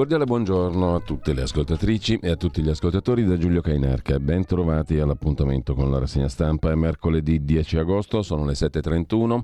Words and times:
Cordiale 0.00 0.24
buongiorno 0.24 0.94
a 0.94 1.00
tutte 1.00 1.34
le 1.34 1.42
ascoltatrici 1.42 2.20
e 2.22 2.30
a 2.30 2.36
tutti 2.36 2.62
gli 2.62 2.70
ascoltatori 2.70 3.22
da 3.22 3.36
Giulio 3.36 3.60
Cainarca. 3.60 4.18
Ben 4.18 4.46
trovati 4.46 4.98
all'appuntamento 4.98 5.74
con 5.74 5.90
la 5.90 5.98
rassegna 5.98 6.28
stampa. 6.28 6.70
È 6.70 6.74
mercoledì 6.74 7.44
10 7.44 7.76
agosto, 7.76 8.22
sono 8.22 8.46
le 8.46 8.54
7.31 8.54 9.42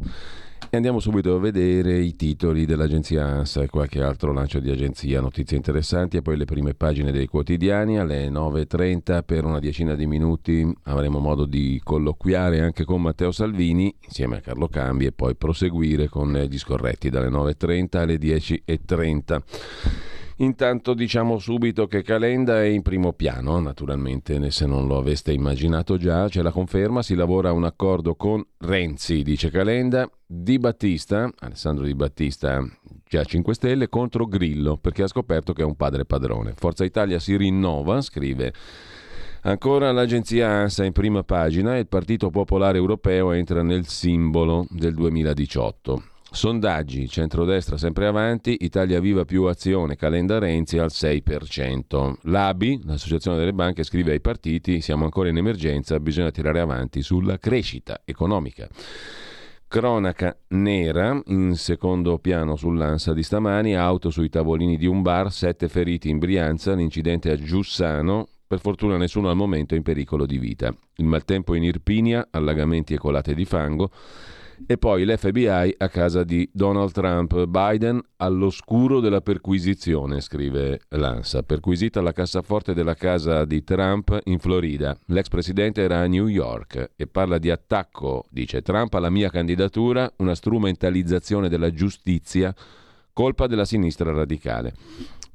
e 0.70 0.76
andiamo 0.76 0.98
subito 0.98 1.34
a 1.34 1.38
vedere 1.38 1.98
i 1.98 2.16
titoli 2.16 2.64
dell'agenzia 2.64 3.26
ANSA 3.26 3.64
e 3.64 3.68
qualche 3.68 4.02
altro 4.02 4.32
lancio 4.32 4.58
di 4.58 4.70
agenzia, 4.70 5.20
notizie 5.20 5.58
interessanti 5.58 6.16
e 6.16 6.22
poi 6.22 6.38
le 6.38 6.46
prime 6.46 6.72
pagine 6.72 7.12
dei 7.12 7.26
quotidiani. 7.26 7.98
Alle 7.98 8.30
9.30 8.30 9.24
per 9.26 9.44
una 9.44 9.58
decina 9.58 9.94
di 9.94 10.06
minuti 10.06 10.66
avremo 10.84 11.18
modo 11.18 11.44
di 11.44 11.78
colloquiare 11.84 12.62
anche 12.62 12.86
con 12.86 13.02
Matteo 13.02 13.30
Salvini 13.30 13.94
insieme 14.06 14.38
a 14.38 14.40
Carlo 14.40 14.68
Cambi 14.68 15.04
e 15.04 15.12
poi 15.12 15.34
proseguire 15.34 16.08
con 16.08 16.32
gli 16.32 16.56
scorretti 16.56 17.10
dalle 17.10 17.28
9.30 17.28 17.96
alle 17.98 18.16
10.30. 18.16 20.14
Intanto 20.38 20.92
diciamo 20.92 21.38
subito 21.38 21.86
che 21.86 22.02
Calenda 22.02 22.60
è 22.60 22.66
in 22.66 22.82
primo 22.82 23.14
piano, 23.14 23.58
naturalmente, 23.58 24.50
se 24.50 24.66
non 24.66 24.86
lo 24.86 24.98
aveste 24.98 25.32
immaginato 25.32 25.96
già, 25.96 26.28
c'è 26.28 26.42
la 26.42 26.50
conferma, 26.50 27.02
si 27.02 27.14
lavora 27.14 27.52
un 27.52 27.64
accordo 27.64 28.16
con 28.16 28.44
Renzi, 28.58 29.22
dice 29.22 29.48
Calenda, 29.48 30.06
Di 30.26 30.58
Battista, 30.58 31.32
Alessandro 31.38 31.86
Di 31.86 31.94
Battista, 31.94 32.62
già 33.08 33.24
5 33.24 33.54
Stelle, 33.54 33.88
contro 33.88 34.26
Grillo, 34.26 34.76
perché 34.76 35.04
ha 35.04 35.08
scoperto 35.08 35.54
che 35.54 35.62
è 35.62 35.64
un 35.64 35.74
padre 35.74 36.04
padrone. 36.04 36.52
Forza 36.54 36.84
Italia 36.84 37.18
si 37.18 37.34
rinnova, 37.34 38.02
scrive 38.02 38.52
Ancora 39.42 39.90
l'agenzia 39.90 40.48
ANSA 40.48 40.84
in 40.84 40.92
prima 40.92 41.22
pagina, 41.22 41.78
il 41.78 41.86
Partito 41.86 42.28
Popolare 42.28 42.76
Europeo 42.76 43.30
entra 43.30 43.62
nel 43.62 43.86
simbolo 43.86 44.66
del 44.68 44.92
2018. 44.92 46.02
Sondaggi, 46.36 47.08
centrodestra 47.08 47.78
sempre 47.78 48.06
avanti, 48.06 48.58
Italia 48.60 49.00
Viva 49.00 49.24
più 49.24 49.44
azione, 49.44 49.96
Calenda 49.96 50.38
Renzi 50.38 50.76
al 50.76 50.90
6%. 50.92 52.12
L'ABI, 52.24 52.80
l'Associazione 52.84 53.38
delle 53.38 53.54
Banche, 53.54 53.84
scrive 53.84 54.12
ai 54.12 54.20
partiti, 54.20 54.82
siamo 54.82 55.04
ancora 55.04 55.30
in 55.30 55.38
emergenza, 55.38 55.98
bisogna 55.98 56.30
tirare 56.30 56.60
avanti 56.60 57.00
sulla 57.00 57.38
crescita 57.38 58.02
economica. 58.04 58.68
Cronaca 59.66 60.36
nera, 60.48 61.18
in 61.28 61.54
secondo 61.56 62.18
piano 62.18 62.54
sull'Ansa 62.54 63.14
di 63.14 63.22
stamani, 63.22 63.74
auto 63.74 64.10
sui 64.10 64.28
tavolini 64.28 64.76
di 64.76 64.84
un 64.84 65.00
bar, 65.00 65.32
sette 65.32 65.68
feriti 65.68 66.10
in 66.10 66.18
Brianza, 66.18 66.74
l'incidente 66.74 67.30
a 67.30 67.36
Giussano, 67.36 68.28
per 68.46 68.60
fortuna 68.60 68.98
nessuno 68.98 69.30
al 69.30 69.36
momento 69.36 69.74
in 69.74 69.82
pericolo 69.82 70.26
di 70.26 70.36
vita. 70.36 70.70
Il 70.96 71.06
maltempo 71.06 71.54
in 71.54 71.62
Irpinia, 71.62 72.28
allagamenti 72.30 72.92
e 72.92 72.98
colate 72.98 73.34
di 73.34 73.46
fango, 73.46 73.90
e 74.64 74.78
poi 74.78 75.04
l'FBI 75.04 75.74
a 75.76 75.88
casa 75.88 76.24
di 76.24 76.48
Donald 76.52 76.92
Trump. 76.92 77.44
Biden 77.46 78.00
all'oscuro 78.16 79.00
della 79.00 79.20
perquisizione, 79.20 80.20
scrive 80.20 80.80
l'ANSA. 80.88 81.42
Perquisita 81.42 82.00
la 82.00 82.12
cassaforte 82.12 82.72
della 82.72 82.94
casa 82.94 83.44
di 83.44 83.62
Trump 83.64 84.18
in 84.24 84.38
Florida. 84.38 84.96
L'ex 85.06 85.28
presidente 85.28 85.82
era 85.82 85.98
a 85.98 86.06
New 86.06 86.26
York 86.26 86.92
e 86.96 87.06
parla 87.06 87.38
di 87.38 87.50
attacco, 87.50 88.24
dice 88.30 88.62
Trump, 88.62 88.94
alla 88.94 89.10
mia 89.10 89.28
candidatura, 89.28 90.10
una 90.16 90.34
strumentalizzazione 90.34 91.48
della 91.48 91.72
giustizia, 91.72 92.54
colpa 93.12 93.46
della 93.46 93.64
sinistra 93.64 94.12
radicale. 94.12 94.74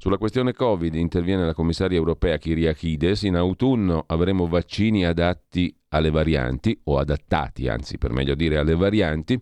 Sulla 0.02 0.18
questione 0.18 0.52
Covid 0.52 0.96
interviene 0.96 1.46
la 1.46 1.54
commissaria 1.54 1.96
europea 1.96 2.36
Kyriakides. 2.36 3.22
In 3.22 3.36
autunno 3.36 4.02
avremo 4.08 4.48
vaccini 4.48 5.06
adatti 5.06 5.72
alle 5.90 6.10
varianti, 6.10 6.76
o 6.86 6.98
adattati, 6.98 7.68
anzi 7.68 7.98
per 7.98 8.10
meglio 8.10 8.34
dire 8.34 8.58
alle 8.58 8.74
varianti, 8.74 9.40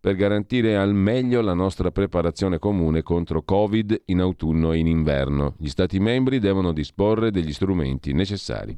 per 0.00 0.14
garantire 0.14 0.78
al 0.78 0.94
meglio 0.94 1.42
la 1.42 1.52
nostra 1.52 1.90
preparazione 1.90 2.58
comune 2.58 3.02
contro 3.02 3.42
Covid 3.42 4.04
in 4.06 4.20
autunno 4.20 4.72
e 4.72 4.78
in 4.78 4.86
inverno. 4.86 5.54
Gli 5.58 5.68
Stati 5.68 6.00
membri 6.00 6.38
devono 6.38 6.72
disporre 6.72 7.30
degli 7.30 7.52
strumenti 7.52 8.14
necessari. 8.14 8.74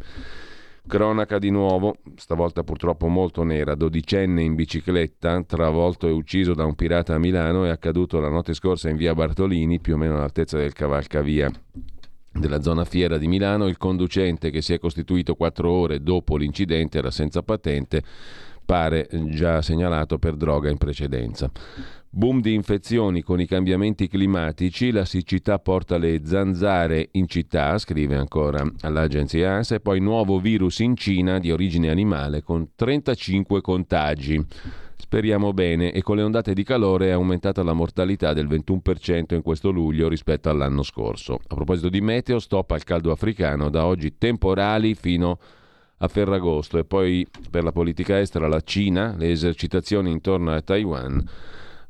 Cronaca 0.85 1.39
di 1.39 1.51
nuovo, 1.51 1.97
stavolta 2.17 2.65
purtroppo 2.65 3.07
molto 3.07 3.45
nera, 3.45 3.75
dodicenne 3.75 4.43
in 4.43 4.55
bicicletta, 4.55 5.43
travolto 5.45 6.09
e 6.09 6.11
ucciso 6.11 6.55
da 6.55 6.65
un 6.65 6.75
pirata 6.75 7.15
a 7.15 7.19
Milano, 7.19 7.65
è 7.65 7.71
accaduto 7.71 8.19
la 8.19 8.29
notte 8.29 8.53
scorsa 8.53 8.91
in 8.91 8.97
via 8.97 9.15
Bartolini, 9.15 9.81
più 9.81 9.95
o 9.95 9.97
meno 9.97 10.17
all'altezza 10.17 10.59
del 10.59 10.73
cavalcavia 10.73 11.51
della 12.31 12.61
zona 12.63 12.85
fiera 12.85 13.17
di 13.17 13.29
Milano. 13.29 13.69
Il 13.69 13.79
conducente 13.79 14.51
che 14.51 14.61
si 14.61 14.75
è 14.75 14.79
costituito 14.79 15.35
quattro 15.35 15.71
ore 15.71 16.03
dopo 16.03 16.37
l'incidente 16.37 16.99
era 16.99 17.11
senza 17.11 17.43
patente, 17.43 18.03
pare 18.65 19.09
già 19.29 19.63
segnalato 19.63 20.19
per 20.19 20.35
droga 20.35 20.69
in 20.69 20.79
precedenza. 20.79 21.51
Boom 22.15 22.43
di 22.43 22.53
infezioni 22.53 23.23
con 23.23 23.41
i 23.41 23.47
cambiamenti 23.47 24.07
climatici, 24.07 24.91
la 24.91 25.07
siccità 25.07 25.59
porta 25.59 25.97
le 25.97 26.21
zanzare 26.27 27.09
in 27.13 27.27
città, 27.27 27.79
scrive 27.79 28.17
ancora 28.17 28.63
l'agenzia 28.83 29.53
ANSA, 29.53 29.77
e 29.77 29.81
poi 29.81 29.99
nuovo 30.01 30.39
virus 30.39 30.81
in 30.81 30.95
Cina 30.95 31.39
di 31.39 31.51
origine 31.51 31.89
animale 31.89 32.43
con 32.43 32.73
35 32.77 33.63
contagi. 33.63 34.45
Speriamo 34.95 35.55
bene 35.55 35.91
e 35.91 36.03
con 36.03 36.17
le 36.17 36.23
ondate 36.23 36.53
di 36.53 36.63
calore 36.65 37.07
è 37.07 37.13
aumentata 37.13 37.63
la 37.63 37.73
mortalità 37.73 38.35
del 38.35 38.47
21% 38.47 39.35
in 39.35 39.41
questo 39.41 39.71
luglio 39.71 40.11
rispetto 40.11 40.51
all'anno 40.51 40.83
scorso. 40.83 41.41
A 41.49 41.55
proposito 41.55 41.89
di 41.89 42.03
meteo, 42.03 42.41
stop 42.41 42.73
al 42.73 42.85
caldo 42.85 43.11
africano, 43.11 43.71
da 43.71 43.87
oggi 43.87 44.19
temporali 44.19 44.95
fino 44.95 45.39
a 45.97 46.09
Ferragosto 46.09 46.77
e 46.77 46.85
poi 46.85 47.27
per 47.51 47.65
la 47.65 47.73
politica 47.73 48.21
estera 48.21 48.49
la 48.49 48.61
Cina, 48.61 49.15
le 49.17 49.31
esercitazioni 49.31 50.11
intorno 50.11 50.53
a 50.53 50.61
Taiwan 50.61 51.25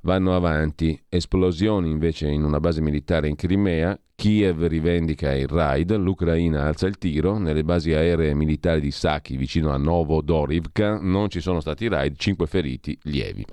vanno 0.03 0.35
avanti. 0.35 1.01
Esplosioni 1.09 1.91
invece 1.91 2.29
in 2.29 2.45
una 2.45 2.61
base 2.61 2.81
militare 2.81 3.29
in 3.29 3.35
Crimea, 3.35 3.99
Kiev 4.15 4.67
rivendica 4.67 5.35
il 5.35 5.49
raid, 5.49 5.97
l'Ucraina 5.97 6.67
alza 6.67 6.87
il 6.87 6.99
tiro, 6.99 7.39
nelle 7.39 7.65
basi 7.65 7.93
aeree 7.93 8.35
militari 8.35 8.81
di 8.81 8.91
Saki 8.91 9.37
vicino 9.37 9.71
a 9.71 9.77
Novodorivka 9.77 10.99
non 11.01 11.29
ci 11.29 11.41
sono 11.41 11.61
stati 11.61 11.89
raid, 11.89 12.17
5 12.17 12.47
feriti 12.47 12.97
lievi. 13.03 13.45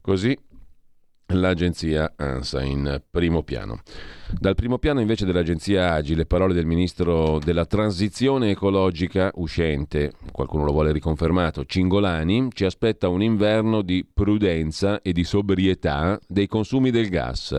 Così 0.00 0.36
l'agenzia 1.30 2.12
ANSA 2.16 2.62
in 2.62 3.02
primo 3.10 3.42
piano. 3.42 3.80
Dal 4.38 4.54
primo 4.54 4.78
piano 4.78 5.00
invece 5.00 5.24
dell'agenzia 5.24 5.94
AGI 5.94 6.14
le 6.14 6.26
parole 6.26 6.54
del 6.54 6.66
ministro 6.66 7.38
della 7.38 7.66
transizione 7.66 8.50
ecologica 8.50 9.30
uscente, 9.34 10.12
qualcuno 10.32 10.64
lo 10.64 10.72
vuole 10.72 10.92
riconfermato, 10.92 11.64
Cingolani, 11.64 12.48
ci 12.52 12.64
aspetta 12.64 13.08
un 13.08 13.22
inverno 13.22 13.82
di 13.82 14.06
prudenza 14.12 15.02
e 15.02 15.12
di 15.12 15.24
sobrietà 15.24 16.18
dei 16.26 16.46
consumi 16.46 16.90
del 16.90 17.08
gas. 17.08 17.58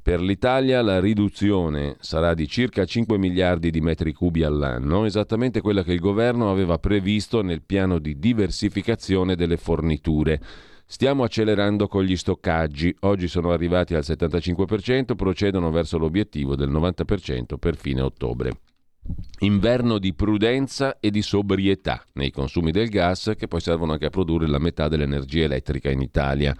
Per 0.00 0.22
l'Italia 0.22 0.80
la 0.80 1.00
riduzione 1.00 1.96
sarà 2.00 2.32
di 2.32 2.48
circa 2.48 2.86
5 2.86 3.18
miliardi 3.18 3.70
di 3.70 3.82
metri 3.82 4.14
cubi 4.14 4.42
all'anno, 4.42 5.04
esattamente 5.04 5.60
quella 5.60 5.82
che 5.82 5.92
il 5.92 6.00
governo 6.00 6.50
aveva 6.50 6.78
previsto 6.78 7.42
nel 7.42 7.62
piano 7.62 7.98
di 7.98 8.18
diversificazione 8.18 9.36
delle 9.36 9.58
forniture 9.58 10.40
Stiamo 10.90 11.22
accelerando 11.22 11.86
con 11.86 12.02
gli 12.02 12.16
stoccaggi, 12.16 12.96
oggi 13.00 13.28
sono 13.28 13.50
arrivati 13.50 13.94
al 13.94 14.02
75%, 14.02 15.16
procedono 15.16 15.70
verso 15.70 15.98
l'obiettivo 15.98 16.56
del 16.56 16.70
90% 16.70 17.58
per 17.58 17.76
fine 17.76 18.00
ottobre. 18.00 18.52
Inverno 19.40 19.98
di 19.98 20.14
prudenza 20.14 20.98
e 20.98 21.10
di 21.10 21.20
sobrietà 21.20 22.02
nei 22.14 22.30
consumi 22.30 22.70
del 22.70 22.88
gas 22.88 23.34
che 23.36 23.48
poi 23.48 23.60
servono 23.60 23.92
anche 23.92 24.06
a 24.06 24.10
produrre 24.10 24.48
la 24.48 24.58
metà 24.58 24.88
dell'energia 24.88 25.44
elettrica 25.44 25.90
in 25.90 26.00
Italia. 26.00 26.56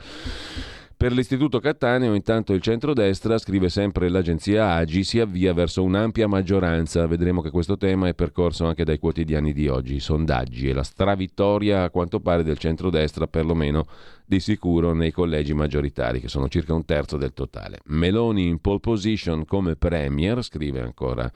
Per 0.98 1.12
l'istituto 1.12 1.60
Cattaneo 1.60 2.12
intanto 2.12 2.52
il 2.52 2.60
centrodestra, 2.60 3.38
scrive 3.38 3.68
sempre 3.68 4.08
l'agenzia 4.08 4.72
Agi, 4.72 5.04
si 5.04 5.20
avvia 5.20 5.54
verso 5.54 5.84
un'ampia 5.84 6.26
maggioranza. 6.26 7.06
Vedremo 7.06 7.40
che 7.40 7.52
questo 7.52 7.76
tema 7.76 8.08
è 8.08 8.14
percorso 8.14 8.66
anche 8.66 8.82
dai 8.82 8.98
quotidiani 8.98 9.52
di 9.52 9.68
oggi, 9.68 9.94
i 9.94 10.00
sondaggi 10.00 10.68
e 10.68 10.72
la 10.72 10.82
stravittoria 10.82 11.84
a 11.84 11.90
quanto 11.90 12.18
pare 12.18 12.42
del 12.42 12.58
centrodestra, 12.58 13.28
perlomeno 13.28 13.86
di 14.26 14.40
sicuro 14.40 14.92
nei 14.92 15.12
collegi 15.12 15.54
maggioritari, 15.54 16.18
che 16.18 16.26
sono 16.26 16.48
circa 16.48 16.74
un 16.74 16.84
terzo 16.84 17.16
del 17.16 17.32
totale. 17.32 17.78
Meloni 17.84 18.48
in 18.48 18.60
pole 18.60 18.80
position 18.80 19.44
come 19.44 19.76
premier, 19.76 20.42
scrive 20.42 20.80
ancora 20.80 21.30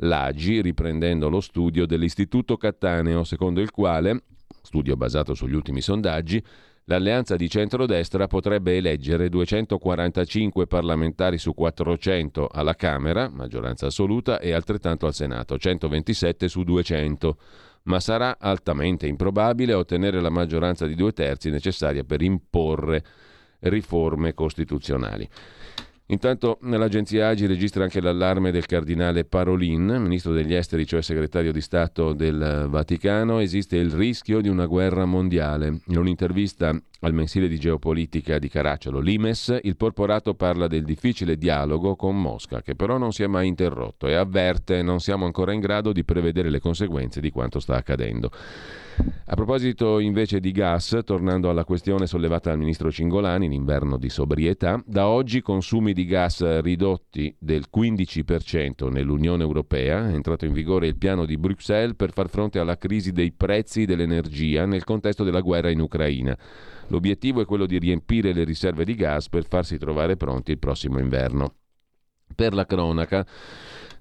l'Agi, 0.00 0.60
riprendendo 0.60 1.30
lo 1.30 1.40
studio 1.40 1.86
dell'istituto 1.86 2.58
Cattaneo, 2.58 3.24
secondo 3.24 3.62
il 3.62 3.70
quale, 3.70 4.24
studio 4.60 4.96
basato 4.96 5.32
sugli 5.32 5.54
ultimi 5.54 5.80
sondaggi, 5.80 6.44
L'alleanza 6.90 7.36
di 7.36 7.50
centrodestra 7.50 8.26
potrebbe 8.28 8.74
eleggere 8.78 9.28
245 9.28 10.66
parlamentari 10.66 11.36
su 11.36 11.52
400 11.52 12.48
alla 12.50 12.74
Camera, 12.74 13.28
maggioranza 13.28 13.86
assoluta, 13.86 14.40
e 14.40 14.52
altrettanto 14.52 15.04
al 15.04 15.12
Senato, 15.12 15.58
127 15.58 16.48
su 16.48 16.62
200, 16.62 17.36
ma 17.82 18.00
sarà 18.00 18.38
altamente 18.40 19.06
improbabile 19.06 19.74
ottenere 19.74 20.22
la 20.22 20.30
maggioranza 20.30 20.86
di 20.86 20.94
due 20.94 21.12
terzi 21.12 21.50
necessaria 21.50 22.04
per 22.04 22.22
imporre 22.22 23.04
riforme 23.60 24.32
costituzionali. 24.32 25.28
Intanto 26.10 26.56
l'agenzia 26.62 27.28
Agi 27.28 27.44
registra 27.44 27.84
anche 27.84 28.00
l'allarme 28.00 28.50
del 28.50 28.64
cardinale 28.64 29.26
Parolin, 29.26 29.98
ministro 30.00 30.32
degli 30.32 30.54
esteri, 30.54 30.86
cioè 30.86 31.02
segretario 31.02 31.52
di 31.52 31.60
Stato 31.60 32.14
del 32.14 32.66
Vaticano. 32.70 33.40
Esiste 33.40 33.76
il 33.76 33.90
rischio 33.90 34.40
di 34.40 34.48
una 34.48 34.64
guerra 34.64 35.04
mondiale. 35.04 35.80
In 35.88 35.98
un'intervista 35.98 36.74
al 37.00 37.12
mensile 37.12 37.46
di 37.46 37.58
geopolitica 37.58 38.38
di 38.38 38.48
Caracciolo, 38.48 39.00
Limes, 39.00 39.58
il 39.62 39.76
porporato 39.76 40.32
parla 40.32 40.66
del 40.66 40.84
difficile 40.84 41.36
dialogo 41.36 41.94
con 41.94 42.18
Mosca, 42.18 42.62
che 42.62 42.74
però 42.74 42.96
non 42.96 43.12
si 43.12 43.22
è 43.22 43.26
mai 43.26 43.46
interrotto 43.46 44.06
e 44.06 44.14
avverte 44.14 44.80
non 44.80 45.00
siamo 45.00 45.26
ancora 45.26 45.52
in 45.52 45.60
grado 45.60 45.92
di 45.92 46.04
prevedere 46.04 46.48
le 46.48 46.58
conseguenze 46.58 47.20
di 47.20 47.30
quanto 47.30 47.60
sta 47.60 47.76
accadendo. 47.76 48.30
A 49.30 49.34
proposito 49.34 49.98
invece 49.98 50.40
di 50.40 50.52
gas, 50.52 51.00
tornando 51.04 51.50
alla 51.50 51.64
questione 51.64 52.06
sollevata 52.06 52.48
dal 52.48 52.58
ministro 52.58 52.90
Cingolani, 52.90 53.48
l'inverno 53.48 53.98
di 53.98 54.08
sobrietà, 54.08 54.82
da 54.86 55.06
oggi 55.06 55.42
consumi 55.42 55.92
di 55.92 56.06
gas 56.06 56.60
ridotti 56.60 57.36
del 57.38 57.66
15% 57.70 58.90
nell'Unione 58.90 59.42
Europea, 59.42 60.08
è 60.08 60.14
entrato 60.14 60.46
in 60.46 60.52
vigore 60.52 60.86
il 60.86 60.96
piano 60.96 61.26
di 61.26 61.36
Bruxelles 61.36 61.94
per 61.94 62.12
far 62.12 62.30
fronte 62.30 62.58
alla 62.58 62.78
crisi 62.78 63.12
dei 63.12 63.30
prezzi 63.32 63.84
dell'energia 63.84 64.64
nel 64.64 64.84
contesto 64.84 65.24
della 65.24 65.42
guerra 65.42 65.70
in 65.70 65.80
Ucraina. 65.80 66.36
L'obiettivo 66.86 67.42
è 67.42 67.44
quello 67.44 67.66
di 67.66 67.78
riempire 67.78 68.32
le 68.32 68.44
riserve 68.44 68.86
di 68.86 68.94
gas 68.94 69.28
per 69.28 69.44
farsi 69.46 69.76
trovare 69.76 70.16
pronti 70.16 70.52
il 70.52 70.58
prossimo 70.58 70.98
inverno. 70.98 71.54
Per 72.34 72.54
la 72.54 72.64
cronaca, 72.64 73.26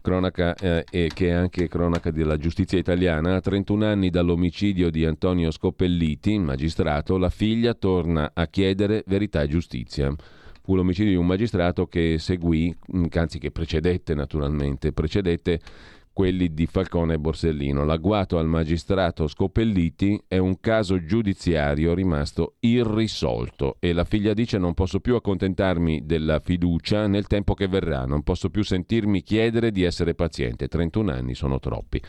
cronaca 0.08 0.56
eh, 0.56 0.86
e 0.90 1.12
che 1.14 1.28
è 1.28 1.32
anche 1.32 1.68
cronaca 1.68 2.12
della 2.12 2.38
giustizia 2.38 2.78
italiana, 2.78 3.36
a 3.36 3.42
31 3.42 3.86
anni 3.86 4.10
dall'omicidio 4.10 4.90
di 4.90 5.04
Antonio 5.04 5.52
Scopelliti, 5.52 6.40
magistrato, 6.40 7.18
la 7.18 7.30
figlia 7.30 7.74
torna 7.74 8.32
a 8.34 8.48
chiedere 8.48 9.04
verità 9.06 9.42
e 9.42 9.50
giustizia. 9.50 10.16
Fu 10.64 10.76
l'omicidio 10.76 11.12
di 11.12 11.18
un 11.18 11.26
magistrato 11.26 11.88
che 11.88 12.20
seguì, 12.20 12.74
anzi 13.16 13.38
che 13.38 13.52
precedette 13.52 14.14
naturalmente, 14.14 14.94
precedette 14.94 15.60
quelli 16.18 16.52
di 16.52 16.66
Falcone 16.66 17.14
e 17.14 17.20
Borsellino. 17.20 17.86
L'agguato 17.86 18.40
al 18.40 18.48
magistrato 18.48 19.28
Scopelliti 19.28 20.20
è 20.28 20.40
un 20.40 20.60
caso 20.60 21.06
giudiziario 21.06 21.94
rimasto 21.94 22.56
irrisolto 22.62 23.76
e 23.80 23.94
la 23.94 24.04
figlia 24.04 24.34
dice 24.34 24.58
non 24.58 24.74
posso 24.74 25.00
più 25.00 25.14
accontentarmi 25.14 26.08
della 26.08 26.40
fiducia 26.40 27.06
nel 27.06 27.28
tempo 27.28 27.54
che 27.54 27.68
verrà, 27.68 28.06
non 28.06 28.24
posso 28.24 28.50
più 28.50 28.64
sentirmi 28.64 29.22
chiedere 29.22 29.70
di 29.70 29.84
essere 29.84 30.16
paziente, 30.16 30.68
31 30.68 31.12
anni 31.12 31.36
sono 31.36 31.60
troppi. 31.60 32.02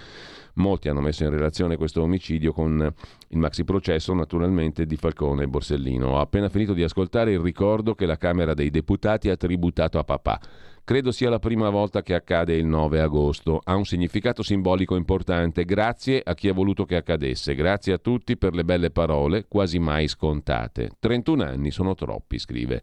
Molti 0.55 0.89
hanno 0.89 1.03
messo 1.03 1.25
in 1.25 1.31
relazione 1.31 1.77
questo 1.77 2.01
omicidio 2.01 2.55
con 2.55 2.91
il 3.29 3.39
maxi 3.39 3.65
processo 3.65 4.15
naturalmente 4.15 4.87
di 4.87 4.97
Falcone 4.97 5.43
e 5.43 5.49
Borsellino. 5.49 6.13
Ho 6.13 6.19
appena 6.19 6.49
finito 6.49 6.73
di 6.73 6.83
ascoltare 6.83 7.33
il 7.33 7.41
ricordo 7.41 7.95
che 7.95 8.07
la 8.07 8.17
Camera 8.17 8.55
dei 8.55 8.71
Deputati 8.71 9.29
ha 9.29 9.37
tributato 9.37 9.99
a 9.99 10.05
papà. 10.05 10.41
Credo 10.89 11.11
sia 11.11 11.29
la 11.29 11.39
prima 11.39 11.69
volta 11.69 12.01
che 12.01 12.15
accade 12.15 12.55
il 12.55 12.65
9 12.65 13.03
agosto. 13.03 13.61
Ha 13.63 13.75
un 13.75 13.85
significato 13.85 14.43
simbolico 14.43 14.97
importante. 14.97 15.67
Grazie 15.67 16.23
a 16.25 16.33
chi 16.33 16.49
ha 16.49 16.55
voluto 16.55 16.87
che 16.87 16.97
accadesse. 16.97 17.55
Grazie 17.55 17.93
a 17.93 17.99
tutti 17.99 18.39
per 18.39 18.55
le 18.55 18.65
belle 18.65 18.91
parole, 18.91 19.45
quasi 19.47 19.79
mai 19.79 20.09
scontate. 20.09 20.93
31 20.99 21.45
anni 21.45 21.71
sono 21.73 21.95
troppi, 21.95 22.39
scrive. 22.39 22.81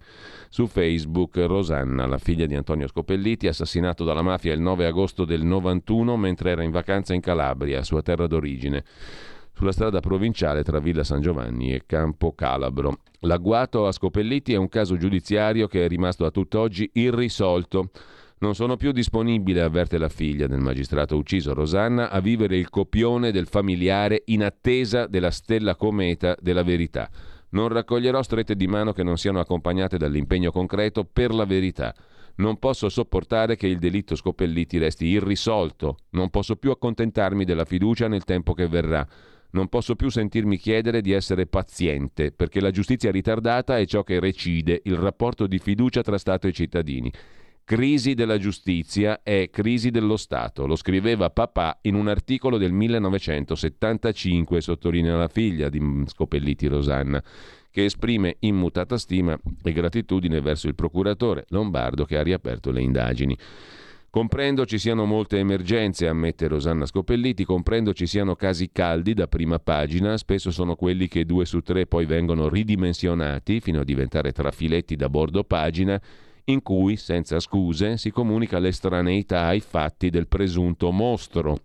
Su 0.50 0.68
Facebook 0.68 1.38
Rosanna, 1.38 2.06
la 2.06 2.19
figlia 2.19 2.46
di 2.46 2.54
Antonio 2.54 2.86
Scopelliti, 2.86 3.48
assassinato 3.48 4.04
dalla 4.04 4.22
mafia 4.22 4.54
il 4.54 4.62
9 4.62 4.86
agosto 4.86 5.25
del 5.25 5.44
91 5.44 6.16
mentre 6.16 6.51
era 6.51 6.62
in 6.62 6.69
vacanza 6.69 7.16
in 7.16 7.22
Calabria, 7.22 7.81
sua 7.81 8.04
terra 8.04 8.28
d'origine 8.28 8.84
sulla 9.56 9.72
strada 9.72 10.02
provinciale 10.02 10.63
tra 10.63 10.80
Villa 10.80 11.04
San 11.04 11.22
Giovanni 11.22 11.74
e 11.74 11.84
Campo 11.86 12.34
Calabro. 12.34 13.00
L'agguato 13.22 13.88
a 13.88 13.92
Scopelliti 13.92 14.54
è 14.54 14.57
un 14.57 14.68
caso 14.68 14.98
giudiziario 14.98 15.68
che 15.68 15.86
è 15.86 15.88
rimasto 15.88 16.25
a 16.25 16.31
tutt'oggi 16.31 16.90
irrisolto. 16.94 17.90
Non 18.40 18.54
sono 18.54 18.75
più 18.75 18.92
disponibile, 18.92 19.62
avverte 19.62 19.98
la 19.98 20.10
figlia 20.10 20.46
del 20.46 20.60
magistrato 20.60 21.16
ucciso 21.16 21.54
Rosanna, 21.54 22.10
a 22.10 22.19
vivere 22.19 22.57
il 22.57 22.69
copione 22.69 23.31
del 23.31 23.48
familiare 23.48 24.24
in 24.25 24.44
attesa 24.44 25.07
della 25.07 25.31
stella 25.31 25.75
cometa 25.75 26.36
della 26.40 26.63
verità. 26.63 27.10
Non 27.51 27.69
raccoglierò 27.69 28.22
strette 28.22 28.58
di 28.58 28.68
mano 28.68 28.92
che 28.92 29.04
non 29.04 29.18
siano 29.18 29.40
accompagnate 29.40 29.98
dall'impegno 29.98 30.51
concreto 30.51 31.06
per 31.06 31.34
la 31.34 31.46
verità. 31.46 31.96
Non 32.38 32.60
posso 32.60 32.90
sopportare 32.90 33.56
che 33.56 33.68
il 33.68 33.80
delitto 33.80 34.16
Scopelliti 34.16 34.78
resti 34.78 35.06
irrisolto. 35.06 36.00
Non 36.10 36.30
posso 36.30 36.58
più 36.58 36.72
accontentarmi 36.72 37.46
della 37.46 37.63
fiducia 37.63 38.10
nel 38.10 38.25
tempo 38.25 38.54
che 38.54 38.68
verrà. 38.68 39.08
Non 39.56 39.69
posso 39.69 39.96
più 39.96 40.10
sentirmi 40.10 40.57
chiedere 40.57 41.00
di 41.00 41.13
essere 41.13 41.48
paziente, 41.48 42.34
perché 42.34 42.60
la 42.60 42.72
giustizia 42.72 43.10
ritardata 43.10 43.78
è 43.78 43.86
ciò 43.86 44.04
che 44.04 44.19
recide 44.19 44.81
il 44.84 44.98
rapporto 44.98 45.48
di 45.48 45.60
fiducia 45.60 46.02
tra 46.02 46.18
Stato 46.18 46.48
e 46.48 46.52
cittadini. 46.52 47.10
Crisi 47.63 48.16
della 48.16 48.38
giustizia 48.38 49.22
è 49.24 49.50
crisi 49.50 49.92
dello 49.92 50.18
Stato, 50.18 50.68
lo 50.68 50.75
scriveva 50.75 51.30
papà 51.30 51.80
in 51.84 51.96
un 51.96 52.10
articolo 52.10 52.57
del 52.57 52.74
1975, 52.74 54.60
sottolinea 54.60 55.16
la 55.16 55.30
figlia 55.30 55.69
di 55.69 56.04
Scopelliti 56.06 56.68
Rosanna, 56.68 57.24
che 57.72 57.86
esprime 57.86 58.36
immutata 58.40 58.98
stima 58.98 59.40
e 59.63 59.72
gratitudine 59.72 60.42
verso 60.42 60.68
il 60.68 60.75
procuratore 60.75 61.46
Lombardo 61.48 62.04
che 62.04 62.18
ha 62.18 62.24
riaperto 62.24 62.72
le 62.72 62.81
indagini. 62.81 63.38
Comprendo 64.15 64.65
ci 64.65 64.77
siano 64.77 65.03
molte 65.03 65.39
emergenze, 65.39 66.07
ammette 66.07 66.47
Rosanna 66.47 66.85
Scopelliti, 66.85 67.44
comprendo 67.44 67.91
ci 67.91 68.07
siano 68.07 68.38
casi 68.38 68.69
caldi 68.71 69.13
da 69.13 69.27
prima 69.27 69.59
pagina, 69.59 70.15
spesso 70.15 70.51
sono 70.51 70.77
quelli 70.77 71.09
che 71.09 71.25
due 71.25 71.44
su 71.44 71.59
tre 71.59 71.85
poi 71.85 72.06
vengono 72.06 72.47
ridimensionati 72.47 73.59
fino 73.59 73.81
a 73.81 73.83
diventare 73.83 74.31
trafiletti 74.31 74.95
da 74.95 75.09
bordo 75.09 75.44
pagina, 75.44 76.01
in 76.45 76.62
cui, 76.62 76.95
senza 76.95 77.41
scuse, 77.41 77.98
si 77.98 78.10
comunica 78.10 78.57
l'estraneità 78.57 79.48
ai 79.48 79.60
fatti 79.60 80.10
del 80.10 80.29
presunto 80.29 80.91
mostro. 80.93 81.57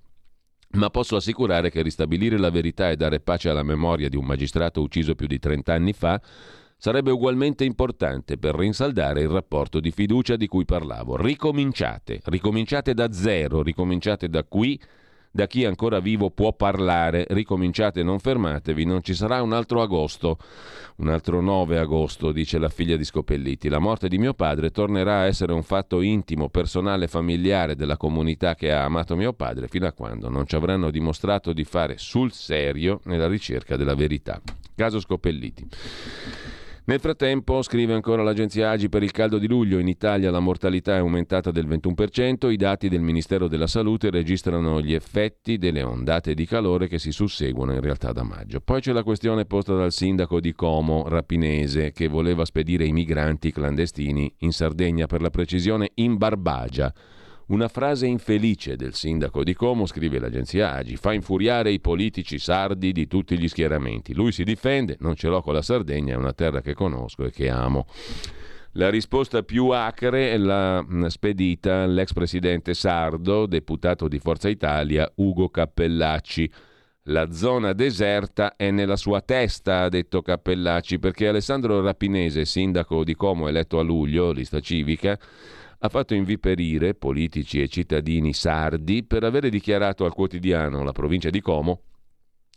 Ma 0.70 0.90
posso 0.90 1.14
assicurare 1.14 1.70
che 1.70 1.82
ristabilire 1.82 2.36
la 2.36 2.50
verità 2.50 2.90
e 2.90 2.96
dare 2.96 3.20
pace 3.20 3.48
alla 3.48 3.62
memoria 3.62 4.08
di 4.08 4.16
un 4.16 4.24
magistrato 4.24 4.80
ucciso 4.82 5.14
più 5.14 5.28
di 5.28 5.38
30 5.38 5.72
anni 5.72 5.92
fa 5.92 6.20
sarebbe 6.80 7.10
ugualmente 7.10 7.64
importante 7.64 8.38
per 8.38 8.54
rinsaldare 8.54 9.20
il 9.20 9.28
rapporto 9.28 9.80
di 9.80 9.90
fiducia 9.90 10.36
di 10.36 10.46
cui 10.46 10.64
parlavo. 10.64 11.14
Ricominciate, 11.14 12.22
ricominciate 12.24 12.94
da 12.94 13.12
zero, 13.12 13.62
ricominciate 13.62 14.30
da 14.30 14.44
qui, 14.44 14.80
da 15.30 15.46
chi 15.46 15.66
ancora 15.66 16.00
vivo 16.00 16.30
può 16.30 16.54
parlare, 16.54 17.26
ricominciate, 17.28 18.02
non 18.02 18.18
fermatevi, 18.18 18.84
non 18.86 19.02
ci 19.02 19.12
sarà 19.14 19.42
un 19.42 19.52
altro 19.52 19.82
agosto, 19.82 20.38
un 20.96 21.08
altro 21.08 21.42
9 21.42 21.78
agosto, 21.78 22.32
dice 22.32 22.58
la 22.58 22.70
figlia 22.70 22.96
di 22.96 23.04
Scopelliti. 23.04 23.68
La 23.68 23.78
morte 23.78 24.08
di 24.08 24.16
mio 24.16 24.32
padre 24.32 24.70
tornerà 24.70 25.20
a 25.20 25.26
essere 25.26 25.52
un 25.52 25.62
fatto 25.62 26.00
intimo, 26.00 26.48
personale, 26.48 27.08
familiare 27.08 27.76
della 27.76 27.98
comunità 27.98 28.54
che 28.54 28.72
ha 28.72 28.84
amato 28.84 29.16
mio 29.16 29.34
padre 29.34 29.68
fino 29.68 29.86
a 29.86 29.92
quando 29.92 30.30
non 30.30 30.46
ci 30.46 30.56
avranno 30.56 30.90
dimostrato 30.90 31.52
di 31.52 31.64
fare 31.64 31.98
sul 31.98 32.32
serio 32.32 33.00
nella 33.04 33.28
ricerca 33.28 33.76
della 33.76 33.94
verità. 33.94 34.40
Caso 34.74 34.98
Scopelliti. 34.98 35.68
Nel 36.90 36.98
frattempo, 36.98 37.62
scrive 37.62 37.94
ancora 37.94 38.24
l'agenzia 38.24 38.70
Agi, 38.70 38.88
per 38.88 39.04
il 39.04 39.12
caldo 39.12 39.38
di 39.38 39.46
luglio 39.46 39.78
in 39.78 39.86
Italia 39.86 40.32
la 40.32 40.40
mortalità 40.40 40.96
è 40.96 40.98
aumentata 40.98 41.52
del 41.52 41.68
21%, 41.68 42.50
i 42.50 42.56
dati 42.56 42.88
del 42.88 43.00
Ministero 43.00 43.46
della 43.46 43.68
Salute 43.68 44.10
registrano 44.10 44.80
gli 44.80 44.92
effetti 44.92 45.56
delle 45.56 45.84
ondate 45.84 46.34
di 46.34 46.44
calore 46.46 46.88
che 46.88 46.98
si 46.98 47.12
susseguono 47.12 47.74
in 47.74 47.80
realtà 47.80 48.10
da 48.10 48.24
maggio. 48.24 48.60
Poi 48.60 48.80
c'è 48.80 48.90
la 48.90 49.04
questione 49.04 49.44
posta 49.44 49.76
dal 49.76 49.92
sindaco 49.92 50.40
di 50.40 50.52
Como, 50.52 51.06
Rapinese, 51.06 51.92
che 51.92 52.08
voleva 52.08 52.44
spedire 52.44 52.84
i 52.84 52.92
migranti 52.92 53.52
clandestini 53.52 54.34
in 54.38 54.50
Sardegna, 54.50 55.06
per 55.06 55.22
la 55.22 55.30
precisione 55.30 55.92
in 55.94 56.16
Barbagia 56.16 56.92
una 57.50 57.68
frase 57.68 58.06
infelice 58.06 58.76
del 58.76 58.94
sindaco 58.94 59.42
di 59.42 59.54
Como, 59.54 59.86
scrive 59.86 60.18
l'agenzia 60.18 60.72
Agi, 60.72 60.96
fa 60.96 61.12
infuriare 61.12 61.72
i 61.72 61.80
politici 61.80 62.38
sardi 62.38 62.92
di 62.92 63.06
tutti 63.06 63.36
gli 63.36 63.48
schieramenti. 63.48 64.14
Lui 64.14 64.30
si 64.30 64.44
difende, 64.44 64.96
non 65.00 65.16
ce 65.16 65.28
l'ho 65.28 65.42
con 65.42 65.54
la 65.54 65.62
Sardegna, 65.62 66.14
è 66.14 66.16
una 66.16 66.32
terra 66.32 66.60
che 66.60 66.74
conosco 66.74 67.24
e 67.24 67.30
che 67.30 67.48
amo. 67.48 67.86
La 68.74 68.88
risposta 68.88 69.42
più 69.42 69.70
acre 69.70 70.36
l'ha 70.36 70.84
spedita 71.08 71.86
l'ex 71.86 72.12
presidente 72.12 72.72
sardo, 72.72 73.46
deputato 73.46 74.06
di 74.06 74.20
Forza 74.20 74.48
Italia, 74.48 75.10
Ugo 75.16 75.48
Cappellacci. 75.48 76.48
La 77.04 77.32
zona 77.32 77.72
deserta 77.72 78.54
è 78.54 78.70
nella 78.70 78.94
sua 78.94 79.22
testa, 79.22 79.82
ha 79.82 79.88
detto 79.88 80.22
Cappellacci, 80.22 81.00
perché 81.00 81.26
Alessandro 81.26 81.80
Rapinese, 81.80 82.44
sindaco 82.44 83.02
di 83.02 83.16
Como 83.16 83.48
eletto 83.48 83.80
a 83.80 83.82
luglio, 83.82 84.30
lista 84.30 84.60
civica, 84.60 85.18
ha 85.82 85.88
fatto 85.88 86.14
inviperire 86.14 86.94
politici 86.94 87.60
e 87.60 87.68
cittadini 87.68 88.32
sardi 88.32 89.02
per 89.04 89.24
avere 89.24 89.48
dichiarato 89.48 90.04
al 90.04 90.14
quotidiano 90.14 90.82
La 90.82 90.92
provincia 90.92 91.30
di 91.30 91.40
Como 91.40 91.82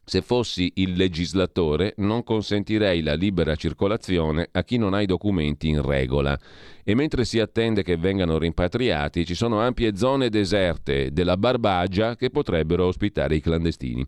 se 0.05 0.21
fossi 0.21 0.69
il 0.75 0.93
legislatore 0.93 1.93
non 1.97 2.23
consentirei 2.23 3.01
la 3.01 3.13
libera 3.13 3.55
circolazione 3.55 4.49
a 4.51 4.63
chi 4.63 4.75
non 4.75 4.93
ha 4.93 4.99
i 4.99 5.05
documenti 5.05 5.69
in 5.69 5.81
regola. 5.81 6.37
E 6.83 6.93
mentre 6.93 7.23
si 7.23 7.39
attende 7.39 7.83
che 7.83 7.95
vengano 7.95 8.37
rimpatriati 8.37 9.25
ci 9.25 9.33
sono 9.33 9.61
ampie 9.61 9.95
zone 9.95 10.27
deserte 10.27 11.13
della 11.13 11.37
Barbagia 11.37 12.17
che 12.17 12.29
potrebbero 12.29 12.85
ospitare 12.85 13.35
i 13.35 13.39
clandestini 13.39 14.05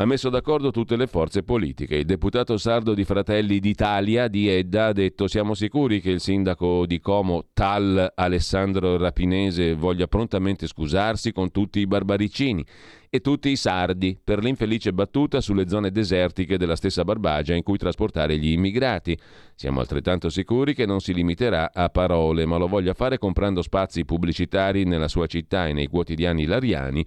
ha 0.00 0.06
messo 0.06 0.30
d'accordo 0.30 0.70
tutte 0.70 0.96
le 0.96 1.06
forze 1.06 1.42
politiche. 1.42 1.96
Il 1.96 2.06
deputato 2.06 2.56
sardo 2.56 2.94
di 2.94 3.04
Fratelli 3.04 3.58
d'Italia 3.60 4.28
di 4.28 4.48
Edda 4.48 4.86
ha 4.86 4.92
detto 4.92 5.28
siamo 5.28 5.52
sicuri 5.52 6.00
che 6.00 6.10
il 6.10 6.20
sindaco 6.20 6.86
di 6.86 7.00
Como, 7.00 7.48
tal 7.52 8.10
Alessandro 8.14 8.96
Rapinese, 8.96 9.74
voglia 9.74 10.06
prontamente 10.06 10.66
scusarsi 10.66 11.32
con 11.32 11.50
tutti 11.50 11.80
i 11.80 11.86
barbaricini 11.86 12.64
e 13.10 13.20
tutti 13.20 13.50
i 13.50 13.56
sardi 13.56 14.18
per 14.22 14.42
l'infelice 14.42 14.94
battuta 14.94 15.42
sulle 15.42 15.68
zone 15.68 15.90
desertiche 15.90 16.56
della 16.56 16.76
stessa 16.76 17.04
Barbagia 17.04 17.54
in 17.54 17.62
cui 17.62 17.76
trasportare 17.76 18.38
gli 18.38 18.52
immigrati. 18.52 19.18
Siamo 19.54 19.80
altrettanto 19.80 20.30
sicuri 20.30 20.72
che 20.72 20.86
non 20.86 21.00
si 21.00 21.12
limiterà 21.12 21.72
a 21.74 21.90
parole, 21.90 22.46
ma 22.46 22.56
lo 22.56 22.68
voglia 22.68 22.94
fare 22.94 23.18
comprando 23.18 23.60
spazi 23.60 24.06
pubblicitari 24.06 24.84
nella 24.84 25.08
sua 25.08 25.26
città 25.26 25.66
e 25.66 25.74
nei 25.74 25.88
quotidiani 25.88 26.46
lariani 26.46 27.04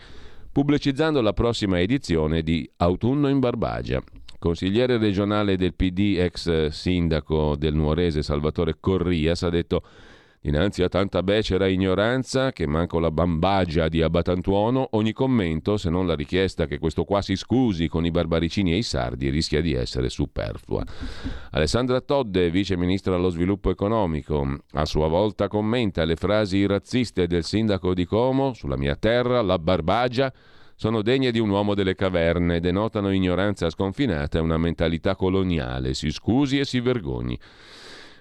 pubblicizzando 0.54 1.20
la 1.20 1.34
prossima 1.34 1.80
edizione 1.80 2.44
di 2.44 2.70
Autunno 2.78 3.28
in 3.28 3.40
Barbagia. 3.40 4.02
Consigliere 4.38 5.00
regionale 5.00 5.58
del 5.58 5.74
PD, 5.74 6.18
ex 6.20 6.68
sindaco 6.68 7.56
del 7.56 7.74
Nuorese 7.74 8.22
Salvatore 8.22 8.78
Corrias, 8.80 9.42
ha 9.42 9.50
detto 9.50 9.82
Dinanzi 10.44 10.84
a 10.84 10.90
tanta 10.90 11.24
becera 11.24 11.68
ignoranza, 11.68 12.52
che 12.52 12.68
manco 12.68 13.00
la 13.00 13.12
bambagia 13.12 13.88
di 13.88 14.02
Abbatantuono, 14.02 14.90
ogni 14.92 15.14
commento, 15.14 15.78
se 15.78 15.90
non 15.90 16.06
la 16.06 16.16
richiesta 16.16 16.66
che 16.66 16.80
questo 16.80 17.06
qua 17.06 17.22
si 17.22 17.38
scusi 17.38 17.88
con 17.88 18.04
i 18.06 18.12
barbaricini 18.12 18.74
e 18.74 18.76
i 18.76 18.84
sardi, 18.84 19.30
rischia 19.30 19.62
di 19.62 19.72
essere 19.72 20.10
superflua. 20.10 20.84
Alessandra 21.52 22.02
Todde, 22.02 22.52
vice 22.52 22.76
ministra 22.76 23.16
allo 23.16 23.30
sviluppo 23.30 23.70
economico, 23.70 24.58
a 24.74 24.84
sua 24.84 25.08
volta 25.08 25.48
commenta 25.48 26.04
le 26.04 26.18
frasi 26.18 26.66
razziste 26.66 27.26
del 27.26 27.46
sindaco 27.46 27.94
di 27.94 28.04
Como, 28.04 28.52
sulla 28.52 28.76
mia 28.76 28.98
terra, 28.98 29.42
la 29.42 29.58
barbagia, 29.58 30.30
sono 30.76 31.02
degne 31.02 31.32
di 31.32 31.40
un 31.40 31.52
uomo 31.52 31.74
delle 31.74 31.96
caverne, 31.96 32.60
denotano 32.60 33.14
ignoranza 33.14 33.70
sconfinata 33.70 34.40
e 34.40 34.42
una 34.42 34.58
mentalità 34.58 35.16
coloniale. 35.16 35.94
Si 35.94 36.12
scusi 36.12 36.60
e 36.60 36.66
si 36.66 36.82
vergogni. 36.82 37.40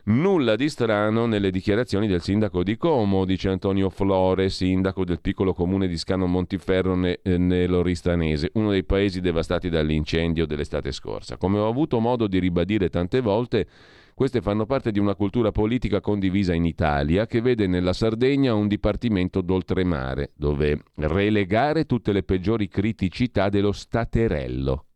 Nulla 0.04 0.56
di 0.56 0.68
strano 0.68 1.26
nelle 1.26 1.52
dichiarazioni 1.52 2.09
del 2.09 2.23
sindaco 2.23 2.64
di 2.64 2.76
Como, 2.76 3.25
dice 3.25 3.50
Antonio 3.50 3.88
Flore, 3.88 4.49
sindaco 4.49 5.04
del 5.04 5.21
piccolo 5.21 5.54
comune 5.54 5.87
di 5.87 5.97
Scano 5.97 6.26
Montiferro 6.26 6.97
ne- 6.97 7.21
eh, 7.23 7.38
nell'Oristanese, 7.38 8.50
uno 8.54 8.71
dei 8.71 8.82
paesi 8.82 9.21
devastati 9.21 9.68
dall'incendio 9.68 10.44
dell'estate 10.44 10.90
scorsa. 10.90 11.37
Come 11.37 11.61
ho 11.61 11.68
avuto 11.68 12.00
modo 12.00 12.26
di 12.26 12.40
ribadire 12.40 12.88
tante 12.88 13.21
volte, 13.21 13.68
queste 14.12 14.40
fanno 14.40 14.66
parte 14.66 14.90
di 14.90 14.99
una 14.99 15.14
cultura 15.14 15.52
politica 15.52 16.00
condivisa 16.00 16.52
in 16.52 16.64
Italia 16.64 17.28
che 17.28 17.40
vede 17.40 17.68
nella 17.68 17.92
Sardegna 17.92 18.54
un 18.54 18.66
dipartimento 18.66 19.40
d'oltremare, 19.40 20.32
dove 20.35 20.82
relegare 20.97 21.87
tutte 21.87 22.11
le 22.11 22.25
peggiori 22.25 22.66
criticità 22.66 23.49
dello 23.49 23.71
staterello 23.71 24.87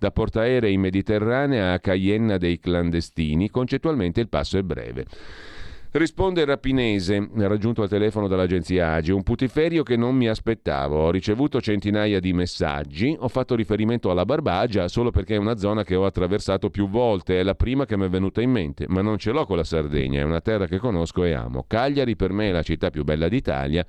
da 0.00 0.10
portaerei 0.10 0.78
Mediterranea 0.78 1.74
a 1.74 1.78
Caienna 1.78 2.38
dei 2.38 2.58
clandestini, 2.58 3.50
concettualmente 3.50 4.18
il 4.22 4.30
passo 4.30 4.56
è 4.56 4.62
breve. 4.62 5.04
Risponde 5.92 6.44
Rapinese, 6.46 7.28
raggiunto 7.34 7.82
al 7.82 7.88
telefono 7.88 8.26
dall'agenzia 8.26 8.92
Agi, 8.92 9.10
un 9.10 9.22
putiferio 9.22 9.82
che 9.82 9.96
non 9.96 10.16
mi 10.16 10.26
aspettavo. 10.26 10.96
Ho 10.96 11.10
ricevuto 11.10 11.60
centinaia 11.60 12.18
di 12.18 12.32
messaggi, 12.32 13.14
ho 13.18 13.28
fatto 13.28 13.54
riferimento 13.54 14.10
alla 14.10 14.24
Barbagia 14.24 14.88
solo 14.88 15.10
perché 15.10 15.34
è 15.34 15.38
una 15.38 15.58
zona 15.58 15.84
che 15.84 15.96
ho 15.96 16.06
attraversato 16.06 16.70
più 16.70 16.88
volte, 16.88 17.40
è 17.40 17.42
la 17.42 17.56
prima 17.56 17.84
che 17.84 17.98
mi 17.98 18.06
è 18.06 18.08
venuta 18.08 18.40
in 18.40 18.52
mente, 18.52 18.86
ma 18.88 19.02
non 19.02 19.18
ce 19.18 19.32
l'ho 19.32 19.44
con 19.44 19.56
la 19.58 19.64
Sardegna, 19.64 20.20
è 20.20 20.24
una 20.24 20.40
terra 20.40 20.66
che 20.66 20.78
conosco 20.78 21.24
e 21.24 21.32
amo. 21.34 21.64
Cagliari 21.66 22.16
per 22.16 22.32
me 22.32 22.48
è 22.48 22.52
la 22.52 22.62
città 22.62 22.88
più 22.88 23.04
bella 23.04 23.28
d'Italia 23.28 23.84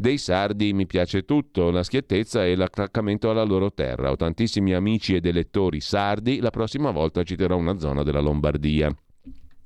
dei 0.00 0.16
sardi 0.16 0.72
mi 0.72 0.86
piace 0.86 1.26
tutto, 1.26 1.70
la 1.70 1.82
schiettezza 1.82 2.46
e 2.46 2.56
l'attaccamento 2.56 3.28
alla 3.28 3.42
loro 3.42 3.70
terra. 3.70 4.10
Ho 4.10 4.16
tantissimi 4.16 4.72
amici 4.72 5.14
ed 5.14 5.26
elettori 5.26 5.80
sardi, 5.80 6.40
la 6.40 6.48
prossima 6.48 6.90
volta 6.90 7.22
citerò 7.22 7.54
una 7.58 7.78
zona 7.78 8.02
della 8.02 8.20
Lombardia. 8.20 8.90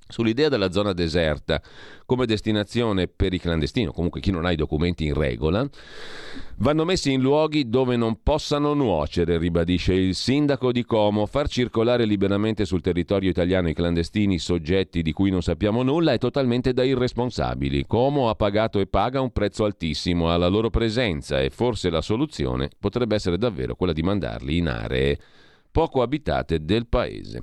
Sull'idea 0.06 0.50
della 0.50 0.70
zona 0.70 0.92
deserta 0.92 1.62
come 2.04 2.26
destinazione 2.26 3.08
per 3.08 3.32
i 3.32 3.40
clandestini, 3.40 3.90
comunque 3.92 4.20
chi 4.20 4.30
non 4.30 4.44
ha 4.44 4.52
i 4.52 4.56
documenti 4.56 5.06
in 5.06 5.14
regola, 5.14 5.66
vanno 6.56 6.84
messi 6.84 7.11
in 7.11 7.23
luoghi 7.23 7.70
dove 7.70 7.96
non 7.96 8.23
possano 8.23 8.75
nuocere, 8.75 9.38
ribadisce 9.38 9.94
il 9.94 10.14
sindaco 10.14 10.73
di 10.73 10.84
Como. 10.84 11.25
Far 11.25 11.49
circolare 11.49 12.04
liberamente 12.04 12.66
sul 12.66 12.82
territorio 12.82 13.30
italiano 13.30 13.70
i 13.70 13.75
clandestini 13.75 14.38
soggetti 14.38 15.00
di 15.00 15.12
cui 15.12 15.30
non 15.30 15.42
sappiamo 15.42 15.82
nulla 15.82 16.12
è 16.12 16.18
totalmente 16.18 16.75
da 16.75 16.84
irresponsabili. 16.84 17.87
Como 17.87 18.28
ha 18.28 18.34
pagato 18.34 18.80
e 18.80 18.87
paga 18.87 19.23
un 19.23 19.30
prezzo 19.30 19.64
altissimo 19.64 20.30
alla 20.30 20.49
loro 20.49 20.68
presenza 20.68 21.40
e 21.40 21.49
forse 21.49 21.88
la 21.88 22.02
soluzione 22.02 22.68
potrebbe 22.78 23.14
essere 23.14 23.38
davvero 23.38 23.75
quella 23.75 23.94
di 23.94 24.02
mandarli 24.02 24.58
in 24.58 24.68
aree 24.68 25.18
poco 25.75 26.02
abitate 26.02 26.64
del 26.64 26.87
paese. 26.87 27.43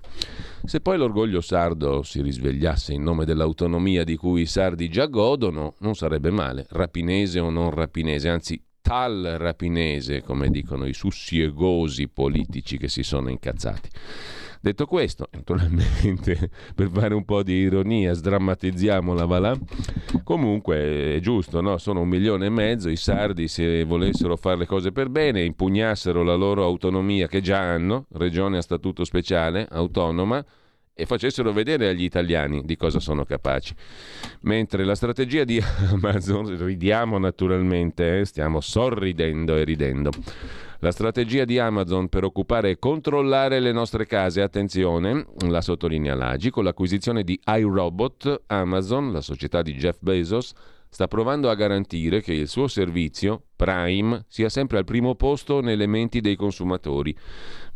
Se 0.63 0.79
poi 0.79 0.97
l'orgoglio 0.97 1.41
sardo 1.41 2.01
si 2.01 2.21
risvegliasse 2.21 2.93
in 2.93 3.03
nome 3.03 3.25
dell'autonomia 3.25 4.05
di 4.05 4.15
cui 4.15 4.43
i 4.43 4.45
sardi 4.45 4.87
già 4.87 5.07
godono, 5.07 5.73
non 5.79 5.95
sarebbe 5.95 6.31
male, 6.31 6.65
rapinese 6.69 7.41
o 7.41 7.49
non 7.49 7.71
rapinese, 7.71 8.29
anzi 8.29 8.63
tal 8.79 9.35
rapinese, 9.37 10.21
come 10.21 10.47
dicono 10.47 10.85
i 10.85 10.93
sussiegosi 10.93 12.07
politici 12.07 12.77
che 12.77 12.87
si 12.87 13.03
sono 13.03 13.29
incazzati. 13.29 13.89
Detto 14.63 14.85
questo, 14.85 15.27
naturalmente 15.31 16.51
per 16.75 16.91
fare 16.93 17.15
un 17.15 17.25
po' 17.25 17.41
di 17.41 17.53
ironia, 17.53 18.13
sdrammatizziamola, 18.13 19.25
va 19.25 19.39
là. 19.39 19.59
Comunque 20.23 21.15
è 21.15 21.19
giusto, 21.19 21.61
no? 21.61 21.79
sono 21.79 22.01
un 22.01 22.07
milione 22.07 22.45
e 22.45 22.49
mezzo, 22.49 22.89
i 22.89 22.95
sardi 22.95 23.47
se 23.47 23.83
volessero 23.85 24.37
fare 24.37 24.57
le 24.57 24.65
cose 24.67 24.91
per 24.91 25.09
bene, 25.09 25.41
impugnassero 25.43 26.21
la 26.21 26.35
loro 26.35 26.63
autonomia 26.63 27.27
che 27.27 27.41
già 27.41 27.57
hanno, 27.57 28.05
regione 28.11 28.57
a 28.57 28.61
statuto 28.61 29.03
speciale, 29.03 29.65
autonoma, 29.67 30.45
e 30.93 31.05
facessero 31.07 31.51
vedere 31.51 31.87
agli 31.87 32.03
italiani 32.03 32.61
di 32.63 32.75
cosa 32.75 32.99
sono 32.99 33.25
capaci. 33.25 33.73
Mentre 34.41 34.83
la 34.83 34.93
strategia 34.93 35.43
di 35.43 35.59
Amazon, 35.91 36.55
ridiamo 36.63 37.17
naturalmente, 37.17 38.19
eh, 38.19 38.25
stiamo 38.25 38.61
sorridendo 38.61 39.55
e 39.55 39.63
ridendo. 39.63 40.11
La 40.83 40.89
strategia 40.89 41.45
di 41.45 41.59
Amazon 41.59 42.09
per 42.09 42.23
occupare 42.23 42.71
e 42.71 42.79
controllare 42.79 43.59
le 43.59 43.71
nostre 43.71 44.07
case, 44.07 44.41
attenzione, 44.41 45.27
la 45.41 45.61
sottolinea 45.61 46.15
l'Agi, 46.15 46.49
con 46.49 46.63
l'acquisizione 46.63 47.23
di 47.23 47.39
iRobot, 47.45 48.45
Amazon, 48.47 49.11
la 49.11 49.21
società 49.21 49.61
di 49.61 49.75
Jeff 49.75 49.97
Bezos, 49.99 50.53
sta 50.93 51.07
provando 51.07 51.49
a 51.49 51.55
garantire 51.55 52.21
che 52.21 52.33
il 52.33 52.49
suo 52.49 52.67
servizio, 52.67 53.43
Prime, 53.55 54.25
sia 54.27 54.49
sempre 54.49 54.77
al 54.77 54.83
primo 54.83 55.15
posto 55.15 55.61
nelle 55.61 55.87
menti 55.87 56.19
dei 56.19 56.35
consumatori. 56.35 57.15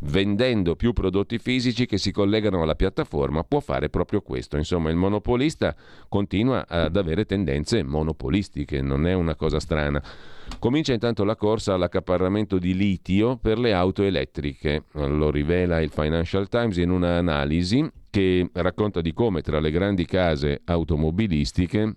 Vendendo 0.00 0.76
più 0.76 0.92
prodotti 0.92 1.38
fisici 1.38 1.86
che 1.86 1.96
si 1.96 2.12
collegano 2.12 2.60
alla 2.60 2.74
piattaforma 2.74 3.42
può 3.42 3.60
fare 3.60 3.88
proprio 3.88 4.20
questo. 4.20 4.58
Insomma, 4.58 4.90
il 4.90 4.96
monopolista 4.96 5.74
continua 6.10 6.66
ad 6.68 6.94
avere 6.94 7.24
tendenze 7.24 7.82
monopolistiche, 7.82 8.82
non 8.82 9.06
è 9.06 9.14
una 9.14 9.34
cosa 9.34 9.60
strana. 9.60 10.02
Comincia 10.58 10.92
intanto 10.92 11.24
la 11.24 11.36
corsa 11.36 11.72
all'accaparramento 11.72 12.58
di 12.58 12.74
litio 12.74 13.38
per 13.38 13.58
le 13.58 13.72
auto 13.72 14.02
elettriche. 14.02 14.84
Lo 14.92 15.30
rivela 15.30 15.80
il 15.80 15.90
Financial 15.90 16.48
Times 16.50 16.76
in 16.76 16.90
un'analisi 16.90 17.90
che 18.10 18.50
racconta 18.52 19.00
di 19.00 19.14
come 19.14 19.40
tra 19.40 19.58
le 19.58 19.70
grandi 19.70 20.04
case 20.04 20.60
automobilistiche 20.64 21.96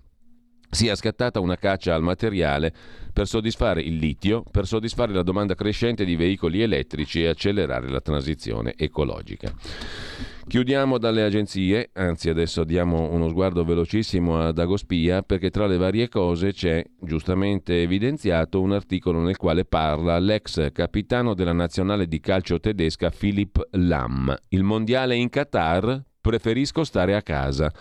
sia 0.70 0.94
scattata 0.94 1.40
una 1.40 1.56
caccia 1.56 1.94
al 1.94 2.02
materiale 2.02 2.72
per 3.12 3.26
soddisfare 3.26 3.82
il 3.82 3.96
litio, 3.96 4.44
per 4.48 4.66
soddisfare 4.66 5.12
la 5.12 5.22
domanda 5.22 5.54
crescente 5.54 6.04
di 6.04 6.16
veicoli 6.16 6.62
elettrici 6.62 7.22
e 7.22 7.28
accelerare 7.28 7.88
la 7.88 8.00
transizione 8.00 8.74
ecologica. 8.76 9.52
Chiudiamo 10.46 10.98
dalle 10.98 11.22
agenzie, 11.22 11.90
anzi 11.92 12.28
adesso 12.28 12.64
diamo 12.64 13.08
uno 13.12 13.28
sguardo 13.28 13.64
velocissimo 13.64 14.40
ad 14.40 14.58
Agospia 14.58 15.22
perché 15.22 15.50
tra 15.50 15.66
le 15.66 15.76
varie 15.76 16.08
cose 16.08 16.52
c'è 16.52 16.84
giustamente 17.00 17.82
evidenziato 17.82 18.60
un 18.60 18.72
articolo 18.72 19.20
nel 19.20 19.36
quale 19.36 19.64
parla 19.64 20.18
l'ex 20.18 20.72
capitano 20.72 21.34
della 21.34 21.52
nazionale 21.52 22.08
di 22.08 22.18
calcio 22.18 22.58
tedesca 22.58 23.10
Philipp 23.10 23.58
Lahm. 23.72 24.34
Il 24.48 24.64
mondiale 24.64 25.14
in 25.14 25.28
Qatar 25.28 26.02
preferisco 26.20 26.82
stare 26.82 27.14
a 27.14 27.22
casa. 27.22 27.72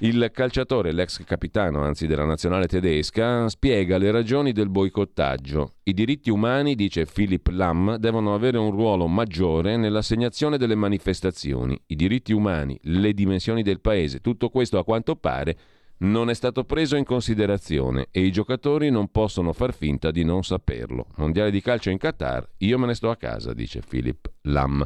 Il 0.00 0.28
calciatore, 0.30 0.92
l'ex 0.92 1.24
capitano 1.24 1.82
anzi 1.82 2.06
della 2.06 2.26
nazionale 2.26 2.66
tedesca, 2.66 3.48
spiega 3.48 3.96
le 3.96 4.10
ragioni 4.10 4.52
del 4.52 4.68
boicottaggio. 4.68 5.76
I 5.84 5.94
diritti 5.94 6.28
umani, 6.28 6.74
dice 6.74 7.06
Philip 7.06 7.46
Lam, 7.46 7.96
devono 7.96 8.34
avere 8.34 8.58
un 8.58 8.72
ruolo 8.72 9.06
maggiore 9.06 9.78
nell'assegnazione 9.78 10.58
delle 10.58 10.74
manifestazioni. 10.74 11.80
I 11.86 11.96
diritti 11.96 12.34
umani, 12.34 12.78
le 12.82 13.14
dimensioni 13.14 13.62
del 13.62 13.80
paese, 13.80 14.20
tutto 14.20 14.50
questo 14.50 14.78
a 14.78 14.84
quanto 14.84 15.16
pare 15.16 15.56
non 15.98 16.28
è 16.28 16.34
stato 16.34 16.64
preso 16.64 16.96
in 16.96 17.04
considerazione 17.04 18.08
e 18.10 18.20
i 18.20 18.30
giocatori 18.30 18.90
non 18.90 19.08
possono 19.10 19.54
far 19.54 19.72
finta 19.72 20.10
di 20.10 20.24
non 20.24 20.44
saperlo. 20.44 21.06
Mondiale 21.16 21.50
di 21.50 21.62
calcio 21.62 21.88
in 21.88 21.96
Qatar, 21.96 22.46
io 22.58 22.78
me 22.78 22.84
ne 22.84 22.94
sto 22.94 23.08
a 23.08 23.16
casa, 23.16 23.54
dice 23.54 23.80
Philip 23.80 24.30
Lam. 24.42 24.84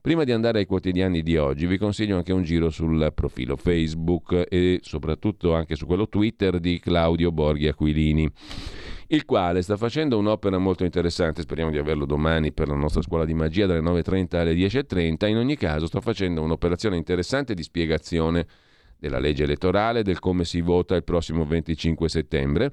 Prima 0.00 0.24
di 0.24 0.32
andare 0.32 0.60
ai 0.60 0.66
quotidiani 0.66 1.22
di 1.22 1.36
oggi 1.36 1.66
vi 1.66 1.76
consiglio 1.76 2.16
anche 2.16 2.32
un 2.32 2.42
giro 2.42 2.70
sul 2.70 3.10
profilo 3.14 3.56
Facebook 3.56 4.46
e 4.48 4.78
soprattutto 4.82 5.54
anche 5.54 5.74
su 5.74 5.86
quello 5.86 6.08
Twitter 6.08 6.60
di 6.60 6.78
Claudio 6.78 7.32
Borghi 7.32 7.66
Aquilini 7.66 8.30
il 9.10 9.24
quale 9.24 9.62
sta 9.62 9.76
facendo 9.78 10.18
un'opera 10.18 10.58
molto 10.58 10.84
interessante, 10.84 11.40
speriamo 11.40 11.70
di 11.70 11.78
averlo 11.78 12.04
domani 12.04 12.52
per 12.52 12.68
la 12.68 12.74
nostra 12.74 13.00
scuola 13.00 13.24
di 13.24 13.32
magia 13.32 13.64
dalle 13.64 13.80
9.30 13.80 14.36
alle 14.36 14.52
10.30, 14.52 15.28
in 15.28 15.38
ogni 15.38 15.56
caso 15.56 15.86
sta 15.86 16.02
facendo 16.02 16.42
un'operazione 16.42 16.96
interessante 16.96 17.54
di 17.54 17.62
spiegazione 17.62 18.46
della 18.98 19.18
legge 19.18 19.44
elettorale, 19.44 20.02
del 20.02 20.18
come 20.18 20.44
si 20.44 20.60
vota 20.60 20.94
il 20.94 21.04
prossimo 21.04 21.46
25 21.46 22.08
settembre 22.08 22.70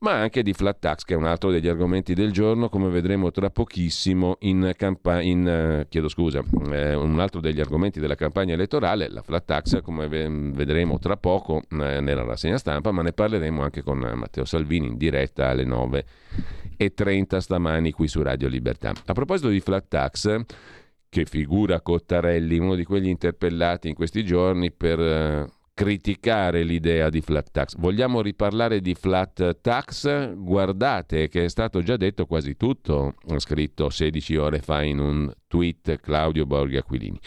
ma 0.00 0.12
anche 0.12 0.42
di 0.42 0.52
flat 0.52 0.78
tax, 0.78 1.04
che 1.04 1.14
è 1.14 1.16
un 1.16 1.26
altro 1.26 1.50
degli 1.50 1.68
argomenti 1.68 2.14
del 2.14 2.32
giorno, 2.32 2.68
come 2.68 2.88
vedremo 2.88 3.30
tra 3.30 3.50
pochissimo 3.50 4.36
in 4.40 4.72
campagna, 4.76 5.84
chiedo 5.88 6.08
scusa, 6.08 6.42
eh, 6.70 6.94
un 6.94 7.20
altro 7.20 7.40
degli 7.40 7.60
argomenti 7.60 8.00
della 8.00 8.14
campagna 8.14 8.54
elettorale, 8.54 9.08
la 9.08 9.22
flat 9.22 9.44
tax, 9.44 9.82
come 9.82 10.08
vedremo 10.08 10.98
tra 10.98 11.16
poco 11.16 11.62
eh, 11.70 12.00
nella 12.00 12.24
rassegna 12.24 12.56
stampa, 12.56 12.92
ma 12.92 13.02
ne 13.02 13.12
parleremo 13.12 13.62
anche 13.62 13.82
con 13.82 13.98
Matteo 13.98 14.46
Salvini 14.46 14.86
in 14.86 14.96
diretta 14.96 15.48
alle 15.48 15.64
9 15.64 16.04
e 16.78 16.94
30 16.94 17.40
stamani 17.40 17.92
qui 17.92 18.08
su 18.08 18.22
Radio 18.22 18.48
Libertà. 18.48 18.94
A 19.04 19.12
proposito 19.12 19.48
di 19.48 19.60
flat 19.60 19.86
tax, 19.86 20.44
che 21.10 21.26
figura 21.26 21.82
Cottarelli, 21.82 22.58
uno 22.58 22.74
di 22.74 22.84
quegli 22.84 23.08
interpellati 23.08 23.88
in 23.88 23.94
questi 23.94 24.24
giorni 24.24 24.70
per 24.72 24.98
eh, 24.98 25.46
criticare 25.80 26.62
l'idea 26.62 27.08
di 27.08 27.22
flat 27.22 27.50
tax. 27.50 27.74
Vogliamo 27.78 28.20
riparlare 28.20 28.82
di 28.82 28.92
flat 28.92 29.62
tax? 29.62 30.34
Guardate 30.34 31.28
che 31.28 31.44
è 31.44 31.48
stato 31.48 31.80
già 31.80 31.96
detto 31.96 32.26
quasi 32.26 32.54
tutto, 32.58 33.14
scritto 33.38 33.88
16 33.88 34.36
ore 34.36 34.58
fa 34.58 34.82
in 34.82 34.98
un 34.98 35.32
tweet 35.46 35.98
Claudio 36.00 36.44
Borghi 36.44 36.76
Aquilini. 36.76 37.18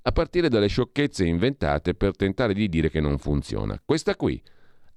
A 0.00 0.12
partire 0.12 0.48
dalle 0.48 0.68
sciocchezze 0.68 1.26
inventate 1.26 1.92
per 1.92 2.16
tentare 2.16 2.54
di 2.54 2.70
dire 2.70 2.88
che 2.88 3.00
non 3.00 3.18
funziona. 3.18 3.78
Questa 3.84 4.16
qui, 4.16 4.42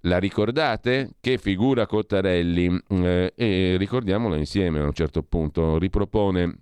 la 0.04 0.18
ricordate? 0.18 1.16
Che 1.20 1.38
figura 1.38 1.86
Cottarelli? 1.86 2.84
Eh, 2.88 3.34
e 3.36 3.76
ricordiamola 3.78 4.38
insieme 4.38 4.80
a 4.80 4.86
un 4.86 4.94
certo 4.94 5.24
punto. 5.24 5.78
Ripropone 5.78 6.58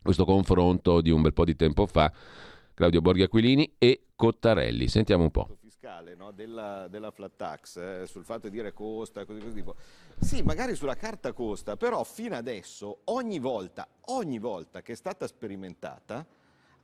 questo 0.00 0.24
confronto 0.24 1.00
di 1.00 1.10
un 1.10 1.22
bel 1.22 1.32
po' 1.32 1.44
di 1.44 1.56
tempo 1.56 1.86
fa 1.86 2.12
Claudio 2.72 3.00
Borghi 3.00 3.22
Aquilini 3.22 3.74
e 3.78 4.04
Cottarelli. 4.14 4.86
Sentiamo 4.86 5.24
un 5.24 5.30
po' 5.32 5.56
fiscale 5.82 6.14
no, 6.14 6.30
della, 6.30 6.86
della, 6.88 7.10
flat 7.10 7.32
tax, 7.34 7.76
eh, 7.76 8.06
sul 8.06 8.24
fatto 8.24 8.48
di 8.48 8.56
dire 8.56 8.72
costa, 8.72 9.24
così, 9.24 9.40
così 9.40 9.54
tipo. 9.54 9.74
Sì, 10.20 10.40
magari 10.42 10.76
sulla 10.76 10.94
carta 10.94 11.32
costa, 11.32 11.76
però 11.76 12.04
fino 12.04 12.36
adesso 12.36 13.00
ogni 13.04 13.40
volta, 13.40 13.88
ogni 14.06 14.38
volta 14.38 14.80
che 14.80 14.92
è 14.92 14.94
stata 14.94 15.26
sperimentata 15.26 16.24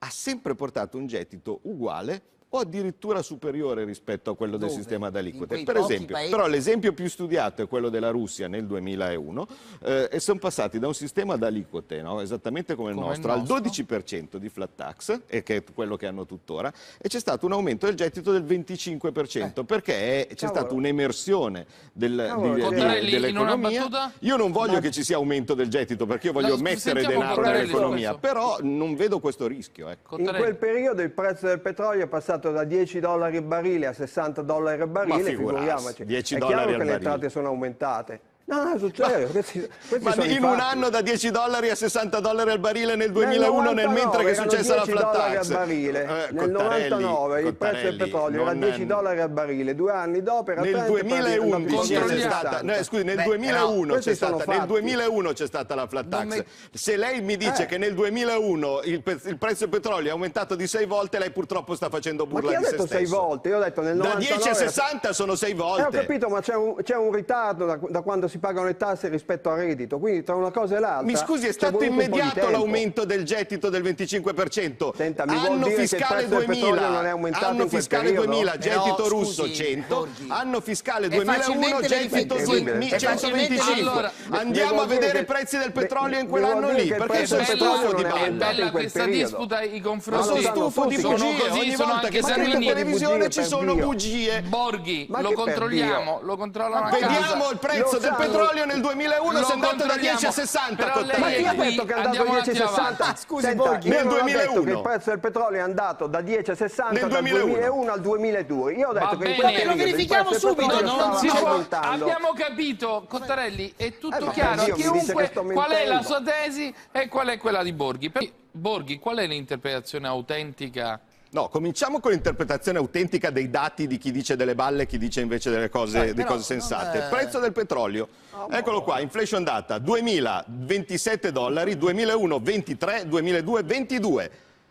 ha 0.01 0.11
sempre 0.11 0.55
portato 0.57 0.97
un 0.97 1.07
gettito 1.07 1.61
uguale 1.63 2.37
o 2.51 2.59
addirittura 2.59 3.23
superiore 3.23 3.85
rispetto 3.85 4.31
a 4.31 4.37
quello 4.37 4.57
Dove? 4.57 4.67
del 4.67 4.81
sistema 4.81 5.11
d'aliquote. 5.11 5.63
Per 5.65 5.77
esempio, 5.77 6.15
paesi... 6.15 6.31
però 6.31 6.47
l'esempio 6.47 6.93
più 6.93 7.09
studiato 7.09 7.63
è 7.63 7.69
quello 7.69 7.89
della 7.89 8.11
Russia 8.11 8.49
nel 8.49 8.67
2001 8.67 9.47
eh, 9.85 10.09
e 10.11 10.21
sono 10.21 10.39
passati 10.39 10.79
da 10.79 10.87
un 10.87 10.95
sistema 10.95 11.37
d'aliquote, 11.37 12.01
no? 12.01 12.21
esattamente 12.21 12.75
come 12.75 12.91
il, 12.91 12.95
come 12.95 13.09
nostro, 13.09 13.33
il 13.33 13.39
nostro, 13.39 13.55
al 13.57 13.63
12% 13.63 14.37
di 14.37 14.49
flat 14.49 14.71
tax, 14.75 15.21
e 15.27 15.43
che 15.43 15.57
è 15.57 15.65
quello 15.75 15.97
che 15.97 16.07
hanno 16.07 16.25
tuttora, 16.25 16.73
e 16.97 17.09
c'è 17.09 17.21
stato 17.21 17.45
un 17.45 17.53
aumento 17.53 17.87
del 17.87 17.95
gettito 17.95 18.33
del 18.33 18.45
25%, 18.45 19.61
eh. 19.61 19.65
perché 19.65 20.29
c'è 20.35 20.47
stata 20.47 20.73
un'emersione 20.73 21.67
del, 21.93 22.35
di, 22.39 23.05
di, 23.05 23.11
dell'economia. 23.11 24.13
Io 24.21 24.37
non 24.37 24.53
voglio 24.53 24.75
Ma... 24.75 24.81
che 24.81 24.91
ci 24.91 25.03
sia 25.03 25.17
aumento 25.17 25.55
del 25.55 25.69
gettito, 25.69 26.07
perché 26.07 26.29
io 26.29 26.33
voglio 26.33 26.57
no, 26.57 26.63
mettere 26.63 27.03
denaro 27.05 27.43
nell'economia, 27.43 28.17
però 28.17 28.59
non 28.63 28.95
vedo 28.97 29.21
questo 29.21 29.47
rischio. 29.47 29.89
Ecco. 29.91 30.19
In 30.19 30.33
quel 30.35 30.57
periodo 30.57 31.03
il 31.03 31.11
prezzo 31.11 31.47
del 31.47 31.61
petrolio 31.61 32.05
è 32.05 32.07
passato 32.07 32.38
passato 32.39 32.53
da 32.53 32.65
10 32.65 33.01
dollari 33.01 33.37
il 33.37 33.43
barile 33.43 33.87
a 33.87 33.93
60 33.93 34.43
dollari 34.43 34.81
il 34.81 34.89
barile, 34.89 35.23
figuriamoci. 35.23 36.05
10 36.05 36.35
è 36.37 36.39
chiaro 36.39 36.77
che 36.77 36.85
le 36.85 36.93
entrate 36.93 37.29
sono 37.29 37.49
aumentate. 37.49 38.21
No, 38.49 38.65
no, 38.65 38.79
sul 38.79 38.95
serio. 38.95 39.29
Questi, 39.29 39.69
questi 39.89 40.19
ma 40.19 40.25
in 40.25 40.43
un 40.43 40.59
anno 40.59 40.89
da 40.89 41.03
10 41.03 41.31
dollari 41.31 41.69
a 41.69 41.75
60 41.75 42.19
dollari 42.21 42.51
al 42.51 42.59
barile 42.59 42.97
nel 42.97 43.13
2001 43.13 43.61
nel, 43.61 43.75
nel 43.75 43.89
mentre 43.91 44.25
che 44.25 44.31
è 44.31 44.35
successa 44.35 44.75
la 44.75 44.85
flat 44.85 45.13
tax. 45.13 45.51
Al 45.51 45.55
barile. 45.55 46.29
Eh, 46.29 46.33
nel 46.33 46.51
99 46.51 47.43
il 47.43 47.55
prezzo 47.55 47.83
del 47.83 47.97
petrolio 47.97 48.41
era 48.41 48.55
10 48.55 48.87
dollari 48.87 49.21
al 49.21 49.29
barile, 49.29 49.75
due 49.75 49.93
anni 49.93 50.23
dopo 50.23 50.53
era 50.53 50.63
nel 50.63 50.83
2011 50.87 51.95
c'è 51.95 52.21
stata, 52.21 52.63
no, 52.63 52.83
scusi, 52.83 53.05
nel, 53.05 53.17
Beh, 53.17 53.25
2001 53.25 53.95
c'è 53.97 54.15
stata, 54.15 54.45
nel 54.47 54.67
2001 54.67 55.33
c'è 55.33 55.47
stata 55.47 55.75
la 55.75 55.87
flat 55.87 56.09
tax. 56.09 56.25
Me... 56.25 56.47
Se 56.73 56.97
lei 56.97 57.21
mi 57.21 57.37
dice 57.37 57.65
eh. 57.65 57.67
che 57.67 57.77
nel 57.77 57.93
2001 57.93 58.81
il, 58.85 59.03
il, 59.05 59.37
prezzo 59.37 59.67
del 59.67 59.69
petrolio 59.69 60.09
è 60.09 60.13
aumentato 60.13 60.55
di 60.55 60.67
6 60.67 60.87
volte, 60.87 61.19
lei 61.19 61.33
purtroppo 61.33 61.75
sta 61.75 61.91
facendo 61.91 62.25
burla 62.25 62.57
di 62.57 62.65
se 62.65 62.71
stesso. 62.71 62.83
Ma 62.83 62.89
chi 62.89 62.95
detto 62.95 63.05
6 63.05 63.21
volte? 63.21 63.49
Io 63.51 63.57
ho 63.59 63.63
detto 63.63 63.83
nel 63.83 63.97
99 63.97 64.37
Da 64.37 64.43
10 64.43 64.49
a 64.49 64.55
60 64.55 65.13
sono 65.13 65.35
6 65.35 65.53
volte. 65.53 65.83
Eh, 65.83 65.87
ho 65.87 65.91
capito, 65.91 66.29
ma 66.29 66.41
c'è 66.41 66.55
un, 66.55 66.77
un 66.83 67.13
ritardo 67.13 67.67
da, 67.67 67.79
da 67.91 68.01
quando 68.01 68.27
si 68.27 68.38
pagano 68.39 68.67
le 68.67 68.77
tasse 68.77 69.09
rispetto 69.09 69.51
al 69.51 69.59
reddito, 69.59 69.99
quindi 69.99 70.23
tra 70.23 70.35
una 70.35 70.51
cosa 70.51 70.77
e 70.77 70.81
l'altra... 70.81 71.07
Mi 71.07 71.17
scusi, 71.17 71.47
è 71.47 71.53
stato 71.53 71.83
immediato 71.83 72.49
l'aumento 72.51 73.05
del 73.05 73.25
gettito 73.25 73.69
del 73.69 73.83
25%. 73.83 74.95
Senta, 74.95 75.27
mi 75.27 75.37
anno 75.37 75.67
vuol 75.67 75.73
fiscale 75.73 76.29
2000, 76.29 76.89
non 76.89 77.07
è 77.07 77.09
aumentato 77.09 77.47
anno 77.47 77.69
fiscale 77.69 78.13
2000, 78.13 78.59
gettito 78.59 79.03
no, 79.03 79.09
russo 79.09 79.43
scusi, 79.43 79.55
100, 79.55 79.95
Borghi. 79.95 80.27
anno 80.29 80.61
fiscale 80.61 81.09
2001, 81.09 81.81
gettito 81.81 82.37
125. 82.37 84.11
Andiamo 84.31 84.83
a 84.83 84.87
vedere 84.87 85.21
i 85.21 85.25
prezzi 85.25 85.59
del 85.59 85.73
petrolio 85.73 86.19
in 86.19 86.29
quell'anno 86.29 86.71
lì, 86.71 86.89
perché 86.89 87.27
sono 87.27 87.45
stufo 87.45 87.95
di 87.95 88.03
balla. 88.03 88.71
Questa 88.71 89.05
disputa, 89.07 89.63
i 89.63 89.81
confronti 89.81 90.43
sono 90.43 90.71
stufo 90.71 90.87
di 90.87 90.97
bugie, 90.97 91.51
ogni 91.51 91.77
volta 91.77 92.09
che 92.09 92.23
sento 92.23 92.57
in 92.57 92.65
televisione 92.65 93.29
ci 93.29 93.43
sono 93.43 93.75
bugie. 93.75 94.43
Borghi, 94.43 95.07
lo 95.09 95.33
controlliamo, 95.33 96.21
lo 96.23 96.37
controllano 96.37 96.91
Vediamo 96.91 97.51
il 97.51 97.59
prezzo 97.59 97.99
del 97.99 98.11
petrolio 98.11 98.28
nel 98.65 98.81
2000 98.81 98.99
2001 98.99 99.43
sei 99.43 99.53
andato 99.53 99.87
da 99.87 99.97
10 99.97 100.27
a 100.27 100.31
60 100.31 100.87
Ma 101.19 101.29
chi 101.31 101.47
ha 101.47 101.55
detto 101.55 101.85
che 101.85 101.95
è 101.95 101.97
andato 101.97 102.25
da 102.25 102.41
10 102.41 102.51
a 102.51 102.67
60? 102.69 103.17
Scusi, 103.17 103.47
Senta, 103.47 103.63
Borghi, 103.63 103.89
nel 103.89 104.07
2001 104.07 104.63
che 104.63 104.71
il 104.71 104.81
prezzo 104.83 105.11
del 105.11 105.19
petrolio 105.21 105.59
è 105.59 105.63
andato 105.63 106.07
da 106.07 106.21
10 106.21 106.51
a 106.51 106.55
60 106.55 106.93
nel 106.93 107.09
2001. 107.09 107.39
dal 107.39 107.51
2001 107.51 107.93
al 107.93 108.01
2002. 108.01 108.73
Io 108.75 108.89
ho 108.89 108.93
detto 108.93 109.07
Va 109.07 109.25
che 109.25 109.37
bene. 109.37 109.65
lo 109.65 109.75
verifichiamo 109.75 110.33
subito, 110.33 110.81
non 110.83 111.17
si 111.17 111.29
può. 111.29 111.65
Abbiamo 111.71 112.33
capito, 112.35 113.05
Cottarelli, 113.09 113.75
è 113.77 113.99
tutto 113.99 114.29
eh, 114.29 114.33
chiaro. 114.33 114.65
Chiunque 114.75 115.31
qual 115.31 115.71
è 115.71 115.87
la 115.87 116.03
sua 116.03 116.23
tesi 116.23 116.75
e 116.93 117.09
qual 117.09 117.29
è 117.29 117.39
quella 117.39 117.63
di 117.63 117.73
Borghi. 117.73 118.13
Borghi, 118.51 118.99
qual 118.99 119.19
è 119.19 119.27
l'interpretazione 119.27 120.09
autentica 120.09 121.01
No, 121.31 121.49
cominciamo 121.49 122.01
con 122.01 122.13
l'interpretazione 122.13 122.79
autentica 122.79 123.29
dei 123.29 123.51
dati 123.51 123.87
di 123.87 123.99
chi 123.99 124.11
dice 124.11 124.35
delle 124.35 124.55
balle 124.55 124.85
e 124.85 124.87
chi 124.87 124.97
dice 124.97 125.21
invece 125.21 125.51
delle 125.51 125.69
cose, 125.69 126.15
eh, 126.15 126.25
cose 126.25 126.43
sensate. 126.43 127.07
È... 127.07 127.09
Prezzo 127.11 127.39
del 127.39 127.53
petrolio, 127.53 128.09
oh, 128.31 128.49
eccolo 128.51 128.83
qua, 128.83 129.01
inflation 129.01 129.45
data, 129.45 129.79
2027 129.79 131.31
dollari, 131.31 131.77
2001 131.77 132.41
23, 132.41 133.09
2002 133.09 133.63
22. 133.63 134.31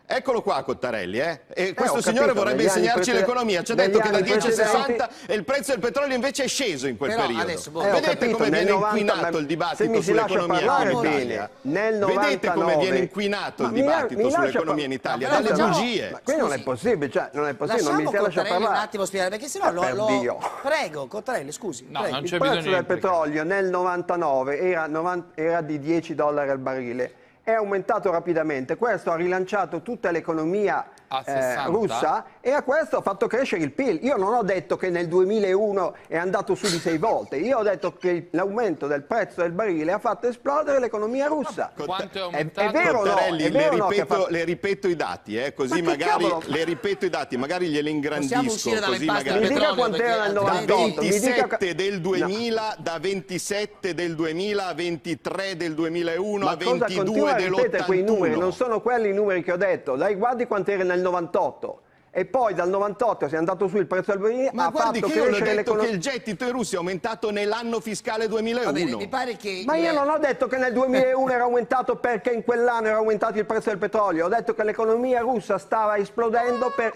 Eccolo 0.10 0.41
qua 0.41 0.63
Cottarelli, 0.63 1.20
eh? 1.20 1.41
E 1.50 1.74
questo 1.74 1.98
eh, 1.98 2.02
signore 2.02 2.28
capito, 2.28 2.43
vorrebbe 2.46 2.63
insegnarci 2.63 3.12
l'economia. 3.12 3.62
Ci 3.62 3.74
ha 3.74 3.76
detto 3.76 4.00
che 4.00 4.10
da 4.10 4.22
10 4.22 4.48
a 4.48 4.52
60 4.52 5.10
e 5.26 5.36
il 5.36 5.43
prezzo 5.43 5.72
del 5.72 5.82
petrolio 5.82 6.15
invece 6.15 6.46
è 6.46 6.48
sceso 6.48 6.88
in 6.88 6.96
quel 6.96 7.10
Però 7.10 7.24
periodo. 7.24 7.43
Adesso, 7.43 7.72
boh, 7.72 7.82
Vedete 7.82 8.02
capito, 8.02 8.38
come 8.38 8.50
viene 8.50 8.70
90, 8.70 8.98
inquinato 8.98 9.38
il 9.38 9.46
dibattito 9.46 10.02
sull'economia 10.02 10.60
in 10.60 10.91
Italia? 10.91 11.50
Nel 11.63 11.96
99, 11.96 12.26
Vedete 12.26 12.52
come 12.54 12.78
viene 12.78 12.98
inquinato 13.00 13.63
il 13.63 13.72
dibattito 13.72 14.30
sull'economia 14.30 14.86
in 14.86 14.91
Italia? 14.93 15.28
Dalle 15.28 15.52
bugie. 15.52 16.10
Ma 16.12 16.22
qui 16.24 16.36
non 16.38 16.54
è 16.54 16.60
possibile, 16.62 17.12
cioè 17.12 17.30
non 17.34 17.48
è 17.48 17.54
possibile, 17.54 17.84
non 17.84 17.96
mi 18.02 18.08
si 18.08 18.13
lascia 18.13 18.43
parlare. 18.43 18.65
un 18.65 18.82
attimo 18.82 19.04
spiegare, 19.04 19.30
perché 19.32 19.50
sennò 19.50 19.72
lo, 19.74 19.93
lo... 19.93 20.39
Prego, 20.62 21.08
Cottarelli, 21.08 21.52
scusi. 21.52 21.86
No, 21.89 22.08
non 22.10 22.24
c'è 22.24 22.38
bisogno 22.38 22.54
Il 22.54 22.62
prezzo 22.62 22.70
del 22.70 22.86
petrolio 22.86 23.43
nel 23.43 23.65
99 23.65 25.32
era 25.36 25.62
di 25.62 25.80
10 25.80 26.15
dollari 26.15 26.50
al 26.50 26.60
barile 26.60 27.26
è 27.47 27.53
aumentato 27.53 28.12
rapidamente. 28.12 28.75
Questo 28.75 29.10
ha 29.10 29.15
rilanciato 29.15 29.81
tutta 29.81 30.12
l'economia 30.12 30.86
eh, 31.25 31.65
russa 31.67 32.25
e 32.41 32.51
a 32.51 32.62
questo 32.62 32.97
ha 32.97 33.01
fatto 33.01 33.27
crescere 33.27 33.63
il 33.63 33.71
PIL. 33.71 33.99
Io 34.03 34.17
non 34.17 34.33
ho 34.33 34.43
detto 34.43 34.75
che 34.75 34.89
nel 34.89 35.07
2001 35.07 35.95
è 36.07 36.17
andato 36.17 36.55
su 36.55 36.69
di 36.69 36.77
sei 36.77 36.97
volte, 36.97 37.38
io 37.38 37.60
ho 37.60 37.63
detto 37.63 37.95
che 37.95 38.27
l'aumento 38.31 38.88
del 38.88 39.03
prezzo 39.03 39.41
del 39.41 39.53
barile 39.53 39.93
ha 39.93 39.99
fatto 39.99 40.27
esplodere 40.27 40.79
l'economia 40.79 41.27
russa. 41.27 41.71
Quanto 41.73 42.17
è 42.17 42.21
aumentato? 42.21 42.67
È, 42.67 42.69
è 42.69 42.83
vero 42.83 42.99
Cottarelli, 42.99 43.41
no? 43.43 43.47
È 43.47 43.51
vero 43.51 43.75
le, 43.75 43.88
ripeto, 43.88 44.13
no 44.13 44.19
fatto... 44.19 44.31
le, 44.31 44.43
ripeto, 44.43 44.88
i 44.89 44.95
dati, 44.97 45.38
eh, 45.38 45.53
così 45.53 45.81
Ma 45.81 45.91
magari 45.91 46.27
le 46.47 46.63
ripeto 46.65 47.05
i 47.05 47.10
dati, 47.10 47.38
magari 47.38 47.67
glieli 47.67 47.91
ingrandisco. 47.91 48.69
Così 48.86 49.05
magari... 49.05 49.39
Mi 49.39 49.47
dica 49.47 49.73
quant'era 49.73 50.23
nel 50.23 50.33
98. 50.33 50.65
Da 50.65 51.01
27 51.01 51.57
dica... 51.60 51.73
del 51.73 52.01
2000, 52.01 52.62
no. 52.62 52.83
da 52.83 52.99
27 52.99 53.93
del 53.93 54.15
2000 54.15 54.67
a 54.67 54.73
23 54.73 55.55
del 55.55 55.73
2001 55.73 56.43
Ma 56.43 56.51
a 56.51 56.55
22 56.57 57.36
dell'81. 57.38 57.86
quei 57.86 58.04
numeri, 58.04 58.38
non 58.38 58.54
sono 58.54 58.82
quelli 58.82 59.10
i 59.10 59.13
numeri 59.13 59.43
che 59.43 59.52
ho 59.52 59.58
detto. 59.58 59.95
Lei 59.95 60.15
guardi 60.15 60.45
quant'era 60.45 60.84
nel 60.84 61.02
98 61.02 61.82
e 62.17 62.26
poi 62.26 62.56
dal 62.56 62.67
98 62.69 63.28
si 63.28 63.36
è 63.36 63.38
andato 63.38 63.67
su 63.67 63.78
il 63.78 63.86
prezzo 63.86 64.12
del 64.12 64.19
benzina 64.19 64.50
ma 64.54 64.65
ha 64.65 64.69
guardi 64.69 65.02
fatto 65.02 65.13
che 65.13 65.19
io 65.19 65.26
ho 65.26 65.39
detto 65.39 65.76
che 65.76 65.88
il 65.88 66.00
gettito 66.00 66.45
in 66.45 66.52
Russia 66.52 66.78
è 66.78 66.80
aumentato 66.80 67.30
nell'anno 67.30 67.80
fiscale 67.80 68.28
2001 68.28 68.71
bene, 68.71 68.95
mi 68.95 69.08
pare 69.08 69.38
che 69.38 69.62
ma 69.67 69.76
io 69.76 69.93
non 69.93 70.10
ho 70.10 70.17
detto 70.17 70.47
che 70.47 70.58
nel 70.58 70.73
2001 70.73 71.32
era 71.32 71.43
aumentato 71.43 71.97
perché 71.97 72.32
in 72.32 72.43
quell'anno 72.43 72.88
era 72.88 72.97
aumentato 72.97 73.38
il 73.38 73.45
prezzo 73.45 73.69
del 73.69 73.78
petrolio 73.78 74.26
ho 74.26 74.30
detto 74.30 74.56
che 74.56 74.63
l'economia 74.63 75.19
russa 75.19 75.60
stava 75.60 75.97
esplodendo 75.97 76.71
per 76.76 76.93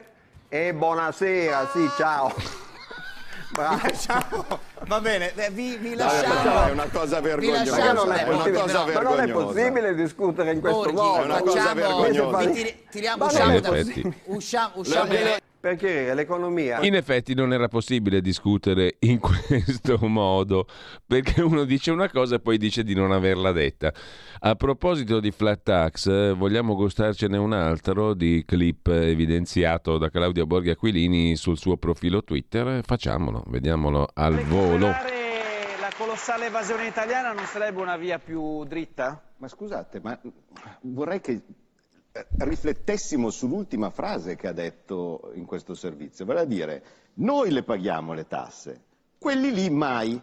e 0.49 0.73
buonasera 0.73 1.69
sì 1.71 1.87
ciao 1.97 2.69
va 4.87 5.01
bene, 5.01 5.33
eh, 5.35 5.49
vi, 5.51 5.77
vi 5.77 5.95
lasciamo. 5.95 6.67
È 6.67 6.71
una 6.71 6.87
cosa 6.91 7.19
vergognosa. 7.19 7.93
Non 7.93 8.11
è, 8.11 8.23
una 8.27 8.49
cosa 8.49 8.85
ma 8.85 9.01
non 9.01 9.19
è 9.19 9.31
possibile 9.31 9.93
discutere 9.93 10.53
in 10.53 10.61
questo 10.61 10.91
Borghi, 10.91 10.93
modo. 10.93 11.21
È 11.21 11.25
una 11.25 11.41
cosa 11.41 11.73
vergognosa. 11.73 12.49
Tiriamo, 12.89 13.25
usciamo, 13.25 13.59
da, 13.59 13.71
usciamo, 14.25 14.71
usciamo 14.75 15.13
perché 15.61 16.13
l'economia... 16.15 16.81
In 16.81 16.95
effetti 16.95 17.35
non 17.35 17.53
era 17.53 17.67
possibile 17.67 18.19
discutere 18.19 18.95
in 19.01 19.19
questo 19.21 19.97
modo, 20.01 20.65
perché 21.05 21.41
uno 21.41 21.63
dice 21.63 21.91
una 21.91 22.09
cosa 22.09 22.35
e 22.35 22.39
poi 22.39 22.57
dice 22.57 22.83
di 22.83 22.95
non 22.95 23.11
averla 23.11 23.51
detta. 23.51 23.93
A 24.39 24.55
proposito 24.55 25.19
di 25.19 25.29
flat 25.29 25.61
tax, 25.61 26.33
vogliamo 26.33 26.75
gustarcene 26.75 27.37
un 27.37 27.53
altro 27.53 28.15
di 28.15 28.43
clip 28.45 28.87
evidenziato 28.87 29.99
da 29.99 30.09
Claudia 30.09 30.45
Borghi 30.45 30.71
Aquilini 30.71 31.35
sul 31.35 31.59
suo 31.59 31.77
profilo 31.77 32.23
Twitter? 32.23 32.83
Facciamolo, 32.83 33.43
vediamolo 33.47 34.09
al 34.11 34.39
volo. 34.41 34.87
La 34.87 35.91
colossale 35.95 36.47
evasione 36.47 36.87
italiana 36.87 37.33
non 37.33 37.45
sarebbe 37.45 37.79
una 37.79 37.97
via 37.97 38.17
più 38.17 38.63
dritta? 38.63 39.21
Ma 39.37 39.47
scusate, 39.47 39.99
ma 40.01 40.19
vorrei 40.81 41.21
che 41.21 41.41
riflettessimo 42.39 43.29
sull'ultima 43.29 43.89
frase 43.89 44.35
che 44.35 44.47
ha 44.47 44.53
detto 44.53 45.31
in 45.35 45.45
questo 45.45 45.73
servizio, 45.73 46.25
vale 46.25 46.41
a 46.41 46.45
dire 46.45 46.83
noi 47.15 47.51
le 47.51 47.63
paghiamo 47.63 48.13
le 48.13 48.27
tasse, 48.27 48.83
quelli 49.17 49.53
lì 49.53 49.69
mai. 49.69 50.21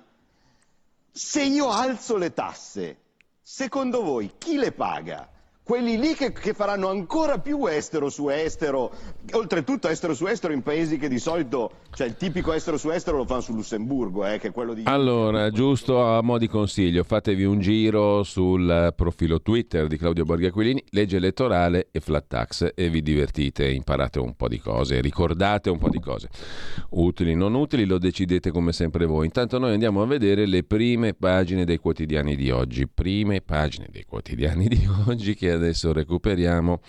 Se 1.11 1.42
io 1.42 1.70
alzo 1.70 2.16
le 2.16 2.33
tasse, 2.33 2.96
secondo 3.40 4.03
voi 4.03 4.35
chi 4.38 4.57
le 4.57 4.72
paga? 4.72 5.29
Quelli 5.68 5.98
lì 5.98 6.14
che, 6.14 6.33
che, 6.33 6.54
faranno 6.54 6.88
ancora 6.88 7.40
più 7.40 7.66
estero 7.66 8.09
su 8.09 8.31
estero, 8.31 8.90
oltretutto 9.33 9.87
estero 9.88 10.14
su 10.14 10.24
estero 10.24 10.54
in 10.54 10.62
paesi 10.62 10.96
che 10.96 11.11
di 11.11 11.18
solito, 11.18 11.72
cioè 11.92 12.07
il 12.07 12.16
tipico 12.16 12.54
estero 12.54 12.78
su 12.78 12.88
estero 12.88 13.18
lo 13.18 13.26
fanno 13.26 13.42
su 13.42 13.52
Lussemburgo, 13.52 14.24
eh, 14.24 14.38
che 14.38 14.48
è 14.48 14.50
quello 14.50 14.72
di... 14.72 14.85
Allora, 14.87 15.50
giusto 15.50 16.02
a 16.02 16.22
mo' 16.22 16.38
di 16.38 16.48
consiglio, 16.48 17.04
fatevi 17.04 17.44
un 17.44 17.61
giro 17.61 18.22
sul 18.22 18.94
profilo 18.96 19.42
Twitter 19.42 19.88
di 19.88 19.98
Claudio 19.98 20.24
Borghi 20.24 20.46
Aquilini, 20.46 20.83
legge 20.92 21.18
elettorale 21.18 21.88
e 21.92 22.00
flat 22.00 22.24
tax 22.26 22.70
e 22.74 22.88
vi 22.88 23.02
divertite, 23.02 23.68
imparate 23.68 24.20
un 24.20 24.37
po' 24.37 24.48
di 24.48 24.61
cose, 24.61 25.02
ricordate 25.02 25.68
un 25.68 25.76
po' 25.76 25.90
di 25.90 26.00
cose. 26.00 26.31
Utili, 26.92 27.35
non 27.35 27.52
utili, 27.52 27.85
lo 27.85 27.98
decidete 27.98 28.50
come 28.50 28.72
sempre 28.72 29.04
voi. 29.04 29.26
Intanto 29.26 29.59
noi 29.59 29.74
andiamo 29.74 30.00
a 30.00 30.07
vedere 30.07 30.46
le 30.46 30.64
prime 30.64 31.12
pagine 31.12 31.66
dei 31.66 31.76
quotidiani 31.76 32.37
di 32.37 32.50
oggi, 32.50 32.88
prime 32.88 33.42
pagine 33.42 33.88
dei 33.90 34.07
quotidiani 34.07 34.66
di 34.66 34.88
oggi 35.07 35.35
che 35.35 35.57
adesso 35.59 35.92
recuperiamo 35.92 36.81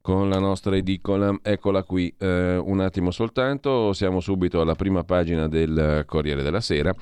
con 0.00 0.28
la 0.28 0.38
nostra 0.38 0.76
edicola. 0.76 1.38
Eccola 1.42 1.82
qui, 1.84 2.12
eh, 2.18 2.56
un 2.56 2.80
attimo 2.80 3.10
soltanto, 3.10 3.92
siamo 3.92 4.20
subito 4.20 4.60
alla 4.60 4.74
prima 4.74 5.04
pagina 5.04 5.48
del 5.48 6.02
Corriere 6.06 6.42
della 6.42 6.60
Sera 6.60 6.94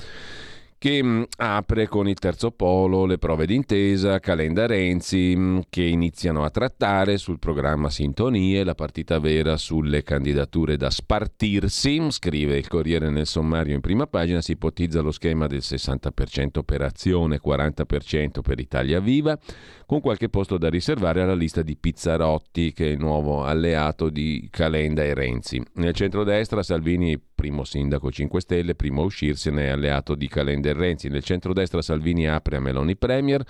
che 0.79 1.03
mh, 1.03 1.09
mm, 1.09 1.23
apre 1.39 1.89
con 1.89 2.09
il 2.09 2.19
terzo 2.19 2.53
polo 2.53 3.05
le 3.05 3.19
prove 3.19 3.47
d'intesa, 3.47 4.21
Calenda 4.21 4.67
Renzi 4.67 5.35
mm, 5.37 5.59
che 5.69 5.83
iniziano 5.83 6.45
a 6.45 6.51
trattare 6.51 7.19
sul 7.19 7.41
programma 7.41 7.91
Sintonie, 7.91 8.63
la 8.63 8.75
partita 8.75 9.19
vera 9.19 9.57
sulle 9.57 10.05
candidature 10.05 10.77
da 10.77 10.89
spartirsi, 10.89 12.11
scrive 12.11 12.57
il 12.57 12.69
Corriere 12.69 13.11
nel 13.11 13.27
sommario 13.27 13.75
in 13.75 13.81
prima 13.81 14.07
pagina, 14.07 14.41
si 14.41 14.53
ipotizza 14.53 15.01
lo 15.01 15.11
schema 15.11 15.49
del 15.49 15.63
60% 15.63 16.63
per 16.65 16.83
azione, 16.83 17.41
40% 17.45 18.41
per 18.41 18.61
Italia 18.61 19.01
Viva, 19.01 19.37
con 19.85 20.01
qualche 20.01 20.29
posto 20.29 20.59
da 20.59 20.71
riservare 20.71 21.23
alla 21.23 21.35
lista 21.35 21.63
di 21.63 21.77
Pizzarotti 21.77 22.73
che 22.73 22.87
è 22.87 22.91
il 22.91 22.99
nuovo 22.99 23.45
alleato 23.45 24.09
di 24.11 24.49
Calenda 24.51 25.03
e 25.03 25.15
Renzi. 25.15 25.61
Nel 25.75 25.95
centrodestra 25.95 26.63
Salvini 26.63 27.21
primo 27.39 27.63
sindaco 27.63 28.11
5 28.11 28.41
Stelle, 28.41 28.75
primo 28.75 29.03
a 29.03 29.05
uscirsene 29.05 29.71
alleato 29.71 30.17
di 30.17 30.27
Calenda 30.27 30.71
e 30.71 30.73
Renzi. 30.73 31.09
Nel 31.09 31.23
centrodestra 31.23 31.81
Salvini 31.81 32.27
apre 32.27 32.57
a 32.57 32.61
Meloni 32.61 32.97
Premier. 32.97 33.45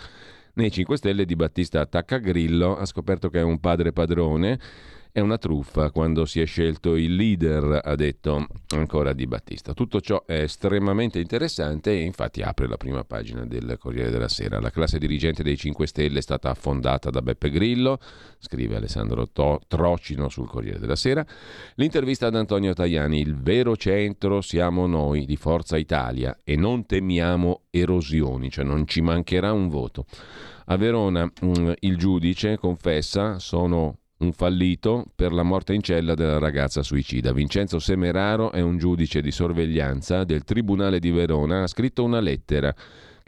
Nei 0.53 0.71
5 0.71 0.99
Stelle 0.99 1.25
Di 1.25 1.35
Battista 1.35 1.81
attacca 1.81 2.19
Grillo, 2.19 2.77
ha 2.77 2.85
scoperto 2.85 3.31
che 3.31 3.39
è 3.39 3.43
un 3.43 3.61
padre 3.61 3.93
padrone 3.93 4.61
è 5.13 5.21
una 5.21 5.39
truffa 5.39 5.91
quando 5.91 6.25
si 6.25 6.41
è 6.41 6.47
scelto 6.47 6.97
il 6.97 7.15
leader, 7.15 7.81
ha 7.83 7.95
detto 7.95 8.47
ancora 8.75 9.13
Di 9.13 9.27
Battista. 9.27 9.73
Tutto 9.73 10.01
ciò 10.01 10.25
è 10.27 10.43
estremamente 10.43 11.19
interessante 11.19 11.91
e 11.93 12.03
infatti 12.03 12.43
apre 12.43 12.69
la 12.69 12.77
prima 12.77 13.05
pagina 13.05 13.45
del 13.45 13.77
Corriere 13.79 14.11
della 14.11 14.29
Sera. 14.29 14.61
La 14.61 14.71
classe 14.71 14.99
dirigente 14.99 15.43
dei 15.43 15.57
5 15.57 15.87
Stelle 15.87 16.19
è 16.19 16.23
stata 16.23 16.51
affondata 16.51 17.11
da 17.11 17.23
Beppe 17.23 17.51
Grillo, 17.51 17.99
scrive 18.39 18.77
Alessandro 18.77 19.29
to- 19.31 19.61
Trocino 19.67 20.29
sul 20.29 20.49
Corriere 20.49 20.79
della 20.79 20.97
Sera. 20.97 21.25
L'intervista 21.75 22.27
ad 22.27 22.37
Antonio 22.37 22.75
Tajani, 22.75 23.21
il 23.21 23.37
vero 23.37 23.77
centro 23.77 24.41
siamo 24.41 24.87
noi 24.87 25.25
di 25.25 25.37
Forza 25.37 25.77
Italia 25.77 26.39
e 26.45 26.57
non 26.57 26.87
temiamo 26.87 27.63
erosioni, 27.71 28.51
cioè 28.51 28.65
non 28.65 28.87
ci 28.87 29.01
mancherà 29.01 29.53
un 29.53 29.69
voto. 29.69 30.07
A 30.67 30.77
Verona 30.77 31.25
mm, 31.25 31.73
il 31.81 31.97
giudice 31.97 32.59
confessa 32.59 33.39
sono 33.39 33.99
un 34.19 34.33
fallito 34.33 35.05
per 35.15 35.33
la 35.33 35.43
morte 35.43 35.75
in 35.75 35.83
cella 35.83 36.15
della 36.15 36.39
ragazza 36.39 36.83
suicida. 36.83 37.33
Vincenzo 37.33 37.79
Semeraro 37.79 38.51
è 38.51 38.61
un 38.61 38.79
giudice 38.79 39.21
di 39.21 39.31
sorveglianza 39.31 40.25
del 40.25 40.45
Tribunale 40.45 40.99
di 40.99 41.11
Verona, 41.11 41.63
ha 41.63 41.67
scritto 41.67 42.03
una 42.03 42.21
lettera 42.21 42.75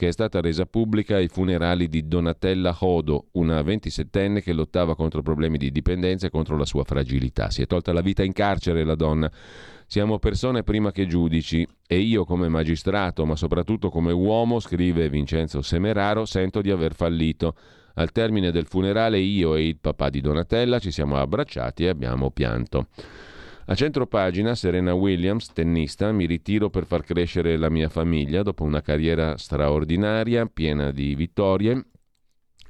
che 0.00 0.08
è 0.08 0.12
stata 0.12 0.40
resa 0.40 0.64
pubblica 0.64 1.16
ai 1.16 1.28
funerali 1.28 1.86
di 1.86 2.08
Donatella 2.08 2.74
Hodo, 2.80 3.26
una 3.32 3.60
27enne 3.60 4.40
che 4.40 4.54
lottava 4.54 4.96
contro 4.96 5.20
problemi 5.20 5.58
di 5.58 5.70
dipendenza 5.70 6.26
e 6.26 6.30
contro 6.30 6.56
la 6.56 6.64
sua 6.64 6.84
fragilità. 6.84 7.50
Si 7.50 7.60
è 7.60 7.66
tolta 7.66 7.92
la 7.92 8.00
vita 8.00 8.22
in 8.22 8.32
carcere 8.32 8.82
la 8.82 8.94
donna. 8.94 9.30
Siamo 9.86 10.18
persone 10.18 10.62
prima 10.62 10.90
che 10.90 11.06
giudici 11.06 11.68
e 11.86 11.98
io 11.98 12.24
come 12.24 12.48
magistrato, 12.48 13.26
ma 13.26 13.36
soprattutto 13.36 13.90
come 13.90 14.10
uomo, 14.10 14.58
scrive 14.58 15.10
Vincenzo 15.10 15.60
Semeraro, 15.60 16.24
sento 16.24 16.62
di 16.62 16.70
aver 16.70 16.94
fallito. 16.94 17.54
Al 17.94 18.12
termine 18.12 18.50
del 18.50 18.66
funerale 18.66 19.18
io 19.18 19.54
e 19.54 19.66
il 19.66 19.78
papà 19.78 20.10
di 20.10 20.20
Donatella 20.20 20.78
ci 20.78 20.90
siamo 20.90 21.16
abbracciati 21.16 21.84
e 21.84 21.88
abbiamo 21.88 22.30
pianto. 22.30 22.88
A 23.66 23.74
centro 23.76 24.06
pagina 24.06 24.56
Serena 24.56 24.94
Williams, 24.94 25.52
tennista, 25.52 26.10
mi 26.10 26.26
ritiro 26.26 26.70
per 26.70 26.86
far 26.86 27.04
crescere 27.04 27.56
la 27.56 27.70
mia 27.70 27.88
famiglia 27.88 28.42
dopo 28.42 28.64
una 28.64 28.80
carriera 28.80 29.36
straordinaria, 29.36 30.46
piena 30.46 30.90
di 30.90 31.14
vittorie. 31.14 31.84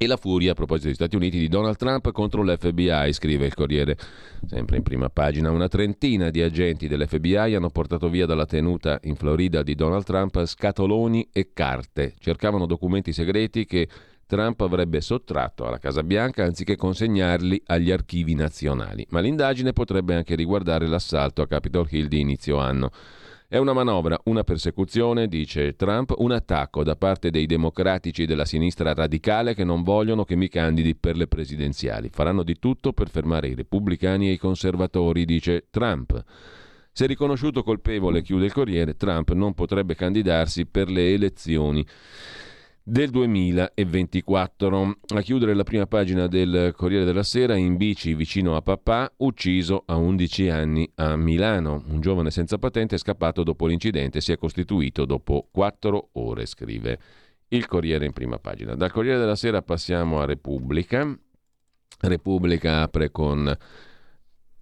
E 0.03 0.07
la 0.07 0.17
furia 0.17 0.53
a 0.53 0.55
proposito 0.55 0.87
degli 0.87 0.95
Stati 0.95 1.17
Uniti 1.17 1.39
di 1.39 1.49
Donald 1.49 1.77
Trump 1.77 2.11
contro 2.11 2.43
l'FBI, 2.43 3.13
scrive 3.13 3.45
il 3.45 3.55
Corriere. 3.55 3.99
Sempre 4.47 4.79
in 4.79 4.83
prima 4.83 5.11
pagina, 5.11 5.51
una 5.51 5.69
trentina 5.69 6.31
di 6.31 6.41
agenti 6.41 6.89
dell'FBI 6.89 7.55
hanno 7.55 7.69
portato 7.69 8.09
via 8.09 8.25
dalla 8.25 8.47
tenuta 8.47 8.99
in 9.03 9.15
Florida 9.15 9.63
di 9.63 9.75
Donald 9.75 10.05
Trump 10.05 10.43
scatoloni 10.45 11.29
e 11.33 11.51
carte. 11.53 12.15
Cercavano 12.19 12.65
documenti 12.65 13.13
segreti 13.13 13.67
che 13.67 13.89
Trump 14.31 14.61
avrebbe 14.61 15.01
sottratto 15.01 15.67
alla 15.67 15.79
Casa 15.79 16.05
Bianca 16.05 16.45
anziché 16.45 16.77
consegnarli 16.77 17.65
agli 17.67 17.91
archivi 17.91 18.37
nazionali. 18.37 19.05
Ma 19.11 19.19
l'indagine 19.19 19.73
potrebbe 19.73 20.15
anche 20.15 20.37
riguardare 20.37 20.87
l'assalto 20.87 21.43
a 21.43 21.49
Capitol 21.49 21.89
Hill 21.91 22.07
di 22.07 22.21
inizio 22.21 22.59
anno. 22.59 22.93
È 23.49 23.57
una 23.57 23.73
manovra, 23.73 24.17
una 24.27 24.45
persecuzione, 24.45 25.27
dice 25.27 25.75
Trump, 25.75 26.15
un 26.19 26.31
attacco 26.31 26.85
da 26.85 26.95
parte 26.95 27.31
dei 27.31 27.47
democratici 27.47 28.25
della 28.25 28.45
sinistra 28.45 28.95
radicale 28.95 29.53
che 29.53 29.65
non 29.65 29.83
vogliono 29.83 30.23
che 30.23 30.37
mi 30.37 30.47
candidi 30.47 30.95
per 30.95 31.17
le 31.17 31.27
presidenziali. 31.27 32.09
Faranno 32.13 32.45
di 32.45 32.57
tutto 32.61 32.93
per 32.93 33.11
fermare 33.11 33.49
i 33.49 33.57
repubblicani 33.57 34.29
e 34.29 34.33
i 34.35 34.39
conservatori, 34.39 35.25
dice 35.25 35.67
Trump. 35.71 36.25
Se 36.93 37.07
riconosciuto 37.07 37.65
colpevole, 37.65 38.23
chiude 38.23 38.45
il 38.45 38.53
Corriere, 38.53 38.97
Trump 38.97 39.33
non 39.33 39.55
potrebbe 39.55 39.97
candidarsi 39.97 40.67
per 40.67 40.89
le 40.89 41.15
elezioni 41.15 41.85
del 42.91 43.11
2024. 43.11 44.99
A 45.15 45.21
chiudere 45.21 45.55
la 45.55 45.63
prima 45.63 45.87
pagina 45.87 46.27
del 46.27 46.73
Corriere 46.77 47.05
della 47.05 47.23
Sera, 47.23 47.55
in 47.55 47.77
bici 47.77 48.15
vicino 48.15 48.57
a 48.57 48.63
papà, 48.63 49.13
ucciso 49.19 49.85
a 49.87 49.95
11 49.95 50.49
anni 50.49 50.91
a 50.97 51.15
Milano. 51.15 51.85
Un 51.87 52.01
giovane 52.01 52.33
senza 52.33 52.59
patente 52.59 52.97
è 52.97 52.99
scappato 52.99 53.45
dopo 53.45 53.67
l'incidente, 53.69 54.21
si 54.21 54.33
è 54.33 54.37
costituito 54.37 55.05
dopo 55.05 55.47
4 55.53 56.09
ore, 56.15 56.47
scrive 56.47 56.99
il 57.49 57.67
Corriere 57.69 58.07
in 58.07 58.13
prima 58.13 58.39
pagina. 58.41 58.75
Dal 58.75 58.91
Corriere 58.91 59.19
della 59.19 59.37
Sera 59.37 59.63
passiamo 59.63 60.21
a 60.21 60.25
Repubblica. 60.25 61.17
Repubblica 62.01 62.83
apre 62.83 63.13
con, 63.13 63.57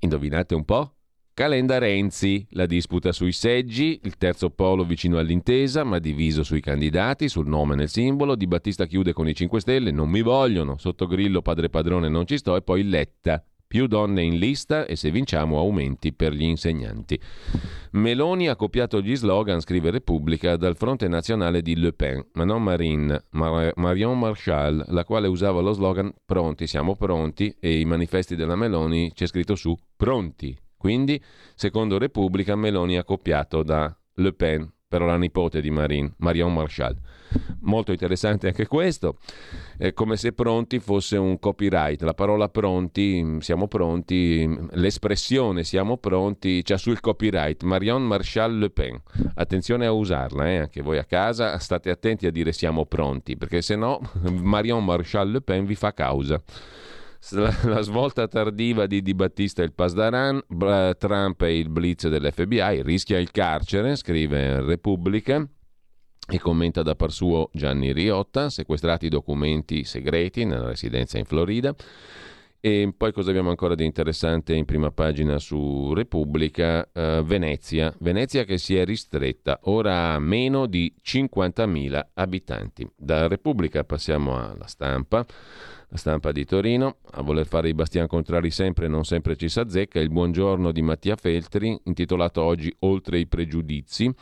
indovinate 0.01 0.55
un 0.55 0.65
po'? 0.67 0.98
Calenda 1.39 1.79
Renzi, 1.79 2.45
la 2.51 2.67
disputa 2.67 3.13
sui 3.13 3.31
seggi, 3.31 4.01
il 4.03 4.17
terzo 4.17 4.51
polo 4.51 4.85
vicino 4.85 5.19
all'intesa, 5.19 5.85
ma 5.85 6.01
diviso 6.01 6.43
sui 6.43 6.61
candidati, 6.61 7.29
sul 7.29 7.47
nome 7.47 7.77
nel 7.77 7.89
simbolo. 7.89 8.35
Di 8.35 8.49
Battista 8.49 8.87
chiude 8.87 9.13
con 9.13 9.29
i 9.29 9.37
5 9.37 9.61
Stelle, 9.61 9.93
non 9.93 10.09
mi 10.09 10.21
vogliono, 10.23 10.79
sotto 10.79 11.07
grillo 11.07 11.41
padre 11.41 11.69
padrone 11.69 12.09
non 12.09 12.27
ci 12.27 12.39
sto, 12.39 12.57
e 12.57 12.63
poi 12.63 12.83
Letta, 12.83 13.41
più 13.69 13.87
donne 13.87 14.25
in 14.25 14.37
lista 14.37 14.85
e 14.85 14.97
se 14.97 15.13
vinciamo 15.13 15.59
aumenti 15.59 16.13
per 16.13 16.33
gli 16.33 16.43
insegnanti. 16.43 17.21
Meloni 17.93 18.49
ha 18.49 18.57
copiato 18.57 19.01
gli 19.01 19.15
slogan, 19.15 19.61
scrive 19.61 19.93
Repubblica, 19.93 20.57
dal 20.57 20.75
fronte 20.75 21.07
nazionale 21.07 21.63
di 21.63 21.77
Le 21.77 21.93
Pen, 21.93 22.21
ma 22.33 22.43
non 22.43 22.65
Marine, 22.65 23.27
Mar- 23.31 23.75
Marion 23.77 24.19
Marshall, 24.19 24.83
la 24.89 25.05
quale 25.05 25.29
usava 25.29 25.61
lo 25.61 25.71
slogan 25.71 26.13
Pronti, 26.27 26.67
siamo 26.67 26.97
pronti 26.97 27.55
e 27.61 27.79
i 27.79 27.85
manifesti 27.85 28.35
della 28.35 28.57
Meloni 28.57 29.13
c'è 29.15 29.29
scritto 29.29 29.55
su 29.55 29.77
Pronti. 29.95 30.67
Quindi, 30.79 31.21
secondo 31.55 31.99
Repubblica, 31.99 32.55
Meloni 32.55 32.97
ha 32.97 33.05
copiato 33.05 33.63
da 33.63 33.95
Le 34.15 34.33
Pen, 34.33 34.73
però 34.89 35.05
la 35.05 35.17
nipote 35.19 35.61
di 35.61 35.71
Marine, 35.71 36.15
Marion 36.19 36.53
Marshall. 36.53 36.97
Molto 37.61 37.93
interessante 37.93 38.47
anche 38.47 38.67
questo, 38.67 39.19
è 39.77 39.93
come 39.93 40.17
se 40.17 40.33
pronti 40.33 40.79
fosse 40.79 41.19
un 41.19 41.39
copyright, 41.39 42.01
la 42.03 42.15
parola 42.15 42.49
pronti, 42.49 43.37
siamo 43.41 43.69
pronti, 43.69 44.49
l'espressione 44.71 45.63
siamo 45.63 45.99
pronti, 45.99 46.63
c'è 46.63 46.79
sul 46.79 47.01
copyright, 47.01 47.65
Marion 47.65 48.03
Marshall 48.03 48.59
Le 48.59 48.71
Pen, 48.71 48.99
attenzione 49.35 49.85
a 49.85 49.93
usarla, 49.93 50.49
eh? 50.49 50.57
anche 50.57 50.81
voi 50.81 50.97
a 50.97 51.05
casa 51.05 51.59
state 51.59 51.91
attenti 51.91 52.27
a 52.27 52.31
dire 52.31 52.53
siamo 52.53 52.87
pronti, 52.87 53.37
perché 53.37 53.61
se 53.61 53.77
no 53.77 54.01
Marion 54.31 54.83
Marshall 54.83 55.33
Le 55.33 55.43
Pen 55.43 55.67
vi 55.67 55.75
fa 55.75 55.93
causa. 55.93 56.41
La, 57.31 57.53
la, 57.65 57.81
svolta 57.81 58.29
tardiva 58.29 58.87
di 58.87 59.03
Di 59.03 59.15
Battista 59.15 59.63
e 59.63 59.67
il 59.67 59.73
Pasdaran, 59.73 60.41
Trump 60.99 61.43
e 61.43 61.59
il 61.59 61.69
blitz 61.69 62.09
dell'FBI, 62.09 62.83
rischia 62.83 63.19
il 63.19 63.31
carcere, 63.31 63.97
scrive 63.97 64.63
Repubblica. 64.63 65.47
E 66.31 66.39
commenta 66.39 66.83
da 66.83 66.95
par 66.95 67.11
suo 67.11 67.49
Gianni 67.53 67.93
Riotta, 67.93 68.51
sequestrati 68.51 69.09
documenti 69.09 69.85
segreti 69.85 70.45
nella 70.45 70.69
residenza 70.69 71.17
in 71.17 71.25
Florida. 71.25 71.75
E 72.61 72.93
poi 72.95 73.13
cosa 73.13 73.31
abbiamo 73.31 73.51
ancora 73.51 73.77
di 73.77 73.85
interessante 73.85 74.53
in 74.53 74.65
prima 74.65 74.91
pagina 74.91 75.39
su 75.39 75.95
Repubblica? 75.95 76.89
Uh, 76.93 77.23
Venezia. 77.23 77.95
Venezia 78.01 78.45
che 78.45 78.59
si 78.59 78.77
è 78.77 78.85
ristretta, 78.85 79.61
ora 79.65 80.13
ha 80.13 80.19
meno 80.19 80.67
di 80.67 80.93
50.000 81.03 82.07
abitanti. 82.15 82.87
Da 82.97 83.29
Repubblica 83.29 83.85
passiamo 83.85 84.37
alla 84.37 84.67
stampa. 84.67 85.25
La 85.91 85.97
stampa 85.97 86.33
di 86.33 86.45
Torino, 86.45 86.99
a 87.13 87.23
voler 87.23 87.47
fare 87.47 87.71
i 87.71 87.75
bastian 87.75 88.07
contrari 88.07 88.51
sempre 88.51 88.89
non 88.89 89.05
sempre 89.07 89.37
ci 89.37 89.49
s'azzecca, 89.49 89.99
il 89.99 90.11
buongiorno 90.11 90.71
di 90.71 90.83
Mattia 90.83 91.17
Feltri, 91.17 91.81
intitolato 91.85 92.43
oggi 92.43 92.75
Oltre 92.81 93.19
i 93.19 93.27
pregiudizi. 93.27 94.15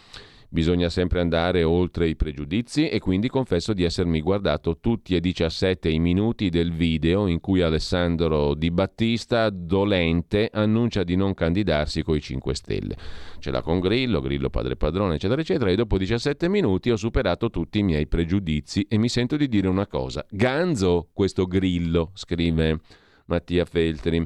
Bisogna 0.49 0.89
sempre 0.89 1.21
andare 1.21 1.65
oltre 1.65 2.09
i 2.09 2.15
pregiudizi 2.15 2.89
e 2.89 2.99
quindi 3.01 3.29
confesso 3.29 3.73
di 3.73 3.83
essermi 3.83 4.21
guardato 4.21 4.79
tutti 4.79 5.15
e 5.15 5.21
17 5.21 5.89
i 5.89 5.99
minuti 5.99 6.49
del 6.51 6.73
video 6.73 7.27
in 7.27 7.41
cui 7.41 7.63
Alessandro 7.63 8.55
Di 8.55 8.71
Battista, 8.71 9.51
dolente, 9.51 10.49
annuncia 10.53 11.03
di 11.03 11.17
non 11.17 11.35
candidarsi 11.35 12.03
coi 12.03 12.21
5 12.21 12.55
Stelle. 12.55 12.97
Ce 13.39 13.51
l'ha 13.51 13.61
con 13.61 13.81
Grillo, 13.81 14.21
Grillo 14.21 14.49
padre 14.49 14.77
padrone, 14.77 15.17
eccetera, 15.17 15.41
eccetera, 15.41 15.71
e 15.71 15.75
dopo 15.75 15.99
17 15.99 16.49
minuti 16.49 16.91
ho 16.91 16.97
superato 16.97 17.51
tutti 17.51 17.81
i 17.81 17.83
miei 17.83 18.07
pregiudizi 18.07 18.87
e 18.89 18.99
mi 18.99 19.09
sento 19.09 19.37
di 19.37 19.49
dire 19.49 19.69
una 19.69 19.87
cosa. 19.87 20.25
Ganzo 20.31 21.09
questo 21.13 21.47
Grillo, 21.47 22.13
scrive 22.15 22.81
Mattia 23.27 23.65
Feltri. 23.65 24.25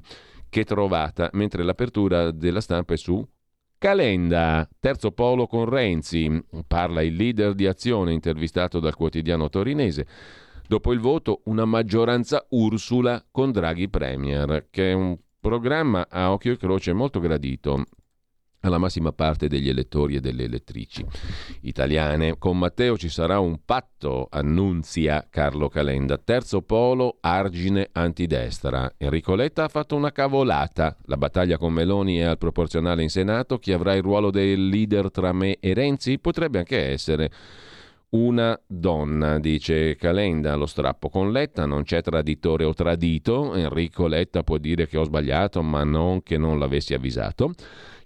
Che 0.49 0.65
trovata, 0.65 1.31
mentre 1.35 1.63
l'apertura 1.63 2.33
della 2.33 2.61
stampa 2.61 2.95
è 2.95 2.97
su 2.97 3.25
Calenda, 3.81 4.69
terzo 4.79 5.11
polo 5.11 5.47
con 5.47 5.65
Renzi, 5.65 6.45
parla 6.67 7.01
il 7.01 7.15
leader 7.15 7.55
di 7.55 7.67
azione 7.67 8.13
intervistato 8.13 8.79
dal 8.79 8.95
quotidiano 8.95 9.49
torinese. 9.49 10.07
Dopo 10.69 10.93
il 10.93 11.01
voto 11.01 11.41
una 11.45 11.65
maggioranza 11.65 12.45
Ursula 12.51 13.25
con 13.31 13.53
Draghi 13.53 13.89
Premier, 13.89 14.67
che 14.69 14.91
è 14.91 14.93
un 14.93 15.17
programma 15.41 16.07
a 16.11 16.31
occhio 16.31 16.53
e 16.53 16.57
croce 16.59 16.93
molto 16.93 17.21
gradito 17.21 17.87
alla 18.61 18.79
massima 18.79 19.13
parte 19.13 19.49
degli 19.49 19.69
elettori 19.69 20.17
e 20.17 20.21
delle 20.21 20.45
elettrici 20.45 21.05
italiane. 21.63 22.37
Con 22.39 22.59
Matteo 22.59 22.97
ci 22.97 23.09
sarà 23.09 23.39
un 23.39 23.61
patto, 23.65 24.29
annunzia 24.31 25.27
Carlo 25.29 25.69
Calenda. 25.69 26.19
Terzo 26.19 26.63
polo, 26.63 27.19
argine 27.21 27.89
antidestra. 27.93 28.93
Enrico 28.99 29.35
Letta 29.35 29.65
ha 29.65 29.69
fatto 29.69 29.97
una 29.97 30.13
cavolata. 30.13 30.97
La 31.07 31.17
battaglia 31.17 31.57
con 31.57 31.73
Meloni 31.73 32.19
è 32.19 32.23
al 32.23 32.39
proporzionale 32.39 33.03
in 33.03 33.11
Senato. 33.11 33.59
Chi 33.59 33.73
avrà 33.73 33.95
il 33.95 34.03
ruolo 34.03 34.31
del 34.31 34.69
leader 34.69 35.11
tra 35.11 35.33
me 35.33 35.57
e 35.59 35.73
Renzi 35.73 36.19
potrebbe 36.19 36.59
anche 36.59 36.91
essere 36.91 37.31
una 38.11 38.61
donna, 38.67 39.39
dice 39.39 39.95
Calenda, 39.95 40.57
lo 40.57 40.67
strappo 40.67 41.09
con 41.09 41.31
Letta, 41.31 41.65
non 41.65 41.85
c'è 41.85 42.03
traditore 42.03 42.65
o 42.65 42.75
tradito, 42.75 43.55
Enrico 43.55 44.09
Letta 44.09 44.43
può 44.43 44.59
dire 44.59 44.89
che 44.89 44.99
ho 44.99 45.05
sbagliato, 45.05 45.63
ma 45.63 45.85
non 45.85 46.21
che 46.25 46.37
non 46.37 46.59
l'avessi 46.59 46.93
avvisato 46.93 47.53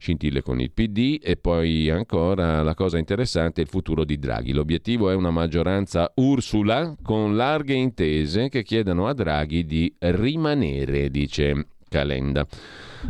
scintille 0.04 0.42
con 0.42 0.60
il 0.60 0.70
PD 0.70 1.18
e 1.22 1.36
poi 1.36 1.88
ancora 1.88 2.62
la 2.62 2.74
cosa 2.74 2.98
interessante 2.98 3.62
è 3.62 3.64
il 3.64 3.70
futuro 3.70 4.04
di 4.04 4.18
Draghi. 4.18 4.52
L'obiettivo 4.52 5.08
è 5.08 5.14
una 5.14 5.30
maggioranza 5.30 6.12
Ursula 6.16 6.94
con 7.02 7.34
larghe 7.36 7.72
intese 7.72 8.50
che 8.50 8.62
chiedano 8.62 9.06
a 9.06 9.14
Draghi 9.14 9.64
di 9.64 9.94
rimanere, 9.98 11.08
dice 11.08 11.68
Calenda. 11.88 12.46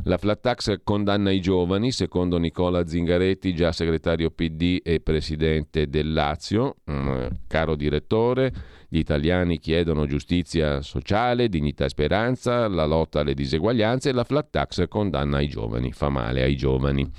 La 0.04 0.18
flat 0.18 0.40
tax 0.40 0.80
condanna 0.84 1.30
i 1.30 1.40
giovani, 1.40 1.90
secondo 1.90 2.38
Nicola 2.38 2.86
Zingaretti, 2.86 3.54
già 3.54 3.72
segretario 3.72 4.30
PD 4.30 4.80
e 4.82 5.00
presidente 5.00 5.88
del 5.88 6.12
Lazio. 6.12 6.76
Mm, 6.90 7.26
caro 7.48 7.74
direttore, 7.74 8.52
gli 8.94 8.98
italiani 8.98 9.58
chiedono 9.58 10.06
giustizia 10.06 10.80
sociale, 10.80 11.48
dignità 11.48 11.86
e 11.86 11.88
speranza, 11.88 12.68
la 12.68 12.84
lotta 12.84 13.20
alle 13.20 13.34
diseguaglianze 13.34 14.10
e 14.10 14.12
la 14.12 14.22
flat 14.22 14.50
tax 14.50 14.86
condanna 14.86 15.40
i 15.40 15.48
giovani, 15.48 15.90
fa 15.90 16.10
male 16.10 16.44
ai 16.44 16.54
giovani 16.54 17.10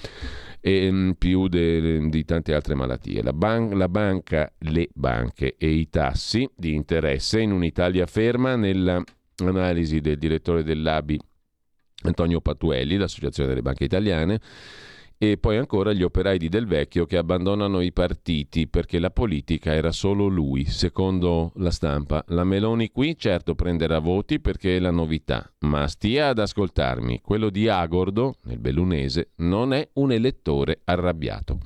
e 0.62 0.90
mm, 0.90 1.12
più 1.18 1.50
de, 1.50 2.08
di 2.08 2.24
tante 2.24 2.54
altre 2.54 2.76
malattie. 2.76 3.22
La, 3.22 3.34
ban- 3.34 3.78
la, 3.78 3.90
banca, 3.90 4.50
le 4.60 4.88
banche 4.94 5.56
e 5.58 5.68
i 5.68 5.90
tassi 5.90 6.50
di 6.56 6.74
interesse 6.74 7.42
in 7.42 7.52
un'Italia 7.52 8.06
ferma 8.06 8.56
nell'analisi 8.56 10.00
del 10.00 10.18
direttore 10.18 10.64
dell'ABI 10.64 11.20
Antonio 12.04 12.40
Patuelli, 12.40 12.96
l'Associazione 12.96 13.50
delle 13.50 13.62
Banche 13.62 13.84
Italiane, 13.84 14.40
e 15.18 15.38
poi 15.38 15.58
ancora 15.58 15.94
gli 15.94 16.04
operai 16.04 16.38
di 16.38 16.50
Del 16.50 16.68
Vecchio 16.68 17.06
che 17.06 17.18
abbandonano 17.18 17.82
i 17.82 17.92
partiti 17.92 18.68
perché 18.68 19.00
la 19.00 19.12
politica 19.12 19.74
era 19.74 19.92
solo 19.92 20.28
lui, 20.28 20.66
secondo 20.66 21.52
la 21.56 21.72
stampa. 21.72 22.24
La 22.30 22.44
Meloni 22.44 22.92
qui 22.92 23.18
certo 23.18 23.56
prenderà 23.56 24.00
voti 24.00 24.40
perché 24.40 24.78
è 24.78 24.80
la 24.80 24.92
novità, 24.92 25.50
ma 25.60 25.88
stia 25.88 26.30
ad 26.30 26.40
ascoltarmi, 26.40 27.22
quello 27.22 27.50
di 27.50 27.68
Agordo, 27.68 28.36
nel 28.44 28.60
bellunese, 28.60 29.32
non 29.38 29.74
è 29.74 29.88
un 29.94 30.12
elettore 30.12 30.82
arrabbiato. 30.84 31.60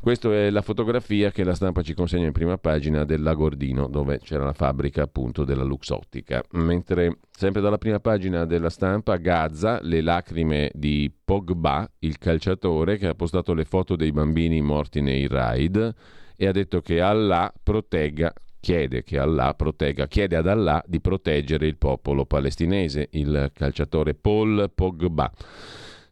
Questa 0.00 0.32
è 0.32 0.50
la 0.50 0.62
fotografia 0.62 1.30
che 1.30 1.44
la 1.44 1.54
stampa 1.54 1.82
ci 1.82 1.94
consegna 1.94 2.26
in 2.26 2.32
prima 2.32 2.58
pagina 2.58 3.04
dell'Agordino, 3.04 3.88
dove 3.88 4.20
c'era 4.20 4.44
la 4.44 4.52
fabbrica 4.52 5.02
appunto 5.02 5.44
della 5.44 5.64
Luxottica. 5.64 6.42
Mentre 6.52 7.18
sempre 7.30 7.60
dalla 7.60 7.78
prima 7.78 7.98
pagina 8.00 8.44
della 8.44 8.70
stampa, 8.70 9.16
Gaza, 9.16 9.80
le 9.82 10.00
lacrime 10.00 10.70
di 10.74 11.12
Pogba, 11.24 11.90
il 12.00 12.18
calciatore 12.18 12.98
che 12.98 13.08
ha 13.08 13.14
postato 13.14 13.52
le 13.52 13.64
foto 13.64 13.96
dei 13.96 14.12
bambini 14.12 14.60
morti 14.60 15.00
nei 15.00 15.26
raid 15.26 15.94
e 16.36 16.46
ha 16.46 16.52
detto 16.52 16.80
che 16.80 17.00
Allah 17.00 17.52
protegga 17.62 18.32
chiede 18.66 19.04
che 19.04 19.16
Allah 19.16 19.54
protegga, 19.54 20.08
chiede 20.08 20.34
ad 20.34 20.48
Allah 20.48 20.82
di 20.88 21.00
proteggere 21.00 21.68
il 21.68 21.76
popolo 21.76 22.26
palestinese, 22.26 23.08
il 23.12 23.52
calciatore 23.54 24.14
Paul 24.14 24.72
Pogba. 24.74 25.30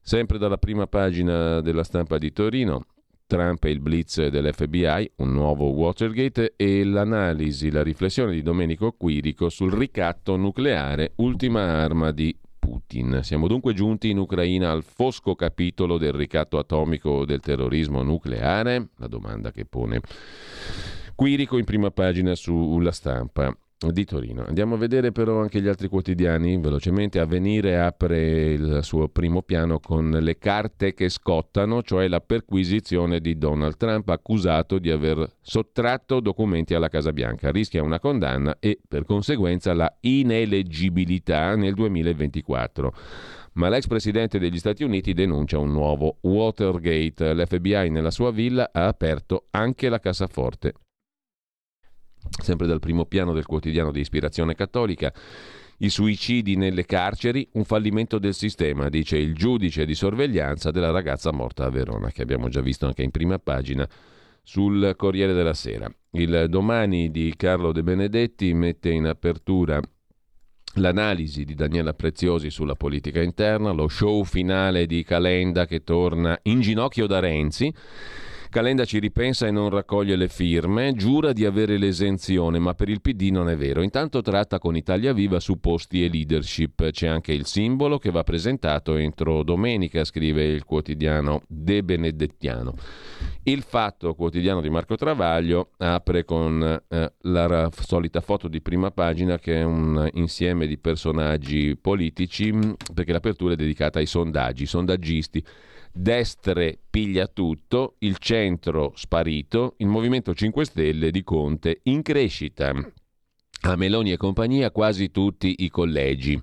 Sempre 0.00 0.38
dalla 0.38 0.57
prima 0.57 0.87
pagina 0.87 1.61
della 1.61 1.83
stampa 1.83 2.16
di 2.16 2.33
Torino, 2.33 2.85
Trump 3.27 3.65
e 3.65 3.71
il 3.71 3.81
blitz 3.81 4.27
dell'FBI, 4.27 5.13
un 5.17 5.33
nuovo 5.33 5.71
Watergate 5.71 6.55
e 6.57 6.85
l'analisi, 6.85 7.71
la 7.71 7.83
riflessione 7.83 8.33
di 8.33 8.43
Domenico 8.43 8.93
Quirico 8.93 9.49
sul 9.49 9.73
ricatto 9.73 10.37
nucleare, 10.37 11.13
ultima 11.17 11.83
arma 11.83 12.11
di 12.11 12.37
Putin. 12.59 13.21
Siamo 13.23 13.47
dunque 13.47 13.73
giunti 13.75 14.11
in 14.11 14.19
Ucraina 14.19 14.71
al 14.71 14.83
fosco 14.83 15.35
capitolo 15.35 15.99
del 15.99 16.13
ricatto 16.13 16.59
atomico 16.59 17.25
del 17.25 17.41
terrorismo 17.41 18.03
nucleare? 18.03 18.91
La 18.97 19.09
domanda 19.09 19.51
che 19.51 19.65
pone 19.65 20.01
Quirico 21.15 21.59
in 21.59 21.65
prima 21.65 21.91
pagina 21.91 22.35
sulla 22.35 22.91
stampa 22.91 23.57
di 23.90 24.05
Torino. 24.05 24.44
Andiamo 24.47 24.75
a 24.75 24.79
vedere 24.79 25.12
però 25.12 25.40
anche 25.40 25.61
gli 25.61 25.68
altri 25.68 25.88
quotidiani 25.88 26.59
velocemente. 26.59 27.18
Avvenire 27.18 27.79
apre 27.79 28.53
il 28.53 28.79
suo 28.83 29.09
primo 29.09 29.42
piano 29.42 29.81
con 29.81 30.11
le 30.11 30.38
carte 30.38 30.94
che 30.94 31.09
scottano, 31.09 31.83
cioè 31.83 32.09
la 32.09 32.20
perquisizione 32.20 33.20
di 33.20 33.38
Donald 33.38 33.77
Trump 33.77 34.09
accusato 34.09 34.79
di 34.79 34.90
aver 34.90 35.37
sottratto 35.40 36.20
documenti 36.20 36.75
alla 36.75 36.88
Casa 36.88 37.12
Bianca. 37.12 37.51
Rischia 37.51 37.83
una 37.83 38.01
condanna 38.01 38.57
e 38.61 38.79
per 38.87 39.05
conseguenza 39.05 39.75
la 39.75 39.92
ineleggibilità 40.01 41.55
nel 41.57 41.75
2024 41.75 42.94
ma 43.55 43.68
l'ex 43.68 43.87
presidente 43.87 44.38
degli 44.38 44.59
Stati 44.59 44.83
Uniti 44.83 45.12
denuncia 45.12 45.59
un 45.59 45.70
nuovo 45.70 46.16
Watergate. 46.23 47.35
L'FBI 47.35 47.88
nella 47.88 48.11
sua 48.11 48.33
villa 48.33 48.70
ha 48.73 48.87
aperto 48.87 49.47
anche 49.51 49.88
la 49.88 50.01
cassaforte 50.01 50.75
sempre 52.43 52.67
dal 52.67 52.81
primo 52.81 53.05
piano 53.05 53.33
del 53.33 53.47
quotidiano 53.47 53.91
di 53.93 54.01
ispirazione 54.01 54.55
cattolica. 54.55 55.13
I 55.79 55.89
suicidi 55.89 56.57
nelle 56.57 56.85
carceri, 56.85 57.49
un 57.53 57.65
fallimento 57.65 58.19
del 58.19 58.35
sistema, 58.35 58.89
dice 58.89 59.17
il 59.19 59.35
giudice 59.35 59.85
di 59.85 59.95
sorveglianza 59.95 60.71
della 60.71 60.91
ragazza 60.91 61.33
morta 61.33 61.65
a 61.65 61.71
Verona, 61.71 62.11
che 62.11 62.23
abbiamo 62.23 62.49
già 62.49 62.61
visto 62.61 62.87
anche 62.87 63.03
in 63.03 63.11
prima 63.11 63.39
pagina 63.39 63.89
sul 64.43 64.95
Corriere 64.97 65.33
della 65.33 65.55
Sera. 65.55 65.93
Il 66.13 66.47
domani 66.49 67.11
di 67.11 67.35
Carlo 67.37 67.73
De 67.73 67.83
Benedetti 67.83 68.53
mette 68.55 68.91
in 68.91 69.07
apertura 69.07 69.81
l'analisi 70.75 71.45
di 71.45 71.55
Daniela 71.55 71.95
Preziosi 71.95 72.51
sulla 72.51 72.75
politica 72.75 73.21
interna, 73.21 73.73
lo 73.73 73.89
show 73.89 74.23
finale 74.25 74.87
di 74.87 75.03
Calenda 75.03 75.67
che 75.67 75.83
torna 75.83 76.39
in 76.43 76.61
ginocchio 76.61 77.07
da 77.07 77.21
Renzi 77.21 77.73
Calenda 78.55 78.85
ci 78.85 79.01
ripensa 79.01 79.49
e 79.49 79.51
non 79.51 79.69
raccoglie 79.69 80.14
le 80.14 80.29
firme, 80.29 80.95
giura 80.95 81.33
di 81.33 81.45
avere 81.45 81.77
l'esenzione, 81.77 82.61
ma 82.61 82.73
per 82.75 82.88
il 82.88 83.01
PD 83.01 83.31
non 83.33 83.49
è 83.49 83.57
vero. 83.57 83.83
Intanto 83.83 84.23
tratta 84.23 84.61
con 84.61 84.77
Italia 84.77 85.12
Viva 85.12 85.40
su 85.40 85.59
posti 85.59 86.05
e 86.05 86.09
leadership. 86.09 86.88
C'è 86.93 87.09
anche 87.09 87.33
il 87.33 87.47
simbolo 87.47 87.99
che 87.99 88.12
va 88.12 88.23
presentato 88.23 88.95
entro 88.95 89.43
domenica, 89.43 90.05
scrive 90.05 90.45
il 90.45 90.62
quotidiano 90.62 91.43
De 91.49 91.83
Benedettiano. 91.83 92.75
Il 93.43 93.62
fatto 93.62 94.14
quotidiano 94.14 94.61
di 94.61 94.71
Marco 94.71 94.95
Travaglio 94.95 95.71
apre 95.79 96.25
con 96.25 96.81
eh, 96.87 97.12
la 97.23 97.69
solita 97.77 98.21
foto 98.21 98.47
di 98.47 98.61
prima 98.61 98.93
pagina 98.93 99.37
che 99.37 99.57
è 99.57 99.64
un 99.64 100.09
insieme 100.12 100.69
di 100.69 100.79
personaggi 100.79 101.77
politici, 101.77 102.57
perché 102.95 103.11
l'apertura 103.11 103.55
è 103.55 103.57
dedicata 103.57 103.99
ai 103.99 104.07
sondaggi, 104.07 104.64
sondaggisti 104.64 105.45
destre 105.94 106.78
piglia 106.90 107.28
tutto, 107.28 107.94
il 107.98 108.18
centro 108.18 108.92
sparito, 108.96 109.74
il 109.78 109.87
Movimento 109.87 110.35
5 110.35 110.64
Stelle 110.64 111.11
di 111.11 111.22
Conte 111.22 111.80
in 111.85 112.02
crescita. 112.02 112.74
A 113.66 113.76
Meloni 113.76 114.12
e 114.12 114.16
compagnia 114.16 114.70
quasi 114.72 115.11
tutti 115.11 115.54
i 115.61 115.70
collegi. 115.70 116.38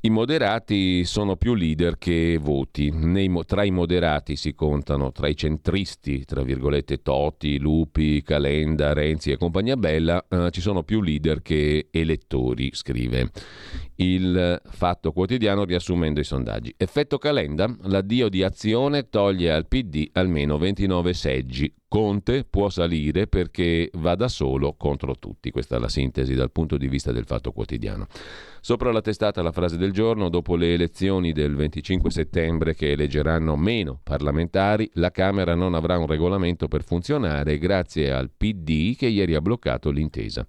I 0.00 0.10
moderati 0.10 1.04
sono 1.04 1.34
più 1.34 1.54
leader 1.54 1.98
che 1.98 2.38
voti. 2.40 2.88
Nei, 2.90 3.28
tra 3.44 3.64
i 3.64 3.72
moderati 3.72 4.36
si 4.36 4.54
contano, 4.54 5.10
tra 5.10 5.26
i 5.26 5.34
centristi, 5.34 6.24
tra 6.24 6.42
virgolette 6.42 7.02
Toti, 7.02 7.58
Lupi, 7.58 8.22
Calenda, 8.22 8.92
Renzi 8.92 9.32
e 9.32 9.36
compagnia 9.36 9.76
bella, 9.76 10.24
eh, 10.28 10.50
ci 10.52 10.60
sono 10.60 10.84
più 10.84 11.00
leader 11.00 11.42
che 11.42 11.88
elettori, 11.90 12.70
scrive 12.74 13.32
il 14.00 14.60
Fatto 14.64 15.12
Quotidiano 15.12 15.64
riassumendo 15.64 16.20
i 16.20 16.24
sondaggi. 16.24 16.72
Effetto 16.76 17.18
Calenda, 17.18 17.74
l'addio 17.82 18.28
di 18.28 18.42
azione 18.42 19.08
toglie 19.08 19.52
al 19.52 19.66
PD 19.66 20.10
almeno 20.12 20.58
29 20.58 21.12
seggi. 21.12 21.72
Conte 21.88 22.44
può 22.44 22.68
salire 22.68 23.26
perché 23.28 23.88
va 23.94 24.14
da 24.14 24.28
solo 24.28 24.74
contro 24.76 25.14
tutti. 25.14 25.50
Questa 25.50 25.76
è 25.76 25.78
la 25.78 25.88
sintesi 25.88 26.34
dal 26.34 26.52
punto 26.52 26.76
di 26.76 26.86
vista 26.86 27.12
del 27.12 27.24
Fatto 27.24 27.50
Quotidiano. 27.50 28.06
Sopra 28.60 28.92
la 28.92 29.00
testata 29.00 29.40
la 29.40 29.52
frase 29.52 29.78
del 29.78 29.92
giorno, 29.92 30.28
dopo 30.28 30.54
le 30.54 30.74
elezioni 30.74 31.32
del 31.32 31.54
25 31.54 32.10
settembre 32.10 32.74
che 32.74 32.90
eleggeranno 32.92 33.56
meno 33.56 33.98
parlamentari, 34.02 34.90
la 34.94 35.10
Camera 35.10 35.54
non 35.54 35.74
avrà 35.74 35.96
un 35.96 36.06
regolamento 36.06 36.68
per 36.68 36.84
funzionare 36.84 37.56
grazie 37.56 38.12
al 38.12 38.30
PD 38.36 38.94
che 38.94 39.06
ieri 39.06 39.34
ha 39.34 39.40
bloccato 39.40 39.90
l'intesa. 39.90 40.46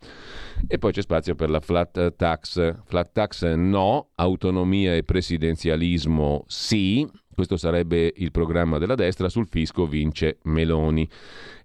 E 0.68 0.78
poi 0.78 0.92
c'è 0.92 1.02
spazio 1.02 1.36
per 1.36 1.50
la 1.50 1.62
flat 1.62 2.16
tax. 2.18 2.76
Flat 2.84 3.12
tax 3.14 3.39
no, 3.42 4.10
autonomia 4.16 4.96
e 4.96 5.04
presidenzialismo 5.04 6.44
sì. 6.48 7.08
Questo 7.40 7.56
sarebbe 7.56 8.12
il 8.18 8.32
programma 8.32 8.80
della 8.80 8.96
destra, 8.96 9.30
sul 9.30 9.48
fisco 9.48 9.88
vince 9.88 10.40
Meloni. 10.44 11.08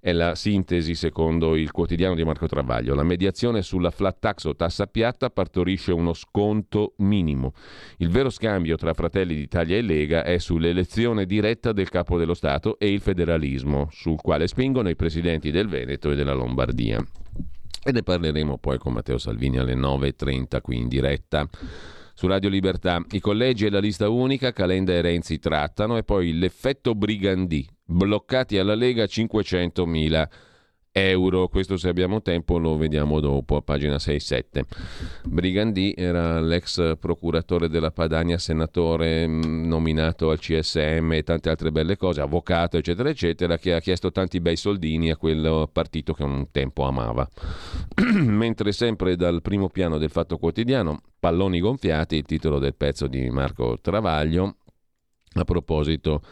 È 0.01 0.13
la 0.13 0.37
sintesi 0.37 0.95
secondo 0.95 1.57
il 1.57 1.73
quotidiano 1.73 2.15
di 2.15 2.23
Marco 2.23 2.47
Travaglio. 2.47 2.95
La 2.95 3.03
mediazione 3.03 3.61
sulla 3.61 3.91
flat 3.91 4.19
tax 4.21 4.45
o 4.45 4.55
tassa 4.55 4.87
piatta 4.87 5.31
partorisce 5.31 5.91
uno 5.91 6.13
sconto 6.13 6.93
minimo. 6.99 7.55
Il 7.97 8.11
vero 8.11 8.31
scambio 8.31 8.77
tra 8.77 8.95
Fratelli 8.95 9.35
d'Italia 9.35 9.77
e 9.77 9.83
Lega 9.83 10.23
è 10.23 10.39
sull'elezione 10.39 11.27
diretta 11.27 11.73
del 11.73 11.89
capo 11.89 12.19
dello 12.19 12.35
Stato 12.35 12.79
e 12.79 12.93
il 12.93 13.01
federalismo, 13.01 13.89
sul 13.91 14.21
quale 14.21 14.47
spingono 14.47 14.89
i 14.91 14.97
presidenti 14.97 15.51
del 15.51 15.67
Veneto 15.67 16.13
e 16.13 16.15
della 16.15 16.35
Lombardia. 16.35 17.05
E 17.87 17.93
ne 17.93 18.03
parleremo 18.03 18.57
poi 18.57 18.79
con 18.79 18.95
Matteo 18.95 19.19
Salvini 19.19 19.59
alle 19.59 19.75
9.30 19.75 20.63
qui 20.63 20.79
in 20.79 20.89
diretta 20.89 21.47
su 22.15 22.27
Radio 22.27 22.49
Libertà. 22.49 23.05
I 23.11 23.21
collegi 23.21 23.67
e 23.67 23.71
la 23.71 23.79
lista 23.79 24.09
unica, 24.09 24.53
Calenda 24.53 24.93
e 24.95 25.03
Renzi 25.03 25.39
trattano 25.39 25.99
e 25.99 26.03
poi 26.03 26.33
l'effetto 26.33 26.95
Brigandì, 26.95 27.69
bloccati 27.85 28.57
alla 28.57 28.75
Lega 28.75 29.05
500.000 29.05 30.29
euro. 30.97 31.49
Questo 31.49 31.77
se 31.77 31.89
abbiamo 31.89 32.23
tempo 32.23 32.57
lo 32.57 32.77
vediamo 32.77 33.19
dopo 33.19 33.57
a 33.57 33.63
pagina 33.63 33.97
6-7. 33.97 34.63
Brigandì 35.25 35.93
era 35.97 36.41
l'ex 36.41 36.97
procuratore 36.99 37.69
della 37.69 37.91
Padania, 37.91 38.39
senatore 38.39 39.27
mm, 39.27 39.67
nominato 39.67 40.31
al 40.31 40.39
CSM 40.39 41.13
e 41.13 41.23
tante 41.25 41.51
altre 41.51 41.73
belle 41.73 41.97
cose, 41.97 42.21
avvocato 42.21 42.77
eccetera 42.77 43.09
eccetera, 43.09 43.59
che 43.59 43.75
ha 43.75 43.81
chiesto 43.81 44.13
tanti 44.13 44.41
bei 44.41 44.57
soldini 44.57 45.11
a 45.11 45.17
quel 45.17 45.69
partito 45.73 46.15
che 46.15 46.23
un 46.23 46.47
tempo 46.53 46.85
amava. 46.85 47.29
Mentre 48.15 48.71
sempre 48.71 49.17
dal 49.17 49.43
primo 49.43 49.69
piano 49.69 49.99
del 49.99 50.11
Fatto 50.11 50.39
Quotidiano, 50.39 51.01
palloni 51.19 51.59
gonfiati, 51.59 52.17
il 52.17 52.25
titolo 52.25 52.61
del 52.61 52.77
pezzo 52.77 53.09
di 53.09 53.29
Marco 53.31 53.79
Travaglio, 53.81 54.59
a 55.37 55.45
proposito 55.45 56.23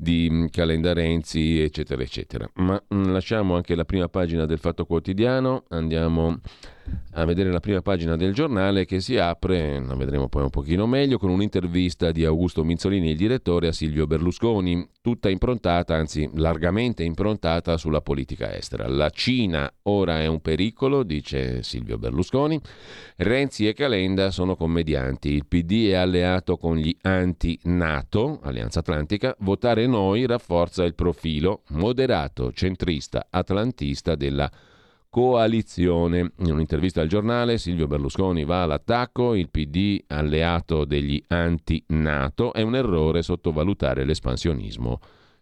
di 0.00 0.28
mm, 0.30 0.46
Calenda 0.46 0.94
Renzi, 0.94 1.60
eccetera, 1.60 2.02
eccetera. 2.02 2.50
Ma 2.54 2.82
mm, 2.94 3.12
lasciamo 3.12 3.54
anche 3.54 3.74
la 3.74 3.84
prima 3.84 4.08
pagina 4.08 4.46
del 4.46 4.58
Fatto 4.58 4.86
Quotidiano, 4.86 5.64
andiamo 5.68 6.40
a 7.12 7.24
vedere 7.24 7.50
la 7.50 7.60
prima 7.60 7.82
pagina 7.82 8.16
del 8.16 8.32
giornale 8.32 8.84
che 8.84 9.00
si 9.00 9.16
apre, 9.16 9.80
la 9.84 9.94
vedremo 9.94 10.28
poi 10.28 10.42
un 10.42 10.50
pochino 10.50 10.86
meglio, 10.86 11.18
con 11.18 11.30
un'intervista 11.30 12.12
di 12.12 12.24
Augusto 12.24 12.62
Minzolini, 12.62 13.10
il 13.10 13.16
direttore, 13.16 13.68
a 13.68 13.72
Silvio 13.72 14.06
Berlusconi, 14.06 14.88
tutta 15.00 15.28
improntata, 15.28 15.94
anzi 15.96 16.30
largamente 16.34 17.02
improntata 17.02 17.76
sulla 17.76 18.00
politica 18.00 18.54
estera. 18.54 18.86
La 18.88 19.10
Cina 19.10 19.70
ora 19.82 20.20
è 20.20 20.26
un 20.26 20.40
pericolo, 20.40 21.02
dice 21.02 21.62
Silvio 21.62 21.98
Berlusconi. 21.98 22.60
Renzi 23.16 23.66
e 23.66 23.74
Calenda 23.74 24.30
sono 24.30 24.56
commedianti. 24.56 25.30
Il 25.30 25.46
PD 25.46 25.88
è 25.88 25.94
alleato 25.94 26.56
con 26.56 26.76
gli 26.76 26.96
anti-NATO, 27.02 28.40
Alleanza 28.42 28.80
Atlantica. 28.80 29.34
Votare 29.40 29.86
noi 29.86 30.26
rafforza 30.26 30.84
il 30.84 30.94
profilo 30.94 31.62
moderato, 31.68 32.52
centrista, 32.52 33.26
atlantista 33.30 34.14
della 34.14 34.50
coalizione. 35.10 36.32
In 36.38 36.52
un'intervista 36.52 37.02
al 37.02 37.08
giornale 37.08 37.58
Silvio 37.58 37.88
Berlusconi 37.88 38.44
va 38.44 38.62
all'attacco, 38.62 39.34
il 39.34 39.50
PD 39.50 40.04
alleato 40.06 40.84
degli 40.84 41.22
anti-NATO, 41.26 42.52
è 42.52 42.62
un 42.62 42.76
errore 42.76 43.22
sottovalutare 43.22 44.04
l'espansionismo 44.04 45.00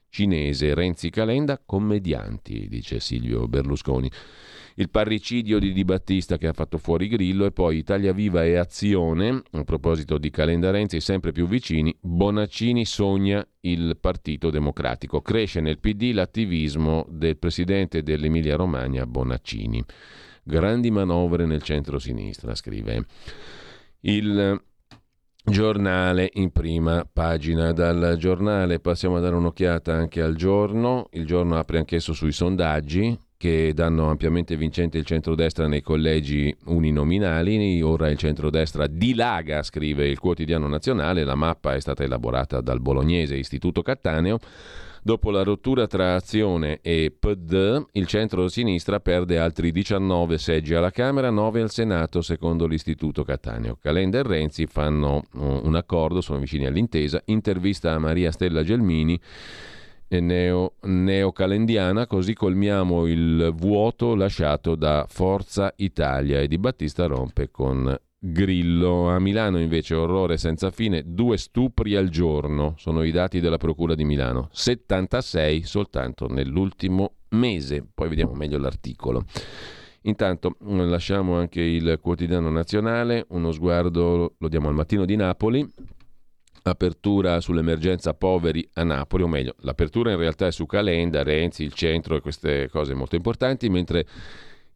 cinese. 0.08 0.74
Renzi 0.74 1.10
Calenda, 1.10 1.60
commedianti, 1.64 2.66
dice 2.68 2.98
Silvio 2.98 3.46
Berlusconi 3.46 4.10
il 4.78 4.90
parricidio 4.90 5.58
di 5.58 5.72
Di 5.72 5.84
Battista 5.84 6.36
che 6.38 6.46
ha 6.46 6.52
fatto 6.52 6.78
fuori 6.78 7.08
Grillo 7.08 7.44
e 7.46 7.50
poi 7.50 7.78
Italia 7.78 8.12
Viva 8.12 8.44
e 8.44 8.56
Azione, 8.56 9.42
a 9.50 9.64
proposito 9.64 10.18
di 10.18 10.30
Calenda 10.30 10.70
Renzi 10.70 11.00
sempre 11.00 11.32
più 11.32 11.48
vicini, 11.48 11.94
Bonaccini 12.00 12.84
sogna 12.84 13.44
il 13.60 13.96
Partito 14.00 14.50
Democratico. 14.50 15.20
Cresce 15.20 15.60
nel 15.60 15.80
PD 15.80 16.12
l'attivismo 16.12 17.04
del 17.08 17.38
presidente 17.38 18.04
dell'Emilia 18.04 18.54
Romagna 18.54 19.04
Bonaccini. 19.04 19.84
Grandi 20.44 20.92
manovre 20.92 21.44
nel 21.44 21.62
centro-sinistra, 21.62 22.54
scrive. 22.54 23.04
Il 24.00 24.62
giornale 25.44 26.30
in 26.34 26.52
prima 26.52 27.04
pagina. 27.12 27.72
Dal 27.72 28.14
giornale 28.16 28.78
passiamo 28.78 29.16
a 29.16 29.20
dare 29.20 29.34
un'occhiata 29.34 29.92
anche 29.92 30.22
al 30.22 30.36
giorno. 30.36 31.08
Il 31.12 31.26
giorno 31.26 31.56
apre 31.56 31.78
anch'esso 31.78 32.12
sui 32.12 32.32
sondaggi 32.32 33.26
che 33.38 33.72
danno 33.72 34.10
ampiamente 34.10 34.56
vincente 34.56 34.98
il 34.98 35.04
centrodestra 35.04 35.68
nei 35.68 35.80
collegi 35.80 36.54
uninominali. 36.64 37.80
Ora 37.80 38.10
il 38.10 38.18
centrodestra 38.18 38.88
dilaga, 38.88 39.62
scrive 39.62 40.08
il 40.08 40.18
quotidiano 40.18 40.66
nazionale. 40.66 41.22
La 41.22 41.36
mappa 41.36 41.74
è 41.74 41.80
stata 41.80 42.02
elaborata 42.02 42.60
dal 42.60 42.80
bolognese 42.80 43.36
Istituto 43.36 43.80
Cattaneo. 43.82 44.38
Dopo 45.00 45.30
la 45.30 45.44
rottura 45.44 45.86
tra 45.86 46.16
Azione 46.16 46.80
e 46.82 47.14
PD, 47.16 47.86
il 47.92 48.06
centro-sinistra 48.06 48.98
perde 48.98 49.38
altri 49.38 49.70
19 49.70 50.36
seggi 50.36 50.74
alla 50.74 50.90
Camera, 50.90 51.30
9 51.30 51.62
al 51.62 51.70
Senato, 51.70 52.20
secondo 52.20 52.66
l'Istituto 52.66 53.22
Cattaneo. 53.22 53.78
Calenda 53.80 54.18
e 54.18 54.22
Renzi 54.24 54.66
fanno 54.66 55.22
uh, 55.34 55.60
un 55.62 55.76
accordo, 55.76 56.20
sono 56.20 56.40
vicini 56.40 56.66
all'intesa. 56.66 57.22
Intervista 57.26 57.92
a 57.92 57.98
Maria 58.00 58.32
Stella 58.32 58.64
Gelmini 58.64 59.18
neo, 60.08 60.74
neocalendiana, 60.82 62.06
così 62.06 62.34
colmiamo 62.34 63.06
il 63.06 63.52
vuoto 63.54 64.14
lasciato 64.14 64.74
da 64.74 65.06
Forza 65.08 65.72
Italia 65.76 66.40
e 66.40 66.48
Di 66.48 66.58
Battista 66.58 67.06
rompe 67.06 67.50
con 67.50 67.94
Grillo. 68.18 69.08
A 69.10 69.18
Milano 69.18 69.60
invece 69.60 69.94
orrore 69.94 70.38
senza 70.38 70.70
fine, 70.70 71.02
due 71.06 71.36
stupri 71.36 71.94
al 71.94 72.08
giorno, 72.08 72.74
sono 72.78 73.02
i 73.02 73.10
dati 73.10 73.40
della 73.40 73.58
Procura 73.58 73.94
di 73.94 74.04
Milano, 74.04 74.48
76 74.50 75.62
soltanto 75.62 76.26
nell'ultimo 76.26 77.12
mese, 77.30 77.86
poi 77.94 78.08
vediamo 78.08 78.32
meglio 78.32 78.58
l'articolo. 78.58 79.24
Intanto 80.02 80.56
lasciamo 80.60 81.36
anche 81.36 81.60
il 81.60 81.98
quotidiano 82.00 82.50
nazionale, 82.50 83.26
uno 83.30 83.52
sguardo 83.52 84.34
lo 84.38 84.48
diamo 84.48 84.68
al 84.68 84.74
mattino 84.74 85.04
di 85.04 85.16
Napoli, 85.16 85.68
apertura 86.62 87.40
sull'emergenza 87.40 88.14
poveri 88.14 88.68
a 88.74 88.84
Napoli, 88.84 89.22
o 89.22 89.28
meglio, 89.28 89.54
l'apertura 89.60 90.10
in 90.10 90.18
realtà 90.18 90.46
è 90.46 90.52
su 90.52 90.66
Calenda, 90.66 91.22
Renzi, 91.22 91.62
il 91.62 91.72
centro 91.72 92.16
e 92.16 92.20
queste 92.20 92.68
cose 92.68 92.94
molto 92.94 93.16
importanti, 93.16 93.68
mentre 93.68 94.06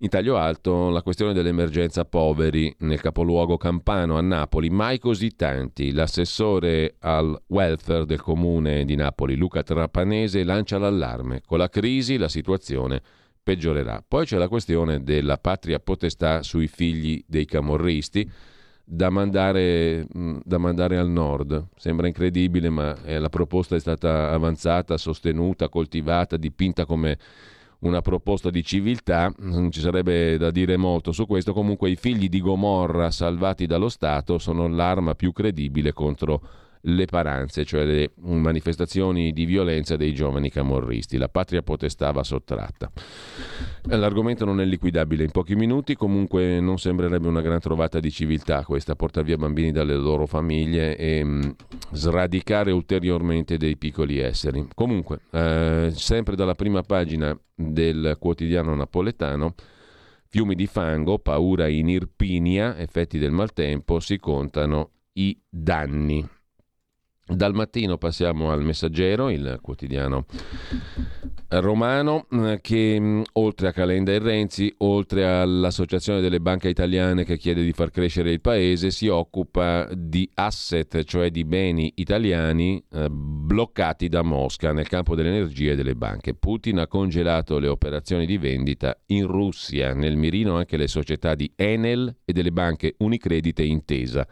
in 0.02 0.08
taglio 0.08 0.36
alto 0.36 0.90
la 0.90 1.00
questione 1.00 1.32
dell'emergenza 1.32 2.04
poveri 2.04 2.74
nel 2.80 3.00
capoluogo 3.00 3.56
campano 3.56 4.16
a 4.16 4.20
Napoli, 4.20 4.68
mai 4.68 4.98
così 4.98 5.36
tanti. 5.36 5.92
L'assessore 5.92 6.96
al 6.98 7.40
welfare 7.46 8.04
del 8.04 8.20
comune 8.20 8.84
di 8.84 8.96
Napoli, 8.96 9.36
Luca 9.36 9.62
Trapanese, 9.62 10.42
lancia 10.42 10.76
l'allarme. 10.78 11.42
Con 11.46 11.58
la 11.58 11.68
crisi 11.68 12.16
la 12.16 12.28
situazione 12.28 13.00
peggiorerà. 13.40 14.04
Poi 14.06 14.24
c'è 14.24 14.38
la 14.38 14.48
questione 14.48 15.04
della 15.04 15.38
patria 15.38 15.78
potestà 15.78 16.42
sui 16.42 16.66
figli 16.66 17.22
dei 17.26 17.44
camorristi 17.44 18.28
da 18.94 19.08
mandare, 19.08 20.06
mm, 20.14 20.40
da 20.44 20.58
mandare, 20.58 20.98
al 20.98 21.08
nord. 21.08 21.68
Sembra 21.76 22.06
incredibile, 22.06 22.68
ma 22.68 22.94
eh, 23.04 23.18
la 23.18 23.30
proposta 23.30 23.74
è 23.74 23.80
stata 23.80 24.30
avanzata, 24.30 24.98
sostenuta, 24.98 25.70
coltivata, 25.70 26.36
dipinta 26.36 26.84
come 26.84 27.18
una 27.80 28.02
proposta 28.02 28.50
di 28.50 28.62
civiltà, 28.62 29.32
non 29.38 29.70
ci 29.70 29.80
sarebbe 29.80 30.36
da 30.36 30.50
dire 30.50 30.76
molto 30.76 31.10
su 31.10 31.26
questo, 31.26 31.52
comunque 31.54 31.90
i 31.90 31.96
figli 31.96 32.28
di 32.28 32.40
Gomorra 32.40 33.10
salvati 33.10 33.66
dallo 33.66 33.88
Stato 33.88 34.38
sono 34.38 34.68
l'arma 34.68 35.14
più 35.14 35.32
credibile 35.32 35.92
contro 35.92 36.42
le 36.82 37.04
paranze, 37.06 37.64
cioè 37.64 37.84
le 37.84 38.12
manifestazioni 38.16 39.32
di 39.32 39.44
violenza 39.44 39.96
dei 39.96 40.14
giovani 40.14 40.50
camorristi. 40.50 41.16
La 41.16 41.28
patria 41.28 41.62
potestava 41.62 42.22
sottratta. 42.22 42.90
L'argomento 43.84 44.44
non 44.44 44.60
è 44.60 44.64
liquidabile 44.64 45.24
in 45.24 45.30
pochi 45.30 45.54
minuti, 45.54 45.94
comunque 45.94 46.60
non 46.60 46.78
sembrerebbe 46.78 47.28
una 47.28 47.40
gran 47.40 47.60
trovata 47.60 48.00
di 48.00 48.10
civiltà 48.10 48.64
questa, 48.64 48.96
portare 48.96 49.26
via 49.26 49.36
bambini 49.36 49.72
dalle 49.72 49.94
loro 49.94 50.26
famiglie 50.26 50.96
e 50.96 51.22
mh, 51.22 51.28
mm, 51.28 51.50
sradicare 51.92 52.70
ulteriormente 52.70 53.56
dei 53.56 53.76
piccoli 53.76 54.18
esseri. 54.18 54.66
Comunque, 54.74 55.20
eh, 55.30 55.90
sempre 55.92 56.36
dalla 56.36 56.54
prima 56.54 56.82
pagina 56.82 57.36
del 57.54 58.16
quotidiano 58.18 58.74
napoletano, 58.74 59.54
fiumi 60.28 60.54
di 60.54 60.66
fango, 60.66 61.18
paura 61.18 61.68
in 61.68 61.88
Irpinia, 61.88 62.76
effetti 62.76 63.18
del 63.18 63.32
maltempo, 63.32 64.00
si 64.00 64.18
contano 64.18 64.90
i 65.14 65.38
danni. 65.48 66.26
Dal 67.24 67.54
mattino 67.54 67.98
passiamo 67.98 68.50
al 68.50 68.64
Messaggero, 68.64 69.30
il 69.30 69.60
quotidiano 69.62 70.26
romano, 71.48 72.26
eh, 72.30 72.58
che 72.60 72.98
mm, 72.98 73.22
oltre 73.34 73.68
a 73.68 73.72
Calenda 73.72 74.10
e 74.10 74.18
Renzi, 74.18 74.74
oltre 74.78 75.24
all'Associazione 75.24 76.20
delle 76.20 76.40
banche 76.40 76.68
italiane 76.68 77.24
che 77.24 77.36
chiede 77.36 77.62
di 77.62 77.72
far 77.72 77.90
crescere 77.90 78.32
il 78.32 78.40
paese, 78.40 78.90
si 78.90 79.06
occupa 79.06 79.88
di 79.94 80.28
asset, 80.34 81.04
cioè 81.04 81.30
di 81.30 81.44
beni 81.44 81.92
italiani 81.96 82.82
eh, 82.90 83.08
bloccati 83.08 84.08
da 84.08 84.22
Mosca 84.22 84.72
nel 84.72 84.88
campo 84.88 85.14
dell'energia 85.14 85.72
e 85.72 85.76
delle 85.76 85.94
banche. 85.94 86.34
Putin 86.34 86.80
ha 86.80 86.88
congelato 86.88 87.60
le 87.60 87.68
operazioni 87.68 88.26
di 88.26 88.36
vendita 88.36 88.98
in 89.06 89.28
Russia, 89.28 89.94
nel 89.94 90.16
mirino 90.16 90.56
anche 90.56 90.76
le 90.76 90.88
società 90.88 91.36
di 91.36 91.50
Enel 91.54 92.16
e 92.24 92.32
delle 92.32 92.50
banche 92.50 92.96
Unicredit 92.98 93.60
e 93.60 93.66
Intesa. 93.66 94.26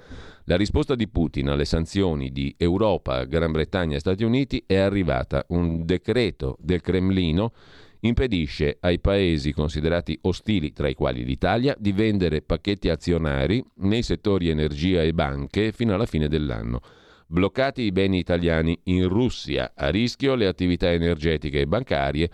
La 0.50 0.56
risposta 0.56 0.96
di 0.96 1.06
Putin 1.06 1.48
alle 1.48 1.64
sanzioni 1.64 2.32
di 2.32 2.52
Europa, 2.58 3.22
Gran 3.22 3.52
Bretagna 3.52 3.94
e 3.94 4.00
Stati 4.00 4.24
Uniti 4.24 4.64
è 4.66 4.78
arrivata. 4.78 5.44
Un 5.50 5.84
decreto 5.84 6.56
del 6.58 6.80
Cremlino 6.80 7.52
impedisce 8.00 8.76
ai 8.80 8.98
paesi 8.98 9.52
considerati 9.52 10.18
ostili, 10.22 10.72
tra 10.72 10.88
i 10.88 10.94
quali 10.94 11.24
l'Italia, 11.24 11.76
di 11.78 11.92
vendere 11.92 12.42
pacchetti 12.42 12.88
azionari 12.88 13.64
nei 13.76 14.02
settori 14.02 14.48
energia 14.48 15.04
e 15.04 15.12
banche 15.12 15.70
fino 15.70 15.94
alla 15.94 16.06
fine 16.06 16.26
dell'anno. 16.26 16.80
Bloccati 17.28 17.82
i 17.82 17.92
beni 17.92 18.18
italiani 18.18 18.76
in 18.86 19.06
Russia, 19.06 19.70
a 19.72 19.88
rischio 19.88 20.34
le 20.34 20.48
attività 20.48 20.90
energetiche 20.90 21.60
e 21.60 21.68
bancarie 21.68 22.28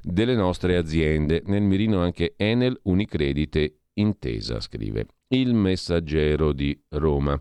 delle 0.00 0.34
nostre 0.34 0.74
aziende, 0.78 1.42
nel 1.44 1.60
mirino 1.60 2.00
anche 2.00 2.32
Enel, 2.38 2.80
Unicredit 2.84 3.56
e 3.56 3.74
Intesa, 3.92 4.58
scrive. 4.58 5.17
Il 5.30 5.52
Messaggero 5.52 6.54
di 6.54 6.78
Roma. 6.88 7.38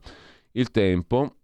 Il 0.51 0.71
Tempo, 0.71 1.35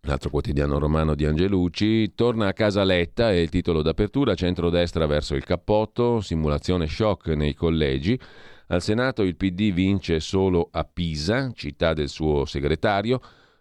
l'altro 0.00 0.28
quotidiano 0.28 0.80
romano 0.80 1.14
di 1.14 1.24
Angelucci, 1.24 2.12
torna 2.16 2.48
a 2.48 2.52
casa 2.52 2.82
Letta, 2.82 3.30
è 3.30 3.34
il 3.34 3.50
titolo 3.50 3.80
d'apertura, 3.80 4.34
centrodestra 4.34 5.06
verso 5.06 5.36
il 5.36 5.44
cappotto, 5.44 6.20
simulazione 6.20 6.88
shock 6.88 7.28
nei 7.28 7.54
collegi. 7.54 8.18
Al 8.66 8.82
Senato 8.82 9.22
il 9.22 9.36
PD 9.36 9.72
vince 9.72 10.18
solo 10.18 10.70
a 10.72 10.82
Pisa, 10.82 11.52
città 11.54 11.92
del 11.92 12.08
suo 12.08 12.46
segretario. 12.46 13.20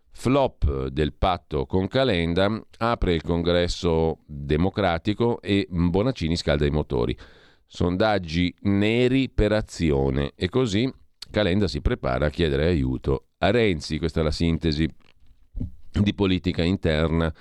Flop 0.09 0.87
del 0.87 1.13
patto 1.13 1.67
con 1.67 1.87
Calenda, 1.87 2.59
apre 2.79 3.13
il 3.13 3.21
congresso 3.21 4.21
democratico 4.25 5.39
e 5.41 5.67
Bonaccini 5.69 6.35
scalda 6.35 6.65
i 6.65 6.71
motori. 6.71 7.15
Sondaggi 7.67 8.51
neri 8.61 9.29
per 9.29 9.51
azione 9.51 10.31
e 10.35 10.49
così 10.49 10.91
Calenda 11.31 11.67
si 11.67 11.81
prepara 11.81 12.25
a 12.25 12.29
chiedere 12.29 12.65
aiuto 12.65 13.27
a 13.37 13.51
Renzi, 13.51 13.99
questa 13.99 14.21
è 14.21 14.23
la 14.23 14.31
sintesi 14.31 14.89
di 15.91 16.13
politica 16.13 16.63
interna 16.63 17.31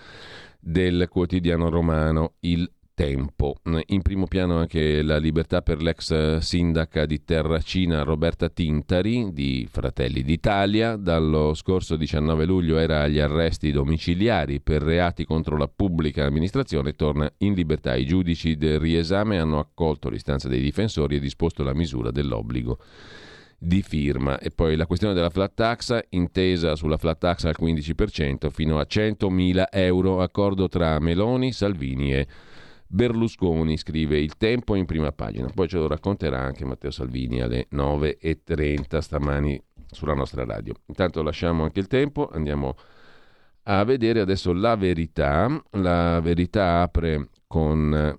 del 0.61 1.09
quotidiano 1.11 1.71
romano 1.71 2.35
Il 2.41 2.71
Tempo. 2.93 3.55
In 3.87 4.03
primo 4.03 4.27
piano 4.27 4.59
anche 4.59 5.03
la 5.03 5.19
libertà 5.19 5.63
per 5.63 5.81
l'ex 5.81 6.39
sindaca 6.39 7.07
di 7.07 7.23
Terracina 7.23 8.03
Roberta 8.03 8.49
Tintari 8.49 9.33
di 9.33 9.69
Fratelli 9.71 10.23
d'Italia. 10.23 10.97
Dallo 10.97 11.55
scorso 11.55 11.95
19 11.95 12.45
luglio 12.45 12.77
era 12.77 13.03
agli 13.03 13.21
arresti 13.21 13.71
domiciliari 13.71 14.61
per 14.61 14.83
reati 14.83 15.25
contro 15.25 15.57
la 15.57 15.69
pubblica 15.69 16.25
amministrazione, 16.27 16.95
torna 16.95 17.31
in 17.39 17.55
libertà. 17.55 17.95
I 17.95 18.05
giudici 18.05 18.57
del 18.57 18.81
riesame 18.81 19.39
hanno 19.39 19.61
accolto 19.61 20.09
l'istanza 20.09 20.49
dei 20.49 20.61
difensori 20.61 21.17
e 21.17 21.21
disposto 21.21 21.63
la 21.63 21.75
misura 21.75 22.11
dell'obbligo 22.11 22.79
di 23.59 23.83
firma. 23.83 24.39
E 24.39 24.51
poi 24.51 24.77
la 24.77 24.87
questione 24.87 25.15
della 25.15 25.31
flat 25.31 25.53
tax, 25.55 25.99
intesa 26.11 26.77
sulla 26.77 26.97
flat 26.97 27.19
tax 27.19 27.45
al 27.45 27.57
15% 27.59 28.51
fino 28.51 28.79
a 28.79 28.87
100.000 28.89 29.65
euro, 29.71 30.23
accordo 30.23 30.69
tra 30.69 30.99
Meloni, 31.01 31.53
Salvini 31.53 32.15
e 32.15 32.27
Berlusconi, 32.87 33.77
scrive 33.77 34.19
il 34.19 34.37
tempo 34.37 34.75
in 34.75 34.87
prima 34.87 35.13
pagina. 35.13 35.51
Poi 35.53 35.69
ce 35.69 35.79
lo 35.79 35.89
racconterà 35.89 36.41
anche 36.41 36.65
Matteo 36.65 36.91
Salvini 36.91 37.43
alle 37.43 37.67
9.30 37.73 38.99
stamani 38.99 39.61
sulla 39.91 40.15
nostra 40.15 40.45
radio. 40.45 40.75
Intanto 40.87 41.23
lasciamo 41.23 41.65
anche 41.65 41.81
il 41.81 41.87
tempo, 41.87 42.29
andiamo 42.29 42.77
a 43.65 43.85
vedere 43.85 44.21
adesso 44.21 44.53
la 44.53 44.77
verità. 44.77 45.63
La 45.73 46.21
verità 46.21 46.81
apre 46.81 47.29
con 47.47 48.19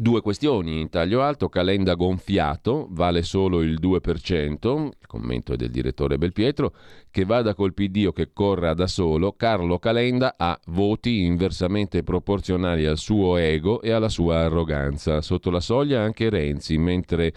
Due 0.00 0.22
questioni 0.22 0.80
in 0.80 0.88
taglio 0.88 1.20
alto, 1.20 1.50
Calenda 1.50 1.92
gonfiato, 1.92 2.86
vale 2.88 3.22
solo 3.22 3.60
il 3.60 3.78
2%, 3.78 4.84
il 4.98 5.06
commento 5.06 5.52
è 5.52 5.56
del 5.56 5.70
direttore 5.70 6.16
Belpietro, 6.16 6.72
che 7.10 7.26
vada 7.26 7.54
col 7.54 7.74
PD 7.74 8.06
o 8.06 8.12
che 8.12 8.30
corra 8.32 8.72
da 8.72 8.86
solo, 8.86 9.34
Carlo 9.34 9.78
Calenda 9.78 10.36
ha 10.38 10.58
voti 10.68 11.24
inversamente 11.24 12.02
proporzionali 12.02 12.86
al 12.86 12.96
suo 12.96 13.36
ego 13.36 13.82
e 13.82 13.90
alla 13.90 14.08
sua 14.08 14.38
arroganza. 14.38 15.20
Sotto 15.20 15.50
la 15.50 15.60
soglia 15.60 16.00
anche 16.00 16.30
Renzi, 16.30 16.78
mentre 16.78 17.34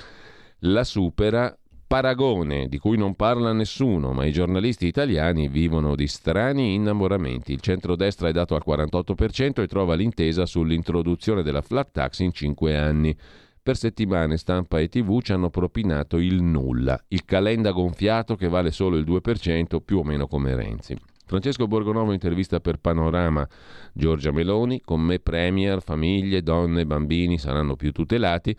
la 0.59 0.85
supera 0.85 1.53
paragone 1.93 2.67
di 2.69 2.79
cui 2.79 2.97
non 2.97 3.13
parla 3.13 3.53
nessuno, 3.53 4.13
ma 4.13 4.25
i 4.25 4.31
giornalisti 4.31 4.87
italiani 4.87 5.47
vivono 5.47 5.95
di 5.95 6.07
strani 6.07 6.73
innamoramenti. 6.73 7.53
Il 7.53 7.59
centrodestra 7.59 8.29
è 8.29 8.31
dato 8.31 8.55
al 8.55 8.63
48% 8.65 9.61
e 9.61 9.67
trova 9.67 9.93
l'intesa 9.93 10.47
sull'introduzione 10.47 11.43
della 11.43 11.61
flat 11.61 11.91
tax 11.91 12.21
in 12.21 12.31
cinque 12.31 12.75
anni. 12.75 13.15
Per 13.61 13.77
settimane 13.77 14.37
stampa 14.37 14.79
e 14.79 14.89
tv 14.89 15.21
ci 15.21 15.33
hanno 15.33 15.51
propinato 15.51 16.17
il 16.17 16.41
nulla, 16.41 16.99
il 17.09 17.25
calenda 17.25 17.69
gonfiato 17.69 18.35
che 18.35 18.47
vale 18.47 18.71
solo 18.71 18.97
il 18.97 19.05
2%, 19.05 19.79
più 19.85 19.99
o 19.99 20.03
meno 20.03 20.25
come 20.25 20.55
Renzi. 20.55 20.97
Francesco 21.27 21.67
Borgonovo 21.67 22.11
intervista 22.11 22.59
per 22.59 22.77
Panorama 22.77 23.47
Giorgia 23.93 24.31
Meloni, 24.31 24.81
con 24.83 24.99
me 24.99 25.19
Premier, 25.19 25.79
famiglie, 25.79 26.41
donne, 26.41 26.87
bambini 26.87 27.37
saranno 27.37 27.75
più 27.75 27.91
tutelati. 27.91 28.57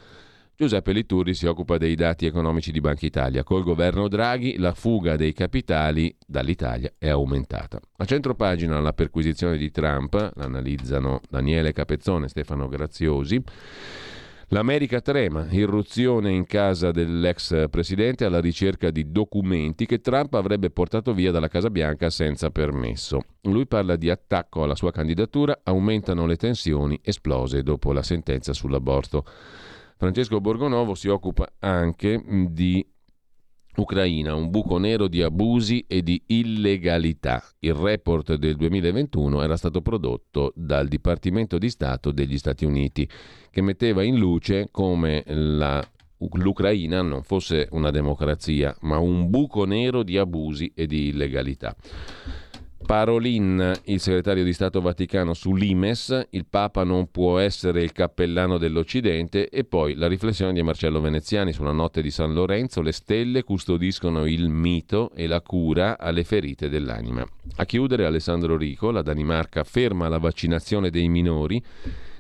Giuseppe 0.57 0.92
Liturri 0.92 1.34
si 1.34 1.46
occupa 1.46 1.78
dei 1.78 1.96
dati 1.96 2.26
economici 2.26 2.70
di 2.70 2.80
Banca 2.80 3.05
Italia. 3.05 3.42
Col 3.42 3.64
governo 3.64 4.07
Draghi 4.07 4.57
la 4.57 4.72
fuga 4.72 5.16
dei 5.16 5.32
capitali 5.32 6.16
dall'Italia 6.24 6.92
è 6.96 7.09
aumentata. 7.09 7.80
A 7.96 8.05
centro 8.05 8.36
pagina 8.36 8.78
la 8.78 8.92
perquisizione 8.92 9.57
di 9.57 9.72
Trump, 9.72 10.30
l'analizzano 10.36 11.20
Daniele 11.28 11.72
Capezzone 11.72 12.26
e 12.26 12.28
Stefano 12.28 12.68
Graziosi. 12.68 13.42
L'America 14.48 15.00
trema, 15.00 15.48
irruzione 15.50 16.30
in 16.30 16.46
casa 16.46 16.92
dell'ex 16.92 17.68
presidente 17.68 18.24
alla 18.24 18.40
ricerca 18.40 18.90
di 18.90 19.11
documenti 19.11 19.86
che 19.86 20.00
Trump 20.00 20.34
avrebbe 20.34 20.70
portato 20.70 21.12
via 21.14 21.32
dalla 21.32 21.48
Casa 21.48 21.68
Bianca 21.68 22.11
senza 22.11 22.52
permesso. 22.52 23.22
Lui 23.42 23.66
parla 23.66 23.96
di 23.96 24.09
attacco 24.09 24.62
alla 24.62 24.76
sua 24.76 24.92
candidatura, 24.92 25.59
aumentano 25.64 26.26
le 26.26 26.36
tensioni 26.36 27.00
esplose 27.02 27.64
dopo 27.64 27.92
la 27.92 28.02
sentenza 28.05 28.52
sull'aborto. 28.52 29.24
Francesco 30.05 30.38
Borgonovo 30.38 30.94
si 30.94 31.09
occupa 31.09 31.50
anche 31.61 32.22
di 32.50 32.86
Ucraina, 33.76 34.34
un 34.34 34.50
buco 34.50 34.76
nero 34.76 35.09
di 35.09 35.22
abusi 35.22 35.86
e 35.88 36.02
di 36.02 36.22
illegalità. 36.26 37.42
Il 37.61 37.72
report 37.72 38.34
del 38.34 38.57
2021 38.57 39.42
era 39.42 39.57
stato 39.57 39.80
prodotto 39.80 40.52
dal 40.57 40.88
Dipartimento 40.88 41.57
di 41.57 41.70
Stato 41.70 42.11
degli 42.11 42.36
Stati 42.36 42.66
Uniti, 42.66 43.09
che 43.48 43.62
metteva 43.62 44.02
in 44.02 44.18
luce 44.18 44.68
come 44.70 45.22
la, 45.26 45.82
l'Ucraina 46.18 47.00
non 47.00 47.22
fosse 47.22 47.68
una 47.70 47.90
democrazia, 47.90 48.76
ma 48.82 48.98
un 48.98 49.30
buco 49.30 49.64
nero 49.64 50.02
di 50.02 50.18
abusi 50.18 50.70
e 50.74 50.86
di 50.86 51.09
illegalità. 51.09 51.74
Parolin, 52.85 53.72
il 53.85 53.99
segretario 53.99 54.45
di 54.45 54.53
Stato 54.53 54.82
Vaticano 54.82 55.32
sull'Imes, 55.32 56.26
il 56.30 56.45
Papa 56.45 56.85
non 56.85 57.11
può 57.11 57.39
essere 57.39 57.82
il 57.82 57.93
cappellano 57.93 58.59
dell'Occidente 58.59 59.49
e 59.49 59.64
poi 59.64 59.95
la 59.95 60.07
riflessione 60.07 60.53
di 60.53 60.62
Marcello 60.62 61.01
Veneziani 61.01 61.53
sulla 61.53 61.72
notte 61.72 62.03
di 62.03 62.11
San 62.11 62.35
Lorenzo, 62.35 62.82
le 62.82 62.93
stelle 62.93 63.43
custodiscono 63.43 64.26
il 64.26 64.51
mito 64.51 65.11
e 65.14 65.26
la 65.26 65.41
cura 65.41 65.99
alle 65.99 66.24
ferite 66.24 66.68
dell'anima. 66.68 67.26
A 67.57 67.64
chiudere 67.64 68.05
Alessandro 68.05 68.57
Rico, 68.57 68.91
la 68.91 69.03
Danimarca 69.03 69.64
ferma 69.64 70.09
la 70.09 70.18
vaccinazione 70.18 70.91
dei 70.91 71.09
minori 71.09 71.62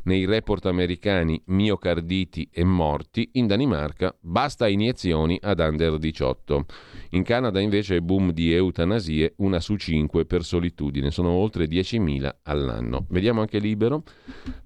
nei 0.04 0.24
report 0.24 0.66
americani 0.66 1.40
miocarditi 1.46 2.48
e 2.52 2.64
morti, 2.64 3.30
in 3.34 3.46
Danimarca 3.46 4.16
basta 4.20 4.68
iniezioni 4.68 5.38
ad 5.40 5.60
under 5.60 5.98
18. 5.98 6.66
In 7.10 7.22
Canada 7.22 7.60
invece 7.60 7.96
è 7.96 8.00
boom 8.00 8.32
di 8.32 8.52
eutanasie, 8.52 9.34
una 9.38 9.60
su 9.60 9.76
cinque 9.76 10.24
per 10.24 10.44
solitudine, 10.44 11.10
sono 11.10 11.30
oltre 11.30 11.66
10.000 11.66 12.36
all'anno. 12.42 13.06
Vediamo 13.08 13.40
anche 13.40 13.58
Libero, 13.58 14.02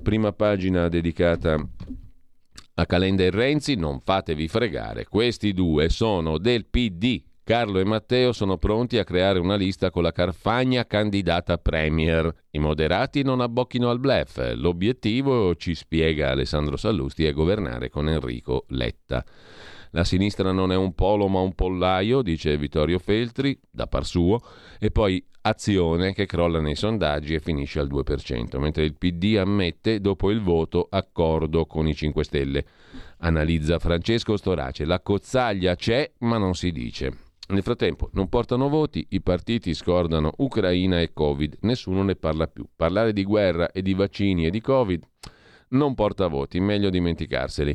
prima 0.02 0.32
pagina 0.32 0.88
dedicata 0.88 1.56
a 2.74 2.86
Calenda 2.86 3.24
e 3.24 3.30
Renzi, 3.30 3.74
non 3.74 3.98
fatevi 4.00 4.46
fregare, 4.46 5.06
questi 5.08 5.52
due 5.52 5.88
sono 5.88 6.38
del 6.38 6.66
PD, 6.66 7.22
Carlo 7.48 7.78
e 7.78 7.84
Matteo 7.84 8.32
sono 8.32 8.58
pronti 8.58 8.98
a 8.98 9.04
creare 9.04 9.38
una 9.38 9.54
lista 9.54 9.90
con 9.90 10.02
la 10.02 10.12
Carfagna 10.12 10.86
candidata 10.86 11.56
premier. 11.56 12.30
I 12.50 12.58
moderati 12.58 13.22
non 13.22 13.40
abbocchino 13.40 13.88
al 13.88 13.98
blef. 13.98 14.52
L'obiettivo, 14.54 15.54
ci 15.54 15.74
spiega 15.74 16.28
Alessandro 16.28 16.76
Sallusti, 16.76 17.24
è 17.24 17.32
governare 17.32 17.88
con 17.88 18.06
Enrico 18.06 18.66
Letta. 18.68 19.24
La 19.92 20.04
sinistra 20.04 20.52
non 20.52 20.72
è 20.72 20.76
un 20.76 20.92
polo 20.92 21.26
ma 21.28 21.40
un 21.40 21.54
pollaio, 21.54 22.20
dice 22.20 22.58
Vittorio 22.58 22.98
Feltri, 22.98 23.58
da 23.70 23.86
par 23.86 24.04
suo, 24.04 24.42
e 24.78 24.90
poi 24.90 25.26
azione 25.40 26.12
che 26.12 26.26
crolla 26.26 26.60
nei 26.60 26.76
sondaggi 26.76 27.32
e 27.32 27.40
finisce 27.40 27.80
al 27.80 27.88
2%, 27.88 28.58
mentre 28.58 28.84
il 28.84 28.92
PD 28.92 29.38
ammette 29.38 30.02
dopo 30.02 30.30
il 30.30 30.42
voto 30.42 30.86
accordo 30.90 31.64
con 31.64 31.88
i 31.88 31.94
5 31.94 32.24
Stelle. 32.24 32.66
Analizza 33.20 33.78
Francesco 33.78 34.36
Storace, 34.36 34.84
la 34.84 35.00
cozzaglia 35.00 35.76
c'è 35.76 36.12
ma 36.18 36.36
non 36.36 36.54
si 36.54 36.70
dice. 36.72 37.27
Nel 37.50 37.62
frattempo 37.62 38.10
non 38.12 38.28
portano 38.28 38.68
voti, 38.68 39.06
i 39.10 39.22
partiti 39.22 39.72
scordano 39.72 40.34
Ucraina 40.38 41.00
e 41.00 41.12
Covid, 41.14 41.58
nessuno 41.60 42.02
ne 42.02 42.14
parla 42.14 42.46
più. 42.46 42.66
Parlare 42.76 43.14
di 43.14 43.24
guerra 43.24 43.72
e 43.72 43.80
di 43.80 43.94
vaccini 43.94 44.44
e 44.44 44.50
di 44.50 44.60
Covid 44.60 45.02
non 45.68 45.94
porta 45.94 46.26
voti, 46.28 46.60
meglio 46.60 46.90
dimenticarseli. 46.90 47.74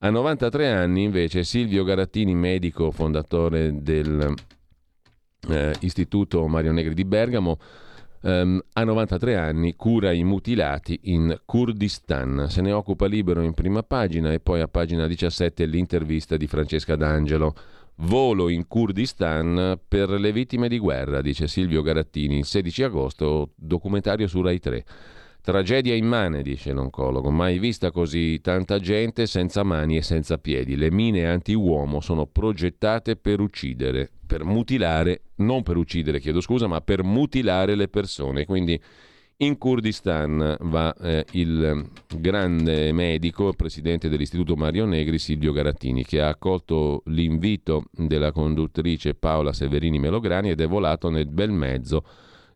A 0.00 0.10
93 0.10 0.70
anni 0.70 1.02
invece 1.02 1.44
Silvio 1.44 1.84
Garattini, 1.84 2.34
medico 2.34 2.90
fondatore 2.90 3.82
dell'Istituto 3.82 6.44
eh, 6.44 6.48
Mario 6.48 6.72
Negri 6.72 6.94
di 6.94 7.04
Bergamo, 7.04 7.58
Um, 8.24 8.62
a 8.74 8.84
93 8.84 9.36
anni 9.36 9.74
cura 9.74 10.12
i 10.12 10.22
mutilati 10.22 10.96
in 11.04 11.40
Kurdistan. 11.44 12.46
Se 12.48 12.60
ne 12.60 12.70
occupa 12.70 13.06
libero 13.06 13.42
in 13.42 13.52
prima 13.52 13.82
pagina 13.82 14.32
e 14.32 14.38
poi 14.38 14.60
a 14.60 14.68
pagina 14.68 15.08
17 15.08 15.66
l'intervista 15.66 16.36
di 16.36 16.46
Francesca 16.46 16.94
D'Angelo. 16.94 17.52
Volo 17.96 18.48
in 18.48 18.66
Kurdistan 18.66 19.78
per 19.86 20.10
le 20.10 20.32
vittime 20.32 20.68
di 20.68 20.78
guerra, 20.78 21.20
dice 21.20 21.46
Silvio 21.46 21.82
Garattini, 21.82 22.38
il 22.38 22.44
16 22.44 22.82
agosto, 22.84 23.50
documentario 23.54 24.26
su 24.26 24.40
Rai 24.40 24.58
3. 24.58 24.84
Tragedia 25.42 25.94
immane, 25.94 26.42
dice 26.42 26.72
l'oncologo, 26.72 27.30
mai 27.30 27.58
vista 27.58 27.90
così 27.90 28.40
tanta 28.40 28.78
gente 28.78 29.26
senza 29.26 29.64
mani 29.64 29.96
e 29.96 30.02
senza 30.02 30.38
piedi. 30.38 30.76
Le 30.76 30.90
mine 30.90 31.26
anti-uomo 31.26 32.00
sono 32.00 32.26
progettate 32.26 33.16
per 33.16 33.40
uccidere, 33.40 34.08
per 34.24 34.44
mutilare, 34.44 35.22
non 35.36 35.62
per 35.62 35.76
uccidere, 35.76 36.20
chiedo 36.20 36.40
scusa, 36.40 36.68
ma 36.68 36.80
per 36.80 37.02
mutilare 37.02 37.74
le 37.74 37.88
persone. 37.88 38.46
Quindi 38.46 38.80
in 39.44 39.58
Kurdistan 39.58 40.56
va 40.60 40.94
eh, 41.00 41.26
il 41.32 41.88
grande 42.16 42.92
medico, 42.92 43.52
presidente 43.52 44.08
dell'Istituto 44.08 44.54
Mario 44.54 44.84
Negri, 44.84 45.18
Silvio 45.18 45.52
Garattini, 45.52 46.04
che 46.04 46.20
ha 46.20 46.28
accolto 46.28 47.02
l'invito 47.06 47.84
della 47.90 48.30
conduttrice 48.30 49.14
Paola 49.14 49.52
Severini 49.52 49.98
Melograni 49.98 50.50
ed 50.50 50.60
è 50.60 50.68
volato 50.68 51.10
nel 51.10 51.26
bel 51.26 51.50
mezzo 51.50 52.04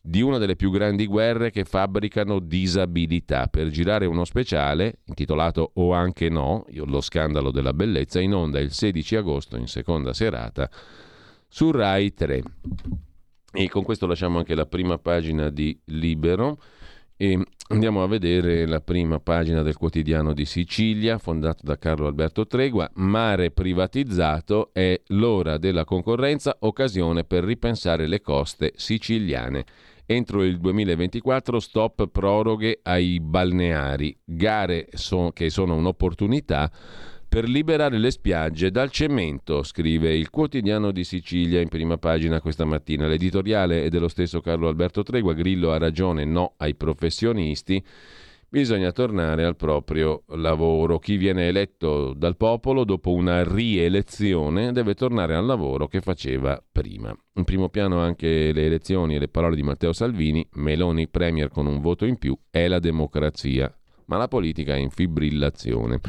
di 0.00 0.22
una 0.22 0.38
delle 0.38 0.54
più 0.54 0.70
grandi 0.70 1.06
guerre 1.06 1.50
che 1.50 1.64
fabbricano 1.64 2.38
disabilità 2.38 3.48
per 3.48 3.70
girare 3.70 4.06
uno 4.06 4.24
speciale 4.24 4.98
intitolato 5.06 5.72
O 5.74 5.92
anche 5.92 6.28
no, 6.28 6.64
lo 6.72 7.00
scandalo 7.00 7.50
della 7.50 7.72
bellezza, 7.72 8.20
in 8.20 8.32
onda 8.32 8.60
il 8.60 8.70
16 8.70 9.16
agosto 9.16 9.56
in 9.56 9.66
seconda 9.66 10.12
serata 10.12 10.70
su 11.48 11.72
Rai 11.72 12.14
3. 12.14 12.42
E 13.58 13.70
con 13.70 13.84
questo 13.84 14.06
lasciamo 14.06 14.36
anche 14.36 14.54
la 14.54 14.66
prima 14.66 14.98
pagina 14.98 15.48
di 15.48 15.80
Libero. 15.86 16.58
E 17.16 17.42
andiamo 17.68 18.02
a 18.02 18.06
vedere 18.06 18.66
la 18.66 18.82
prima 18.82 19.18
pagina 19.18 19.62
del 19.62 19.78
quotidiano 19.78 20.34
di 20.34 20.44
Sicilia, 20.44 21.16
fondato 21.16 21.62
da 21.62 21.78
Carlo 21.78 22.06
Alberto 22.06 22.46
Tregua. 22.46 22.90
Mare 22.96 23.50
privatizzato 23.50 24.68
è 24.74 25.00
l'ora 25.06 25.56
della 25.56 25.86
concorrenza, 25.86 26.54
occasione 26.60 27.24
per 27.24 27.44
ripensare 27.44 28.06
le 28.06 28.20
coste 28.20 28.72
siciliane. 28.76 29.64
Entro 30.04 30.44
il 30.44 30.58
2024 30.58 31.58
stop 31.58 32.08
proroghe 32.08 32.80
ai 32.82 33.20
balneari, 33.20 34.14
gare 34.22 34.88
so- 34.92 35.30
che 35.32 35.48
sono 35.48 35.74
un'opportunità 35.76 36.70
per 37.28 37.48
liberare 37.48 37.98
le 37.98 38.10
spiagge 38.10 38.70
dal 38.70 38.90
cemento, 38.90 39.62
scrive 39.62 40.14
il 40.14 40.30
quotidiano 40.30 40.90
di 40.90 41.04
Sicilia 41.04 41.60
in 41.60 41.68
prima 41.68 41.98
pagina 41.98 42.40
questa 42.40 42.64
mattina. 42.64 43.06
L'editoriale 43.06 43.84
è 43.84 43.88
dello 43.88 44.08
stesso 44.08 44.40
Carlo 44.40 44.68
Alberto 44.68 45.02
Tregua, 45.02 45.34
Grillo 45.34 45.72
ha 45.72 45.78
ragione, 45.78 46.24
no 46.24 46.54
ai 46.56 46.74
professionisti. 46.74 47.84
Bisogna 48.48 48.92
tornare 48.92 49.44
al 49.44 49.56
proprio 49.56 50.22
lavoro. 50.28 50.98
Chi 50.98 51.16
viene 51.16 51.48
eletto 51.48 52.14
dal 52.14 52.36
popolo 52.36 52.84
dopo 52.84 53.12
una 53.12 53.42
rielezione 53.42 54.72
deve 54.72 54.94
tornare 54.94 55.34
al 55.34 55.44
lavoro 55.44 55.88
che 55.88 56.00
faceva 56.00 56.62
prima. 56.70 57.14
In 57.34 57.44
primo 57.44 57.68
piano 57.68 57.98
anche 57.98 58.52
le 58.52 58.64
elezioni 58.64 59.16
e 59.16 59.18
le 59.18 59.28
parole 59.28 59.56
di 59.56 59.62
Matteo 59.62 59.92
Salvini, 59.92 60.46
Meloni 60.54 61.08
Premier 61.08 61.48
con 61.48 61.66
un 61.66 61.80
voto 61.80 62.04
in 62.06 62.18
più, 62.18 62.38
è 62.48 62.68
la 62.68 62.78
democrazia, 62.78 63.70
ma 64.06 64.16
la 64.16 64.28
politica 64.28 64.74
è 64.74 64.78
in 64.78 64.90
fibrillazione. 64.90 66.00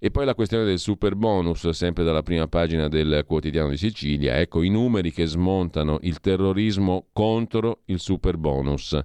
E 0.00 0.12
poi 0.12 0.24
la 0.24 0.36
questione 0.36 0.64
del 0.64 0.78
super 0.78 1.16
bonus, 1.16 1.68
sempre 1.70 2.04
dalla 2.04 2.22
prima 2.22 2.46
pagina 2.46 2.86
del 2.86 3.24
quotidiano 3.26 3.70
di 3.70 3.76
Sicilia. 3.76 4.38
Ecco 4.38 4.62
i 4.62 4.68
numeri 4.68 5.10
che 5.12 5.26
smontano 5.26 5.98
il 6.02 6.20
terrorismo 6.20 7.06
contro 7.12 7.80
il 7.86 7.98
super 7.98 8.36
bonus. 8.36 8.96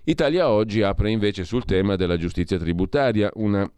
Italia 0.09 0.49
Oggi 0.49 0.81
apre 0.81 1.11
invece 1.11 1.45
sul 1.45 1.67
tema 1.67 1.95
della 1.95 2.17
giustizia 2.17 2.57
tributaria, 2.57 3.31
una 3.35 3.71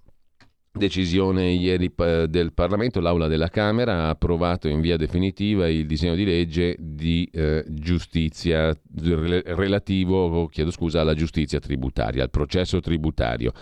Decisione 0.73 1.51
ieri 1.51 1.93
del 1.97 2.53
Parlamento, 2.53 3.01
l'Aula 3.01 3.27
della 3.27 3.49
Camera 3.49 4.05
ha 4.05 4.09
approvato 4.11 4.69
in 4.69 4.81
via 4.81 4.97
definitiva 4.97 5.69
il 5.69 5.85
disegno 5.87 6.15
di 6.15 6.25
legge 6.25 6.77
di 6.79 7.29
eh, 7.33 7.65
giustizia 7.67 8.73
relativo 8.95 10.49
scusa, 10.69 11.01
alla 11.01 11.15
giustizia 11.15 11.59
tributaria, 11.59 12.23
al 12.23 12.31
processo 12.31 12.79
tributario. 12.79 13.53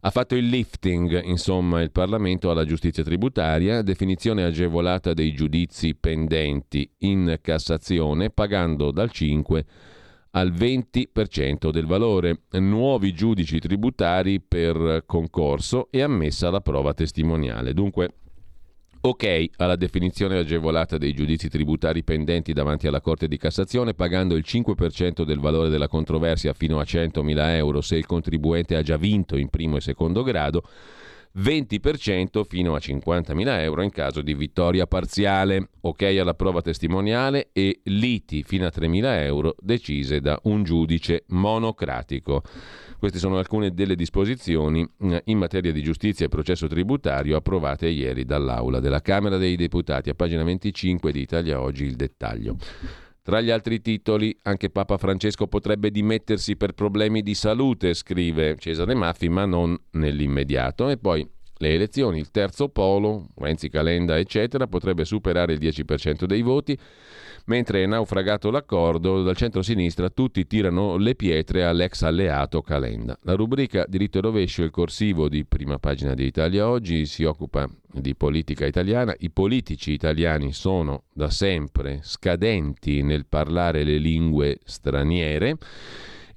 Ha 0.00 0.10
fatto 0.10 0.36
il 0.36 0.46
lifting, 0.46 1.22
insomma, 1.22 1.82
il 1.82 1.90
Parlamento 1.90 2.50
alla 2.50 2.64
giustizia 2.64 3.04
tributaria, 3.04 3.82
definizione 3.82 4.42
agevolata 4.42 5.12
dei 5.12 5.34
giudizi 5.34 5.94
pendenti 5.94 6.90
in 7.00 7.36
Cassazione, 7.42 8.30
pagando 8.30 8.90
dal 8.90 9.10
5 9.10 9.64
al 10.36 10.52
20% 10.52 11.70
del 11.70 11.86
valore, 11.86 12.42
nuovi 12.52 13.14
giudici 13.14 13.58
tributari 13.58 14.38
per 14.38 15.04
concorso 15.06 15.88
e 15.90 16.02
ammessa 16.02 16.50
la 16.50 16.60
prova 16.60 16.92
testimoniale. 16.92 17.72
Dunque, 17.72 18.12
ok 19.00 19.50
alla 19.56 19.76
definizione 19.76 20.36
agevolata 20.36 20.98
dei 20.98 21.14
giudizi 21.14 21.48
tributari 21.48 22.04
pendenti 22.04 22.52
davanti 22.52 22.86
alla 22.86 23.00
Corte 23.00 23.28
di 23.28 23.38
Cassazione, 23.38 23.94
pagando 23.94 24.34
il 24.36 24.44
5% 24.46 25.24
del 25.24 25.38
valore 25.38 25.70
della 25.70 25.88
controversia 25.88 26.52
fino 26.52 26.80
a 26.80 26.82
100.000 26.82 27.54
euro 27.54 27.80
se 27.80 27.96
il 27.96 28.04
contribuente 28.04 28.76
ha 28.76 28.82
già 28.82 28.98
vinto 28.98 29.38
in 29.38 29.48
primo 29.48 29.76
e 29.76 29.80
secondo 29.80 30.22
grado 30.22 30.64
20% 31.38 32.44
fino 32.44 32.74
a 32.74 32.78
50.000 32.78 33.60
euro 33.60 33.82
in 33.82 33.90
caso 33.90 34.22
di 34.22 34.34
vittoria 34.34 34.86
parziale, 34.86 35.68
ok 35.82 36.18
alla 36.18 36.34
prova 36.34 36.62
testimoniale 36.62 37.50
e 37.52 37.80
liti 37.84 38.42
fino 38.42 38.64
a 38.66 38.72
3.000 38.74 39.04
euro 39.24 39.54
decise 39.60 40.20
da 40.20 40.38
un 40.44 40.62
giudice 40.62 41.24
monocratico. 41.28 42.42
Queste 42.98 43.18
sono 43.18 43.36
alcune 43.36 43.74
delle 43.74 43.94
disposizioni 43.94 44.88
eh, 45.00 45.22
in 45.26 45.38
materia 45.38 45.72
di 45.72 45.82
giustizia 45.82 46.24
e 46.24 46.30
processo 46.30 46.66
tributario 46.66 47.36
approvate 47.36 47.88
ieri 47.88 48.24
dall'Aula 48.24 48.80
della 48.80 49.02
Camera 49.02 49.36
dei 49.36 49.56
Deputati. 49.56 50.08
A 50.08 50.14
pagina 50.14 50.42
25 50.42 51.12
di 51.12 51.20
Italia 51.20 51.60
Oggi 51.60 51.84
il 51.84 51.96
dettaglio. 51.96 52.56
Tra 53.26 53.40
gli 53.40 53.50
altri 53.50 53.80
titoli, 53.80 54.38
anche 54.42 54.70
Papa 54.70 54.98
Francesco 54.98 55.48
potrebbe 55.48 55.90
dimettersi 55.90 56.54
per 56.54 56.74
problemi 56.74 57.22
di 57.22 57.34
salute, 57.34 57.92
scrive 57.92 58.54
Cesare 58.56 58.94
Maffi, 58.94 59.28
ma 59.28 59.44
non 59.44 59.76
nell'immediato. 59.94 60.88
E 60.88 60.96
poi 60.96 61.28
le 61.56 61.74
elezioni, 61.74 62.20
il 62.20 62.30
terzo 62.30 62.68
polo, 62.68 63.26
Renzi 63.34 63.68
Calenda, 63.68 64.16
eccetera, 64.16 64.68
potrebbe 64.68 65.04
superare 65.04 65.54
il 65.54 65.58
10% 65.58 66.22
dei 66.22 66.42
voti 66.42 66.78
Mentre 67.48 67.84
è 67.84 67.86
naufragato 67.86 68.50
l'accordo, 68.50 69.22
dal 69.22 69.36
centro-sinistra 69.36 70.10
tutti 70.10 70.48
tirano 70.48 70.96
le 70.96 71.14
pietre 71.14 71.64
all'ex 71.64 72.02
alleato 72.02 72.60
Calenda. 72.60 73.16
La 73.22 73.34
rubrica 73.34 73.84
Diritto 73.88 74.18
e 74.18 74.20
rovescio, 74.22 74.64
il 74.64 74.70
corsivo 74.70 75.28
di 75.28 75.44
prima 75.44 75.78
pagina 75.78 76.14
di 76.14 76.24
Italia 76.24 76.68
Oggi, 76.68 77.06
si 77.06 77.22
occupa 77.22 77.68
di 77.92 78.16
politica 78.16 78.66
italiana. 78.66 79.14
I 79.18 79.30
politici 79.30 79.92
italiani 79.92 80.52
sono 80.52 81.04
da 81.12 81.30
sempre 81.30 82.00
scadenti 82.02 83.02
nel 83.02 83.26
parlare 83.26 83.84
le 83.84 83.98
lingue 83.98 84.58
straniere 84.64 85.56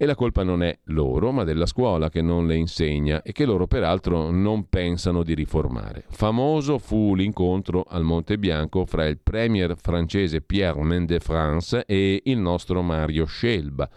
e 0.01 0.05
la 0.05 0.15
colpa 0.15 0.43
non 0.43 0.63
è 0.63 0.79
loro, 0.85 1.33
ma 1.33 1.43
della 1.43 1.65
scuola 1.65 2.09
che 2.09 2.21
non 2.21 2.47
le 2.47 2.55
insegna 2.55 3.21
e 3.21 3.33
che 3.33 3.43
loro 3.43 3.67
peraltro 3.67 4.31
non 4.31 4.69
pensano 4.69 5.23
di 5.23 5.33
riformare. 5.33 6.05
Famoso 6.07 6.77
fu 6.77 7.15
l'incontro 7.15 7.83
al 7.85 8.05
Monte 8.05 8.37
Bianco 8.37 8.85
fra 8.85 9.05
il 9.07 9.19
premier 9.21 9.75
francese 9.75 10.39
Pierre 10.39 10.81
Mendès-France 10.83 11.83
e 11.85 12.21
il 12.23 12.37
nostro 12.37 12.81
Mario 12.81 13.25
Scelba. 13.25 13.89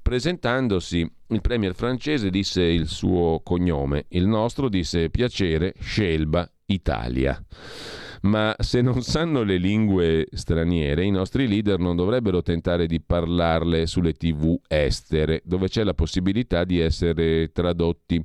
Presentandosi, 0.00 1.10
il 1.30 1.40
premier 1.40 1.74
francese 1.74 2.30
disse 2.30 2.62
il 2.62 2.86
suo 2.86 3.40
cognome, 3.42 4.04
il 4.10 4.28
nostro 4.28 4.68
disse 4.68 5.10
piacere 5.10 5.74
Scelba 5.80 6.48
Italia 6.66 7.44
ma 8.22 8.54
se 8.58 8.82
non 8.82 9.02
sanno 9.02 9.42
le 9.42 9.56
lingue 9.56 10.26
straniere, 10.32 11.04
i 11.04 11.10
nostri 11.10 11.48
leader 11.48 11.78
non 11.78 11.96
dovrebbero 11.96 12.42
tentare 12.42 12.86
di 12.86 13.00
parlarle 13.00 13.86
sulle 13.86 14.12
tv 14.12 14.60
estere, 14.66 15.40
dove 15.44 15.68
c'è 15.68 15.84
la 15.84 15.94
possibilità 15.94 16.64
di 16.64 16.78
essere 16.80 17.50
tradotti. 17.52 18.22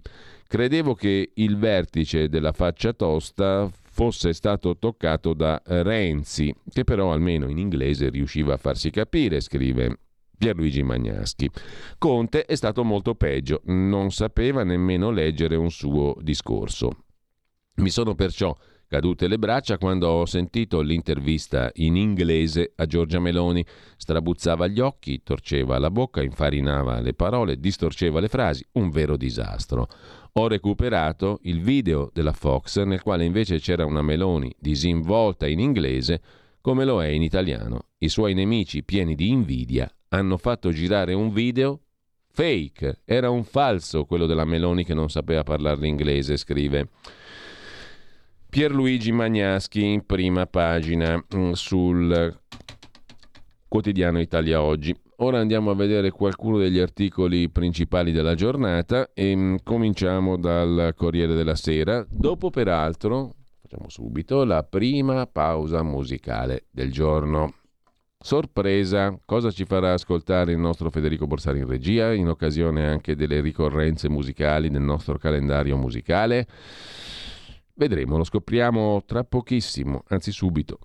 Credevo 0.47 0.93
che 0.95 1.31
il 1.33 1.57
vertice 1.57 2.29
della 2.29 2.51
faccia 2.51 2.93
tosta 2.93 3.69
fosse 3.95 4.33
stato 4.33 4.77
toccato 4.77 5.33
da 5.33 5.61
Renzi, 5.65 6.53
che 6.71 6.83
però 6.83 7.13
almeno 7.13 7.49
in 7.49 7.57
inglese 7.57 8.09
riusciva 8.09 8.53
a 8.53 8.57
farsi 8.57 8.89
capire, 8.89 9.39
scrive 9.39 9.99
Pierluigi 10.37 10.83
Magnaschi. 10.83 11.49
Conte 11.97 12.45
è 12.45 12.55
stato 12.55 12.83
molto 12.83 13.15
peggio, 13.15 13.61
non 13.65 14.11
sapeva 14.11 14.63
nemmeno 14.63 15.09
leggere 15.09 15.55
un 15.55 15.71
suo 15.71 16.15
discorso. 16.21 17.05
Mi 17.75 17.89
sono 17.89 18.15
perciò 18.15 18.55
cadute 18.87 19.27
le 19.27 19.37
braccia 19.37 19.77
quando 19.77 20.07
ho 20.07 20.25
sentito 20.25 20.81
l'intervista 20.81 21.71
in 21.75 21.95
inglese 21.95 22.73
a 22.75 22.85
Giorgia 22.85 23.19
Meloni. 23.19 23.65
Strabuzzava 23.97 24.67
gli 24.67 24.79
occhi, 24.79 25.23
torceva 25.23 25.77
la 25.79 25.91
bocca, 25.91 26.21
infarinava 26.21 26.99
le 26.99 27.13
parole, 27.13 27.59
distorceva 27.59 28.19
le 28.19 28.27
frasi, 28.27 28.65
un 28.73 28.89
vero 28.89 29.17
disastro. 29.17 29.87
Ho 30.33 30.47
recuperato 30.47 31.39
il 31.43 31.61
video 31.61 32.09
della 32.13 32.33
Fox 32.33 32.81
nel 32.83 33.01
quale 33.01 33.23
invece 33.23 33.59
c'era 33.59 33.85
una 33.85 34.01
Meloni 34.01 34.53
disinvolta 34.59 35.47
in 35.47 35.59
inglese 35.59 36.21
come 36.61 36.83
lo 36.83 37.01
è 37.01 37.07
in 37.07 37.21
italiano. 37.21 37.89
I 37.99 38.09
suoi 38.09 38.33
nemici 38.33 38.83
pieni 38.83 39.15
di 39.15 39.29
invidia 39.29 39.89
hanno 40.09 40.37
fatto 40.37 40.71
girare 40.71 41.13
un 41.13 41.31
video 41.31 41.81
fake, 42.35 43.01
era 43.05 43.29
un 43.29 43.45
falso 43.45 44.03
quello 44.03 44.25
della 44.25 44.43
Meloni 44.43 44.83
che 44.83 44.93
non 44.93 45.09
sapeva 45.09 45.43
parlare 45.43 45.79
l'inglese, 45.79 46.35
scrive. 46.35 46.89
Pierluigi 48.55 49.11
Magnaschi 49.11 49.83
in 49.83 50.05
prima 50.05 50.45
pagina 50.45 51.21
mm, 51.35 51.51
sul 51.51 52.39
quotidiano 53.67 54.21
Italia 54.21 54.61
Oggi. 54.61 54.95
Ora 55.17 55.39
andiamo 55.39 55.71
a 55.71 55.75
vedere 55.75 56.09
qualcuno 56.09 56.57
degli 56.57 56.79
articoli 56.79 57.49
principali 57.49 58.13
della 58.13 58.33
giornata 58.33 59.09
e 59.13 59.35
mm, 59.35 59.55
cominciamo 59.61 60.37
dal 60.37 60.93
Corriere 60.95 61.33
della 61.33 61.55
Sera. 61.55 62.07
Dopo 62.09 62.49
peraltro, 62.49 63.33
facciamo 63.61 63.89
subito, 63.89 64.45
la 64.45 64.63
prima 64.63 65.27
pausa 65.27 65.83
musicale 65.83 66.67
del 66.71 66.93
giorno. 66.93 67.55
Sorpresa, 68.17 69.19
cosa 69.25 69.51
ci 69.51 69.65
farà 69.65 69.91
ascoltare 69.91 70.53
il 70.53 70.59
nostro 70.59 70.89
Federico 70.89 71.27
Borsari 71.27 71.59
in 71.59 71.67
regia 71.67 72.13
in 72.13 72.29
occasione 72.29 72.87
anche 72.87 73.17
delle 73.17 73.41
ricorrenze 73.41 74.07
musicali 74.07 74.69
del 74.69 74.81
nostro 74.81 75.17
calendario 75.17 75.75
musicale? 75.75 76.47
Vedremo, 77.77 78.15
lo 78.15 78.23
scopriamo 78.23 79.03
tra 79.05 79.25
pochissimo, 79.25 80.03
anzi 80.07 80.31
subito. 80.31 80.79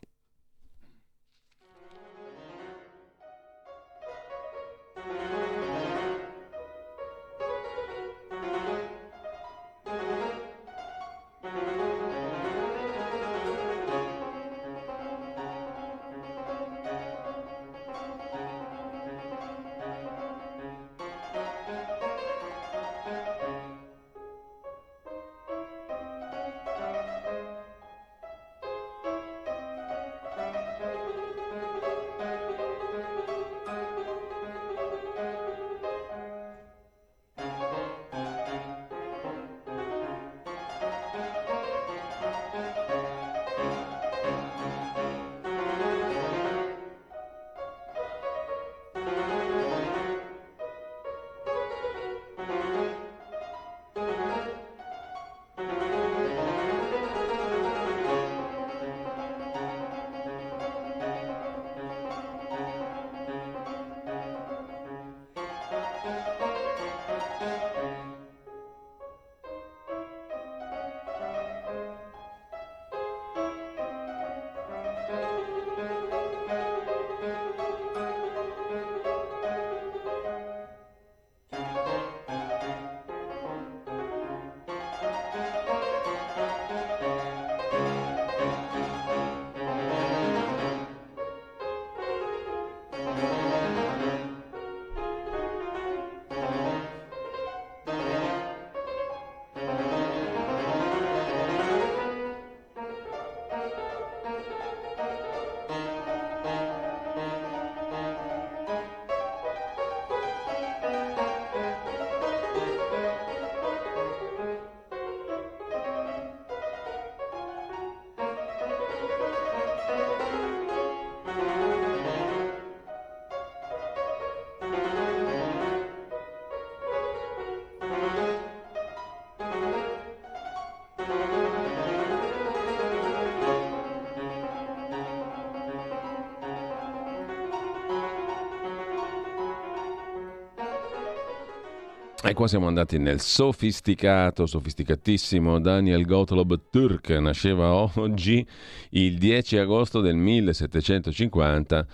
E 142.31 142.33
qua 142.33 142.47
siamo 142.47 142.69
andati 142.69 142.97
nel 142.97 143.19
sofisticato, 143.19 144.47
sofisticatissimo 144.47 145.59
Daniel 145.59 146.07
Gottlob 146.07 146.61
Turk, 146.71 147.09
nasceva 147.09 147.73
oggi 147.75 148.47
il 148.91 149.19
10 149.19 149.59
agosto 149.59 150.01
del 150.01 150.15
1750 150.15 151.87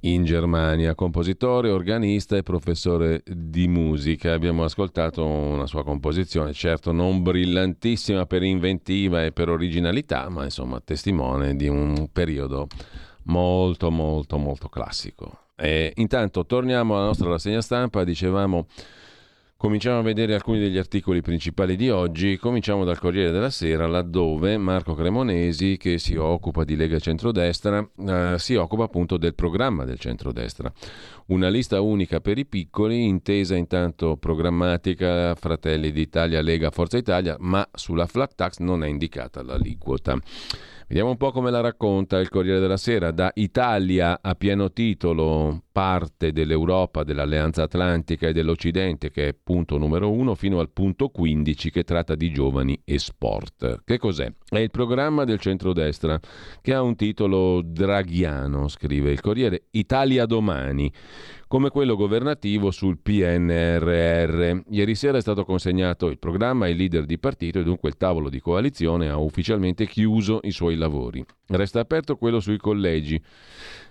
in 0.00 0.24
Germania, 0.24 0.94
compositore, 0.94 1.68
organista 1.68 2.34
e 2.34 2.42
professore 2.42 3.22
di 3.26 3.68
musica. 3.68 4.32
Abbiamo 4.32 4.64
ascoltato 4.64 5.22
una 5.22 5.66
sua 5.66 5.84
composizione, 5.84 6.54
certo 6.54 6.90
non 6.90 7.22
brillantissima 7.22 8.24
per 8.24 8.42
inventiva 8.42 9.22
e 9.22 9.32
per 9.32 9.50
originalità, 9.50 10.30
ma 10.30 10.44
insomma 10.44 10.80
testimone 10.80 11.56
di 11.56 11.68
un 11.68 12.08
periodo 12.10 12.68
molto 13.24 13.90
molto 13.90 14.38
molto 14.38 14.70
classico. 14.70 15.40
E 15.54 15.92
intanto 15.96 16.46
torniamo 16.46 16.96
alla 16.96 17.04
nostra 17.04 17.28
rassegna 17.28 17.60
stampa, 17.60 18.02
dicevamo 18.02 18.66
Cominciamo 19.56 20.00
a 20.00 20.02
vedere 20.02 20.34
alcuni 20.34 20.58
degli 20.58 20.76
articoli 20.76 21.22
principali 21.22 21.76
di 21.76 21.88
oggi. 21.88 22.36
Cominciamo 22.36 22.84
dal 22.84 22.98
Corriere 22.98 23.30
della 23.30 23.50
Sera, 23.50 23.86
laddove 23.86 24.58
Marco 24.58 24.94
Cremonesi, 24.94 25.78
che 25.78 25.96
si 25.98 26.16
occupa 26.16 26.64
di 26.64 26.76
Lega 26.76 26.98
Centrodestra, 26.98 27.88
eh, 28.06 28.34
si 28.36 28.56
occupa 28.56 28.84
appunto 28.84 29.16
del 29.16 29.34
programma 29.34 29.84
del 29.84 29.98
centrodestra. 29.98 30.70
Una 31.26 31.48
lista 31.48 31.80
unica 31.80 32.20
per 32.20 32.36
i 32.36 32.44
piccoli, 32.44 33.06
intesa 33.06 33.54
intanto 33.54 34.16
programmatica 34.18 35.34
Fratelli 35.34 35.92
d'Italia, 35.92 36.42
Lega, 36.42 36.70
Forza 36.70 36.98
Italia, 36.98 37.36
ma 37.38 37.66
sulla 37.72 38.06
flat 38.06 38.34
tax 38.34 38.58
non 38.58 38.84
è 38.84 38.88
indicata 38.88 39.42
l'aliquota. 39.42 40.18
Vediamo 40.94 41.14
un 41.14 41.18
po' 41.18 41.32
come 41.32 41.50
la 41.50 41.60
racconta 41.60 42.20
il 42.20 42.28
Corriere 42.28 42.60
della 42.60 42.76
Sera. 42.76 43.10
Da 43.10 43.32
Italia 43.34 44.20
a 44.22 44.36
pieno 44.36 44.72
titolo, 44.72 45.64
parte 45.72 46.30
dell'Europa, 46.30 47.02
dell'Alleanza 47.02 47.64
Atlantica 47.64 48.28
e 48.28 48.32
dell'Occidente, 48.32 49.10
che 49.10 49.26
è 49.26 49.34
punto 49.34 49.76
numero 49.76 50.12
uno, 50.12 50.36
fino 50.36 50.60
al 50.60 50.70
punto 50.70 51.08
15 51.08 51.72
che 51.72 51.82
tratta 51.82 52.14
di 52.14 52.30
giovani 52.30 52.80
e 52.84 53.00
sport. 53.00 53.82
Che 53.84 53.98
cos'è? 53.98 54.32
È 54.48 54.58
il 54.60 54.70
programma 54.70 55.24
del 55.24 55.40
centrodestra 55.40 56.20
che 56.60 56.72
ha 56.72 56.80
un 56.80 56.94
titolo 56.94 57.60
draghiano, 57.60 58.68
scrive 58.68 59.10
il 59.10 59.20
Corriere, 59.20 59.64
Italia 59.70 60.26
domani 60.26 60.92
come 61.54 61.70
quello 61.70 61.94
governativo 61.94 62.72
sul 62.72 62.98
PNRR. 62.98 64.62
Ieri 64.70 64.96
sera 64.96 65.18
è 65.18 65.20
stato 65.20 65.44
consegnato 65.44 66.08
il 66.08 66.18
programma 66.18 66.64
ai 66.64 66.74
leader 66.74 67.04
di 67.04 67.16
partito 67.16 67.60
e 67.60 67.62
dunque 67.62 67.90
il 67.90 67.96
tavolo 67.96 68.28
di 68.28 68.40
coalizione 68.40 69.08
ha 69.08 69.18
ufficialmente 69.18 69.86
chiuso 69.86 70.40
i 70.42 70.50
suoi 70.50 70.74
lavori. 70.74 71.24
Resta 71.46 71.78
aperto 71.78 72.16
quello 72.16 72.40
sui 72.40 72.56
collegi. 72.56 73.22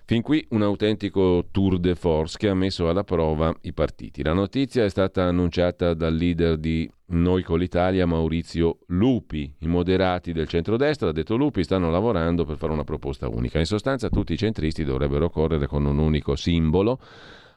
Fin 0.04 0.22
qui 0.22 0.46
un 0.50 0.62
autentico 0.62 1.46
tour 1.52 1.80
de 1.80 1.96
force 1.96 2.38
che 2.38 2.50
ha 2.50 2.54
messo 2.54 2.90
alla 2.90 3.06
prova 3.06 3.56
i 3.62 3.72
partiti. 3.72 4.24
La 4.24 4.34
notizia 4.34 4.84
è 4.84 4.90
stata 4.90 5.24
annunciata 5.24 5.94
dal 5.94 6.14
leader 6.14 6.58
di 6.58 6.92
Noi 7.12 7.44
con 7.44 7.60
l'Italia, 7.60 8.06
Maurizio 8.06 8.80
Lupi. 8.88 9.56
I 9.60 9.68
moderati 9.68 10.34
del 10.34 10.50
centrodestra, 10.50 11.08
ha 11.08 11.14
detto 11.14 11.38
Lupi, 11.38 11.64
stanno 11.64 11.90
lavorando 11.90 12.44
per 12.44 12.58
fare 12.58 12.74
una 12.74 12.84
proposta 12.84 13.30
unica. 13.30 13.60
In 13.60 13.66
sostanza 13.66 14.10
tutti 14.10 14.34
i 14.34 14.38
centristi 14.38 14.84
dovrebbero 14.84 15.30
correre 15.30 15.66
con 15.66 15.86
un 15.86 15.98
unico 15.98 16.36
simbolo 16.36 17.00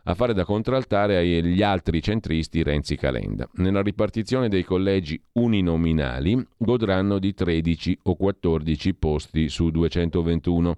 a 0.08 0.14
fare 0.14 0.34
da 0.34 0.44
contraltare 0.44 1.16
agli 1.16 1.62
altri 1.62 2.00
centristi 2.00 2.62
Renzi 2.62 2.96
Calenda. 2.96 3.48
Nella 3.54 3.82
ripartizione 3.82 4.48
dei 4.48 4.62
collegi 4.62 5.20
uninominali 5.32 6.46
godranno 6.56 7.18
di 7.18 7.34
13 7.34 7.98
o 8.04 8.14
14 8.14 8.94
posti 8.94 9.48
su 9.48 9.70
221. 9.70 10.76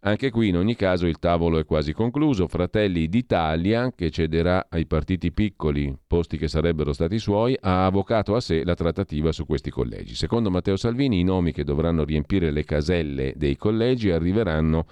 Anche 0.00 0.30
qui 0.30 0.48
in 0.48 0.58
ogni 0.58 0.76
caso 0.76 1.06
il 1.06 1.18
tavolo 1.18 1.58
è 1.58 1.64
quasi 1.64 1.94
concluso. 1.94 2.46
Fratelli 2.46 3.08
d'Italia, 3.08 3.90
che 3.96 4.10
cederà 4.10 4.66
ai 4.68 4.86
partiti 4.86 5.32
piccoli 5.32 5.96
posti 6.06 6.36
che 6.36 6.46
sarebbero 6.46 6.92
stati 6.92 7.18
suoi, 7.18 7.56
ha 7.58 7.86
avvocato 7.86 8.36
a 8.36 8.40
sé 8.40 8.64
la 8.64 8.74
trattativa 8.74 9.32
su 9.32 9.46
questi 9.46 9.70
collegi. 9.70 10.14
Secondo 10.14 10.50
Matteo 10.50 10.76
Salvini 10.76 11.20
i 11.20 11.24
nomi 11.24 11.52
che 11.52 11.64
dovranno 11.64 12.04
riempire 12.04 12.50
le 12.50 12.64
caselle 12.64 13.32
dei 13.34 13.56
collegi 13.56 14.10
arriveranno 14.10 14.86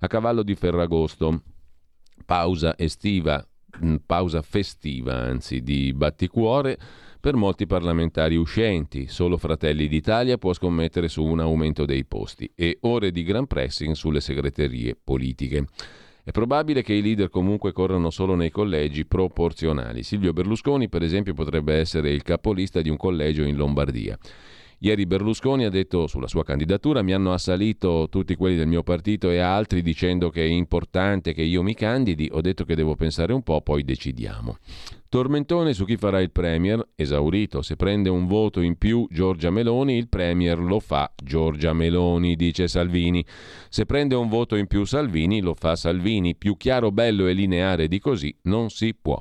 a 0.00 0.06
cavallo 0.08 0.42
di 0.42 0.54
Ferragosto 0.56 1.42
pausa 2.30 2.76
estiva, 2.78 3.44
mm, 3.84 3.96
pausa 4.06 4.40
festiva 4.40 5.16
anzi, 5.16 5.64
di 5.64 5.92
batticuore 5.92 6.78
per 7.18 7.34
molti 7.34 7.66
parlamentari 7.66 8.36
uscenti. 8.36 9.08
Solo 9.08 9.36
Fratelli 9.36 9.88
d'Italia 9.88 10.38
può 10.38 10.52
scommettere 10.52 11.08
su 11.08 11.24
un 11.24 11.40
aumento 11.40 11.84
dei 11.84 12.04
posti 12.04 12.48
e 12.54 12.78
ore 12.82 13.10
di 13.10 13.24
gran 13.24 13.48
pressing 13.48 13.94
sulle 13.94 14.20
segreterie 14.20 14.96
politiche. 15.02 15.66
È 16.22 16.30
probabile 16.30 16.82
che 16.82 16.92
i 16.92 17.02
leader 17.02 17.30
comunque 17.30 17.72
corrano 17.72 18.10
solo 18.10 18.36
nei 18.36 18.50
collegi 18.50 19.06
proporzionali. 19.06 20.04
Silvio 20.04 20.32
Berlusconi, 20.32 20.88
per 20.88 21.02
esempio, 21.02 21.34
potrebbe 21.34 21.74
essere 21.74 22.12
il 22.12 22.22
capolista 22.22 22.80
di 22.80 22.90
un 22.90 22.96
collegio 22.96 23.42
in 23.42 23.56
Lombardia. 23.56 24.16
Ieri 24.82 25.04
Berlusconi 25.04 25.66
ha 25.66 25.68
detto 25.68 26.06
sulla 26.06 26.26
sua 26.26 26.42
candidatura 26.42 27.02
mi 27.02 27.12
hanno 27.12 27.34
assalito 27.34 28.08
tutti 28.10 28.34
quelli 28.34 28.56
del 28.56 28.66
mio 28.66 28.82
partito 28.82 29.28
e 29.28 29.38
altri 29.38 29.82
dicendo 29.82 30.30
che 30.30 30.42
è 30.42 30.48
importante 30.48 31.34
che 31.34 31.42
io 31.42 31.62
mi 31.62 31.74
candidi, 31.74 32.30
ho 32.32 32.40
detto 32.40 32.64
che 32.64 32.74
devo 32.74 32.94
pensare 32.94 33.34
un 33.34 33.42
po', 33.42 33.60
poi 33.60 33.84
decidiamo. 33.84 34.56
Tormentone 35.10 35.74
su 35.74 35.84
chi 35.84 35.98
farà 35.98 36.20
il 36.20 36.30
Premier, 36.30 36.82
esaurito. 36.94 37.60
Se 37.60 37.76
prende 37.76 38.08
un 38.08 38.26
voto 38.26 38.60
in 38.60 38.78
più 38.78 39.06
Giorgia 39.10 39.50
Meloni, 39.50 39.96
il 39.96 40.08
Premier 40.08 40.58
lo 40.58 40.80
fa 40.80 41.12
Giorgia 41.22 41.74
Meloni, 41.74 42.34
dice 42.36 42.66
Salvini. 42.66 43.22
Se 43.68 43.84
prende 43.84 44.14
un 44.14 44.28
voto 44.28 44.56
in 44.56 44.66
più 44.66 44.84
Salvini, 44.84 45.40
lo 45.40 45.54
fa 45.54 45.76
Salvini. 45.76 46.36
Più 46.36 46.56
chiaro, 46.56 46.90
bello 46.90 47.26
e 47.26 47.32
lineare 47.32 47.88
di 47.88 47.98
così 47.98 48.34
non 48.42 48.70
si 48.70 48.94
può. 48.94 49.20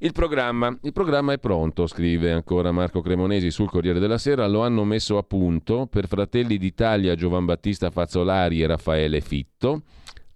Il 0.00 0.12
programma. 0.12 0.78
Il 0.82 0.92
programma 0.92 1.32
è 1.32 1.40
pronto, 1.40 1.88
scrive 1.88 2.30
ancora 2.30 2.70
Marco 2.70 3.00
Cremonesi 3.00 3.50
sul 3.50 3.68
Corriere 3.68 3.98
della 3.98 4.16
Sera. 4.16 4.46
Lo 4.46 4.62
hanno 4.62 4.84
messo 4.84 5.18
a 5.18 5.24
punto 5.24 5.88
per 5.90 6.06
Fratelli 6.06 6.56
d'Italia 6.56 7.16
Giovan 7.16 7.44
Battista 7.44 7.90
Fazzolari 7.90 8.62
e 8.62 8.68
Raffaele 8.68 9.20
Fitto, 9.20 9.82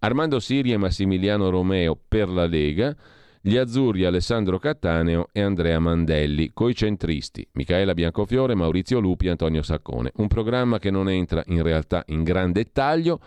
Armando 0.01 0.41
Siri 0.41 0.73
e 0.73 0.79
Massimiliano 0.79 1.49
Romeo 1.49 1.97
per 1.97 2.29
la 2.29 2.47
Lega, 2.47 2.93
gli 3.41 3.57
azzurri 3.57 4.05
Alessandro 4.05 4.59
Cattaneo 4.59 5.29
e 5.31 5.43
Andrea 5.43 5.79
Mandelli, 5.79 6.51
coi 6.53 6.75
centristi 6.75 7.47
Michaela 7.53 7.95
Biancofiore, 7.95 8.57
Maurizio 8.57 8.99
Lupi 8.99 9.29
e 9.29 9.31
Antonio 9.31 9.63
Saccone. 9.63 10.11
Un 10.17 10.27
programma 10.27 10.81
che 10.81 10.91
non 10.91 11.09
entra 11.09 11.41
in 11.47 11.63
realtà 11.63 12.03
in 12.07 12.25
gran 12.25 12.51
dettaglio 12.51 13.21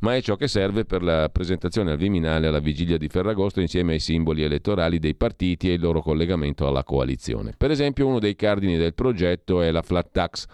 ma 0.00 0.14
è 0.14 0.22
ciò 0.22 0.36
che 0.36 0.48
serve 0.48 0.84
per 0.84 1.02
la 1.02 1.28
presentazione 1.30 1.92
al 1.92 1.96
Viminale 1.96 2.46
alla 2.46 2.58
vigilia 2.58 2.96
di 2.96 3.08
Ferragosto 3.08 3.60
insieme 3.60 3.94
ai 3.94 4.00
simboli 4.00 4.42
elettorali 4.42 4.98
dei 4.98 5.14
partiti 5.14 5.70
e 5.70 5.74
il 5.74 5.80
loro 5.80 6.02
collegamento 6.02 6.66
alla 6.66 6.84
coalizione. 6.84 7.54
Per 7.56 7.70
esempio 7.70 8.06
uno 8.06 8.18
dei 8.18 8.36
cardini 8.36 8.76
del 8.76 8.94
progetto 8.94 9.62
è 9.62 9.70
la 9.70 9.82
flat 9.82 10.08
tax. 10.12 10.46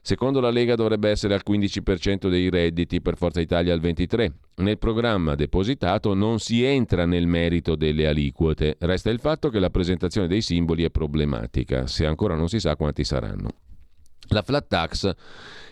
Secondo 0.00 0.40
la 0.40 0.50
Lega 0.50 0.74
dovrebbe 0.74 1.10
essere 1.10 1.34
al 1.34 1.42
15% 1.46 2.30
dei 2.30 2.48
redditi, 2.48 3.02
per 3.02 3.16
Forza 3.16 3.40
Italia 3.40 3.74
al 3.74 3.80
23%. 3.80 4.32
Nel 4.58 4.78
programma 4.78 5.34
depositato 5.34 6.14
non 6.14 6.38
si 6.38 6.64
entra 6.64 7.04
nel 7.04 7.26
merito 7.26 7.76
delle 7.76 8.06
aliquote, 8.06 8.76
resta 8.80 9.10
il 9.10 9.20
fatto 9.20 9.50
che 9.50 9.58
la 9.58 9.70
presentazione 9.70 10.26
dei 10.26 10.40
simboli 10.40 10.82
è 10.82 10.90
problematica, 10.90 11.86
se 11.86 12.06
ancora 12.06 12.34
non 12.34 12.48
si 12.48 12.58
sa 12.58 12.74
quanti 12.74 13.04
saranno. 13.04 13.50
La 14.30 14.42
flat 14.42 14.66
tax 14.66 15.14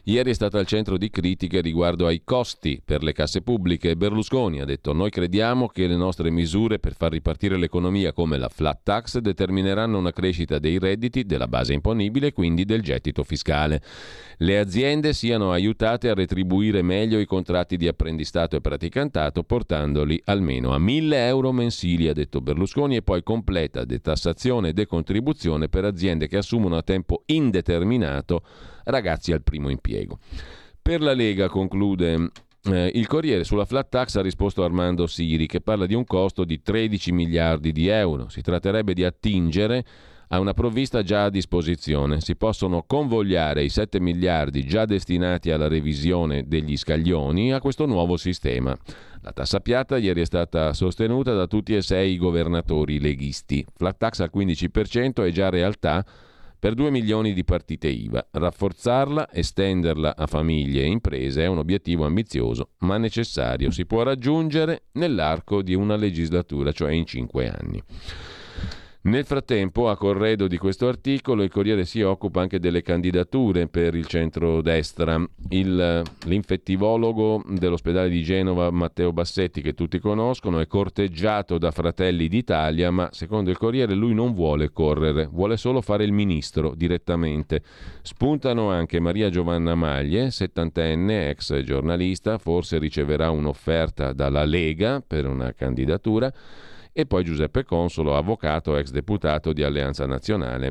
Ieri 0.08 0.30
è 0.30 0.34
stata 0.34 0.60
al 0.60 0.66
centro 0.66 0.98
di 0.98 1.10
critiche 1.10 1.60
riguardo 1.60 2.06
ai 2.06 2.20
costi 2.22 2.80
per 2.84 3.02
le 3.02 3.12
casse 3.12 3.42
pubbliche. 3.42 3.96
Berlusconi 3.96 4.60
ha 4.60 4.64
detto 4.64 4.92
noi 4.92 5.10
crediamo 5.10 5.66
che 5.66 5.88
le 5.88 5.96
nostre 5.96 6.30
misure 6.30 6.78
per 6.78 6.94
far 6.94 7.10
ripartire 7.10 7.56
l'economia 7.56 8.12
come 8.12 8.38
la 8.38 8.48
flat 8.48 8.82
tax 8.84 9.18
determineranno 9.18 9.98
una 9.98 10.12
crescita 10.12 10.60
dei 10.60 10.78
redditi, 10.78 11.24
della 11.24 11.48
base 11.48 11.72
imponibile 11.72 12.28
e 12.28 12.32
quindi 12.32 12.64
del 12.64 12.82
gettito 12.82 13.24
fiscale. 13.24 13.82
Le 14.36 14.60
aziende 14.60 15.12
siano 15.12 15.50
aiutate 15.50 16.08
a 16.08 16.14
retribuire 16.14 16.82
meglio 16.82 17.18
i 17.18 17.26
contratti 17.26 17.76
di 17.76 17.88
apprendistato 17.88 18.54
e 18.54 18.60
praticantato 18.60 19.42
portandoli 19.42 20.22
almeno 20.26 20.72
a 20.72 20.78
1000 20.78 21.26
euro 21.26 21.50
mensili, 21.50 22.06
ha 22.06 22.12
detto 22.12 22.40
Berlusconi, 22.40 22.94
e 22.94 23.02
poi 23.02 23.24
completa 23.24 23.84
detassazione 23.84 24.68
e 24.68 24.72
decontribuzione 24.72 25.68
per 25.68 25.84
aziende 25.84 26.28
che 26.28 26.36
assumono 26.36 26.76
a 26.76 26.82
tempo 26.82 27.24
indeterminato 27.26 28.42
ragazzi 28.86 29.32
al 29.32 29.42
primo 29.42 29.68
impiego. 29.68 30.18
Per 30.80 31.00
la 31.00 31.14
Lega, 31.14 31.48
conclude 31.48 32.30
eh, 32.64 32.90
il 32.94 33.06
Corriere 33.06 33.44
sulla 33.44 33.64
flat 33.64 33.88
tax 33.88 34.16
ha 34.16 34.22
risposto 34.22 34.64
Armando 34.64 35.06
Siri 35.06 35.46
che 35.46 35.60
parla 35.60 35.86
di 35.86 35.94
un 35.94 36.04
costo 36.04 36.44
di 36.44 36.62
13 36.62 37.12
miliardi 37.12 37.72
di 37.72 37.88
euro. 37.88 38.28
Si 38.28 38.40
tratterebbe 38.40 38.94
di 38.94 39.04
attingere 39.04 39.84
a 40.28 40.40
una 40.40 40.54
provvista 40.54 41.02
già 41.02 41.24
a 41.24 41.30
disposizione. 41.30 42.20
Si 42.20 42.34
possono 42.36 42.82
convogliare 42.84 43.62
i 43.62 43.68
7 43.68 44.00
miliardi 44.00 44.66
già 44.66 44.84
destinati 44.84 45.50
alla 45.50 45.68
revisione 45.68 46.48
degli 46.48 46.76
scaglioni 46.76 47.52
a 47.52 47.60
questo 47.60 47.86
nuovo 47.86 48.16
sistema. 48.16 48.76
La 49.22 49.32
tassa 49.32 49.60
piatta 49.60 49.96
ieri 49.96 50.22
è 50.22 50.24
stata 50.26 50.72
sostenuta 50.72 51.32
da 51.34 51.46
tutti 51.46 51.74
e 51.74 51.82
sei 51.82 52.12
i 52.12 52.18
governatori 52.18 53.00
leghisti. 53.00 53.64
Flat 53.74 53.96
tax 53.98 54.20
al 54.20 54.30
15% 54.34 55.24
è 55.24 55.30
già 55.30 55.48
realtà 55.48 56.04
per 56.58 56.74
2 56.74 56.90
milioni 56.90 57.32
di 57.32 57.44
partite 57.44 57.88
IVA. 57.88 58.28
Rafforzarla, 58.30 59.32
estenderla 59.32 60.16
a 60.16 60.26
famiglie 60.26 60.82
e 60.82 60.86
imprese 60.86 61.42
è 61.42 61.46
un 61.46 61.58
obiettivo 61.58 62.04
ambizioso 62.04 62.70
ma 62.78 62.96
necessario. 62.98 63.70
Si 63.70 63.86
può 63.86 64.02
raggiungere 64.02 64.84
nell'arco 64.92 65.62
di 65.62 65.74
una 65.74 65.96
legislatura, 65.96 66.72
cioè 66.72 66.92
in 66.92 67.06
5 67.06 67.48
anni. 67.48 67.82
Nel 69.06 69.24
frattempo, 69.24 69.88
a 69.88 69.96
corredo 69.96 70.48
di 70.48 70.58
questo 70.58 70.88
articolo, 70.88 71.44
il 71.44 71.50
Corriere 71.50 71.84
si 71.84 72.02
occupa 72.02 72.40
anche 72.40 72.58
delle 72.58 72.82
candidature 72.82 73.68
per 73.68 73.94
il 73.94 74.04
centro-destra. 74.06 75.24
Il, 75.50 76.02
l'infettivologo 76.24 77.40
dell'ospedale 77.46 78.08
di 78.08 78.24
Genova, 78.24 78.68
Matteo 78.72 79.12
Bassetti, 79.12 79.62
che 79.62 79.74
tutti 79.74 80.00
conoscono, 80.00 80.58
è 80.58 80.66
corteggiato 80.66 81.56
da 81.56 81.70
Fratelli 81.70 82.26
d'Italia, 82.26 82.90
ma 82.90 83.08
secondo 83.12 83.48
il 83.50 83.58
Corriere 83.58 83.94
lui 83.94 84.12
non 84.12 84.34
vuole 84.34 84.72
correre, 84.72 85.28
vuole 85.30 85.56
solo 85.56 85.82
fare 85.82 86.02
il 86.02 86.12
ministro 86.12 86.74
direttamente. 86.74 87.62
Spuntano 88.02 88.70
anche 88.70 88.98
Maria 88.98 89.30
Giovanna 89.30 89.76
Maglie, 89.76 90.32
settantenne, 90.32 91.30
ex 91.30 91.56
giornalista, 91.60 92.38
forse 92.38 92.78
riceverà 92.78 93.30
un'offerta 93.30 94.12
dalla 94.12 94.44
Lega 94.44 95.00
per 95.00 95.28
una 95.28 95.52
candidatura 95.52 96.32
e 96.98 97.04
poi 97.04 97.24
Giuseppe 97.24 97.62
Consolo, 97.62 98.16
avvocato 98.16 98.74
ex 98.78 98.90
deputato 98.90 99.52
di 99.52 99.62
Alleanza 99.62 100.06
Nazionale. 100.06 100.70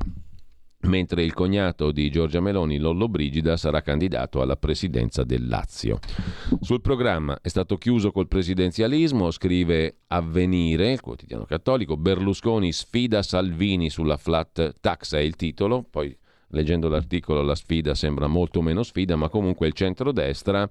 Mentre 0.88 1.24
il 1.24 1.36
cognato 1.36 1.92
di 1.92 2.10
Giorgia 2.10 2.42
Meloni, 2.42 2.80
Lollo 2.80 3.08
Brigida, 3.08 3.58
sarà 3.58 3.82
candidato 3.82 4.42
alla 4.42 4.56
presidenza 4.56 5.24
del 5.24 5.48
Lazio. 5.48 6.00
Sul 6.62 6.82
programma 6.82 7.38
è 7.44 7.48
stato 7.48 7.78
chiuso 7.78 8.12
col 8.12 8.28
presidenzialismo, 8.28 9.30
scrive 9.30 9.98
Avvenire, 10.08 10.94
il 10.94 11.02
quotidiano 11.02 11.46
cattolico, 11.46 11.96
Berlusconi 11.96 12.72
sfida 12.72 13.22
Salvini 13.22 13.92
sulla 13.92 14.18
flat 14.18 14.80
tax, 14.82 15.14
è 15.14 15.20
il 15.20 15.36
titolo, 15.36 15.86
poi 15.88 16.18
leggendo 16.50 16.90
l'articolo 16.90 17.44
la 17.44 17.56
sfida 17.56 17.94
sembra 17.94 18.26
molto 18.26 18.64
meno 18.64 18.82
sfida, 18.82 19.16
ma 19.16 19.30
comunque 19.30 19.68
il 19.68 19.74
centrodestra 19.74 20.68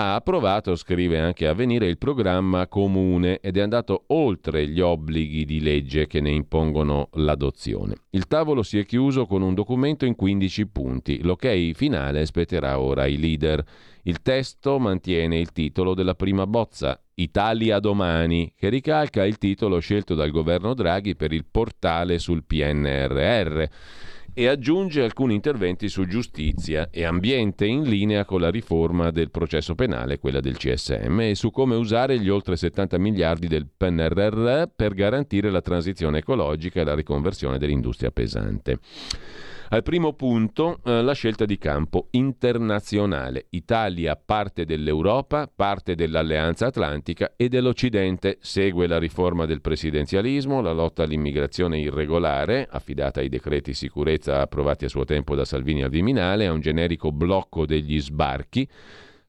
ha 0.00 0.14
approvato, 0.14 0.76
scrive 0.76 1.18
anche 1.18 1.48
Avvenire, 1.48 1.86
il 1.86 1.98
programma 1.98 2.68
comune 2.68 3.40
ed 3.40 3.56
è 3.56 3.60
andato 3.60 4.04
oltre 4.08 4.68
gli 4.68 4.80
obblighi 4.80 5.44
di 5.44 5.60
legge 5.60 6.06
che 6.06 6.20
ne 6.20 6.30
impongono 6.30 7.08
l'adozione. 7.14 7.96
Il 8.10 8.28
tavolo 8.28 8.62
si 8.62 8.78
è 8.78 8.86
chiuso 8.86 9.26
con 9.26 9.42
un 9.42 9.54
documento 9.54 10.04
in 10.04 10.14
15 10.14 10.68
punti. 10.68 11.20
L'ok 11.22 11.72
finale 11.72 12.26
spetterà 12.26 12.78
ora 12.78 13.02
ai 13.02 13.18
leader. 13.18 13.64
Il 14.02 14.22
testo 14.22 14.78
mantiene 14.78 15.40
il 15.40 15.50
titolo 15.50 15.94
della 15.94 16.14
prima 16.14 16.46
bozza, 16.46 17.02
Italia 17.14 17.80
domani, 17.80 18.52
che 18.56 18.68
ricalca 18.68 19.26
il 19.26 19.36
titolo 19.36 19.80
scelto 19.80 20.14
dal 20.14 20.30
governo 20.30 20.74
Draghi 20.74 21.16
per 21.16 21.32
il 21.32 21.44
portale 21.44 22.20
sul 22.20 22.44
PNRR 22.44 23.64
e 24.38 24.46
aggiunge 24.46 25.02
alcuni 25.02 25.34
interventi 25.34 25.88
su 25.88 26.06
giustizia 26.06 26.90
e 26.92 27.04
ambiente 27.04 27.66
in 27.66 27.82
linea 27.82 28.24
con 28.24 28.40
la 28.40 28.52
riforma 28.52 29.10
del 29.10 29.32
processo 29.32 29.74
penale, 29.74 30.20
quella 30.20 30.38
del 30.38 30.56
CSM, 30.56 31.22
e 31.22 31.34
su 31.34 31.50
come 31.50 31.74
usare 31.74 32.20
gli 32.20 32.28
oltre 32.28 32.54
70 32.54 32.98
miliardi 32.98 33.48
del 33.48 33.66
PNRR 33.66 34.68
per 34.76 34.94
garantire 34.94 35.50
la 35.50 35.60
transizione 35.60 36.18
ecologica 36.18 36.80
e 36.80 36.84
la 36.84 36.94
riconversione 36.94 37.58
dell'industria 37.58 38.12
pesante. 38.12 38.78
Al 39.70 39.82
primo 39.82 40.14
punto 40.14 40.80
eh, 40.82 41.02
la 41.02 41.12
scelta 41.12 41.44
di 41.44 41.58
campo 41.58 42.08
internazionale. 42.12 43.48
Italia 43.50 44.16
parte 44.16 44.64
dell'Europa, 44.64 45.46
parte 45.54 45.94
dell'Alleanza 45.94 46.68
Atlantica 46.68 47.34
e 47.36 47.50
dell'Occidente. 47.50 48.38
Segue 48.40 48.86
la 48.86 48.98
riforma 48.98 49.44
del 49.44 49.60
presidenzialismo, 49.60 50.62
la 50.62 50.72
lotta 50.72 51.02
all'immigrazione 51.02 51.80
irregolare, 51.80 52.66
affidata 52.70 53.20
ai 53.20 53.28
decreti 53.28 53.74
sicurezza 53.74 54.40
approvati 54.40 54.86
a 54.86 54.88
suo 54.88 55.04
tempo 55.04 55.34
da 55.34 55.44
Salvini 55.44 55.82
al 55.82 55.90
Viminale, 55.90 56.46
a 56.46 56.52
un 56.52 56.60
generico 56.60 57.12
blocco 57.12 57.66
degli 57.66 58.00
sbarchi 58.00 58.66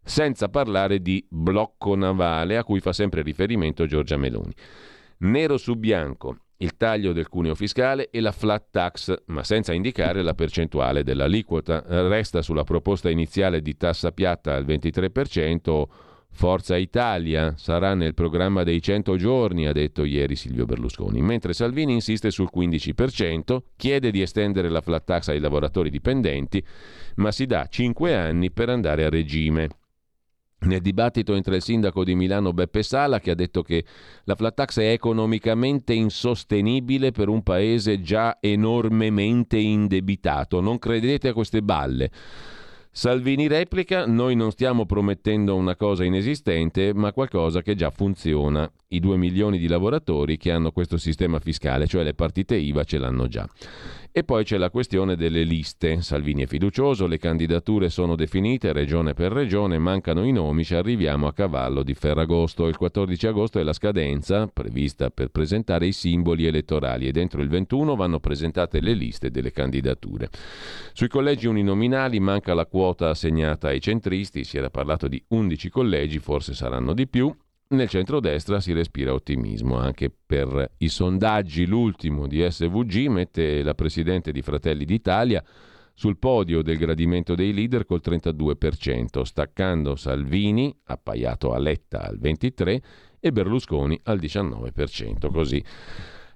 senza 0.01 0.47
parlare 0.47 1.01
di 1.01 1.23
blocco 1.29 1.95
navale 1.95 2.55
a 2.55 2.63
cui 2.63 2.79
fa 2.79 2.93
sempre 2.93 3.23
riferimento 3.23 3.85
Giorgia 3.85 4.15
Meloni. 4.15 4.53
Nero 5.17 5.57
su 5.57 5.75
bianco, 5.75 6.37
il 6.61 6.75
taglio 6.75 7.13
del 7.13 7.29
cuneo 7.29 7.55
fiscale 7.55 8.09
e 8.09 8.19
la 8.19 8.31
flat 8.31 8.67
tax, 8.71 9.15
ma 9.27 9.43
senza 9.43 9.73
indicare 9.73 10.21
la 10.21 10.33
percentuale 10.33 11.03
dell'aliquota. 11.03 11.83
Resta 11.87 12.41
sulla 12.41 12.63
proposta 12.63 13.09
iniziale 13.09 13.61
di 13.61 13.77
tassa 13.77 14.11
piatta 14.11 14.55
al 14.55 14.65
23%. 14.65 15.83
Forza 16.31 16.77
Italia 16.77 17.55
sarà 17.57 17.95
nel 17.95 18.13
programma 18.13 18.63
dei 18.63 18.81
100 18.81 19.15
giorni, 19.15 19.67
ha 19.67 19.71
detto 19.71 20.03
ieri 20.03 20.35
Silvio 20.35 20.65
Berlusconi, 20.65 21.21
mentre 21.21 21.53
Salvini 21.53 21.93
insiste 21.93 22.29
sul 22.29 22.49
15%, 22.53 23.57
chiede 23.75 24.11
di 24.11 24.21
estendere 24.21 24.69
la 24.69 24.81
flat 24.81 25.05
tax 25.05 25.29
ai 25.29 25.39
lavoratori 25.39 25.89
dipendenti, 25.89 26.63
ma 27.15 27.31
si 27.31 27.45
dà 27.45 27.65
5 27.67 28.15
anni 28.15 28.51
per 28.51 28.69
andare 28.69 29.05
a 29.05 29.09
regime. 29.09 29.69
Nel 30.61 30.81
dibattito 30.81 31.35
entre 31.35 31.55
il 31.55 31.61
sindaco 31.61 32.03
di 32.03 32.15
Milano 32.15 32.51
Beppe 32.51 32.83
Sala 32.83 33.19
che 33.19 33.31
ha 33.31 33.35
detto 33.35 33.61
che 33.61 33.85
la 34.25 34.35
flat 34.35 34.55
tax 34.55 34.79
è 34.79 34.91
economicamente 34.91 35.93
insostenibile 35.93 37.11
per 37.11 37.29
un 37.29 37.43
paese 37.43 38.01
già 38.01 38.37
enormemente 38.41 39.57
indebitato. 39.57 40.59
Non 40.59 40.77
credete 40.77 41.29
a 41.29 41.33
queste 41.33 41.61
balle. 41.61 42.11
Salvini 42.91 43.47
replica, 43.47 44.05
noi 44.05 44.35
non 44.35 44.51
stiamo 44.51 44.85
promettendo 44.85 45.55
una 45.55 45.75
cosa 45.75 46.03
inesistente, 46.03 46.91
ma 46.93 47.13
qualcosa 47.13 47.61
che 47.61 47.75
già 47.75 47.91
funziona. 47.91 48.69
I 48.89 48.99
due 48.99 49.15
milioni 49.15 49.59
di 49.59 49.67
lavoratori 49.67 50.37
che 50.37 50.51
hanno 50.51 50.71
questo 50.71 50.97
sistema 50.97 51.39
fiscale, 51.39 51.87
cioè 51.87 52.03
le 52.03 52.15
partite 52.15 52.55
IVA, 52.55 52.83
ce 52.83 52.97
l'hanno 52.97 53.27
già. 53.27 53.47
E 54.11 54.23
poi 54.23 54.43
c'è 54.43 54.57
la 54.57 54.71
questione 54.71 55.15
delle 55.15 55.43
liste. 55.43 56.01
Salvini 56.01 56.41
è 56.43 56.47
fiducioso, 56.47 57.05
le 57.05 57.19
candidature 57.19 57.89
sono 57.89 58.15
definite 58.15 58.73
regione 58.73 59.13
per 59.13 59.31
regione, 59.31 59.77
mancano 59.77 60.23
i 60.23 60.31
nomi, 60.31 60.63
ci 60.63 60.73
arriviamo 60.73 61.27
a 61.27 61.33
cavallo 61.33 61.83
di 61.83 61.93
Ferragosto. 61.93 62.67
Il 62.67 62.75
14 62.75 63.27
agosto 63.27 63.59
è 63.59 63.63
la 63.63 63.71
scadenza 63.71 64.47
prevista 64.47 65.11
per 65.11 65.29
presentare 65.29 65.85
i 65.85 65.91
simboli 65.91 66.47
elettorali 66.47 67.07
e 67.07 67.11
dentro 67.11 67.43
il 67.43 67.49
21 67.49 67.95
vanno 67.95 68.19
presentate 68.19 68.81
le 68.81 68.93
liste 68.93 69.29
delle 69.29 69.51
candidature. 69.51 70.29
Sui 70.93 71.07
collegi 71.07 71.45
uninominali 71.45 72.19
manca 72.19 72.55
la 72.55 72.65
quota 72.65 73.09
assegnata 73.09 73.67
ai 73.67 73.79
centristi, 73.79 74.43
si 74.43 74.57
era 74.57 74.71
parlato 74.71 75.07
di 75.07 75.23
11 75.27 75.69
collegi, 75.69 76.17
forse 76.17 76.55
saranno 76.55 76.93
di 76.93 77.07
più, 77.07 77.31
nel 77.69 77.89
centrodestra 77.89 78.59
si 78.59 78.73
respira 78.73 79.13
ottimismo 79.13 79.77
anche 79.77 80.09
per 80.09 80.71
i 80.77 80.89
sondaggi. 80.89 81.65
L'ultimo 81.65 82.27
di 82.27 82.45
SVG 82.49 83.07
mette 83.07 83.61
la 83.61 83.75
presidente 83.75 84.31
di 84.31 84.41
Fratelli 84.41 84.85
d'Italia 84.85 85.43
sul 85.93 86.17
podio 86.17 86.61
del 86.61 86.77
gradimento 86.77 87.35
dei 87.35 87.53
leader 87.53 87.85
col 87.85 88.01
32%, 88.03 89.21
staccando 89.21 89.95
Salvini, 89.95 90.75
appaiato 90.85 91.51
a 91.53 91.59
Letta 91.59 92.07
al 92.07 92.17
23% 92.19 92.79
e 93.19 93.31
Berlusconi 93.31 93.99
al 94.03 94.17
19%. 94.17 95.31
Così 95.31 95.63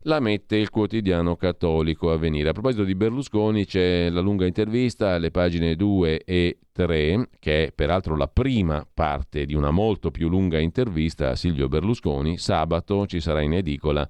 la 0.03 0.19
mette 0.19 0.55
il 0.57 0.69
quotidiano 0.69 1.35
cattolico 1.35 2.11
a 2.11 2.17
venire. 2.17 2.49
A 2.49 2.53
proposito 2.53 2.83
di 2.83 2.95
Berlusconi 2.95 3.65
c'è 3.65 4.09
la 4.09 4.21
lunga 4.21 4.45
intervista 4.45 5.13
alle 5.13 5.31
pagine 5.31 5.75
2 5.75 6.23
e 6.23 6.59
3, 6.71 7.29
che 7.39 7.65
è 7.65 7.71
peraltro 7.71 8.15
la 8.15 8.27
prima 8.27 8.85
parte 8.91 9.45
di 9.45 9.53
una 9.53 9.71
molto 9.71 10.11
più 10.11 10.29
lunga 10.29 10.59
intervista 10.59 11.29
a 11.29 11.35
Silvio 11.35 11.67
Berlusconi. 11.67 12.37
Sabato 12.37 13.05
ci 13.05 13.19
sarà 13.19 13.41
in 13.41 13.53
edicola 13.53 14.07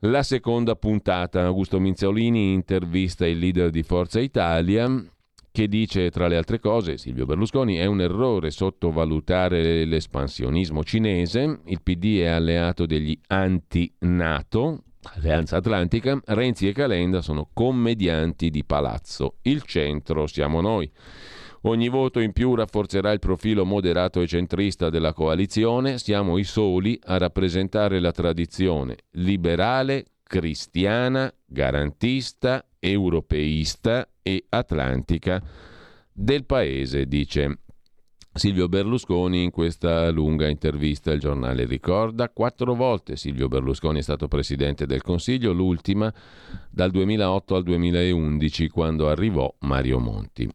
la 0.00 0.22
seconda 0.22 0.74
puntata. 0.74 1.44
Augusto 1.44 1.78
Minziolini 1.78 2.52
intervista 2.52 3.26
il 3.26 3.38
leader 3.38 3.70
di 3.70 3.82
Forza 3.82 4.20
Italia 4.20 4.88
che 5.50 5.66
dice 5.66 6.10
tra 6.10 6.28
le 6.28 6.36
altre 6.36 6.60
cose 6.60 6.98
Silvio 6.98 7.26
Berlusconi 7.26 7.76
è 7.76 7.84
un 7.86 8.00
errore 8.00 8.50
sottovalutare 8.50 9.84
l'espansionismo 9.86 10.84
cinese, 10.84 11.62
il 11.64 11.82
PD 11.82 12.20
è 12.20 12.26
alleato 12.26 12.86
degli 12.86 13.18
anti-NATO, 13.26 14.84
Alleanza 15.14 15.56
Atlantica, 15.56 16.20
Renzi 16.26 16.68
e 16.68 16.72
Calenda 16.72 17.20
sono 17.20 17.48
commedianti 17.52 18.50
di 18.50 18.64
palazzo. 18.64 19.36
Il 19.42 19.62
centro 19.62 20.26
siamo 20.26 20.60
noi. 20.60 20.90
Ogni 21.62 21.88
voto 21.88 22.20
in 22.20 22.32
più 22.32 22.54
rafforzerà 22.54 23.10
il 23.12 23.18
profilo 23.18 23.64
moderato 23.64 24.20
e 24.20 24.26
centrista 24.26 24.90
della 24.90 25.12
coalizione. 25.12 25.98
Siamo 25.98 26.38
i 26.38 26.44
soli 26.44 26.98
a 27.04 27.18
rappresentare 27.18 28.00
la 28.00 28.12
tradizione 28.12 28.96
liberale, 29.12 30.04
cristiana, 30.22 31.32
garantista, 31.44 32.64
europeista 32.78 34.08
e 34.22 34.44
atlantica 34.48 35.42
del 36.12 36.44
paese, 36.44 37.06
dice 37.06 37.58
Silvio 38.38 38.68
Berlusconi 38.68 39.42
in 39.42 39.50
questa 39.50 40.10
lunga 40.10 40.48
intervista 40.48 41.10
il 41.10 41.20
giornale 41.20 41.66
ricorda 41.66 42.30
quattro 42.30 42.74
volte 42.74 43.16
Silvio 43.16 43.48
Berlusconi 43.48 43.98
è 43.98 44.02
stato 44.02 44.28
presidente 44.28 44.86
del 44.86 45.02
Consiglio, 45.02 45.52
l'ultima 45.52 46.12
dal 46.70 46.90
2008 46.90 47.54
al 47.56 47.62
2011 47.64 48.68
quando 48.68 49.08
arrivò 49.08 49.52
Mario 49.60 49.98
Monti. 49.98 50.50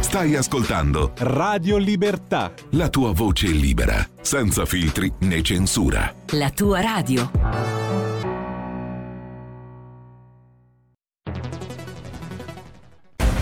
Stai 0.00 0.36
ascoltando 0.36 1.12
Radio 1.18 1.76
Libertà, 1.76 2.52
la 2.70 2.88
tua 2.88 3.12
voce 3.12 3.48
libera, 3.48 4.06
senza 4.20 4.64
filtri 4.64 5.12
né 5.20 5.42
censura. 5.42 6.14
La 6.32 6.50
tua 6.50 6.80
radio. 6.80 7.87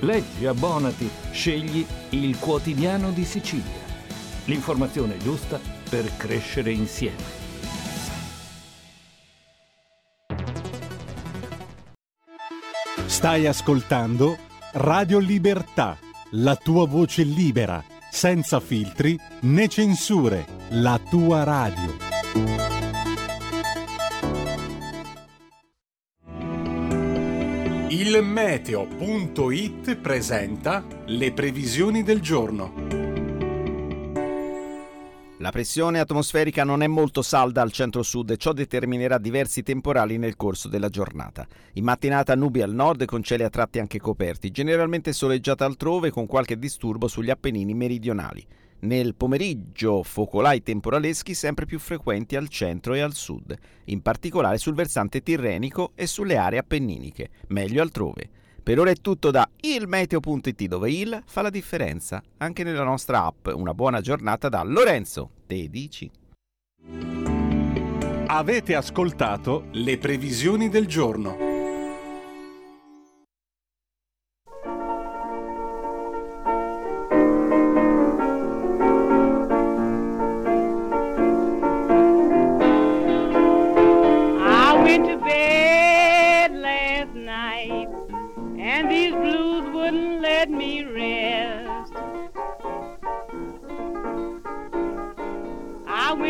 Leggi, 0.00 0.46
abbonati, 0.46 1.10
scegli 1.32 1.84
il 2.10 2.38
quotidiano 2.38 3.10
di 3.10 3.24
Sicilia. 3.24 3.86
L'informazione 4.44 5.18
giusta 5.18 5.58
per 5.90 6.16
crescere 6.16 6.70
insieme. 6.70 7.36
Stai 13.06 13.46
ascoltando 13.46 14.36
Radio 14.74 15.18
Libertà, 15.18 15.98
la 16.32 16.54
tua 16.54 16.86
voce 16.86 17.24
libera, 17.24 17.82
senza 18.10 18.60
filtri 18.60 19.18
né 19.40 19.66
censure, 19.66 20.46
la 20.70 21.00
tua 21.10 21.42
radio. 21.42 22.77
Il 27.98 28.22
meteo.it 28.22 29.96
presenta 29.96 30.84
le 31.06 31.32
previsioni 31.32 32.04
del 32.04 32.20
giorno. 32.20 32.72
La 35.38 35.50
pressione 35.50 35.98
atmosferica 35.98 36.62
non 36.62 36.84
è 36.84 36.86
molto 36.86 37.22
salda 37.22 37.60
al 37.60 37.72
centro-sud 37.72 38.30
e 38.30 38.36
ciò 38.36 38.52
determinerà 38.52 39.18
diversi 39.18 39.64
temporali 39.64 40.16
nel 40.16 40.36
corso 40.36 40.68
della 40.68 40.88
giornata. 40.88 41.44
In 41.72 41.82
mattinata 41.82 42.36
nubi 42.36 42.62
al 42.62 42.72
nord 42.72 43.04
con 43.04 43.24
cieli 43.24 43.42
a 43.42 43.50
tratti 43.50 43.80
anche 43.80 43.98
coperti, 43.98 44.52
generalmente 44.52 45.12
soleggiata 45.12 45.64
altrove 45.64 46.12
con 46.12 46.26
qualche 46.26 46.56
disturbo 46.56 47.08
sugli 47.08 47.30
Appennini 47.30 47.74
meridionali. 47.74 48.46
Nel 48.80 49.16
pomeriggio 49.16 50.04
focolai 50.04 50.62
temporaleschi 50.62 51.34
sempre 51.34 51.66
più 51.66 51.80
frequenti 51.80 52.36
al 52.36 52.48
centro 52.48 52.94
e 52.94 53.00
al 53.00 53.14
sud, 53.14 53.56
in 53.86 54.02
particolare 54.02 54.58
sul 54.58 54.74
versante 54.74 55.22
tirrenico 55.22 55.92
e 55.96 56.06
sulle 56.06 56.36
aree 56.36 56.60
appenniniche, 56.60 57.30
meglio 57.48 57.82
altrove. 57.82 58.30
Per 58.62 58.78
ora 58.78 58.90
è 58.90 58.94
tutto 58.94 59.30
da 59.30 59.48
ilmeteo.it 59.60 60.64
dove 60.66 60.90
il 60.90 61.22
fa 61.24 61.40
la 61.40 61.48
differenza. 61.48 62.22
Anche 62.36 62.64
nella 62.64 62.84
nostra 62.84 63.24
app. 63.24 63.46
Una 63.46 63.72
buona 63.72 64.02
giornata 64.02 64.50
da 64.50 64.62
Lorenzo. 64.62 65.30
Te 65.46 65.68
dici. 65.70 66.10
Avete 68.26 68.74
ascoltato 68.74 69.68
le 69.70 69.96
previsioni 69.96 70.68
del 70.68 70.86
giorno. 70.86 71.47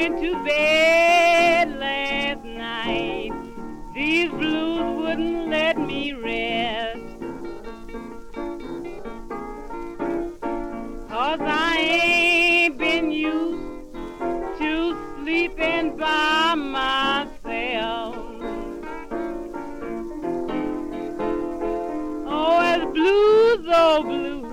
went 0.09 0.22
to 0.22 0.44
bed 0.44 1.78
last 1.78 2.44
night, 2.44 3.32
these 3.94 4.30
blues 4.30 4.96
wouldn't 4.96 5.48
let 5.48 5.78
me 5.78 6.12
rest. 6.14 7.00
Cause 11.09 11.40
I 11.42 11.76
ain't 11.78 12.78
been 12.78 13.11
used 13.11 13.90
to 14.59 14.96
sleeping 15.16 15.96
by 15.96 16.54
myself. 16.54 18.16
Oh, 22.26 22.61
as 22.62 22.82
blues, 22.94 23.66
oh 23.68 24.02
blues, 24.04 24.48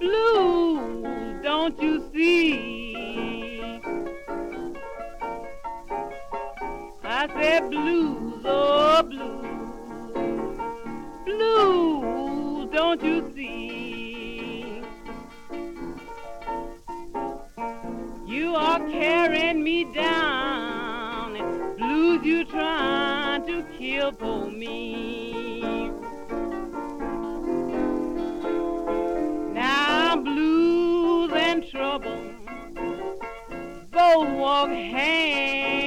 blues, 0.00 1.42
don't 1.42 1.78
you 1.82 2.08
see? 2.14 2.69
say 7.40 7.60
blues, 7.70 8.42
oh 8.44 9.02
blues, 9.02 10.58
blues, 11.24 12.68
don't 12.72 13.02
you 13.02 13.32
see? 13.34 14.82
You 18.26 18.54
are 18.54 18.78
carrying 18.90 19.62
me 19.64 19.84
down, 19.84 21.32
blues 21.78 22.24
you 22.24 22.44
trying 22.44 23.46
to 23.46 23.64
kill 23.78 24.12
for 24.12 24.50
me. 24.50 25.90
Now 29.54 30.16
blues 30.16 31.32
and 31.34 31.66
trouble 31.70 32.20
both 33.90 34.28
walk 34.28 34.68
hand. 34.70 35.79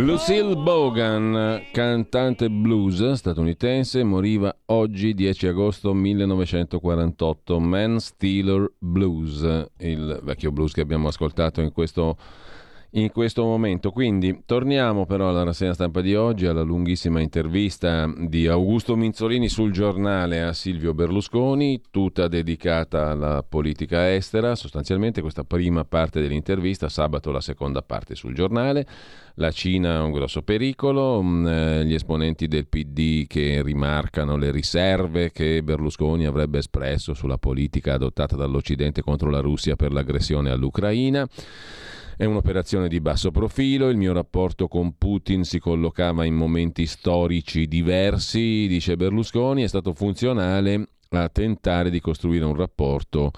Lucille 0.00 0.54
Bogan, 0.54 1.60
cantante 1.72 2.48
blues 2.48 3.14
statunitense, 3.14 4.04
moriva 4.04 4.56
oggi 4.66 5.12
10 5.12 5.48
agosto 5.48 5.92
1948. 5.92 7.58
Man 7.58 7.98
Stealer 7.98 8.70
Blues, 8.78 9.42
il 9.78 10.20
vecchio 10.22 10.52
blues 10.52 10.72
che 10.72 10.82
abbiamo 10.82 11.08
ascoltato 11.08 11.60
in 11.62 11.72
questo 11.72 12.16
in 12.92 13.10
questo 13.10 13.44
momento. 13.44 13.90
Quindi 13.90 14.42
torniamo 14.46 15.04
però 15.04 15.28
alla 15.28 15.42
rassegna 15.42 15.74
stampa 15.74 16.00
di 16.00 16.14
oggi, 16.14 16.46
alla 16.46 16.62
lunghissima 16.62 17.20
intervista 17.20 18.10
di 18.16 18.46
Augusto 18.46 18.96
Minzolini 18.96 19.48
sul 19.48 19.72
giornale 19.72 20.42
a 20.42 20.52
Silvio 20.52 20.94
Berlusconi, 20.94 21.80
tutta 21.90 22.28
dedicata 22.28 23.10
alla 23.10 23.44
politica 23.46 24.12
estera, 24.14 24.54
sostanzialmente 24.54 25.20
questa 25.20 25.44
prima 25.44 25.84
parte 25.84 26.20
dell'intervista, 26.20 26.88
sabato 26.88 27.30
la 27.30 27.40
seconda 27.40 27.82
parte 27.82 28.14
sul 28.14 28.34
giornale. 28.34 28.86
La 29.34 29.52
Cina 29.52 29.96
è 29.96 30.00
un 30.00 30.10
grosso 30.10 30.42
pericolo, 30.42 31.22
mm, 31.22 31.46
eh, 31.46 31.84
gli 31.84 31.94
esponenti 31.94 32.48
del 32.48 32.66
PD 32.66 33.26
che 33.28 33.62
rimarcano 33.62 34.36
le 34.36 34.50
riserve 34.50 35.30
che 35.30 35.62
Berlusconi 35.62 36.26
avrebbe 36.26 36.58
espresso 36.58 37.14
sulla 37.14 37.38
politica 37.38 37.94
adottata 37.94 38.34
dall'Occidente 38.34 39.00
contro 39.00 39.30
la 39.30 39.38
Russia 39.38 39.76
per 39.76 39.92
l'aggressione 39.92 40.50
all'Ucraina. 40.50 41.28
È 42.18 42.24
un'operazione 42.24 42.88
di 42.88 43.00
basso 43.00 43.30
profilo, 43.30 43.88
il 43.90 43.96
mio 43.96 44.12
rapporto 44.12 44.66
con 44.66 44.96
Putin 44.98 45.44
si 45.44 45.60
collocava 45.60 46.24
in 46.24 46.34
momenti 46.34 46.84
storici 46.84 47.68
diversi, 47.68 48.66
dice 48.66 48.96
Berlusconi, 48.96 49.62
è 49.62 49.68
stato 49.68 49.92
funzionale 49.92 50.88
a 51.10 51.28
tentare 51.28 51.90
di 51.90 52.00
costruire 52.00 52.44
un 52.44 52.56
rapporto 52.56 53.30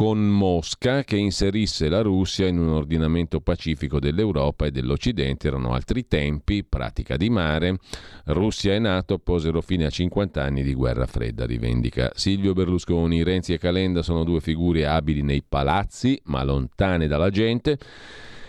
con 0.00 0.26
Mosca 0.26 1.04
che 1.04 1.18
inserisse 1.18 1.90
la 1.90 2.00
Russia 2.00 2.46
in 2.46 2.58
un 2.58 2.70
ordinamento 2.70 3.42
pacifico 3.42 4.00
dell'Europa 4.00 4.64
e 4.64 4.70
dell'Occidente. 4.70 5.48
Erano 5.48 5.74
altri 5.74 6.08
tempi, 6.08 6.64
pratica 6.64 7.18
di 7.18 7.28
mare. 7.28 7.76
Russia 8.24 8.72
e 8.72 8.78
Nato 8.78 9.18
posero 9.18 9.60
fine 9.60 9.84
a 9.84 9.90
50 9.90 10.42
anni 10.42 10.62
di 10.62 10.72
guerra 10.72 11.04
fredda, 11.04 11.44
rivendica 11.44 12.10
Silvio 12.14 12.54
Berlusconi. 12.54 13.22
Renzi 13.22 13.52
e 13.52 13.58
Calenda 13.58 14.00
sono 14.00 14.24
due 14.24 14.40
figure 14.40 14.86
abili 14.86 15.20
nei 15.20 15.44
palazzi, 15.46 16.18
ma 16.24 16.42
lontane 16.44 17.06
dalla 17.06 17.28
gente. 17.28 17.76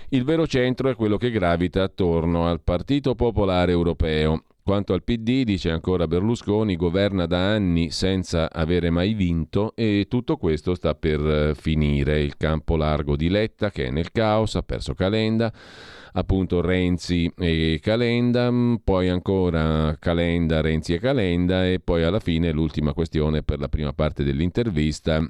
Il 0.08 0.24
vero 0.24 0.48
centro 0.48 0.88
è 0.88 0.96
quello 0.96 1.18
che 1.18 1.32
gravita 1.32 1.84
attorno 1.84 2.48
al 2.48 2.62
Partito 2.62 3.14
Popolare 3.14 3.74
Europeo. 3.74 4.46
Quanto 4.72 4.94
al 4.94 5.04
PD, 5.04 5.44
dice 5.44 5.70
ancora 5.70 6.08
Berlusconi, 6.08 6.78
governa 6.78 7.26
da 7.26 7.52
anni 7.52 7.92
senza 7.92 8.50
avere 8.50 8.90
mai 8.90 9.14
vinto 9.14 9.74
e 9.76 10.06
tutto 10.08 10.38
questo 10.38 10.76
sta 10.76 10.96
per 10.96 11.20
eh, 11.20 11.56
finire. 11.56 12.22
Il 12.22 12.38
campo 12.38 12.78
largo 12.78 13.18
di 13.18 13.28
Letta 13.28 13.70
che 13.70 13.88
è 13.88 13.90
nel 13.90 14.14
caos, 14.14 14.56
ha 14.56 14.62
perso 14.62 14.94
Calenda, 14.94 15.52
appunto 16.14 16.62
Renzi 16.62 17.30
e 17.38 17.80
Calenda, 17.82 18.50
mm, 18.50 18.76
poi 18.76 19.10
ancora 19.10 19.98
Calenda, 20.00 20.62
Renzi 20.62 20.94
e 20.94 21.00
Calenda 21.00 21.68
e 21.68 21.82
poi 21.82 22.04
alla 22.04 22.22
fine 22.22 22.54
l'ultima 22.54 22.94
questione 22.94 23.44
per 23.44 23.60
la 23.60 23.68
prima 23.68 23.92
parte 23.92 24.24
dell'intervista 24.24 25.22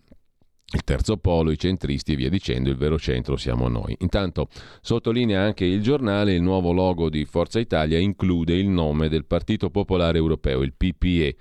il 0.74 0.84
terzo 0.84 1.18
polo, 1.18 1.52
i 1.52 1.58
centristi 1.58 2.14
e 2.14 2.16
via 2.16 2.30
dicendo, 2.30 2.70
il 2.70 2.78
vero 2.78 2.98
centro 2.98 3.36
siamo 3.36 3.68
noi. 3.68 3.96
Intanto 4.00 4.48
sottolinea 4.82 5.42
anche 5.42 5.66
il 5.66 5.82
giornale, 5.82 6.34
il 6.34 6.42
nuovo 6.42 6.72
logo 6.72 7.10
di 7.10 7.26
Forza 7.26 7.60
Italia 7.60 7.98
include 7.98 8.56
il 8.56 8.68
nome 8.68 9.10
del 9.10 9.26
Partito 9.26 9.70
Popolare 9.70 10.18
Europeo, 10.18 10.62
il 10.62 10.74
PPE 10.74 11.36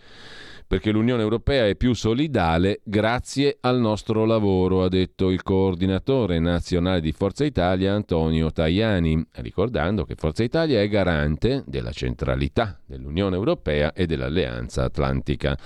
perché 0.71 0.93
l'Unione 0.93 1.23
Europea 1.23 1.67
è 1.67 1.75
più 1.75 1.95
solidale 1.95 2.81
grazie 2.85 3.59
al 3.63 3.81
nostro 3.81 4.25
lavoro, 4.25 4.85
ha 4.85 4.89
detto 4.89 5.31
il 5.31 5.43
coordinatore 5.43 6.39
nazionale 6.39 7.01
di 7.01 7.11
Forza 7.11 7.45
Italia 7.45 7.93
Antonio 7.93 8.53
Tajani, 8.53 9.21
ricordando 9.39 10.05
che 10.05 10.15
Forza 10.15 10.45
Italia 10.45 10.81
è 10.81 10.87
garante 10.87 11.65
della 11.67 11.91
centralità 11.91 12.79
dell'Unione 12.87 13.35
Europea 13.35 13.93
e 13.93 14.07
dell'Alleanza 14.07 14.85
Atlantica. 14.85 15.59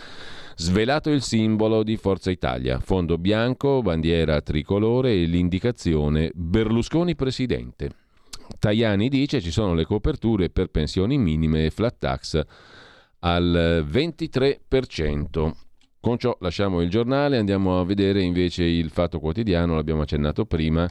Svelato 0.57 1.11
il 1.11 1.21
simbolo 1.21 1.83
di 1.83 1.99
Forza 1.99 2.31
Italia, 2.31 2.81
fondo 2.81 3.19
bianco, 3.19 3.83
bandiera 3.83 4.41
tricolore 4.41 5.13
e 5.13 5.27
l'indicazione 5.27 6.31
Berlusconi 6.33 7.15
presidente. 7.15 7.91
Tajani 8.59 9.11
dice 9.11 9.43
ci 9.43 9.51
sono 9.51 9.75
le 9.75 9.85
coperture 9.85 10.49
per 10.49 10.69
pensioni 10.69 11.19
minime 11.19 11.67
e 11.67 11.71
flat 11.71 11.97
tax 11.99 12.43
al 13.25 13.87
23%. 13.89 15.53
Con 16.01 16.19
ciò 16.19 16.37
lasciamo 16.41 16.83
il 16.83 16.91
giornale, 16.91 17.39
andiamo 17.39 17.81
a 17.81 17.85
vedere 17.85 18.21
invece 18.23 18.65
il 18.65 18.91
Fatto 18.91 19.19
Quotidiano, 19.19 19.75
l'abbiamo 19.75 20.03
accennato 20.03 20.45
prima. 20.45 20.87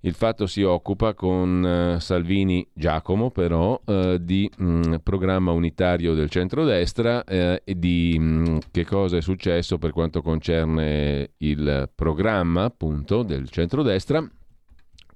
Il 0.00 0.12
fatto 0.12 0.46
si 0.46 0.62
occupa 0.62 1.14
con 1.14 1.94
uh, 1.96 1.98
Salvini 1.98 2.68
Giacomo 2.74 3.30
però 3.30 3.80
uh, 3.82 4.18
di 4.18 4.50
mh, 4.54 4.96
programma 5.02 5.52
unitario 5.52 6.12
del 6.12 6.28
centrodestra 6.28 7.24
uh, 7.26 7.56
e 7.64 7.78
di 7.78 8.18
mh, 8.18 8.58
che 8.70 8.84
cosa 8.84 9.16
è 9.16 9.22
successo 9.22 9.78
per 9.78 9.92
quanto 9.92 10.20
concerne 10.20 11.30
il 11.38 11.88
programma 11.94 12.64
appunto 12.64 13.22
del 13.22 13.48
centrodestra. 13.48 14.22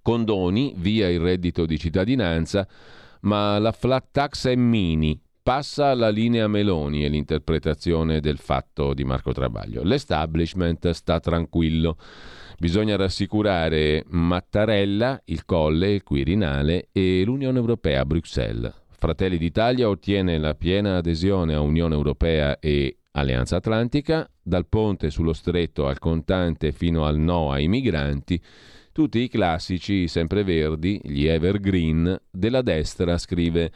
Condoni 0.00 0.72
via 0.74 1.10
il 1.10 1.20
reddito 1.20 1.66
di 1.66 1.78
cittadinanza, 1.78 2.66
ma 3.20 3.58
la 3.58 3.72
flat 3.72 4.06
tax 4.10 4.48
è 4.48 4.54
mini, 4.54 5.20
passa 5.48 5.94
la 5.94 6.10
linea 6.10 6.46
Meloni 6.46 7.06
e 7.06 7.08
l'interpretazione 7.08 8.20
del 8.20 8.36
fatto 8.36 8.92
di 8.92 9.02
Marco 9.02 9.32
Travaglio. 9.32 9.82
L'establishment 9.82 10.90
sta 10.90 11.20
tranquillo. 11.20 11.96
Bisogna 12.58 12.96
rassicurare 12.96 14.04
Mattarella, 14.08 15.22
il 15.24 15.46
Colle, 15.46 15.92
il 15.92 16.02
Quirinale 16.02 16.90
e 16.92 17.22
l'Unione 17.24 17.56
Europea 17.56 18.02
a 18.02 18.04
Bruxelles. 18.04 18.74
Fratelli 18.90 19.38
d'Italia 19.38 19.88
ottiene 19.88 20.36
la 20.36 20.52
piena 20.52 20.98
adesione 20.98 21.54
a 21.54 21.62
Unione 21.62 21.94
Europea 21.94 22.58
e 22.58 22.98
Alleanza 23.12 23.56
Atlantica, 23.56 24.30
dal 24.42 24.66
ponte 24.66 25.08
sullo 25.08 25.32
stretto 25.32 25.86
al 25.86 25.98
contante 25.98 26.72
fino 26.72 27.06
al 27.06 27.16
no 27.16 27.52
ai 27.52 27.68
migranti, 27.68 28.38
tutti 28.92 29.20
i 29.20 29.28
classici 29.28 30.08
sempreverdi, 30.08 31.00
gli 31.04 31.26
evergreen 31.26 32.20
della 32.30 32.60
destra, 32.60 33.16
scrive 33.16 33.70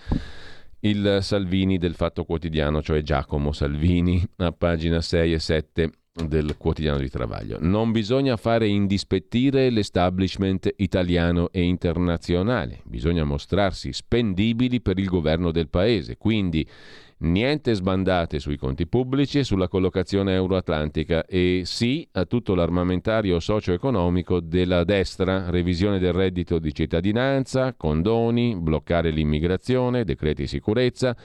il 0.84 1.18
Salvini 1.20 1.78
del 1.78 1.94
Fatto 1.94 2.24
Quotidiano, 2.24 2.82
cioè 2.82 3.02
Giacomo 3.02 3.52
Salvini, 3.52 4.22
a 4.36 4.52
pagina 4.52 5.00
6 5.00 5.32
e 5.32 5.38
7 5.38 5.90
del 6.12 6.56
quotidiano 6.58 6.98
di 6.98 7.08
Travaglio. 7.08 7.58
Non 7.60 7.90
bisogna 7.90 8.36
fare 8.36 8.66
indispettire 8.66 9.70
l'establishment 9.70 10.70
italiano 10.76 11.50
e 11.50 11.62
internazionale, 11.62 12.80
bisogna 12.84 13.24
mostrarsi 13.24 13.92
spendibili 13.92 14.80
per 14.80 14.98
il 14.98 15.06
governo 15.06 15.50
del 15.52 15.68
paese, 15.68 16.16
quindi 16.18 16.66
niente 17.22 17.74
sbandate 17.74 18.38
sui 18.38 18.56
conti 18.56 18.86
pubblici 18.86 19.38
e 19.38 19.44
sulla 19.44 19.68
collocazione 19.68 20.34
euroatlantica 20.34 21.24
e 21.26 21.62
sì 21.64 22.06
a 22.12 22.24
tutto 22.24 22.54
l'armamentario 22.54 23.40
socio-economico 23.40 24.40
della 24.40 24.84
destra, 24.84 25.50
revisione 25.50 25.98
del 25.98 26.12
reddito 26.12 26.58
di 26.58 26.74
cittadinanza, 26.74 27.74
condoni, 27.74 28.56
bloccare 28.56 29.10
l'immigrazione, 29.10 30.04
decreti 30.04 30.46
sicurezza 30.46 31.16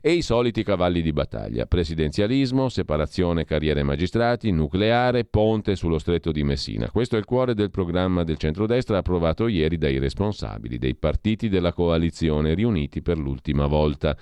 e 0.00 0.12
i 0.12 0.22
soliti 0.22 0.62
cavalli 0.62 1.02
di 1.02 1.12
battaglia. 1.12 1.66
Presidenzialismo, 1.66 2.68
separazione 2.68 3.44
carriere 3.44 3.82
magistrati, 3.82 4.50
nucleare, 4.50 5.24
ponte 5.24 5.76
sullo 5.76 5.98
stretto 5.98 6.32
di 6.32 6.44
Messina. 6.44 6.90
Questo 6.90 7.16
è 7.16 7.18
il 7.18 7.24
cuore 7.24 7.54
del 7.54 7.70
programma 7.70 8.24
del 8.24 8.36
centrodestra 8.36 8.98
approvato 8.98 9.46
ieri 9.46 9.78
dai 9.78 9.98
responsabili 9.98 10.78
dei 10.78 10.94
partiti 10.94 11.48
della 11.48 11.72
coalizione 11.72 12.54
riuniti 12.54 13.02
per 13.02 13.18
l'ultima 13.18 13.66
volta. 13.66 14.16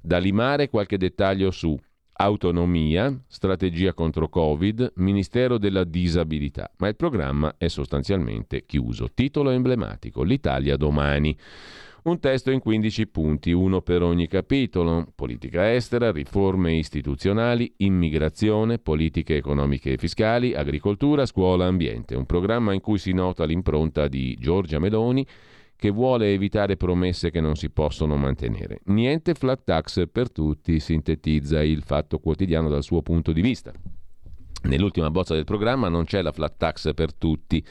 Da 0.00 0.18
limare 0.18 0.68
qualche 0.68 0.96
dettaglio 0.96 1.50
su 1.50 1.78
autonomia, 2.20 3.16
strategia 3.28 3.92
contro 3.92 4.28
Covid, 4.28 4.92
Ministero 4.96 5.56
della 5.56 5.84
Disabilità, 5.84 6.70
ma 6.78 6.88
il 6.88 6.96
programma 6.96 7.54
è 7.56 7.68
sostanzialmente 7.68 8.64
chiuso. 8.66 9.08
Titolo 9.14 9.50
emblematico, 9.50 10.22
l'Italia 10.22 10.76
domani. 10.76 11.36
Un 12.08 12.20
testo 12.20 12.50
in 12.50 12.60
15 12.60 13.06
punti, 13.08 13.52
uno 13.52 13.82
per 13.82 14.00
ogni 14.00 14.28
capitolo, 14.28 15.12
politica 15.14 15.74
estera, 15.74 16.10
riforme 16.10 16.72
istituzionali, 16.72 17.70
immigrazione, 17.76 18.78
politiche 18.78 19.36
economiche 19.36 19.92
e 19.92 19.98
fiscali, 19.98 20.54
agricoltura, 20.54 21.26
scuola, 21.26 21.66
ambiente. 21.66 22.14
Un 22.14 22.24
programma 22.24 22.72
in 22.72 22.80
cui 22.80 22.96
si 22.96 23.12
nota 23.12 23.44
l'impronta 23.44 24.08
di 24.08 24.34
Giorgia 24.40 24.78
Meloni 24.78 25.26
che 25.76 25.90
vuole 25.90 26.32
evitare 26.32 26.78
promesse 26.78 27.30
che 27.30 27.42
non 27.42 27.56
si 27.56 27.68
possono 27.68 28.16
mantenere. 28.16 28.80
Niente 28.84 29.34
flat 29.34 29.64
tax 29.64 30.08
per 30.10 30.32
tutti, 30.32 30.80
sintetizza 30.80 31.62
il 31.62 31.82
fatto 31.82 32.20
quotidiano 32.20 32.70
dal 32.70 32.84
suo 32.84 33.02
punto 33.02 33.32
di 33.32 33.42
vista. 33.42 33.70
Nell'ultima 34.62 35.10
bozza 35.10 35.34
del 35.34 35.44
programma 35.44 35.90
non 35.90 36.04
c'è 36.04 36.22
la 36.22 36.32
flat 36.32 36.56
tax 36.56 36.94
per 36.94 37.12
tutti, 37.12 37.62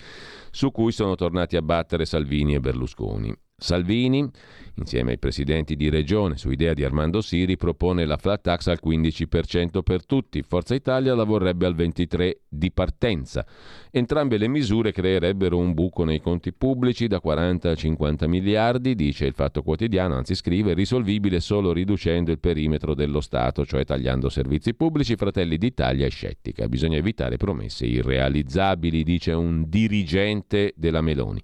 su 0.51 0.69
cui 0.69 0.91
sono 0.91 1.15
tornati 1.15 1.55
a 1.57 1.64
battere 1.64 2.05
Salvini 2.05 2.53
e 2.53 2.59
Berlusconi. 2.59 3.35
Salvini, 3.59 4.29
insieme 4.77 5.11
ai 5.11 5.17
presidenti 5.17 5.75
di 5.75 5.89
regione 5.89 6.37
su 6.37 6.49
idea 6.49 6.73
di 6.73 6.83
Armando 6.83 7.21
Siri, 7.21 7.57
propone 7.57 8.05
la 8.05 8.17
flat 8.17 8.41
tax 8.41 8.67
al 8.67 8.79
15% 8.83 9.81
per 9.81 10.05
tutti. 10.05 10.43
Forza 10.43 10.75
Italia 10.75 11.15
la 11.15 11.23
vorrebbe 11.23 11.65
al 11.65 11.75
23% 11.75 12.35
di 12.49 12.71
partenza. 12.71 13.45
Entrambe 13.91 14.37
le 14.37 14.47
misure 14.47 14.91
creerebbero 14.91 15.57
un 15.57 15.73
buco 15.73 16.03
nei 16.03 16.19
conti 16.19 16.53
pubblici 16.53 17.07
da 17.07 17.19
40 17.19 17.71
a 17.71 17.75
50 17.75 18.27
miliardi, 18.27 18.95
dice 18.95 19.25
il 19.25 19.33
Fatto 19.33 19.61
Quotidiano, 19.61 20.15
anzi 20.15 20.33
scrive, 20.35 20.73
risolvibile 20.73 21.39
solo 21.39 21.71
riducendo 21.71 22.31
il 22.31 22.39
perimetro 22.39 22.93
dello 22.95 23.21
Stato, 23.21 23.65
cioè 23.65 23.85
tagliando 23.85 24.29
servizi 24.29 24.73
pubblici. 24.73 25.15
Fratelli 25.15 25.57
d'Italia 25.57 26.05
è 26.05 26.09
scettica. 26.09 26.67
Bisogna 26.67 26.97
evitare 26.97 27.37
promesse 27.37 27.85
irrealizzabili, 27.85 29.03
dice 29.03 29.31
un 29.33 29.65
dirigente 29.67 30.73
della 30.75 31.01
Meloni. 31.01 31.41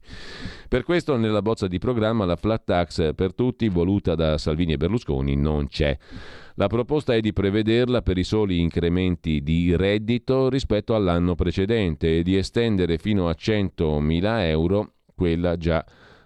Per 0.67 0.83
questo 0.83 1.17
nella 1.17 1.41
bozza 1.41 1.67
di 1.67 1.77
programma 1.77 2.25
la 2.25 2.35
flat 2.35 2.63
tax 2.65 3.13
per 3.13 3.22
tutti 3.31 3.69
voluta 3.69 4.15
da 4.15 4.37
Salvini 4.37 4.73
e 4.73 4.77
Berlusconi 4.77 5.35
non 5.35 5.67
c'è. 5.67 5.97
La 6.55 6.67
proposta 6.67 7.15
è 7.15 7.19
di 7.19 7.33
prevederla 7.33 8.01
per 8.01 8.17
i 8.17 8.23
soli 8.23 8.59
incrementi 8.59 9.41
di 9.41 9.75
reddito 9.75 10.49
rispetto 10.49 10.93
all'anno 10.93 11.33
precedente 11.33 12.19
e 12.19 12.23
di 12.23 12.35
estendere 12.35 12.97
fino 12.97 13.29
a 13.29 13.35
100.000 13.37 14.41
euro 14.41 14.93
quella 15.15 15.57
già 15.57 15.83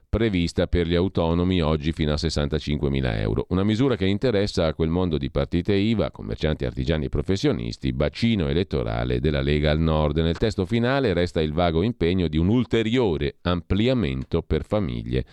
prevista 0.09 0.67
per 0.67 0.87
gli 0.87 0.95
autonomi 0.95 1.61
oggi 1.61 1.91
fino 1.91 2.11
a 2.11 2.15
65.000 2.15 3.19
euro. 3.19 3.45
Una 3.49 3.63
misura 3.63 3.95
che 3.95 4.05
interessa 4.05 4.65
a 4.65 4.73
quel 4.73 4.89
mondo 4.89 5.17
di 5.17 5.29
partite 5.29 5.73
IVA, 5.73 6.11
commercianti, 6.11 6.65
artigiani 6.65 7.05
e 7.05 7.09
professionisti, 7.09 7.93
bacino 7.93 8.47
elettorale 8.47 9.19
della 9.19 9.41
Lega 9.41 9.71
al 9.71 9.79
Nord. 9.79 10.17
Nel 10.17 10.37
testo 10.37 10.65
finale 10.65 11.13
resta 11.13 11.41
il 11.41 11.53
vago 11.53 11.83
impegno 11.83 12.27
di 12.27 12.37
un 12.37 12.47
ulteriore 12.47 13.37
ampliamento 13.41 14.41
per 14.41 14.65
famiglie 14.65 15.25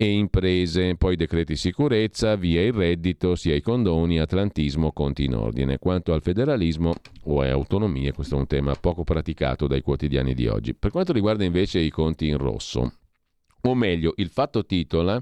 e 0.00 0.12
imprese, 0.12 0.94
poi 0.94 1.16
decreti 1.16 1.56
sicurezza, 1.56 2.36
via 2.36 2.62
il 2.62 2.72
reddito, 2.72 3.34
sia 3.34 3.56
i 3.56 3.60
condoni, 3.60 4.20
atlantismo, 4.20 4.92
conti 4.92 5.24
in 5.24 5.34
ordine. 5.34 5.78
Quanto 5.78 6.12
al 6.12 6.22
federalismo 6.22 6.94
o 7.24 7.42
è 7.42 7.48
autonomia, 7.48 8.12
questo 8.12 8.36
è 8.36 8.38
un 8.38 8.46
tema 8.46 8.76
poco 8.76 9.02
praticato 9.02 9.66
dai 9.66 9.82
quotidiani 9.82 10.34
di 10.34 10.46
oggi. 10.46 10.72
Per 10.72 10.92
quanto 10.92 11.12
riguarda 11.12 11.42
invece 11.42 11.80
i 11.80 11.90
conti 11.90 12.28
in 12.28 12.38
rosso, 12.38 12.92
o 13.60 13.74
meglio, 13.74 14.12
il 14.18 14.28
fatto 14.28 14.64
titola 14.64 15.20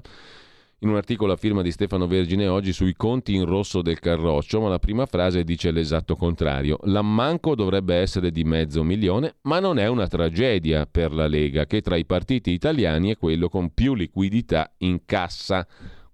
in 0.81 0.89
un 0.89 0.95
articolo 0.95 1.33
a 1.33 1.37
firma 1.37 1.63
di 1.63 1.71
Stefano 1.71 2.05
Vergine 2.05 2.47
oggi 2.47 2.71
sui 2.71 2.93
conti 2.95 3.33
in 3.33 3.45
rosso 3.45 3.81
del 3.81 3.99
Carroccio, 3.99 4.61
ma 4.61 4.69
la 4.69 4.77
prima 4.77 5.07
frase 5.07 5.43
dice 5.43 5.71
l'esatto 5.71 6.15
contrario. 6.15 6.77
L'ammanco 6.83 7.55
dovrebbe 7.55 7.95
essere 7.95 8.29
di 8.29 8.43
mezzo 8.43 8.83
milione, 8.83 9.37
ma 9.43 9.59
non 9.59 9.79
è 9.79 9.87
una 9.87 10.07
tragedia 10.07 10.85
per 10.85 11.13
la 11.13 11.25
Lega, 11.25 11.65
che 11.65 11.81
tra 11.81 11.95
i 11.95 12.05
partiti 12.05 12.51
italiani 12.51 13.11
è 13.11 13.17
quello 13.17 13.49
con 13.49 13.73
più 13.73 13.95
liquidità 13.95 14.71
in 14.79 15.01
cassa. 15.05 15.65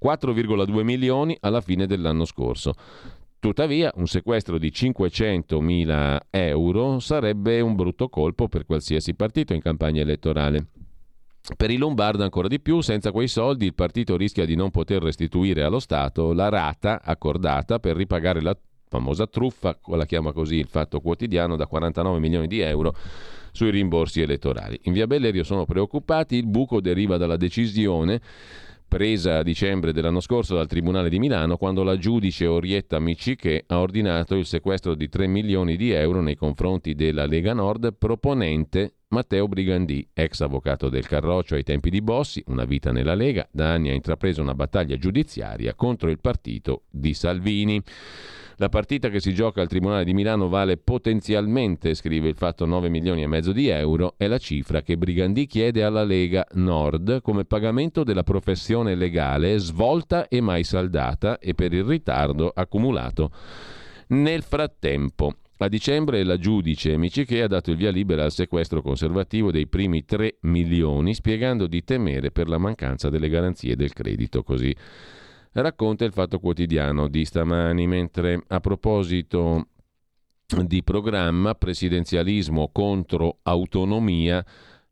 4,2 0.02 0.81
milioni 0.84 1.35
alla 1.41 1.61
fine 1.61 1.85
dell'anno 1.85 2.23
scorso. 2.23 2.73
Tuttavia, 3.40 3.91
un 3.95 4.07
sequestro 4.07 4.57
di 4.57 4.69
500.000 4.69 6.19
euro 6.30 6.99
sarebbe 6.99 7.60
un 7.60 7.76
brutto 7.76 8.07
colpo 8.07 8.48
per 8.48 8.65
qualsiasi 8.65 9.14
partito 9.14 9.53
in 9.53 9.60
campagna 9.60 10.02
elettorale. 10.02 10.68
Per 11.57 11.70
i 11.70 11.76
Lombardi 11.76 12.22
ancora 12.22 12.48
di 12.48 12.61
più, 12.61 12.80
senza 12.80 13.11
quei 13.11 13.28
soldi 13.28 13.65
il 13.65 13.74
partito 13.74 14.15
rischia 14.15 14.45
di 14.45 14.56
non 14.56 14.72
poter 14.72 15.03
restituire 15.03 15.64
allo 15.64 15.80
Stato 15.80 16.32
la 16.32 16.48
rata 16.48 17.02
accordata 17.03 17.80
per 17.80 17.98
ripagare 17.98 18.41
la 18.41 18.57
famosa 18.88 19.28
truffa, 19.28 19.78
la 19.88 20.06
chiama 20.06 20.32
così 20.32 20.56
il 20.56 20.68
Fatto 20.68 21.02
Quotidiano, 21.02 21.57
da 21.57 21.68
49 21.68 22.18
milioni 22.20 22.48
di 22.48 22.61
euro 22.61 22.95
sui 23.52 23.72
rimborsi 23.72 24.22
elettorali. 24.22 24.80
In 24.84 24.94
via 24.94 25.06
Bellerio 25.06 25.44
sono 25.44 25.65
preoccupati, 25.65 26.38
il 26.38 26.48
buco 26.48 26.80
deriva 26.80 27.18
dalla 27.18 27.36
decisione 27.36 28.22
presa 28.88 29.38
a 29.38 29.44
dicembre 29.44 29.94
dell'anno 29.94 30.20
scorso 30.20 30.56
dal 30.56 30.68
Tribunale 30.68 31.10
di 31.10 31.20
Milano 31.20 31.58
quando 31.58 31.84
la 31.84 31.98
giudice 31.98 32.46
Orietta 32.46 33.00
Micciche 33.00 33.64
ha 33.68 33.80
ordinato 33.80 34.36
il 34.36 34.46
sequestro 34.46 34.96
di 34.96 35.10
3 35.10 35.28
milioni 35.28 35.76
di 35.76 35.92
euro 35.92 36.22
nei 36.22 36.36
confronti 36.36 36.94
della 36.94 37.26
Lega 37.26 37.54
Nord 37.54 37.96
proponente 37.98 38.96
Matteo 39.14 39.48
Brigandì, 39.48 40.08
ex 40.12 40.42
avvocato 40.42 40.90
del 40.90 41.08
Carroccio 41.08 41.54
ai 41.54 41.64
tempi 41.64 41.92
di 41.92 42.02
Bossi, 42.02 42.44
una 42.48 42.66
vita 42.66 42.92
nella 42.92 43.14
Lega, 43.14 43.48
da 43.52 43.72
anni 43.72 43.90
ha 43.90 43.94
intrapreso 43.94 44.42
una 44.42 44.56
battaglia 44.56 44.98
giudiziaria 44.98 45.76
contro 45.76 46.10
il 46.10 46.20
partito 46.20 46.84
di 46.90 47.14
Salvini. 47.14 47.82
La 48.58 48.70
partita 48.70 49.10
che 49.10 49.20
si 49.20 49.34
gioca 49.34 49.62
al 49.62 49.68
Tribunale 49.68 50.04
di 50.04 50.14
Milano 50.14 50.48
vale 50.48 50.78
potenzialmente, 50.78 51.96
scrive 51.96 52.30
il 52.30 52.36
fatto, 52.36 52.66
9 52.66 52.90
milioni 52.90 53.24
e 53.24 53.28
mezzo 53.28 53.52
di 53.52 53.68
euro, 53.68 54.14
è 54.18 54.28
la 54.28 54.38
cifra 54.38 54.82
che 54.82 54.98
Brigandì 54.98 55.48
chiede 55.48 55.84
alla 55.84 56.04
Lega 56.04 56.46
Nord 56.54 57.22
come 57.22 57.46
pagamento 57.46 58.04
della 58.04 58.24
professione 58.24 58.96
legale 58.96 59.58
svolta 59.58 60.28
e 60.28 60.40
mai 60.40 60.64
saldata 60.64 61.40
e 61.40 61.56
per 61.56 61.74
il 61.74 61.84
ritardo 61.84 62.52
accumulato. 62.54 63.32
Nel 64.08 64.44
frattempo, 64.44 65.34
a 65.58 65.68
dicembre 65.68 66.24
la 66.24 66.38
giudice 66.38 66.98
Miciche 66.98 67.42
ha 67.42 67.48
dato 67.48 67.72
il 67.72 67.78
via 67.78 67.90
libera 67.90 68.24
al 68.24 68.32
sequestro 68.32 68.82
conservativo 68.82 69.50
dei 69.50 69.68
primi 69.68 70.04
3 70.04 70.38
milioni, 70.42 71.14
spiegando 71.16 71.68
di 71.68 71.84
temere 71.84 72.32
per 72.32 72.50
la 72.50 72.58
mancanza 72.58 73.10
delle 73.10 73.30
garanzie 73.30 73.76
del 73.76 73.94
credito. 73.94 74.44
Così 74.44 74.76
racconta 75.62 76.06
il 76.06 76.12
Fatto 76.12 76.40
Quotidiano 76.40 77.08
di 77.08 77.26
stamani, 77.26 77.88
mentre 77.88 78.44
a 78.48 78.60
proposito 78.60 79.68
di 80.66 80.84
programma 80.84 81.56
presidenzialismo 81.56 82.70
contro 82.72 83.40
autonomia, 83.44 84.46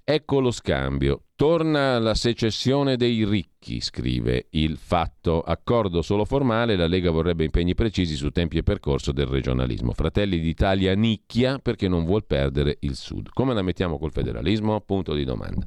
ecco 0.04 0.40
lo 0.40 0.52
scambio. 0.52 1.24
Torna 1.36 1.98
la 1.98 2.14
secessione 2.14 2.98
dei 2.98 3.26
ricchi, 3.26 3.82
scrive 3.82 4.48
il 4.52 4.78
fatto. 4.78 5.42
Accordo 5.42 6.04
solo 6.04 6.24
formale, 6.24 6.76
la 6.76 6.86
Lega 6.86 7.10
vorrebbe 7.10 7.44
impegni 7.44 7.74
precisi 7.74 8.16
su 8.16 8.30
tempi 8.30 8.58
e 8.58 8.64
percorso 8.64 9.12
del 9.12 9.26
regionalismo. 9.26 9.92
Fratelli 9.94 10.40
d'Italia 10.40 10.94
nicchia 10.94 11.58
perché 11.58 11.88
non 11.88 12.06
vuol 12.06 12.26
perdere 12.26 12.78
il 12.82 12.96
Sud. 12.96 13.30
Come 13.34 13.56
la 13.56 13.64
mettiamo 13.64 13.98
col 13.98 14.12
federalismo? 14.12 14.80
Punto 14.82 15.14
di 15.14 15.24
domanda. 15.24 15.66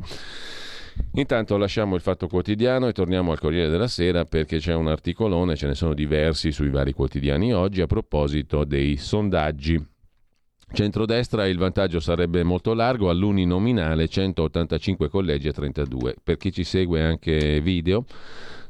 Intanto 1.14 1.56
lasciamo 1.56 1.94
il 1.94 2.00
Fatto 2.00 2.26
Quotidiano 2.26 2.88
e 2.88 2.92
torniamo 2.92 3.32
al 3.32 3.38
Corriere 3.38 3.70
della 3.70 3.88
Sera 3.88 4.24
perché 4.24 4.58
c'è 4.58 4.74
un 4.74 4.88
articolone, 4.88 5.56
ce 5.56 5.66
ne 5.66 5.74
sono 5.74 5.94
diversi 5.94 6.52
sui 6.52 6.70
vari 6.70 6.92
quotidiani 6.92 7.52
oggi 7.52 7.80
a 7.80 7.86
proposito 7.86 8.64
dei 8.64 8.96
sondaggi. 8.96 9.92
Centrodestra 10.72 11.46
il 11.46 11.56
vantaggio 11.56 12.00
sarebbe 12.00 12.42
molto 12.42 12.74
largo, 12.74 13.08
all'uninominale 13.08 14.08
185 14.08 15.08
collegi 15.08 15.46
a 15.46 15.52
32. 15.52 16.16
Per 16.22 16.36
chi 16.36 16.50
ci 16.50 16.64
segue 16.64 17.00
anche 17.00 17.60
video, 17.60 18.04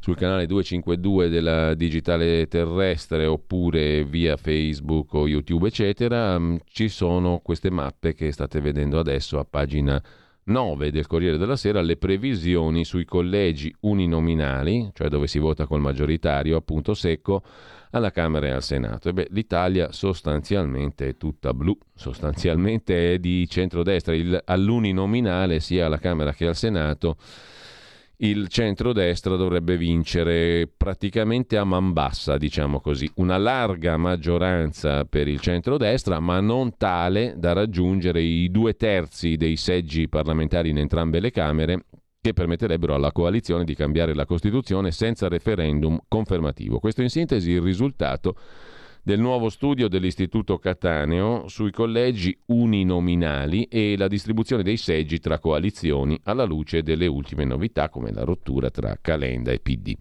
sul 0.00 0.14
canale 0.14 0.44
252 0.44 1.30
della 1.30 1.72
Digitale 1.72 2.46
Terrestre 2.46 3.24
oppure 3.24 4.04
via 4.04 4.36
Facebook 4.36 5.14
o 5.14 5.26
YouTube 5.26 5.68
eccetera, 5.68 6.38
mm, 6.38 6.56
ci 6.66 6.88
sono 6.88 7.40
queste 7.42 7.70
mappe 7.70 8.12
che 8.12 8.30
state 8.32 8.60
vedendo 8.60 8.98
adesso 8.98 9.38
a 9.38 9.46
pagina 9.48 10.02
9 10.44 10.90
del 10.90 11.06
Corriere 11.06 11.38
della 11.38 11.56
Sera 11.56 11.80
le 11.80 11.96
previsioni 11.96 12.84
sui 12.84 13.04
collegi 13.04 13.74
uninominali, 13.80 14.90
cioè 14.92 15.08
dove 15.08 15.26
si 15.26 15.38
vota 15.38 15.66
col 15.66 15.80
maggioritario, 15.80 16.56
appunto 16.56 16.92
secco, 16.92 17.42
alla 17.90 18.10
Camera 18.10 18.46
e 18.46 18.50
al 18.50 18.62
Senato. 18.62 19.08
E 19.08 19.26
l'Italia 19.30 19.92
sostanzialmente 19.92 21.08
è 21.08 21.16
tutta 21.16 21.54
blu, 21.54 21.76
sostanzialmente 21.94 23.14
è 23.14 23.18
di 23.18 23.48
centrodestra, 23.48 24.14
il, 24.14 24.40
all'uninominale 24.44 25.60
sia 25.60 25.86
alla 25.86 25.98
Camera 25.98 26.32
che 26.32 26.46
al 26.46 26.56
Senato 26.56 27.16
il 28.18 28.48
centrodestra 28.48 29.36
dovrebbe 29.36 29.76
vincere 29.76 30.70
praticamente 30.74 31.56
a 31.56 31.64
man 31.64 31.92
bassa, 31.92 32.36
diciamo 32.36 32.80
così, 32.80 33.10
una 33.16 33.36
larga 33.36 33.96
maggioranza 33.96 35.04
per 35.04 35.26
il 35.26 35.40
centrodestra, 35.40 36.20
ma 36.20 36.40
non 36.40 36.76
tale 36.76 37.34
da 37.36 37.52
raggiungere 37.52 38.20
i 38.20 38.50
due 38.50 38.74
terzi 38.74 39.36
dei 39.36 39.56
seggi 39.56 40.08
parlamentari 40.08 40.70
in 40.70 40.78
entrambe 40.78 41.20
le 41.20 41.30
Camere 41.30 41.84
che 42.20 42.32
permetterebbero 42.32 42.94
alla 42.94 43.12
coalizione 43.12 43.64
di 43.64 43.74
cambiare 43.74 44.14
la 44.14 44.24
Costituzione 44.24 44.92
senza 44.92 45.28
referendum 45.28 45.98
confermativo. 46.08 46.78
Questo 46.78 47.02
in 47.02 47.10
sintesi 47.10 47.50
il 47.50 47.60
risultato 47.60 48.36
del 49.04 49.20
nuovo 49.20 49.50
studio 49.50 49.86
dell'Istituto 49.86 50.56
Cataneo 50.56 51.46
sui 51.48 51.70
collegi 51.70 52.34
uninominali 52.46 53.64
e 53.64 53.96
la 53.98 54.08
distribuzione 54.08 54.62
dei 54.62 54.78
seggi 54.78 55.20
tra 55.20 55.38
coalizioni 55.38 56.18
alla 56.24 56.44
luce 56.44 56.82
delle 56.82 57.06
ultime 57.06 57.44
novità 57.44 57.90
come 57.90 58.12
la 58.12 58.24
rottura 58.24 58.70
tra 58.70 58.96
Calenda 58.98 59.52
e 59.52 59.60
PD. 59.60 59.94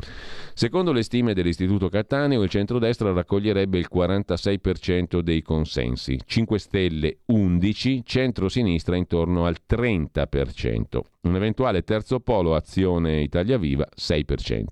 Secondo 0.53 0.93
le 0.93 1.03
stime 1.03 1.33
dell'Istituto 1.33 1.89
Cataneo 1.89 2.43
il 2.43 2.49
centrodestra 2.49 3.11
raccoglierebbe 3.11 3.77
il 3.77 3.89
46% 3.93 5.19
dei 5.19 5.41
consensi, 5.41 6.17
5 6.25 6.57
Stelle 6.57 7.17
11, 7.25 8.03
centro-sinistra 8.05 8.95
intorno 8.95 9.45
al 9.45 9.57
30%. 9.69 10.99
Un 11.23 11.35
eventuale 11.35 11.83
terzo 11.83 12.21
polo 12.21 12.55
Azione 12.55 13.19
Italia 13.19 13.57
Viva 13.57 13.85
6%. 13.93 14.63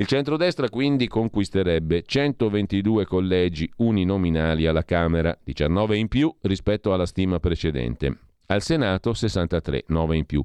Il 0.00 0.06
centrodestra 0.06 0.68
quindi 0.68 1.08
conquisterebbe 1.08 2.04
122 2.06 3.04
collegi 3.04 3.68
uninominali 3.78 4.68
alla 4.68 4.84
Camera, 4.84 5.36
19 5.42 5.96
in 5.96 6.06
più 6.06 6.32
rispetto 6.42 6.92
alla 6.92 7.04
stima 7.04 7.40
precedente. 7.40 8.16
Al 8.46 8.62
Senato 8.62 9.12
63, 9.12 9.86
9 9.88 10.16
in 10.16 10.24
più. 10.24 10.40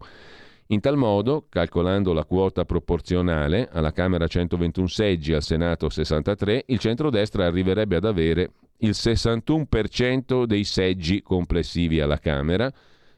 In 0.68 0.80
tal 0.80 0.98
modo, 0.98 1.46
calcolando 1.50 2.14
la 2.14 2.26
quota 2.26 2.66
proporzionale, 2.66 3.70
alla 3.72 3.92
Camera 3.92 4.26
121 4.26 4.88
seggi, 4.88 5.34
al 5.34 5.44
Senato 5.44 5.88
63, 5.88 6.64
il 6.66 6.80
centrodestra 6.80 7.46
arriverebbe 7.46 7.98
ad 7.98 8.06
avere 8.06 8.54
il 8.78 8.96
61% 8.96 10.46
dei 10.46 10.64
seggi 10.64 11.22
complessivi 11.22 12.00
alla 12.02 12.18
Camera, 12.18 12.74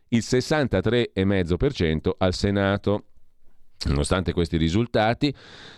il 0.09 0.19
63,5% 0.21 2.09
al 2.17 2.33
Senato. 2.33 3.03
Nonostante 3.85 4.33
questi 4.33 4.57
risultati, 4.57 5.33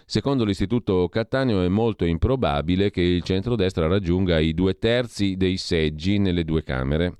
secondo 0.05 0.45
l'Istituto 0.45 1.09
Cattaneo 1.09 1.61
è 1.61 1.67
molto 1.67 2.05
improbabile 2.05 2.89
che 2.89 3.01
il 3.01 3.21
centrodestra 3.23 3.87
raggiunga 3.87 4.39
i 4.39 4.53
due 4.53 4.77
terzi 4.77 5.35
dei 5.35 5.57
seggi 5.57 6.17
nelle 6.17 6.43
due 6.45 6.63
Camere, 6.63 7.15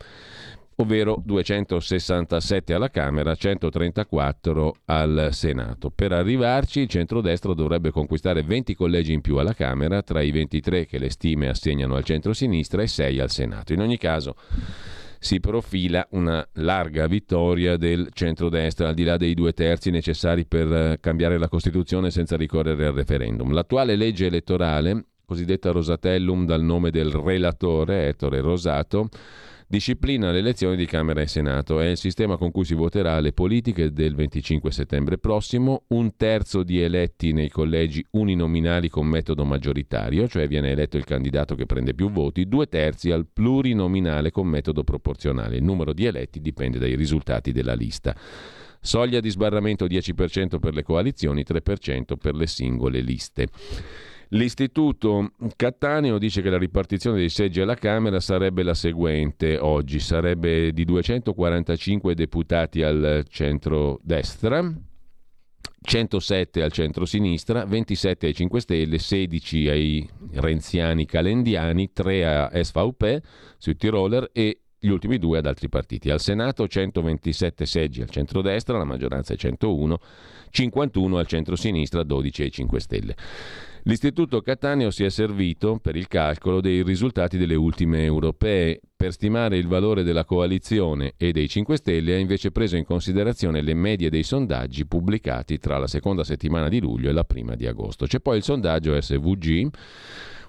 ovvero 0.76 1.22
267 1.24 2.74
alla 2.74 2.90
Camera, 2.90 3.36
134 3.36 4.76
al 4.86 5.30
Senato. 5.32 5.90
Per 5.90 6.12
arrivarci 6.12 6.82
il 6.82 6.88
centrodestra 6.88 7.54
dovrebbe 7.54 7.92
conquistare 7.92 8.44
20 8.44 8.76
collegi 8.76 9.14
in 9.14 9.22
più 9.22 9.38
alla 9.38 9.54
Camera, 9.54 10.02
tra 10.02 10.22
i 10.22 10.32
23 10.32 10.86
che 10.86 11.00
le 11.00 11.10
stime 11.10 11.50
assegnano 11.50 11.96
al 11.96 12.04
centro-sinistra 12.04 12.82
e 12.82 12.88
6 12.88 13.20
al 13.20 13.32
Senato. 13.32 13.74
In 13.74 13.82
ogni 13.82 13.98
caso 13.98 14.36
si 15.20 15.40
profila 15.40 16.06
una 16.12 16.48
larga 16.54 17.08
vittoria 17.08 17.78
del 17.78 18.10
centrodestra, 18.12 18.90
al 18.90 18.94
di 18.94 19.04
là 19.04 19.18
dei 19.18 19.34
due 19.34 19.54
terzi 19.54 19.90
necessari 19.90 20.46
per 20.46 20.72
eh, 20.72 20.98
cambiare 21.00 21.38
la 21.38 21.48
Costituzione 21.48 22.12
senza 22.12 22.36
ricorrere 22.38 22.88
al 22.88 22.94
referendum. 22.94 23.52
L'attuale 23.54 23.96
legge 23.96 24.28
elettorale, 24.28 25.06
cosiddetta 25.26 25.72
Rosatellum 25.72 26.46
dal 26.46 26.62
nome 26.62 26.92
del 26.92 27.12
relatore 27.12 28.08
Ettore 28.08 28.42
Rosato, 28.42 29.10
disciplina 29.68 30.32
le 30.32 30.40
elezioni 30.40 30.78
di 30.78 30.86
Camera 30.86 31.22
e 31.22 31.28
Senato. 31.28 31.80
È 31.80 31.88
il 31.88 31.98
sistema 31.98 32.38
con 32.38 32.52
cui 32.52 32.64
si 32.64 32.74
voterà 32.74 33.16
alle 33.16 33.34
politiche 33.34 33.92
del 33.92 34.16
25 34.16 34.72
settembre 34.72 35.18
prossimo. 35.18 35.84
Un 35.90 36.16
terzo 36.16 36.64
di 36.64 36.82
eletti 36.82 37.34
nei 37.34 37.50
collegi 37.50 38.06
uninominali 38.12 38.88
con 38.88 39.06
metodo 39.06 39.44
maggioritario, 39.44 40.28
cioè 40.28 40.48
viene 40.48 40.72
eletto 40.72 40.98
il 40.98 41.04
candidato 41.04 41.56
che 41.56 41.66
prende 41.66 41.94
più 41.94 42.10
voti, 42.10 42.48
due 42.48 42.68
terzi 42.68 43.12
al 43.12 43.28
plurinominale 43.32 44.32
con 44.32 44.48
metodo 44.48 44.84
proporzionale. 44.84 45.58
Il 45.58 45.64
numero 45.64 45.94
di 45.94 46.06
eletti 46.06 46.40
dipende 46.40 46.80
dai 46.80 46.96
risultati 46.96 47.52
della 47.52 47.74
lista. 47.74 48.16
Soglia 48.80 49.20
di 49.20 49.30
sbarramento 49.30 49.86
10% 49.86 50.60
per 50.60 50.74
le 50.74 50.84
coalizioni, 50.84 51.44
3% 51.46 52.16
per 52.16 52.36
le 52.36 52.48
singole 52.48 53.02
liste. 53.02 53.48
L'istituto 54.30 55.32
Cattaneo 55.56 56.18
dice 56.18 56.42
che 56.42 56.50
la 56.50 56.58
ripartizione 56.58 57.18
dei 57.18 57.30
seggi 57.30 57.62
alla 57.62 57.76
Camera 57.76 58.20
sarebbe 58.20 58.64
la 58.64 58.74
seguente 58.74 59.58
oggi, 59.58 60.00
sarebbe 60.00 60.74
di 60.74 60.84
245 60.84 62.14
deputati 62.14 62.82
al 62.84 63.26
centro-destra, 63.30 64.70
107 65.80 66.62
al 66.62 66.72
centro-sinistra, 66.74 67.66
27 67.66 68.26
ai 68.26 68.34
5 68.34 68.60
Stelle, 68.60 68.98
16 68.98 69.70
ai 69.70 70.10
renziani 70.34 71.06
calendiani, 71.06 71.94
3 71.94 72.26
a 72.26 72.52
SVP 72.54 73.22
sui 73.58 73.78
Tiroler 73.78 74.30
e 74.34 74.64
gli 74.80 74.90
ultimi 74.90 75.18
due 75.18 75.38
ad 75.38 75.46
altri 75.46 75.70
partiti. 75.70 76.10
Al 76.10 76.20
Senato 76.20 76.68
127 76.68 77.66
seggi 77.66 78.02
al 78.02 78.10
centro-destra, 78.10 78.78
la 78.78 78.84
maggioranza 78.84 79.34
è 79.34 79.38
101, 79.38 79.98
51 80.50 81.18
al 81.18 81.28
centro-sinistra, 81.28 82.04
12 82.04 82.42
ai 82.42 82.52
5 82.52 82.80
Stelle. 82.80 83.16
L'Istituto 83.88 84.42
Cattaneo 84.42 84.92
si 84.92 85.06
è 85.06 85.10
servito 85.10 85.80
per 85.82 85.96
il 85.96 86.10
calcolo 86.10 86.60
dei 86.60 86.84
risultati 86.84 87.38
delle 87.38 87.56
ultime 87.56 88.04
europee. 88.04 88.82
Per 88.94 89.14
stimare 89.14 89.56
il 89.56 89.66
valore 89.66 90.04
della 90.04 90.26
coalizione 90.26 91.14
e 91.16 91.32
dei 91.32 91.48
5 91.48 91.78
Stelle 91.78 92.16
ha 92.16 92.18
invece 92.18 92.52
preso 92.52 92.76
in 92.76 92.84
considerazione 92.84 93.62
le 93.62 93.74
medie 93.74 94.10
dei 94.10 94.24
sondaggi 94.24 94.86
pubblicati 94.86 95.58
tra 95.58 95.78
la 95.78 95.88
seconda 95.88 96.26
settimana 96.26 96.68
di 96.68 96.82
luglio 96.82 97.08
e 97.10 97.14
la 97.14 97.24
prima 97.24 97.56
di 97.56 97.66
agosto. 97.66 98.08
C'è 98.08 98.20
poi 98.20 98.36
il 98.36 98.44
sondaggio 98.44 99.00
SVG, 99.00 99.70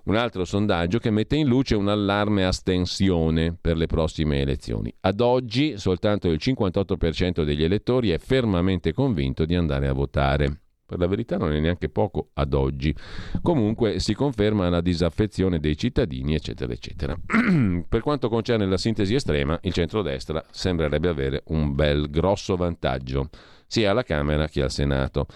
un 0.06 0.16
altro 0.16 0.44
sondaggio 0.44 0.98
che 0.98 1.10
mette 1.10 1.36
in 1.36 1.46
luce 1.46 1.76
un 1.76 1.86
allarme 1.86 2.44
astensione 2.44 3.56
per 3.58 3.76
le 3.76 3.86
prossime 3.86 4.40
elezioni. 4.40 4.92
Ad 5.02 5.20
oggi 5.20 5.78
soltanto 5.78 6.28
il 6.28 6.40
58% 6.42 7.44
degli 7.44 7.62
elettori 7.62 8.10
è 8.10 8.18
fermamente 8.18 8.92
convinto 8.92 9.44
di 9.44 9.54
andare 9.54 9.86
a 9.86 9.92
votare. 9.92 10.62
Per 10.88 10.98
la 10.98 11.06
verità 11.06 11.36
non 11.36 11.52
è 11.52 11.60
neanche 11.60 11.90
poco 11.90 12.30
ad 12.32 12.54
oggi. 12.54 12.94
Comunque 13.42 14.00
si 14.00 14.14
conferma 14.14 14.70
la 14.70 14.80
disaffezione 14.80 15.60
dei 15.60 15.76
cittadini, 15.76 16.34
eccetera, 16.34 16.72
eccetera. 16.72 17.14
per 17.86 18.00
quanto 18.00 18.30
concerne 18.30 18.64
la 18.64 18.78
sintesi 18.78 19.14
estrema, 19.14 19.58
il 19.64 19.74
centrodestra 19.74 20.42
sembrerebbe 20.50 21.10
avere 21.10 21.42
un 21.48 21.74
bel 21.74 22.08
grosso 22.08 22.56
vantaggio, 22.56 23.28
sia 23.66 23.90
alla 23.90 24.02
Camera 24.02 24.48
che 24.48 24.62
al 24.62 24.70
Senato. 24.70 25.26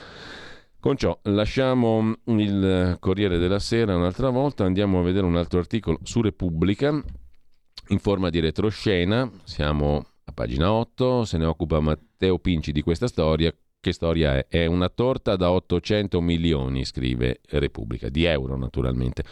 Con 0.81 0.97
ciò 0.97 1.19
lasciamo 1.25 2.17
il 2.29 2.97
Corriere 2.99 3.37
della 3.37 3.59
Sera 3.59 3.95
un'altra 3.95 4.31
volta, 4.31 4.65
andiamo 4.65 5.01
a 5.01 5.03
vedere 5.03 5.27
un 5.27 5.37
altro 5.37 5.59
articolo 5.59 5.99
su 6.03 6.23
Repubblica 6.23 6.89
in 7.89 7.99
forma 7.99 8.31
di 8.31 8.41
retroscena, 8.41 9.31
siamo 9.45 10.03
a 10.25 10.33
pagina 10.33 10.73
8, 10.73 11.27
se 11.27 11.37
ne 11.37 11.45
occupa 11.45 11.79
Matteo 11.79 12.39
Pinci 12.39 12.73
di 12.73 12.81
questa 12.81 13.07
storia 13.07 13.55
che 13.83 13.93
storia 13.93 14.37
è? 14.37 14.47
È 14.49 14.67
una 14.67 14.89
torta 14.89 15.35
da 15.35 15.51
800 15.51 16.21
milioni, 16.21 16.85
scrive 16.85 17.41
Repubblica, 17.49 18.09
di 18.09 18.23
euro 18.23 18.57
naturalmente. 18.57 19.25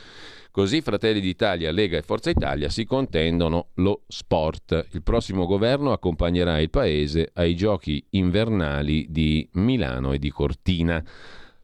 Così 0.50 0.80
Fratelli 0.80 1.20
d'Italia, 1.20 1.70
Lega 1.70 1.96
e 1.96 2.02
Forza 2.02 2.30
Italia 2.30 2.68
si 2.68 2.84
contendono 2.84 3.68
lo 3.74 4.02
sport. 4.08 4.88
Il 4.90 5.04
prossimo 5.04 5.46
governo 5.46 5.92
accompagnerà 5.92 6.58
il 6.58 6.68
Paese 6.68 7.30
ai 7.34 7.54
giochi 7.54 8.04
invernali 8.10 9.06
di 9.08 9.48
Milano 9.52 10.12
e 10.12 10.18
di 10.18 10.30
Cortina. 10.30 11.00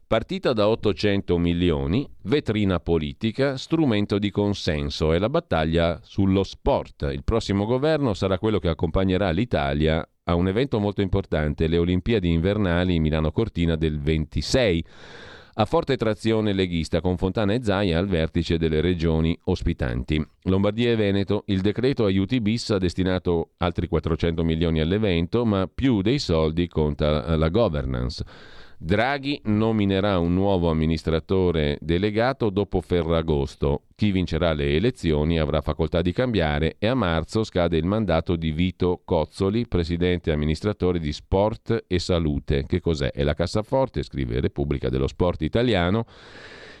Partita 0.07 0.53
da 0.53 0.69
800 0.69 1.37
milioni, 1.37 2.09
vetrina 2.21 2.79
politica, 2.79 3.57
strumento 3.57 4.17
di 4.17 4.31
consenso 4.31 5.11
e 5.11 5.19
la 5.19 5.27
battaglia 5.27 5.99
sullo 6.03 6.43
sport. 6.43 7.09
Il 7.11 7.25
prossimo 7.25 7.65
governo 7.65 8.13
sarà 8.13 8.39
quello 8.39 8.59
che 8.59 8.69
accompagnerà 8.69 9.29
l'Italia 9.31 10.07
a 10.29 10.35
un 10.35 10.47
evento 10.47 10.79
molto 10.79 11.01
importante, 11.01 11.67
le 11.67 11.77
Olimpiadi 11.77 12.29
invernali 12.29 12.99
Milano 12.99 13.31
Cortina 13.31 13.75
del 13.75 13.99
26 13.99 14.85
a 15.59 15.65
forte 15.65 15.97
trazione 15.97 16.53
leghista 16.53 17.01
con 17.01 17.17
Fontana 17.17 17.53
e 17.53 17.63
Zaia 17.63 17.97
al 17.97 18.07
vertice 18.07 18.59
delle 18.59 18.79
regioni 18.79 19.35
ospitanti. 19.45 20.23
Lombardia 20.43 20.91
e 20.91 20.95
Veneto, 20.95 21.43
il 21.47 21.61
decreto 21.61 22.05
aiuti 22.05 22.41
bis 22.41 22.69
ha 22.69 22.77
destinato 22.77 23.53
altri 23.57 23.87
400 23.87 24.43
milioni 24.43 24.81
all'evento, 24.81 25.45
ma 25.45 25.67
più 25.73 26.03
dei 26.03 26.19
soldi 26.19 26.67
conta 26.67 27.35
la 27.35 27.49
governance. 27.49 28.23
Draghi 28.79 29.41
nominerà 29.45 30.19
un 30.19 30.35
nuovo 30.35 30.69
amministratore 30.69 31.79
delegato 31.81 32.51
dopo 32.51 32.79
Ferragosto. 32.79 33.85
Chi 33.95 34.11
vincerà 34.11 34.53
le 34.53 34.75
elezioni 34.75 35.39
avrà 35.39 35.61
facoltà 35.61 36.03
di 36.03 36.11
cambiare 36.11 36.75
e 36.77 36.85
a 36.85 36.93
marzo 36.93 37.43
scade 37.43 37.77
il 37.77 37.85
mandato 37.85 38.35
di 38.35 38.51
Vito 38.51 39.01
Cozzoli, 39.03 39.67
presidente 39.67 40.31
amministratore 40.31 40.99
di 40.99 41.11
Sport 41.11 41.85
e 41.87 41.97
Salute. 41.97 42.65
Che 42.67 42.79
cos'è? 42.79 43.11
È 43.11 43.23
la 43.23 43.33
cassaforte, 43.33 44.03
scrive 44.03 44.39
Repubblica 44.39 44.89
dello 44.89 45.07
Sport 45.07 45.41
Italiano 45.41 46.05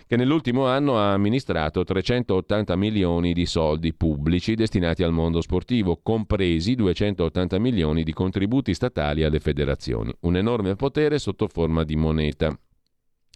che 0.07 0.15
nell'ultimo 0.15 0.65
anno 0.65 0.97
ha 0.97 1.11
amministrato 1.11 1.83
380 1.83 2.77
milioni 2.77 3.33
di 3.33 3.45
soldi 3.45 3.93
pubblici 3.93 4.55
destinati 4.55 5.03
al 5.03 5.11
mondo 5.11 5.41
sportivo, 5.41 5.99
compresi 6.01 6.75
280 6.75 7.59
milioni 7.59 8.03
di 8.03 8.13
contributi 8.13 8.73
statali 8.73 9.25
alle 9.25 9.41
federazioni. 9.41 10.15
Un 10.21 10.37
enorme 10.37 10.77
potere 10.77 11.19
sotto 11.19 11.49
forma 11.49 11.83
di 11.83 11.97
moneta. 11.97 12.57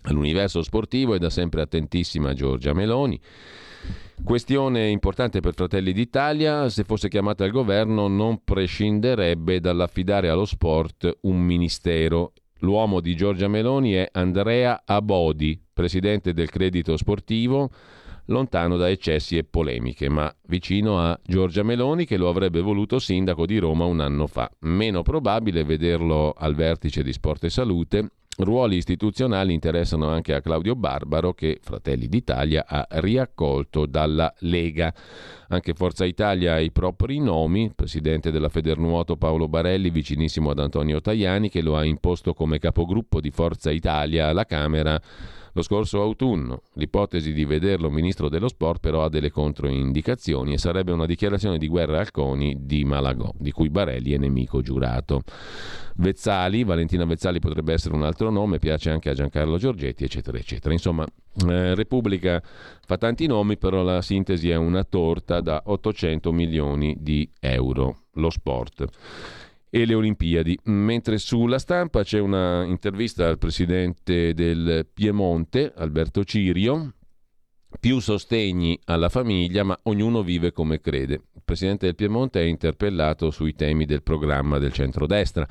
All'universo 0.03 0.63
sportivo 0.63 1.13
è 1.13 1.19
da 1.19 1.29
sempre 1.29 1.61
attentissima 1.61 2.33
Giorgia 2.33 2.73
Meloni. 2.73 3.19
Questione 4.23 4.87
importante 4.87 5.41
per 5.41 5.53
Fratelli 5.53 5.91
d'Italia, 5.91 6.69
se 6.69 6.85
fosse 6.85 7.09
chiamata 7.09 7.43
al 7.43 7.51
governo 7.51 8.07
non 8.07 8.43
prescinderebbe 8.43 9.59
dall'affidare 9.59 10.29
allo 10.29 10.45
sport 10.45 11.17
un 11.21 11.41
ministero 11.41 12.31
L'uomo 12.61 12.99
di 12.99 13.15
Giorgia 13.15 13.47
Meloni 13.47 13.93
è 13.93 14.07
Andrea 14.11 14.83
Abodi, 14.85 15.59
presidente 15.73 16.31
del 16.31 16.49
credito 16.49 16.95
sportivo, 16.95 17.71
lontano 18.25 18.77
da 18.77 18.87
eccessi 18.87 19.35
e 19.35 19.43
polemiche, 19.43 20.09
ma 20.09 20.31
vicino 20.47 20.99
a 20.99 21.19
Giorgia 21.23 21.63
Meloni 21.63 22.05
che 22.05 22.17
lo 22.17 22.29
avrebbe 22.29 22.61
voluto 22.61 22.99
sindaco 22.99 23.47
di 23.47 23.57
Roma 23.57 23.85
un 23.85 23.99
anno 23.99 24.27
fa. 24.27 24.49
Meno 24.59 25.01
probabile 25.01 25.63
vederlo 25.63 26.33
al 26.37 26.53
vertice 26.53 27.01
di 27.01 27.11
Sport 27.11 27.45
e 27.45 27.49
Salute 27.49 28.09
Ruoli 28.43 28.77
istituzionali 28.77 29.53
interessano 29.53 30.07
anche 30.07 30.33
a 30.33 30.41
Claudio 30.41 30.75
Barbaro 30.75 31.33
che 31.33 31.59
Fratelli 31.61 32.07
d'Italia 32.07 32.65
ha 32.67 32.87
riaccolto 32.89 33.85
dalla 33.85 34.33
Lega. 34.39 34.93
Anche 35.49 35.73
Forza 35.73 36.05
Italia 36.05 36.53
ha 36.53 36.59
i 36.59 36.71
propri 36.71 37.19
nomi, 37.19 37.71
presidente 37.73 38.31
della 38.31 38.49
Federnuoto 38.49 39.17
Paolo 39.17 39.47
Barelli 39.47 39.89
vicinissimo 39.89 40.51
ad 40.51 40.59
Antonio 40.59 41.01
Tajani 41.01 41.49
che 41.49 41.61
lo 41.61 41.75
ha 41.75 41.83
imposto 41.83 42.33
come 42.33 42.59
capogruppo 42.59 43.19
di 43.19 43.31
Forza 43.31 43.71
Italia 43.71 44.27
alla 44.27 44.45
Camera 44.45 44.99
lo 45.53 45.61
scorso 45.61 46.01
autunno. 46.01 46.63
L'ipotesi 46.73 47.33
di 47.33 47.45
vederlo 47.45 47.89
ministro 47.89 48.29
dello 48.29 48.47
sport 48.47 48.79
però 48.79 49.03
ha 49.03 49.09
delle 49.09 49.31
controindicazioni 49.31 50.53
e 50.53 50.57
sarebbe 50.57 50.91
una 50.91 51.05
dichiarazione 51.05 51.57
di 51.57 51.67
guerra 51.67 51.99
al 51.99 52.11
CONI 52.11 52.57
di 52.59 52.83
Malagò, 52.83 53.31
di 53.37 53.51
cui 53.51 53.69
Barelli 53.69 54.13
è 54.13 54.17
nemico 54.17 54.61
giurato. 54.61 55.21
Vezzali, 55.95 56.63
Valentina 56.63 57.05
Vezzali 57.05 57.39
potrebbe 57.39 57.73
essere 57.73 57.95
un 57.95 58.03
altro 58.03 58.29
nome, 58.29 58.59
piace 58.59 58.89
anche 58.89 59.09
a 59.09 59.13
Giancarlo 59.13 59.57
Giorgetti, 59.57 60.03
eccetera, 60.03 60.37
eccetera. 60.37 60.73
Insomma, 60.73 61.05
eh, 61.47 61.75
Repubblica 61.75 62.41
fa 62.85 62.97
tanti 62.97 63.27
nomi, 63.27 63.57
però 63.57 63.83
la 63.83 64.01
sintesi 64.01 64.49
è 64.49 64.55
una 64.55 64.83
torta 64.83 65.41
da 65.41 65.61
800 65.65 66.31
milioni 66.31 66.95
di 66.99 67.29
euro, 67.39 68.03
lo 68.13 68.29
sport 68.29 68.87
e 69.71 69.85
le 69.85 69.95
Olimpiadi. 69.95 70.59
Mentre 70.65 71.17
sulla 71.17 71.57
stampa 71.57 72.03
c'è 72.03 72.19
una 72.19 72.63
intervista 72.65 73.27
al 73.27 73.39
presidente 73.39 74.35
del 74.35 74.87
Piemonte, 74.93 75.73
Alberto 75.75 76.23
Cirio, 76.23 76.93
più 77.79 77.99
sostegni 77.99 78.79
alla 78.85 79.09
famiglia, 79.09 79.63
ma 79.63 79.77
ognuno 79.83 80.23
vive 80.23 80.51
come 80.51 80.79
crede. 80.79 81.13
Il 81.33 81.41
presidente 81.45 81.85
del 81.85 81.95
Piemonte 81.95 82.39
è 82.39 82.43
interpellato 82.43 83.31
sui 83.31 83.55
temi 83.55 83.85
del 83.85 84.03
programma 84.03 84.57
del 84.57 84.71
centrodestra. 84.71 85.47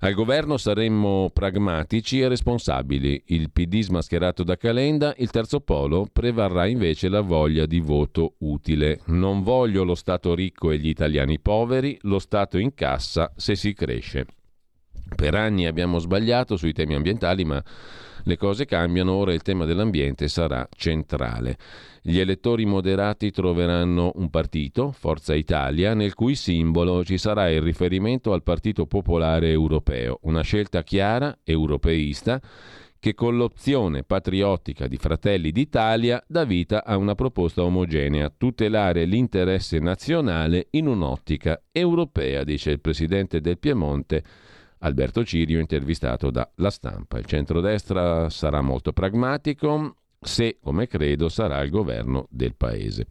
Al 0.00 0.14
governo 0.14 0.56
saremmo 0.56 1.30
pragmatici 1.32 2.20
e 2.20 2.28
responsabili. 2.28 3.22
Il 3.26 3.50
PD 3.50 3.80
smascherato 3.80 4.42
da 4.42 4.56
Calenda, 4.56 5.14
il 5.18 5.30
terzo 5.30 5.60
polo 5.60 6.08
prevarrà 6.12 6.66
invece 6.66 7.08
la 7.08 7.20
voglia 7.20 7.66
di 7.66 7.80
voto 7.80 8.34
utile. 8.38 9.00
Non 9.06 9.42
voglio 9.42 9.84
lo 9.84 9.94
Stato 9.94 10.34
ricco 10.34 10.70
e 10.70 10.78
gli 10.78 10.88
italiani 10.88 11.38
poveri, 11.38 11.98
lo 12.02 12.18
Stato 12.18 12.58
in 12.58 12.74
cassa 12.74 13.32
se 13.36 13.54
si 13.54 13.74
cresce. 13.74 14.26
Per 15.14 15.34
anni 15.34 15.66
abbiamo 15.66 15.98
sbagliato 15.98 16.56
sui 16.56 16.72
temi 16.72 16.94
ambientali, 16.94 17.44
ma 17.44 17.62
le 18.28 18.36
cose 18.36 18.66
cambiano, 18.66 19.14
ora 19.14 19.32
il 19.32 19.40
tema 19.40 19.64
dell'ambiente 19.64 20.28
sarà 20.28 20.68
centrale. 20.76 21.56
Gli 22.02 22.18
elettori 22.18 22.66
moderati 22.66 23.30
troveranno 23.30 24.12
un 24.16 24.28
partito, 24.28 24.92
Forza 24.92 25.34
Italia, 25.34 25.94
nel 25.94 26.12
cui 26.12 26.34
simbolo 26.34 27.02
ci 27.04 27.16
sarà 27.16 27.48
il 27.48 27.62
riferimento 27.62 28.34
al 28.34 28.42
Partito 28.42 28.84
Popolare 28.84 29.48
Europeo, 29.50 30.18
una 30.24 30.42
scelta 30.42 30.82
chiara, 30.82 31.38
europeista, 31.42 32.38
che 33.00 33.14
con 33.14 33.36
l'opzione 33.36 34.02
patriottica 34.02 34.86
di 34.88 34.98
Fratelli 34.98 35.50
d'Italia 35.50 36.22
dà 36.26 36.44
vita 36.44 36.84
a 36.84 36.98
una 36.98 37.14
proposta 37.14 37.62
omogenea, 37.62 38.30
tutelare 38.36 39.06
l'interesse 39.06 39.78
nazionale 39.78 40.66
in 40.72 40.86
un'ottica 40.86 41.62
europea, 41.72 42.44
dice 42.44 42.72
il 42.72 42.80
presidente 42.80 43.40
del 43.40 43.58
Piemonte 43.58 44.22
Alberto 44.80 45.24
Cirio, 45.24 45.60
intervistato 45.60 46.30
da 46.30 46.48
La 46.56 46.70
Stampa. 46.70 47.18
Il 47.18 47.24
centrodestra 47.24 48.28
sarà 48.30 48.60
molto 48.60 48.92
pragmatico 48.92 49.96
se, 50.20 50.58
come 50.60 50.88
credo, 50.88 51.28
sarà 51.28 51.62
il 51.62 51.70
governo 51.70 52.26
del 52.30 52.54
Paese. 52.56 53.06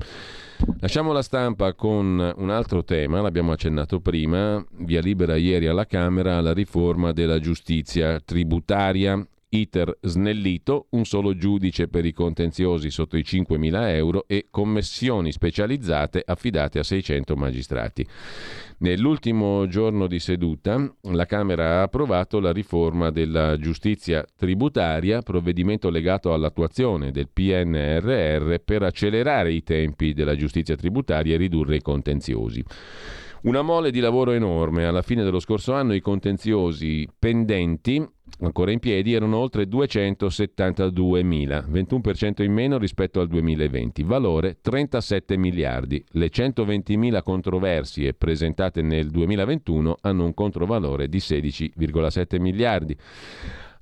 Lasciamo 0.80 1.14
la 1.14 1.22
stampa 1.22 1.74
con 1.74 2.34
un 2.36 2.50
altro 2.50 2.84
tema, 2.84 3.22
l'abbiamo 3.22 3.54
accennato 3.54 4.02
prima, 4.02 4.64
via 4.80 5.00
libera 5.00 5.38
ieri 5.38 5.68
alla 5.68 5.86
Camera 5.86 6.42
la 6.42 6.54
riforma 6.54 7.14
della 7.14 7.40
giustizia 7.40 8.20
tributaria 8.20 9.26
iter 9.50 9.98
snellito, 10.02 10.88
un 10.92 11.06
solo 11.06 11.36
giudice 11.36 11.88
per 11.88 12.06
i 12.06 12.12
contenziosi 12.12 12.90
sotto 12.90 13.16
i 13.16 13.24
5.000 13.26 13.90
euro 13.94 14.26
e 14.28 14.48
commissioni 14.50 15.32
specializzate 15.32 16.22
affidate 16.26 16.80
a 16.80 16.84
600 16.84 17.36
magistrati. 17.36 18.06
Nell'ultimo 18.80 19.66
giorno 19.66 20.06
di 20.06 20.20
seduta 20.20 20.94
la 21.02 21.26
Camera 21.26 21.80
ha 21.80 21.82
approvato 21.82 22.40
la 22.40 22.52
riforma 22.52 23.10
della 23.10 23.58
giustizia 23.58 24.24
tributaria, 24.38 25.24
provvedimento 25.24 25.90
legato 25.90 26.32
all'attuazione 26.32 27.10
del 27.10 27.28
PNRR 27.28 28.58
per 28.64 28.84
accelerare 28.84 29.52
i 29.52 29.64
tempi 29.64 30.14
della 30.14 30.36
giustizia 30.36 30.76
tributaria 30.76 31.34
e 31.34 31.38
ridurre 31.38 31.78
i 31.78 31.82
contenziosi. 31.82 32.64
Una 33.44 33.64
mole 33.64 33.90
di 33.90 34.00
lavoro 34.00 34.32
enorme. 34.34 34.86
Alla 34.86 35.02
fine 35.02 35.24
dello 35.24 35.40
scorso 35.40 35.74
anno 35.74 35.96
i 35.96 36.00
contenziosi 36.00 37.08
pendenti, 37.18 38.06
ancora 38.40 38.72
in 38.72 38.80
piedi, 38.80 39.14
erano 39.14 39.38
oltre 39.38 39.64
272.000, 39.64 41.70
21% 41.70 42.44
in 42.44 42.54
meno 42.54 42.78
rispetto 42.78 43.20
al 43.20 43.28
2020, 43.28 44.04
valore 44.04 44.58
37 44.62 45.38
miliardi. 45.38 46.04
Le 46.12 46.30
120.000 46.30 47.24
controversie 47.24 48.14
presentate 48.14 48.82
nel 48.82 49.10
2021 49.10 49.98
hanno 50.02 50.26
un 50.26 50.34
controvalore 50.34 51.08
di 51.08 51.18
16,7 51.18 52.40
miliardi. 52.40 52.96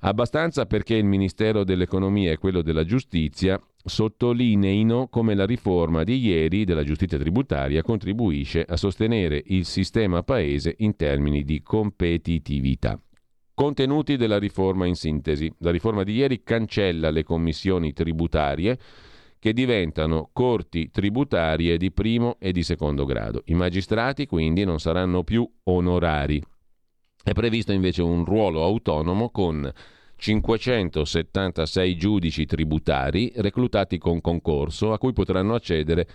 Abbastanza 0.00 0.66
perché 0.66 0.94
il 0.94 1.04
Ministero 1.04 1.64
dell'Economia 1.64 2.30
e 2.30 2.38
quello 2.38 2.62
della 2.62 2.84
Giustizia 2.84 3.60
sottolineino 3.82 5.08
come 5.08 5.34
la 5.34 5.46
riforma 5.46 6.04
di 6.04 6.18
ieri 6.18 6.64
della 6.64 6.84
giustizia 6.84 7.18
tributaria 7.18 7.82
contribuisce 7.82 8.64
a 8.68 8.76
sostenere 8.76 9.42
il 9.46 9.64
sistema 9.64 10.22
paese 10.22 10.74
in 10.78 10.96
termini 10.96 11.44
di 11.44 11.62
competitività. 11.62 13.00
Contenuti 13.58 14.18
della 14.18 14.38
riforma 14.38 14.84
in 14.84 14.96
sintesi. 14.96 15.50
La 15.60 15.70
riforma 15.70 16.02
di 16.02 16.12
ieri 16.12 16.42
cancella 16.42 17.08
le 17.08 17.24
commissioni 17.24 17.94
tributarie 17.94 18.78
che 19.38 19.54
diventano 19.54 20.28
corti 20.30 20.90
tributarie 20.90 21.78
di 21.78 21.90
primo 21.90 22.36
e 22.38 22.52
di 22.52 22.62
secondo 22.62 23.06
grado. 23.06 23.40
I 23.46 23.54
magistrati 23.54 24.26
quindi 24.26 24.64
non 24.64 24.78
saranno 24.78 25.24
più 25.24 25.50
onorari. 25.62 26.38
È 27.24 27.32
previsto 27.32 27.72
invece 27.72 28.02
un 28.02 28.26
ruolo 28.26 28.62
autonomo 28.62 29.30
con 29.30 29.72
576 30.16 31.96
giudici 31.96 32.44
tributari 32.44 33.32
reclutati 33.36 33.96
con 33.96 34.20
concorso 34.20 34.92
a 34.92 34.98
cui 34.98 35.14
potranno 35.14 35.54
accedere 35.54 36.06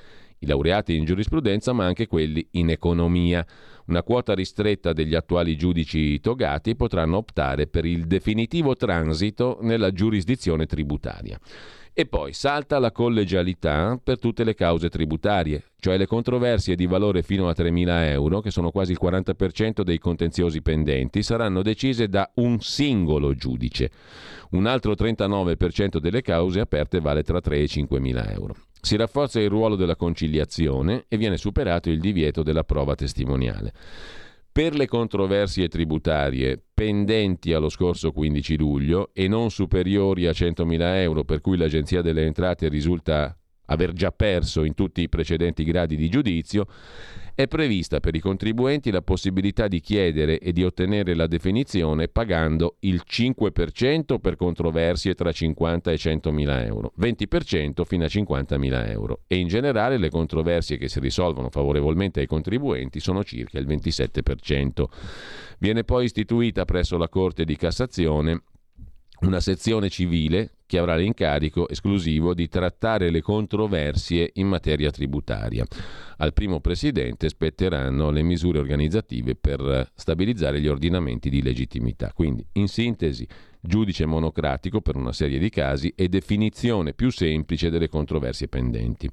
i 0.42 0.46
laureati 0.46 0.96
in 0.96 1.06
giurisprudenza 1.06 1.74
ma 1.74 1.86
anche 1.86 2.08
quelli 2.08 2.46
in 2.52 2.70
economia. 2.70 3.46
Una 3.88 4.04
quota 4.04 4.34
ristretta 4.34 4.94
degli 4.94 5.16
attuali 5.16 5.58
giudici 5.58 6.20
togati 6.20 6.76
potranno 6.76 7.18
optare 7.18 7.68
per 7.68 7.86
il 7.86 8.06
definitivo 8.06 8.76
transito 8.76 9.58
nella 9.62 9.92
giurisdizione 9.92 10.66
tributaria. 10.66 11.40
E 11.94 12.06
poi 12.06 12.32
salta 12.32 12.80
la 12.80 12.92
collegialità 12.92 14.00
per 14.02 14.18
tutte 14.18 14.46
le 14.46 14.56
cause 14.56 14.88
tributarie, 14.88 15.72
cioè 15.78 15.98
le 15.98 16.06
controversie 16.06 16.76
di 16.76 16.86
valore 16.86 17.22
fino 17.22 17.50
a 17.50 17.54
3.000 17.56 18.08
euro, 18.12 18.40
che 18.40 18.50
sono 18.50 18.72
quasi 18.72 18.94
il 18.94 19.00
40% 19.02 19.82
dei 19.82 20.00
contenziosi 20.00 20.62
pendenti, 20.62 21.22
saranno 21.22 21.62
decise 21.62 22.08
da 22.08 22.32
un 22.36 22.62
singolo 22.62 23.36
giudice. 23.36 23.92
Un 24.52 24.68
altro 24.68 24.94
39% 24.94 25.98
delle 25.98 26.22
cause 26.22 26.62
aperte 26.62 27.02
vale 27.02 27.24
tra 27.24 27.42
3 27.42 27.60
e 27.60 27.66
5.000 27.66 28.32
euro. 28.32 28.56
Si 28.82 28.96
rafforza 28.96 29.40
il 29.40 29.50
ruolo 29.50 29.76
della 29.76 29.96
conciliazione 29.96 31.06
e 31.08 31.18
viene 31.18 31.38
superato 31.38 31.90
il 31.90 32.00
divieto 32.00 32.42
della 32.42 32.64
prova 32.64 32.96
testimoniale. 32.96 33.72
Per 34.52 34.76
le 34.76 34.88
controversie 34.88 35.70
tributarie 35.70 36.62
pendenti 36.74 37.54
allo 37.54 37.70
scorso 37.70 38.12
15 38.12 38.58
luglio 38.58 39.12
e 39.14 39.28
non 39.30 39.50
superiori 39.50 40.26
a 40.26 40.32
100.000 40.32 40.96
euro, 40.98 41.24
per 41.24 41.40
cui 41.40 41.56
l'Agenzia 41.56 42.02
delle 42.02 42.26
Entrate 42.26 42.68
risulta 42.68 43.38
aver 43.68 43.94
già 43.94 44.12
perso 44.12 44.64
in 44.64 44.74
tutti 44.74 45.02
i 45.02 45.10
precedenti 45.10 45.64
gradi 45.64 45.96
di 45.96 46.10
giudizio, 46.10 46.66
è 47.34 47.48
prevista 47.48 48.00
per 48.00 48.16
i 48.16 48.20
contribuenti 48.20 48.92
la 48.92 49.02
possibilità 49.02 49.68
di 49.68 49.80
chiedere 49.80 50.40
e 50.40 50.52
di 50.52 50.64
ottenere 50.64 51.16
la 51.16 51.28
definizione 51.28 52.08
pagando 52.08 52.76
il 52.82 53.04
5% 53.08 54.20
per 54.20 54.36
controversie 54.36 55.14
tra 55.14 55.32
50 55.32 55.92
e 55.92 55.98
100 55.98 56.32
mila 56.32 56.64
euro, 56.64 56.94
20% 57.00 57.84
fino 57.86 58.04
a 58.04 58.08
50 58.08 58.58
mila 58.58 58.88
euro 58.90 59.22
e 59.28 59.38
in 59.38 59.48
generale 59.48 59.98
le 59.98 60.10
controversie 60.10 60.78
che 60.78 60.90
si 60.90 61.00
risolvono 61.00 61.50
favorevolmente 61.50 62.20
ai 62.20 62.28
contribuenti 62.28 63.00
sono 63.00 63.24
circa 63.24 63.60
il 63.60 63.68
27%. 63.68 64.86
Viene 65.60 65.84
poi 65.84 66.06
istituita 66.06 66.66
presso 66.66 66.98
la 66.98 67.08
Corte 67.08 67.46
di 67.46 67.56
Cassazione 67.56 68.44
una 69.22 69.40
sezione 69.40 69.90
civile 69.90 70.52
che 70.66 70.78
avrà 70.78 70.96
l'incarico 70.96 71.68
esclusivo 71.68 72.34
di 72.34 72.48
trattare 72.48 73.10
le 73.10 73.22
controversie 73.22 74.32
in 74.36 74.48
materia 74.48 74.90
tributaria. 74.90 75.66
Al 76.18 76.34
primo 76.34 76.62
presidente 76.62 77.28
spetteranno 77.28 78.10
le 78.10 78.22
misure 78.22 78.60
organizzative 78.60 79.36
per 79.36 79.92
stabilizzare 79.94 80.62
gli 80.62 80.68
ordinamenti 80.68 81.30
di 81.30 81.42
legittimità. 81.42 82.14
Quindi, 82.14 82.46
in 82.54 82.68
sintesi, 82.68 83.28
giudice 83.60 84.06
monocratico 84.06 84.80
per 84.82 84.96
una 84.96 85.12
serie 85.12 85.40
di 85.40 85.50
casi 85.50 85.94
e 85.96 86.08
definizione 86.08 86.94
più 86.94 87.12
semplice 87.12 87.70
delle 87.70 87.90
controversie 87.90 88.48
pendenti 88.48 89.10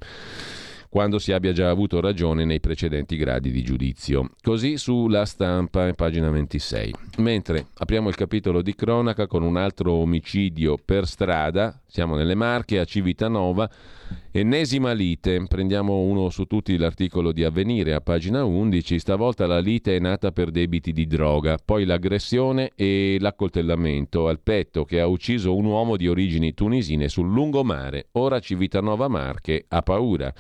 quando 0.88 1.18
si 1.18 1.32
abbia 1.32 1.52
già 1.52 1.68
avuto 1.68 2.00
ragione 2.00 2.44
nei 2.44 2.60
precedenti 2.60 3.16
gradi 3.16 3.50
di 3.50 3.62
giudizio. 3.62 4.30
Così 4.42 4.76
sulla 4.78 5.24
stampa, 5.24 5.92
pagina 5.92 6.30
26. 6.30 6.94
Mentre 7.18 7.66
apriamo 7.74 8.08
il 8.08 8.14
capitolo 8.14 8.62
di 8.62 8.74
cronaca 8.74 9.26
con 9.26 9.42
un 9.42 9.56
altro 9.56 9.92
omicidio 9.92 10.78
per 10.82 11.06
strada, 11.06 11.80
siamo 11.86 12.16
nelle 12.16 12.34
Marche, 12.34 12.78
a 12.78 12.84
Civitanova, 12.84 13.68
ennesima 14.30 14.92
lite, 14.92 15.44
prendiamo 15.46 16.00
uno 16.00 16.30
su 16.30 16.44
tutti 16.44 16.76
l'articolo 16.76 17.32
di 17.32 17.44
Avvenire 17.44 17.94
a 17.94 18.00
pagina 18.00 18.44
11, 18.44 18.98
stavolta 18.98 19.46
la 19.46 19.58
lite 19.58 19.96
è 19.96 19.98
nata 19.98 20.32
per 20.32 20.50
debiti 20.50 20.92
di 20.92 21.06
droga, 21.06 21.58
poi 21.62 21.84
l'aggressione 21.84 22.72
e 22.74 23.16
l'accoltellamento 23.20 24.28
al 24.28 24.40
petto 24.40 24.84
che 24.84 25.00
ha 25.00 25.06
ucciso 25.06 25.54
un 25.54 25.64
uomo 25.64 25.96
di 25.96 26.08
origini 26.08 26.54
tunisine 26.54 27.08
sul 27.08 27.30
lungomare, 27.30 28.08
ora 28.12 28.40
Civitanova 28.40 29.08
Marche 29.08 29.64
ha 29.68 29.82
paura. 29.82 30.32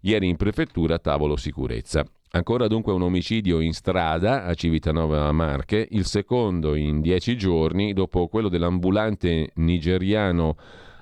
Ieri 0.00 0.28
in 0.28 0.36
prefettura 0.36 0.98
tavolo 0.98 1.36
sicurezza. 1.36 2.04
Ancora 2.30 2.66
dunque 2.66 2.92
un 2.92 3.02
omicidio 3.02 3.60
in 3.60 3.72
strada 3.72 4.44
a 4.44 4.54
Civitanova 4.54 5.32
Marche, 5.32 5.88
il 5.90 6.04
secondo 6.04 6.74
in 6.74 7.00
dieci 7.00 7.36
giorni 7.36 7.94
dopo 7.94 8.28
quello 8.28 8.48
dell'ambulante 8.48 9.50
nigeriano 9.54 10.56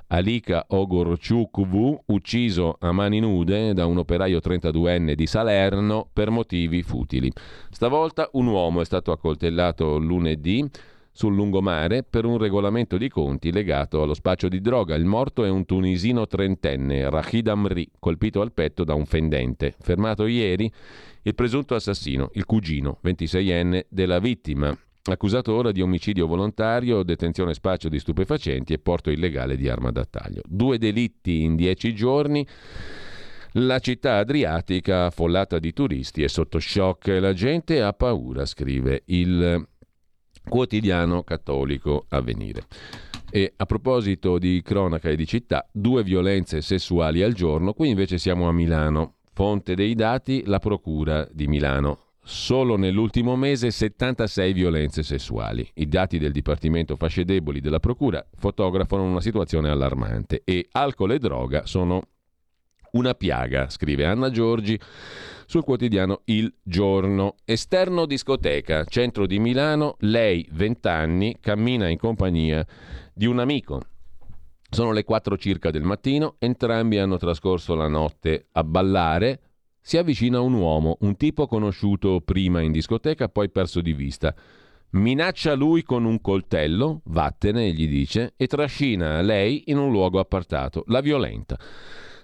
Alika 0.08 0.66
Ogorchukwu, 0.68 2.04
ucciso 2.06 2.76
a 2.78 2.92
mani 2.92 3.18
nude 3.18 3.74
da 3.74 3.86
un 3.86 3.98
operaio 3.98 4.38
32enne 4.38 5.14
di 5.14 5.26
Salerno 5.26 6.08
per 6.12 6.30
motivi 6.30 6.82
futili. 6.84 7.30
Stavolta 7.70 8.28
un 8.34 8.46
uomo 8.46 8.80
è 8.80 8.84
stato 8.84 9.10
accoltellato 9.10 9.98
lunedì 9.98 10.64
sul 11.16 11.34
lungomare 11.34 12.02
per 12.02 12.26
un 12.26 12.36
regolamento 12.36 12.98
di 12.98 13.08
conti 13.08 13.50
legato 13.50 14.02
allo 14.02 14.12
spaccio 14.12 14.48
di 14.48 14.60
droga. 14.60 14.94
Il 14.94 15.06
morto 15.06 15.44
è 15.44 15.48
un 15.48 15.64
tunisino 15.64 16.26
trentenne, 16.26 17.08
Rachid 17.08 17.48
Amri, 17.48 17.88
colpito 17.98 18.42
al 18.42 18.52
petto 18.52 18.84
da 18.84 18.92
un 18.92 19.06
fendente. 19.06 19.74
Fermato 19.78 20.26
ieri 20.26 20.70
il 21.22 21.34
presunto 21.34 21.74
assassino, 21.74 22.30
il 22.34 22.44
cugino, 22.44 22.98
26enne, 23.02 23.86
della 23.88 24.18
vittima. 24.18 24.76
Accusato 25.04 25.54
ora 25.54 25.72
di 25.72 25.80
omicidio 25.80 26.26
volontario, 26.26 27.02
detenzione 27.02 27.54
spaccio 27.54 27.88
di 27.88 27.98
stupefacenti 27.98 28.74
e 28.74 28.78
porto 28.78 29.10
illegale 29.10 29.56
di 29.56 29.70
arma 29.70 29.90
da 29.90 30.04
taglio. 30.04 30.42
Due 30.44 30.76
delitti 30.76 31.42
in 31.42 31.56
dieci 31.56 31.94
giorni. 31.94 32.46
La 33.52 33.78
città 33.78 34.18
adriatica, 34.18 35.06
affollata 35.06 35.58
di 35.58 35.72
turisti, 35.72 36.22
è 36.22 36.28
sotto 36.28 36.58
shock. 36.58 37.06
La 37.06 37.32
gente 37.32 37.80
ha 37.80 37.94
paura, 37.94 38.44
scrive 38.44 39.04
il 39.06 39.66
quotidiano 40.48 41.22
cattolico 41.22 42.06
Avvenire. 42.08 42.66
E 43.30 43.52
a 43.56 43.66
proposito 43.66 44.38
di 44.38 44.62
cronaca 44.62 45.10
e 45.10 45.16
di 45.16 45.26
città, 45.26 45.68
due 45.72 46.02
violenze 46.02 46.62
sessuali 46.62 47.22
al 47.22 47.32
giorno, 47.32 47.72
qui 47.72 47.88
invece 47.88 48.18
siamo 48.18 48.48
a 48.48 48.52
Milano. 48.52 49.14
Fonte 49.32 49.74
dei 49.74 49.94
dati, 49.94 50.44
la 50.46 50.58
Procura 50.58 51.28
di 51.30 51.46
Milano. 51.46 52.00
Solo 52.22 52.76
nell'ultimo 52.76 53.36
mese 53.36 53.70
76 53.70 54.52
violenze 54.52 55.02
sessuali. 55.02 55.68
I 55.74 55.86
dati 55.86 56.18
del 56.18 56.32
Dipartimento 56.32 56.96
Fasce 56.96 57.24
Deboli 57.24 57.60
della 57.60 57.78
Procura 57.78 58.26
fotografano 58.34 59.04
una 59.04 59.20
situazione 59.20 59.68
allarmante 59.68 60.42
e 60.44 60.66
alcol 60.72 61.12
e 61.12 61.18
droga 61.18 61.66
sono 61.66 62.02
una 62.92 63.14
piaga, 63.14 63.68
scrive 63.68 64.06
Anna 64.06 64.30
Giorgi 64.30 64.78
sul 65.46 65.64
quotidiano 65.64 66.22
Il 66.24 66.52
Giorno. 66.62 67.36
Esterno 67.44 68.04
discoteca, 68.04 68.84
centro 68.84 69.26
di 69.26 69.38
Milano, 69.38 69.96
lei 70.00 70.46
20 70.52 70.88
anni, 70.88 71.36
cammina 71.40 71.88
in 71.88 71.98
compagnia 71.98 72.66
di 73.14 73.26
un 73.26 73.38
amico. 73.38 73.80
Sono 74.68 74.92
le 74.92 75.04
4 75.04 75.38
circa 75.38 75.70
del 75.70 75.82
mattino, 75.82 76.34
entrambi 76.38 76.98
hanno 76.98 77.16
trascorso 77.16 77.74
la 77.74 77.88
notte 77.88 78.48
a 78.52 78.64
ballare. 78.64 79.40
Si 79.80 79.96
avvicina 79.96 80.40
un 80.40 80.54
uomo, 80.54 80.96
un 81.00 81.16
tipo 81.16 81.46
conosciuto 81.46 82.20
prima 82.20 82.60
in 82.60 82.72
discoteca, 82.72 83.28
poi 83.28 83.48
perso 83.48 83.80
di 83.80 83.92
vista. 83.92 84.34
Minaccia 84.90 85.54
lui 85.54 85.82
con 85.82 86.04
un 86.04 86.20
coltello, 86.20 87.02
vattene, 87.04 87.72
gli 87.72 87.88
dice, 87.88 88.34
e 88.36 88.46
trascina 88.46 89.20
lei 89.20 89.64
in 89.66 89.78
un 89.78 89.90
luogo 89.90 90.18
appartato. 90.18 90.84
La 90.88 91.00
violenta. 91.00 91.56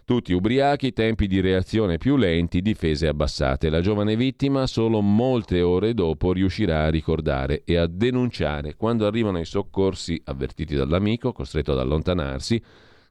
Tutti 0.04 0.32
ubriachi, 0.32 0.92
tempi 0.92 1.28
di 1.28 1.40
reazione 1.40 1.96
più 1.96 2.16
lenti, 2.16 2.60
difese 2.60 3.06
abbassate. 3.06 3.70
La 3.70 3.80
giovane 3.80 4.16
vittima 4.16 4.66
solo 4.66 5.00
molte 5.00 5.62
ore 5.62 5.94
dopo 5.94 6.32
riuscirà 6.32 6.84
a 6.84 6.90
ricordare 6.90 7.62
e 7.64 7.76
a 7.76 7.86
denunciare 7.86 8.74
quando 8.74 9.06
arrivano 9.06 9.38
i 9.38 9.44
soccorsi 9.44 10.20
avvertiti 10.24 10.74
dall'amico, 10.74 11.30
costretto 11.32 11.70
ad 11.70 11.78
allontanarsi. 11.78 12.60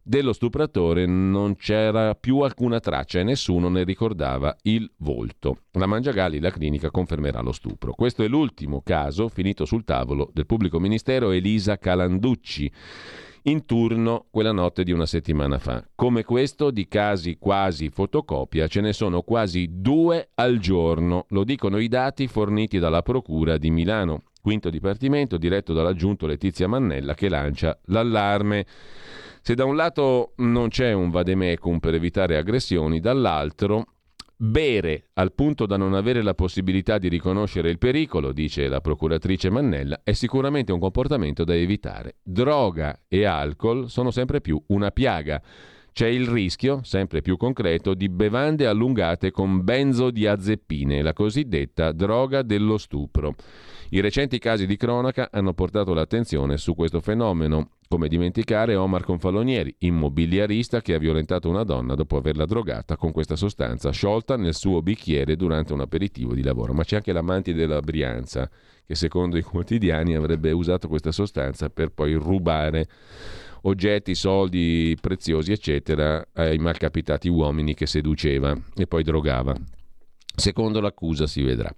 Dello 0.03 0.33
stupratore 0.33 1.05
non 1.05 1.55
c'era 1.55 2.13
più 2.15 2.39
alcuna 2.39 2.81
traccia 2.81 3.19
e 3.19 3.23
nessuno 3.23 3.69
ne 3.69 3.83
ricordava 3.83 4.53
il 4.63 4.91
volto. 4.97 5.59
La 5.73 5.85
Mangiagalli, 5.85 6.41
la 6.41 6.51
clinica, 6.51 6.91
confermerà 6.91 7.39
lo 7.39 7.53
stupro. 7.53 7.93
Questo 7.93 8.21
è 8.21 8.27
l'ultimo 8.27 8.81
caso 8.81 9.29
finito 9.29 9.63
sul 9.63 9.85
tavolo 9.85 10.29
del 10.33 10.45
pubblico 10.45 10.77
ministero 10.77 11.31
Elisa 11.31 11.77
Calanducci 11.77 12.69
in 13.43 13.65
turno 13.65 14.25
quella 14.29 14.51
notte 14.51 14.83
di 14.83 14.91
una 14.91 15.05
settimana 15.05 15.57
fa. 15.57 15.83
Come 15.95 16.23
questo 16.23 16.71
di 16.71 16.87
casi 16.87 17.37
quasi 17.37 17.89
fotocopia 17.89 18.67
ce 18.67 18.81
ne 18.81 18.93
sono 18.93 19.21
quasi 19.21 19.67
due 19.71 20.29
al 20.35 20.59
giorno, 20.59 21.25
lo 21.29 21.43
dicono 21.43 21.77
i 21.77 21.87
dati 21.87 22.27
forniti 22.27 22.79
dalla 22.79 23.01
Procura 23.01 23.57
di 23.57 23.71
Milano, 23.71 24.23
quinto 24.41 24.69
dipartimento 24.69 25.37
diretto 25.37 25.73
dall'aggiunto 25.73 26.27
Letizia 26.27 26.67
Mannella 26.67 27.13
che 27.13 27.29
lancia 27.29 27.79
l'allarme. 27.85 28.65
Se 29.41 29.55
da 29.55 29.65
un 29.65 29.75
lato 29.75 30.33
non 30.37 30.69
c'è 30.69 30.93
un 30.93 31.09
vademecum 31.09 31.79
per 31.79 31.95
evitare 31.95 32.37
aggressioni, 32.37 32.99
dall'altro 32.99 33.85
Bere 34.43 35.09
al 35.13 35.33
punto 35.33 35.67
da 35.67 35.77
non 35.77 35.93
avere 35.93 36.23
la 36.23 36.33
possibilità 36.33 36.97
di 36.97 37.09
riconoscere 37.09 37.69
il 37.69 37.77
pericolo, 37.77 38.31
dice 38.31 38.67
la 38.67 38.81
procuratrice 38.81 39.51
Mannella, 39.51 40.01
è 40.03 40.13
sicuramente 40.13 40.71
un 40.71 40.79
comportamento 40.79 41.43
da 41.43 41.53
evitare. 41.53 42.15
Droga 42.23 43.01
e 43.07 43.23
alcol 43.23 43.87
sono 43.87 44.09
sempre 44.09 44.41
più 44.41 44.59
una 44.69 44.89
piaga. 44.89 45.39
C'è 45.93 46.07
il 46.07 46.25
rischio, 46.25 46.79
sempre 46.83 47.21
più 47.21 47.35
concreto, 47.35 47.93
di 47.93 48.07
bevande 48.07 48.65
allungate 48.65 49.29
con 49.29 49.61
benzodiazepine, 49.61 51.01
la 51.01 51.11
cosiddetta 51.11 51.91
droga 51.91 52.43
dello 52.43 52.77
stupro. 52.77 53.35
I 53.89 53.99
recenti 53.99 54.39
casi 54.39 54.65
di 54.65 54.77
cronaca 54.77 55.27
hanno 55.29 55.53
portato 55.53 55.93
l'attenzione 55.93 56.55
su 56.55 56.75
questo 56.75 57.01
fenomeno. 57.01 57.71
Come 57.89 58.07
dimenticare 58.07 58.77
Omar 58.77 59.03
Confalonieri, 59.03 59.75
immobiliarista 59.79 60.79
che 60.79 60.93
ha 60.93 60.97
violentato 60.97 61.49
una 61.49 61.63
donna 61.63 61.93
dopo 61.93 62.15
averla 62.15 62.45
drogata 62.45 62.95
con 62.95 63.11
questa 63.11 63.35
sostanza 63.35 63.91
sciolta 63.91 64.37
nel 64.37 64.55
suo 64.55 64.81
bicchiere 64.81 65.35
durante 65.35 65.73
un 65.73 65.81
aperitivo 65.81 66.33
di 66.33 66.41
lavoro. 66.41 66.71
Ma 66.71 66.85
c'è 66.85 66.95
anche 66.95 67.11
l'amante 67.11 67.53
della 67.53 67.81
Brianza 67.81 68.49
che 68.85 68.95
secondo 68.95 69.37
i 69.37 69.41
quotidiani 69.41 70.15
avrebbe 70.15 70.51
usato 70.51 70.87
questa 70.87 71.11
sostanza 71.11 71.69
per 71.69 71.91
poi 71.91 72.13
rubare 72.13 72.87
oggetti, 73.61 74.15
soldi 74.15 74.97
preziosi, 74.99 75.51
eccetera, 75.51 76.25
ai 76.33 76.57
malcapitati 76.57 77.27
uomini 77.27 77.73
che 77.73 77.85
seduceva 77.85 78.55
e 78.75 78.87
poi 78.87 79.03
drogava. 79.03 79.55
Secondo 80.35 80.79
l'accusa 80.79 81.27
si 81.27 81.41
vedrà. 81.41 81.73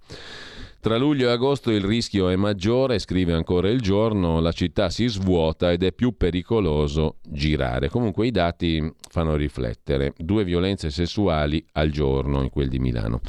Tra 0.84 0.98
luglio 0.98 1.28
e 1.28 1.32
agosto 1.32 1.70
il 1.70 1.82
rischio 1.82 2.28
è 2.28 2.36
maggiore, 2.36 2.98
scrive 2.98 3.32
ancora 3.32 3.70
il 3.70 3.80
giorno, 3.80 4.38
la 4.40 4.52
città 4.52 4.90
si 4.90 5.06
svuota 5.06 5.72
ed 5.72 5.82
è 5.82 5.92
più 5.94 6.14
pericoloso 6.14 7.16
girare. 7.26 7.88
Comunque 7.88 8.26
i 8.26 8.30
dati 8.30 8.92
fanno 9.08 9.34
riflettere. 9.34 10.12
Due 10.14 10.44
violenze 10.44 10.90
sessuali 10.90 11.64
al 11.72 11.88
giorno 11.88 12.42
in 12.42 12.50
quel 12.50 12.68
di 12.68 12.78
Milano. 12.78 13.22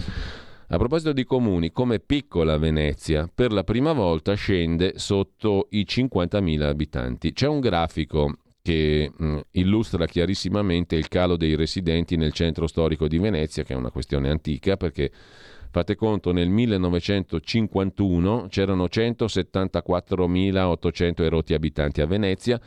A 0.68 0.77
proposito 0.77 1.14
di 1.14 1.23
comuni, 1.23 1.72
come 1.72 1.99
piccola 1.99 2.57
Venezia, 2.57 3.30
per 3.34 3.53
la 3.53 3.64
prima 3.64 3.94
volta 3.94 4.34
scende 4.34 4.94
sotto 4.98 5.68
i 5.69 5.86
50.000 5.88 6.61
abitanti. 6.61 7.32
C'è 7.32 7.48
un 7.48 7.61
grafico 7.61 8.34
che 8.66 9.12
mh, 9.16 9.40
illustra 9.52 10.08
chiarissimamente 10.08 10.96
il 10.96 11.08
calo 11.08 11.38
dei 11.38 11.56
residenti 11.56 12.16
nel 12.16 12.34
centro 12.34 12.66
storico 12.66 13.08
di 13.08 13.20
Venezia, 13.20 13.62
che 13.62 13.74
è 13.74 13.78
una 13.78 13.92
questione 13.92 14.28
antica 14.28 14.76
perché 14.76 15.12
Fate 15.70 15.96
conto, 15.96 16.32
nel 16.32 16.48
1951 16.48 18.48
c'erano 18.50 18.86
174.800 18.86 21.22
erotti 21.22 21.54
abitanti 21.54 22.00
a 22.00 22.06
Venezia, 22.06 22.58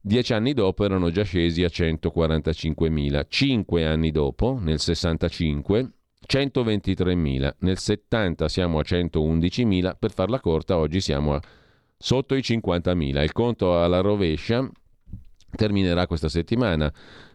dieci 0.00 0.32
anni 0.32 0.54
dopo 0.54 0.82
erano 0.82 1.10
già 1.10 1.22
scesi 1.22 1.64
a 1.64 1.68
145.000, 1.68 3.26
cinque 3.28 3.84
anni 3.84 4.10
dopo, 4.10 4.58
nel 4.58 4.78
65, 4.78 5.90
123.000, 6.26 7.56
nel 7.58 7.76
70 7.76 8.48
siamo 8.48 8.78
a 8.78 8.82
111.000, 8.82 9.96
per 9.98 10.12
farla 10.12 10.40
corta 10.40 10.78
oggi 10.78 11.02
siamo 11.02 11.34
a 11.34 11.42
sotto 11.98 12.34
i 12.34 12.40
50.000. 12.40 13.22
Il 13.22 13.32
conto 13.32 13.82
alla 13.82 14.00
rovescia 14.00 14.66
terminerà 15.56 16.06
questa 16.06 16.28
settimana 16.28 16.92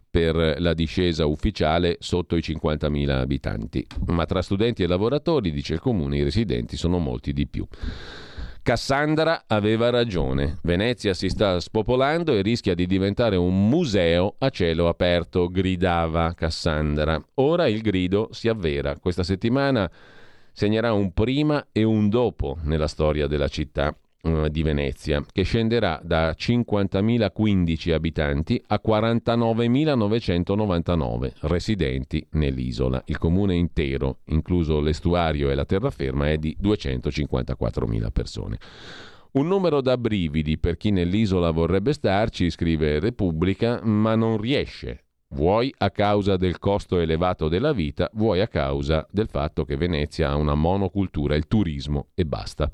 per 0.09 0.55
la 0.59 0.73
discesa 0.73 1.25
ufficiale 1.25 1.95
sotto 1.99 2.35
i 2.35 2.39
50.000 2.39 3.09
abitanti, 3.09 3.85
ma 4.07 4.25
tra 4.25 4.41
studenti 4.41 4.83
e 4.83 4.87
lavoratori, 4.87 5.51
dice 5.51 5.75
il 5.75 5.79
comune, 5.79 6.17
i 6.17 6.23
residenti 6.23 6.75
sono 6.75 6.97
molti 6.97 7.31
di 7.31 7.47
più. 7.47 7.65
Cassandra 8.63 9.45
aveva 9.47 9.89
ragione. 9.89 10.59
Venezia 10.61 11.15
si 11.15 11.29
sta 11.29 11.59
spopolando 11.59 12.33
e 12.33 12.43
rischia 12.43 12.75
di 12.75 12.85
diventare 12.85 13.35
un 13.35 13.67
museo 13.67 14.35
a 14.37 14.49
cielo 14.49 14.87
aperto, 14.87 15.47
gridava 15.47 16.33
Cassandra. 16.35 17.19
Ora 17.35 17.67
il 17.67 17.81
grido 17.81 18.27
si 18.31 18.49
avvera. 18.49 18.97
Questa 18.97 19.23
settimana 19.23 19.89
segnerà 20.51 20.93
un 20.93 21.11
prima 21.11 21.69
e 21.71 21.83
un 21.83 22.07
dopo 22.09 22.57
nella 22.61 22.87
storia 22.87 23.25
della 23.25 23.47
città. 23.47 23.95
Eh, 24.23 24.51
di 24.51 24.61
Venezia, 24.61 25.25
che 25.31 25.41
scenderà 25.41 25.99
da 26.03 26.29
50.015 26.29 27.91
abitanti 27.91 28.63
a 28.67 28.79
49.999 28.85 31.31
residenti 31.41 32.23
nell'isola. 32.33 33.01
Il 33.05 33.17
comune 33.17 33.55
intero, 33.55 34.19
incluso 34.25 34.79
l'estuario 34.79 35.49
e 35.49 35.55
la 35.55 35.65
terraferma, 35.65 36.29
è 36.29 36.37
di 36.37 36.55
254.000 36.61 38.11
persone. 38.11 38.59
Un 39.31 39.47
numero 39.47 39.81
da 39.81 39.97
brividi 39.97 40.59
per 40.59 40.77
chi 40.77 40.91
nell'isola 40.91 41.49
vorrebbe 41.49 41.93
starci, 41.93 42.51
scrive 42.51 42.99
Repubblica, 42.99 43.79
ma 43.83 44.13
non 44.13 44.37
riesce. 44.37 45.05
Vuoi 45.29 45.73
a 45.79 45.89
causa 45.89 46.37
del 46.37 46.59
costo 46.59 46.99
elevato 46.99 47.47
della 47.47 47.71
vita, 47.71 48.07
vuoi 48.13 48.41
a 48.41 48.47
causa 48.47 49.07
del 49.09 49.29
fatto 49.29 49.63
che 49.63 49.77
Venezia 49.77 50.29
ha 50.29 50.35
una 50.35 50.53
monocultura, 50.53 51.33
il 51.35 51.47
turismo 51.47 52.09
e 52.13 52.23
basta. 52.25 52.69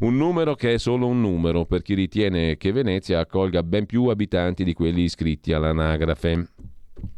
Un 0.00 0.16
numero 0.16 0.54
che 0.54 0.74
è 0.74 0.78
solo 0.78 1.06
un 1.06 1.20
numero 1.20 1.64
per 1.64 1.82
chi 1.82 1.94
ritiene 1.94 2.56
che 2.56 2.72
Venezia 2.72 3.20
accolga 3.20 3.62
ben 3.62 3.86
più 3.86 4.06
abitanti 4.06 4.64
di 4.64 4.72
quelli 4.72 5.02
iscritti 5.02 5.52
all'anagrafe. 5.52 6.48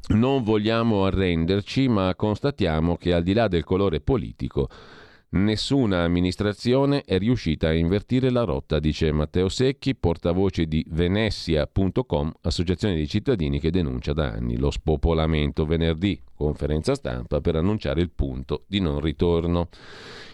Non 0.09 0.43
vogliamo 0.43 1.05
arrenderci, 1.05 1.89
ma 1.89 2.15
constatiamo 2.15 2.97
che 2.97 3.13
al 3.13 3.23
di 3.23 3.33
là 3.33 3.49
del 3.49 3.65
colore 3.65 4.01
politico, 4.01 4.69
Nessuna 5.29 6.05
amministrazione 6.05 7.03
è 7.03 7.19
riuscita 7.19 7.67
a 7.69 7.75
invertire 7.75 8.31
la 8.31 8.45
rotta, 8.45 8.79
dice 8.79 9.11
Matteo 9.11 9.49
Secchi, 9.49 9.97
portavoce 9.97 10.67
di 10.67 10.87
Venessia.com, 10.89 12.33
associazione 12.43 12.95
di 12.95 13.09
cittadini 13.09 13.59
che 13.59 13.73
denuncia 13.73 14.13
da 14.13 14.31
anni 14.31 14.57
lo 14.57 14.71
spopolamento. 14.71 15.67
Venerdì, 15.67 16.23
conferenza 16.33 16.95
stampa 16.95 17.41
per 17.41 17.57
annunciare 17.57 18.03
il 18.03 18.13
punto 18.13 18.67
di 18.69 18.79
non 18.79 19.01
ritorno. 19.01 19.69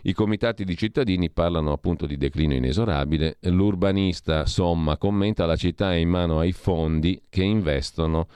I 0.02 0.12
comitati 0.12 0.62
di 0.62 0.77
cittadini 0.77 1.31
parlano 1.31 1.73
appunto 1.73 2.05
di 2.05 2.19
declino 2.19 2.52
inesorabile. 2.52 3.39
L'urbanista 3.44 4.44
Somma 4.44 4.98
commenta 4.98 5.47
la 5.47 5.56
città 5.56 5.94
è 5.94 5.97
in 5.97 6.10
mano 6.10 6.39
ai 6.39 6.52
fondi 6.52 7.19
che 7.31 7.43
investono 7.43 8.28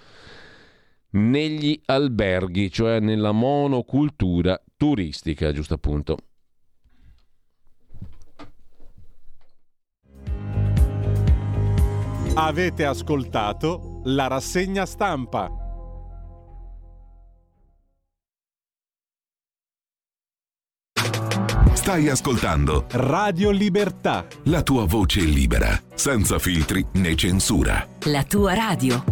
negli 1.10 1.78
alberghi, 1.84 2.70
cioè 2.70 2.98
nella 2.98 3.32
monocultura 3.32 4.58
turistica, 4.74 5.52
giusto 5.52 5.74
appunto. 5.74 6.16
Avete 12.38 12.84
ascoltato 12.84 14.02
la 14.04 14.26
rassegna 14.26 14.84
stampa. 14.84 15.50
Stai 21.72 22.10
ascoltando 22.10 22.84
Radio 22.90 23.50
Libertà. 23.50 24.26
La 24.44 24.62
tua 24.62 24.84
voce 24.84 25.20
libera, 25.20 25.80
senza 25.94 26.38
filtri 26.38 26.84
né 26.92 27.14
censura. 27.14 27.88
La 28.00 28.22
tua 28.24 28.52
radio. 28.52 29.02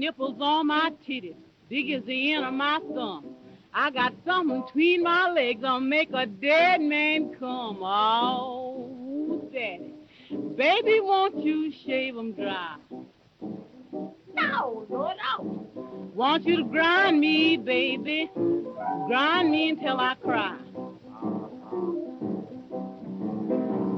Nipples 0.00 0.36
on 0.40 0.66
my 0.68 0.90
titties, 1.06 1.36
big 1.68 1.90
as 1.90 2.02
the 2.04 2.32
end 2.32 2.46
of 2.46 2.54
my 2.54 2.80
thumb. 2.94 3.36
I 3.72 3.90
got 3.90 4.14
something 4.24 4.62
between 4.62 5.02
my 5.02 5.30
legs 5.30 5.60
that'll 5.60 5.80
make 5.80 6.08
a 6.14 6.26
dead 6.26 6.80
man 6.80 7.36
come. 7.38 7.80
Oh, 7.82 9.48
daddy. 9.52 9.94
Baby, 10.56 11.00
won't 11.00 11.44
you 11.44 11.70
shave 11.70 12.16
'em 12.16 12.32
dry? 12.32 12.76
No, 14.34 14.86
Lord, 14.88 15.16
no. 15.22 15.66
Want 16.14 16.46
you 16.46 16.56
to 16.56 16.64
grind 16.64 17.20
me, 17.20 17.56
baby. 17.58 18.30
Grind 19.06 19.50
me 19.50 19.68
until 19.70 19.98
I 19.98 20.14
cry. 20.14 20.56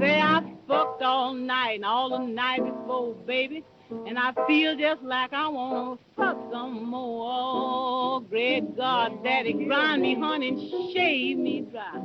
Say 0.01 0.21
I 0.21 0.43
fucked 0.67 1.03
all 1.03 1.33
night 1.33 1.77
and 1.77 1.85
all 1.85 2.11
the 2.11 2.19
night 2.19 2.65
before, 2.65 3.15
baby. 3.27 3.65
And 4.07 4.19
I 4.19 4.33
feel 4.47 4.77
just 4.77 5.03
like 5.03 5.33
I 5.33 5.49
want 5.49 6.01
to 6.01 6.05
fuck 6.17 6.37
some 6.51 6.85
more. 6.91 8.21
Great 8.23 8.77
God, 8.77 9.23
Daddy, 9.25 9.53
grind 9.53 10.03
me, 10.03 10.15
honey, 10.19 10.49
and 10.49 10.93
shave 10.95 11.39
me 11.39 11.63
dry. 11.71 12.01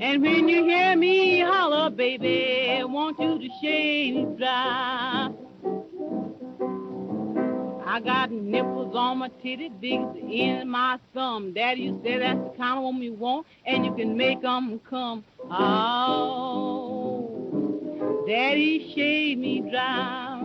And 0.00 0.20
when 0.20 0.48
you 0.48 0.64
hear 0.64 0.96
me 0.96 1.40
holler, 1.40 1.90
baby, 1.90 2.78
I 2.80 2.84
want 2.84 3.18
you 3.20 3.38
to 3.38 3.48
shave 3.60 4.14
me 4.14 4.26
dry. 4.36 5.30
I 7.84 8.00
got 8.00 8.30
nipples 8.30 8.96
on 8.96 9.18
my 9.18 9.28
titty, 9.42 9.68
big 9.80 10.00
as 10.00 10.14
the 10.14 10.42
end 10.42 10.62
of 10.62 10.68
my 10.68 10.98
thumb. 11.12 11.52
Daddy, 11.52 11.82
you 11.82 12.00
said 12.02 12.22
that's 12.22 12.38
the 12.38 12.56
kind 12.56 12.78
of 12.78 12.84
woman 12.84 13.02
you 13.02 13.12
want, 13.12 13.46
and 13.66 13.84
you 13.84 13.94
can 13.94 14.16
make 14.16 14.40
them 14.40 14.80
come. 14.88 15.24
Oh, 15.50 16.91
Daddy, 18.26 18.92
shave 18.94 19.38
me 19.38 19.60
dry. 19.68 20.40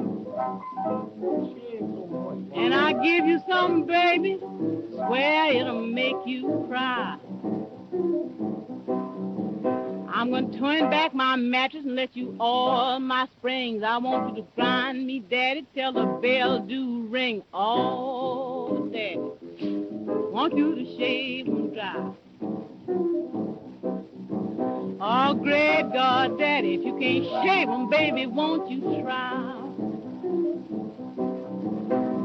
And 2.56 2.74
I 2.74 2.94
give 3.04 3.26
you 3.26 3.40
something, 3.48 3.86
baby, 3.86 4.40
swear 4.92 5.52
it'll 5.54 5.86
make 5.86 6.16
you 6.26 6.66
cry. 6.68 7.18
I'm 10.10 10.32
to 10.32 10.58
turn 10.58 10.90
back 10.90 11.14
my 11.14 11.36
mattress 11.36 11.84
and 11.86 11.96
let 11.96 12.16
you 12.18 12.36
oil 12.42 13.00
my 13.00 13.28
springs. 13.38 13.84
I 13.84 13.98
want 13.98 14.36
you 14.36 14.42
to 14.42 14.48
grind 14.56 15.06
me, 15.06 15.20
Daddy, 15.20 15.66
till 15.76 15.94
the 15.94 16.06
bell 16.22 16.60
do 16.60 17.04
ring. 17.04 17.44
Oh, 17.54 18.90
Daddy, 18.92 19.20
want 20.32 20.58
you 20.58 20.74
to 20.74 20.98
shave 20.98 21.46
them 21.46 21.74
dry. 21.74 22.14
Oh, 25.00 25.36
great 25.36 25.84
God, 25.94 26.40
Daddy, 26.40 26.74
if 26.74 26.84
you 26.84 26.98
can't 26.98 27.24
shave 27.46 27.68
them, 27.68 27.88
baby, 27.88 28.26
won't 28.26 28.70
you 28.70 28.82
try? 29.04 29.54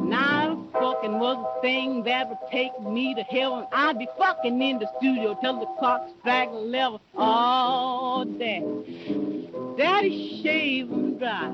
Now, 0.08 0.66
fucking 0.72 1.18
was 1.18 1.36
a 1.36 1.60
thing 1.60 2.02
that 2.04 2.30
would 2.30 2.38
take 2.50 2.80
me 2.80 3.14
to 3.14 3.22
heaven. 3.24 3.66
I'd 3.72 3.98
be 3.98 4.08
fucking 4.16 4.62
in 4.62 4.78
the 4.78 4.88
studio 4.98 5.36
till 5.42 5.60
the 5.60 5.66
clock 5.78 6.08
strike 6.20 6.48
eleven. 6.48 6.98
Oh, 7.14 8.24
daddy, 8.38 9.50
daddy, 9.76 10.40
shave 10.42 10.90
'em 10.90 11.18
dry. 11.18 11.52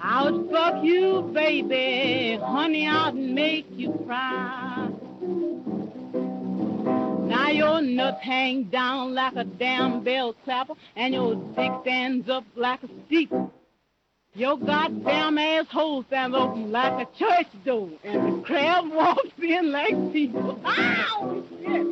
I 0.00 0.30
would 0.30 0.50
fuck 0.50 0.84
you, 0.84 1.22
baby, 1.34 2.38
honey, 2.40 2.86
I'd 2.86 3.14
make 3.16 3.66
you 3.72 3.92
cry. 4.06 4.69
Now 7.30 7.48
your 7.48 7.80
nuts 7.80 8.22
hang 8.22 8.64
down 8.64 9.14
like 9.14 9.36
a 9.36 9.44
damn 9.44 10.02
bell 10.02 10.32
clapper, 10.44 10.74
and 10.96 11.14
your 11.14 11.36
dick 11.36 11.70
stands 11.82 12.28
up 12.28 12.42
like 12.56 12.82
a 12.82 12.88
steeple. 13.06 13.52
Your 14.34 14.58
goddamn 14.58 15.38
asshole 15.38 16.02
stands 16.08 16.36
open 16.36 16.72
like 16.72 17.06
a 17.06 17.06
church 17.16 17.46
door, 17.64 17.88
and 18.02 18.38
the 18.38 18.42
crowd 18.42 18.90
walks 18.90 19.30
in 19.40 19.70
like 19.70 20.12
people. 20.12 20.60
Ow! 20.66 21.20
Oh, 21.22 21.44
shit! 21.60 21.86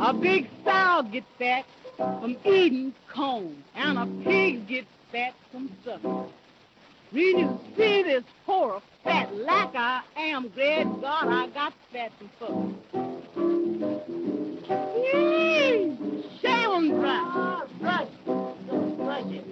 A 0.00 0.12
big 0.12 0.48
sow 0.64 1.02
gets 1.10 1.26
fat 1.38 1.64
from 1.96 2.36
eating 2.44 2.92
corn, 3.12 3.62
and 3.74 3.98
a 3.98 4.06
pig 4.24 4.66
gets 4.66 4.86
fat 5.10 5.34
from 5.50 5.70
sucking. 5.84 6.28
When 7.10 7.38
you 7.38 7.60
see 7.76 8.02
this 8.02 8.24
poor 8.44 8.80
fat 9.04 9.32
like 9.34 9.74
I 9.76 10.02
am, 10.16 10.48
great 10.48 10.86
God, 11.00 11.28
I 11.28 11.46
got 11.48 11.72
fat 11.92 12.10
and 12.20 12.30
fuck. 12.38 12.74
Shave 16.40 16.72
'em 16.74 16.88
dry. 16.98 17.62
Brush. 17.78 18.08
Brush 18.96 19.30
it. 19.30 19.44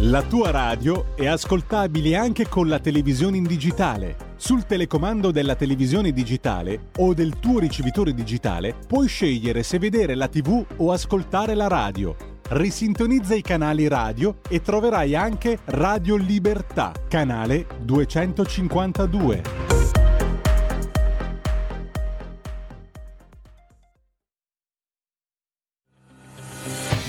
La 0.00 0.22
tua 0.22 0.50
radio 0.50 1.16
è 1.16 1.26
ascoltabile 1.26 2.14
anche 2.14 2.46
con 2.46 2.68
la 2.68 2.78
televisione 2.78 3.38
in 3.38 3.44
digitale. 3.44 4.33
Sul 4.44 4.66
telecomando 4.66 5.30
della 5.30 5.54
televisione 5.54 6.12
digitale 6.12 6.90
o 6.98 7.14
del 7.14 7.38
tuo 7.40 7.58
ricevitore 7.58 8.12
digitale 8.12 8.76
puoi 8.86 9.08
scegliere 9.08 9.62
se 9.62 9.78
vedere 9.78 10.14
la 10.14 10.28
TV 10.28 10.62
o 10.76 10.92
ascoltare 10.92 11.54
la 11.54 11.66
radio. 11.66 12.14
Risintonizza 12.50 13.34
i 13.34 13.40
canali 13.40 13.88
radio 13.88 14.40
e 14.46 14.60
troverai 14.60 15.14
anche 15.14 15.60
Radio 15.64 16.16
Libertà, 16.16 16.92
canale 17.08 17.66
252. 17.80 19.42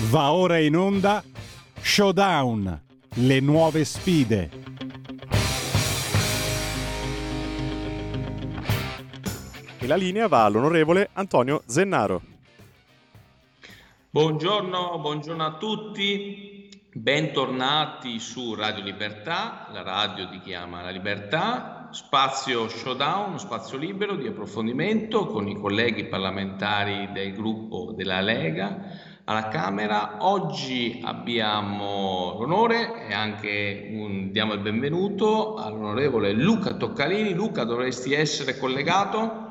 Va 0.08 0.32
ora 0.32 0.56
in 0.56 0.74
onda 0.74 1.22
Showdown, 1.82 2.80
le 3.16 3.40
nuove 3.40 3.84
sfide. 3.84 4.65
E 9.86 9.88
la 9.88 9.94
linea 9.94 10.26
va 10.26 10.42
all'onorevole 10.42 11.10
Antonio 11.12 11.62
Zennaro. 11.64 12.20
Buongiorno, 14.10 14.98
buongiorno 14.98 15.44
a 15.44 15.52
tutti, 15.58 16.68
bentornati 16.92 18.18
su 18.18 18.56
Radio 18.56 18.82
Libertà, 18.82 19.68
la 19.70 19.82
radio 19.82 20.26
di 20.26 20.40
chi 20.40 20.54
ama 20.54 20.82
la 20.82 20.90
libertà, 20.90 21.88
spazio 21.92 22.66
showdown, 22.66 23.38
spazio 23.38 23.78
libero 23.78 24.16
di 24.16 24.26
approfondimento 24.26 25.26
con 25.26 25.46
i 25.46 25.54
colleghi 25.54 26.06
parlamentari 26.06 27.12
del 27.12 27.32
gruppo 27.32 27.92
della 27.94 28.20
Lega 28.20 28.88
alla 29.22 29.46
Camera. 29.46 30.16
Oggi 30.18 31.00
abbiamo 31.04 32.34
l'onore 32.40 33.06
e 33.06 33.14
anche 33.14 33.86
un, 33.92 34.32
diamo 34.32 34.54
il 34.54 34.60
benvenuto 34.62 35.54
all'onorevole 35.54 36.32
Luca 36.32 36.74
Toccalini. 36.74 37.34
Luca, 37.34 37.62
dovresti 37.62 38.14
essere 38.14 38.58
collegato? 38.58 39.45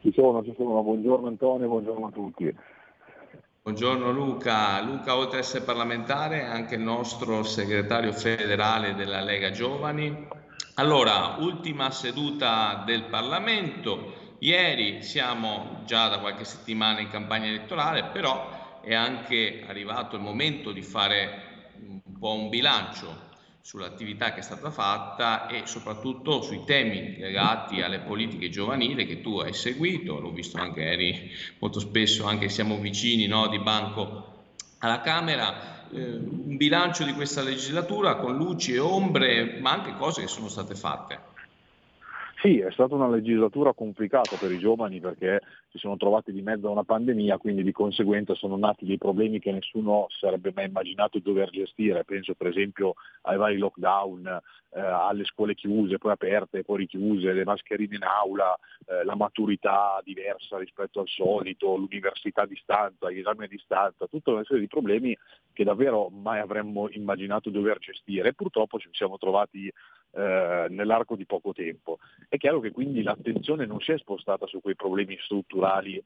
Ci 0.00 0.12
sono, 0.14 0.42
ci 0.42 0.54
sono. 0.56 0.82
Buongiorno 0.82 1.26
Antonio, 1.26 1.68
buongiorno 1.68 2.06
a 2.06 2.10
tutti. 2.10 2.54
Buongiorno 3.62 4.10
Luca. 4.10 4.80
Luca, 4.80 5.14
oltre 5.14 5.38
ad 5.38 5.44
essere 5.44 5.64
parlamentare, 5.64 6.40
è 6.40 6.44
anche 6.44 6.76
il 6.76 6.80
nostro 6.80 7.42
segretario 7.42 8.12
federale 8.12 8.94
della 8.94 9.20
Lega 9.20 9.50
Giovani. 9.50 10.26
Allora, 10.76 11.36
ultima 11.40 11.90
seduta 11.90 12.82
del 12.86 13.04
Parlamento. 13.10 14.36
Ieri 14.38 15.02
siamo 15.02 15.82
già 15.84 16.08
da 16.08 16.18
qualche 16.20 16.44
settimana 16.44 17.00
in 17.00 17.08
campagna 17.10 17.48
elettorale, 17.48 18.04
però 18.04 18.80
è 18.80 18.94
anche 18.94 19.66
arrivato 19.68 20.16
il 20.16 20.22
momento 20.22 20.72
di 20.72 20.80
fare 20.80 21.74
un 21.86 22.18
po' 22.18 22.32
un 22.32 22.48
bilancio 22.48 23.28
sull'attività 23.62 24.32
che 24.32 24.40
è 24.40 24.42
stata 24.42 24.70
fatta 24.70 25.46
e 25.46 25.62
soprattutto 25.66 26.42
sui 26.42 26.62
temi 26.64 27.18
legati 27.18 27.82
alle 27.82 28.00
politiche 28.00 28.48
giovanili 28.48 29.06
che 29.06 29.20
tu 29.20 29.38
hai 29.38 29.52
seguito, 29.52 30.18
l'ho 30.18 30.32
visto 30.32 30.58
anche 30.58 30.80
ieri 30.80 31.30
molto 31.58 31.80
spesso, 31.80 32.26
anche 32.26 32.48
siamo 32.48 32.78
vicini 32.78 33.26
no, 33.26 33.48
di 33.48 33.58
banco 33.58 34.38
alla 34.78 35.00
Camera, 35.00 35.88
eh, 35.90 36.16
un 36.16 36.56
bilancio 36.56 37.04
di 37.04 37.12
questa 37.12 37.42
legislatura 37.42 38.16
con 38.16 38.36
luci 38.36 38.74
e 38.74 38.78
ombre, 38.78 39.58
ma 39.60 39.72
anche 39.72 39.94
cose 39.96 40.22
che 40.22 40.28
sono 40.28 40.48
state 40.48 40.74
fatte. 40.74 41.29
Sì, 42.40 42.58
è 42.58 42.70
stata 42.70 42.94
una 42.94 43.08
legislatura 43.08 43.74
complicata 43.74 44.38
per 44.38 44.50
i 44.50 44.58
giovani 44.58 44.98
perché 44.98 45.40
si 45.68 45.76
sono 45.76 45.98
trovati 45.98 46.32
di 46.32 46.40
mezzo 46.40 46.68
a 46.68 46.70
una 46.70 46.84
pandemia, 46.84 47.36
quindi 47.36 47.62
di 47.62 47.72
conseguenza 47.72 48.34
sono 48.34 48.56
nati 48.56 48.86
dei 48.86 48.96
problemi 48.96 49.38
che 49.40 49.52
nessuno 49.52 50.06
sarebbe 50.08 50.50
mai 50.54 50.66
immaginato 50.66 51.18
di 51.18 51.24
dover 51.24 51.50
gestire. 51.50 52.04
Penso 52.04 52.32
per 52.34 52.46
esempio 52.46 52.94
ai 53.22 53.36
vari 53.36 53.58
lockdown, 53.58 54.26
eh, 54.72 54.80
alle 54.80 55.24
scuole 55.24 55.54
chiuse, 55.54 55.98
poi 55.98 56.12
aperte, 56.12 56.64
poi 56.64 56.78
richiuse, 56.78 57.32
le 57.32 57.44
mascherine 57.44 57.96
in 57.96 58.04
aula, 58.04 58.56
eh, 58.86 59.04
la 59.04 59.16
maturità 59.16 60.00
diversa 60.02 60.56
rispetto 60.56 61.00
al 61.00 61.08
solito, 61.08 61.76
l'università 61.76 62.42
a 62.42 62.46
distanza, 62.46 63.10
gli 63.10 63.18
esami 63.18 63.44
a 63.44 63.48
distanza, 63.48 64.06
tutta 64.06 64.30
una 64.30 64.44
serie 64.44 64.62
di 64.62 64.68
problemi 64.68 65.14
che 65.52 65.64
davvero 65.64 66.08
mai 66.08 66.40
avremmo 66.40 66.88
immaginato 66.90 67.50
dover 67.50 67.78
gestire 67.78 68.32
purtroppo 68.32 68.78
ci 68.78 68.88
siamo 68.92 69.18
trovati 69.18 69.70
eh, 70.12 70.66
nell'arco 70.70 71.16
di 71.16 71.26
poco 71.26 71.52
tempo. 71.52 71.98
È 72.28 72.36
chiaro 72.36 72.60
che 72.60 72.70
quindi 72.70 73.02
l'attenzione 73.02 73.66
non 73.66 73.80
si 73.80 73.92
è 73.92 73.98
spostata 73.98 74.46
su 74.46 74.60
quei 74.60 74.74
problemi 74.74 75.16
strutturali 75.20 75.96
eh, 75.96 76.04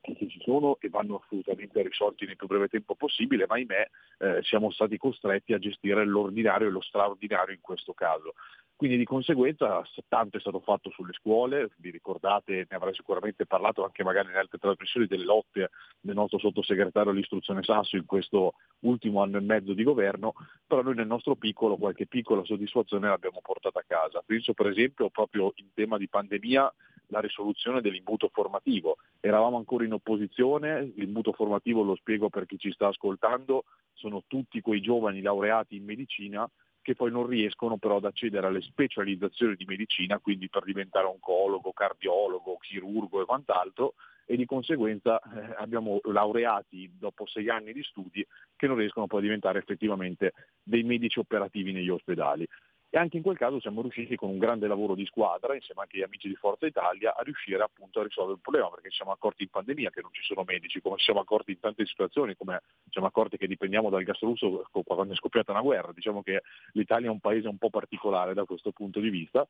che 0.00 0.28
ci 0.28 0.40
sono 0.42 0.76
e 0.80 0.88
vanno 0.88 1.22
assolutamente 1.22 1.82
risolti 1.82 2.26
nel 2.26 2.36
più 2.36 2.46
breve 2.46 2.68
tempo 2.68 2.94
possibile, 2.94 3.46
ma 3.46 3.54
ahimè 3.54 3.90
eh, 4.18 4.42
siamo 4.42 4.70
stati 4.70 4.98
costretti 4.98 5.52
a 5.52 5.58
gestire 5.58 6.04
l'ordinario 6.04 6.68
e 6.68 6.70
lo 6.70 6.80
straordinario 6.80 7.54
in 7.54 7.60
questo 7.60 7.92
caso. 7.92 8.34
Quindi 8.82 8.98
di 8.98 9.06
conseguenza 9.06 9.80
tanto 10.08 10.38
è 10.38 10.40
stato 10.40 10.58
fatto 10.58 10.90
sulle 10.90 11.12
scuole, 11.12 11.70
vi 11.76 11.92
ricordate, 11.92 12.66
ne 12.68 12.76
avrei 12.76 12.92
sicuramente 12.92 13.46
parlato 13.46 13.84
anche 13.84 14.02
magari 14.02 14.30
in 14.30 14.34
altre 14.34 14.58
trasmissioni 14.58 15.06
delle 15.06 15.22
lotte 15.22 15.70
del 16.00 16.16
nostro 16.16 16.40
sottosegretario 16.40 17.12
all'istruzione 17.12 17.62
Sasso 17.62 17.94
in 17.94 18.06
questo 18.06 18.54
ultimo 18.80 19.22
anno 19.22 19.36
e 19.36 19.40
mezzo 19.40 19.72
di 19.72 19.84
governo, 19.84 20.32
però 20.66 20.82
noi 20.82 20.96
nel 20.96 21.06
nostro 21.06 21.36
piccolo 21.36 21.76
qualche 21.76 22.08
piccola 22.08 22.44
soddisfazione 22.44 23.06
l'abbiamo 23.06 23.38
portata 23.40 23.78
a 23.78 23.84
casa. 23.86 24.20
Penso 24.26 24.52
per 24.52 24.66
esempio 24.66 25.10
proprio 25.10 25.52
in 25.58 25.68
tema 25.72 25.96
di 25.96 26.08
pandemia 26.08 26.74
la 27.06 27.20
risoluzione 27.20 27.82
dell'imbuto 27.82 28.30
formativo. 28.32 28.96
Eravamo 29.20 29.58
ancora 29.58 29.84
in 29.84 29.92
opposizione, 29.92 30.90
l'imbuto 30.96 31.30
formativo 31.30 31.84
lo 31.84 31.94
spiego 31.94 32.30
per 32.30 32.46
chi 32.46 32.58
ci 32.58 32.72
sta 32.72 32.88
ascoltando, 32.88 33.62
sono 33.92 34.24
tutti 34.26 34.60
quei 34.60 34.80
giovani 34.80 35.20
laureati 35.20 35.76
in 35.76 35.84
medicina 35.84 36.50
che 36.82 36.94
poi 36.94 37.10
non 37.10 37.26
riescono 37.26 37.78
però 37.78 37.96
ad 37.96 38.04
accedere 38.04 38.46
alle 38.46 38.60
specializzazioni 38.60 39.54
di 39.54 39.64
medicina, 39.64 40.18
quindi 40.18 40.48
per 40.48 40.64
diventare 40.64 41.06
oncologo, 41.06 41.72
cardiologo, 41.72 42.58
chirurgo 42.58 43.22
e 43.22 43.24
quant'altro, 43.24 43.94
e 44.26 44.36
di 44.36 44.44
conseguenza 44.44 45.20
eh, 45.20 45.54
abbiamo 45.58 46.00
laureati 46.04 46.90
dopo 46.98 47.26
sei 47.26 47.48
anni 47.48 47.72
di 47.72 47.82
studi 47.82 48.26
che 48.56 48.66
non 48.66 48.76
riescono 48.76 49.06
poi 49.06 49.20
a 49.20 49.22
diventare 49.22 49.58
effettivamente 49.58 50.32
dei 50.62 50.82
medici 50.82 51.18
operativi 51.18 51.72
negli 51.72 51.88
ospedali. 51.88 52.46
E 52.94 52.98
anche 52.98 53.16
in 53.16 53.22
quel 53.22 53.38
caso 53.38 53.58
siamo 53.58 53.80
riusciti 53.80 54.16
con 54.16 54.28
un 54.28 54.36
grande 54.36 54.66
lavoro 54.66 54.94
di 54.94 55.06
squadra, 55.06 55.54
insieme 55.54 55.80
anche 55.80 55.96
agli 55.96 56.02
amici 56.02 56.28
di 56.28 56.34
Forza 56.34 56.66
Italia, 56.66 57.16
a 57.16 57.22
riuscire 57.22 57.62
appunto 57.62 58.00
a 58.00 58.02
risolvere 58.02 58.34
il 58.36 58.42
problema, 58.42 58.68
perché 58.68 58.90
ci 58.90 58.96
siamo 58.96 59.12
accorti 59.12 59.44
in 59.44 59.48
pandemia 59.48 59.88
che 59.88 60.02
non 60.02 60.10
ci 60.12 60.20
sono 60.22 60.44
medici, 60.44 60.82
come 60.82 60.98
ci 60.98 61.04
siamo 61.04 61.20
accorti 61.20 61.52
in 61.52 61.58
tante 61.58 61.86
situazioni, 61.86 62.36
come 62.36 62.60
ci 62.84 62.90
siamo 62.90 63.06
accorti 63.06 63.38
che 63.38 63.46
dipendiamo 63.46 63.88
dal 63.88 64.02
gas 64.02 64.20
russo 64.20 64.68
quando 64.70 65.14
è 65.14 65.16
scoppiata 65.16 65.52
una 65.52 65.62
guerra. 65.62 65.90
Diciamo 65.92 66.22
che 66.22 66.42
l'Italia 66.72 67.06
è 67.06 67.10
un 67.10 67.20
paese 67.20 67.48
un 67.48 67.56
po' 67.56 67.70
particolare 67.70 68.34
da 68.34 68.44
questo 68.44 68.72
punto 68.72 69.00
di 69.00 69.08
vista, 69.08 69.48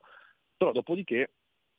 però 0.56 0.70
dopodiché 0.70 1.32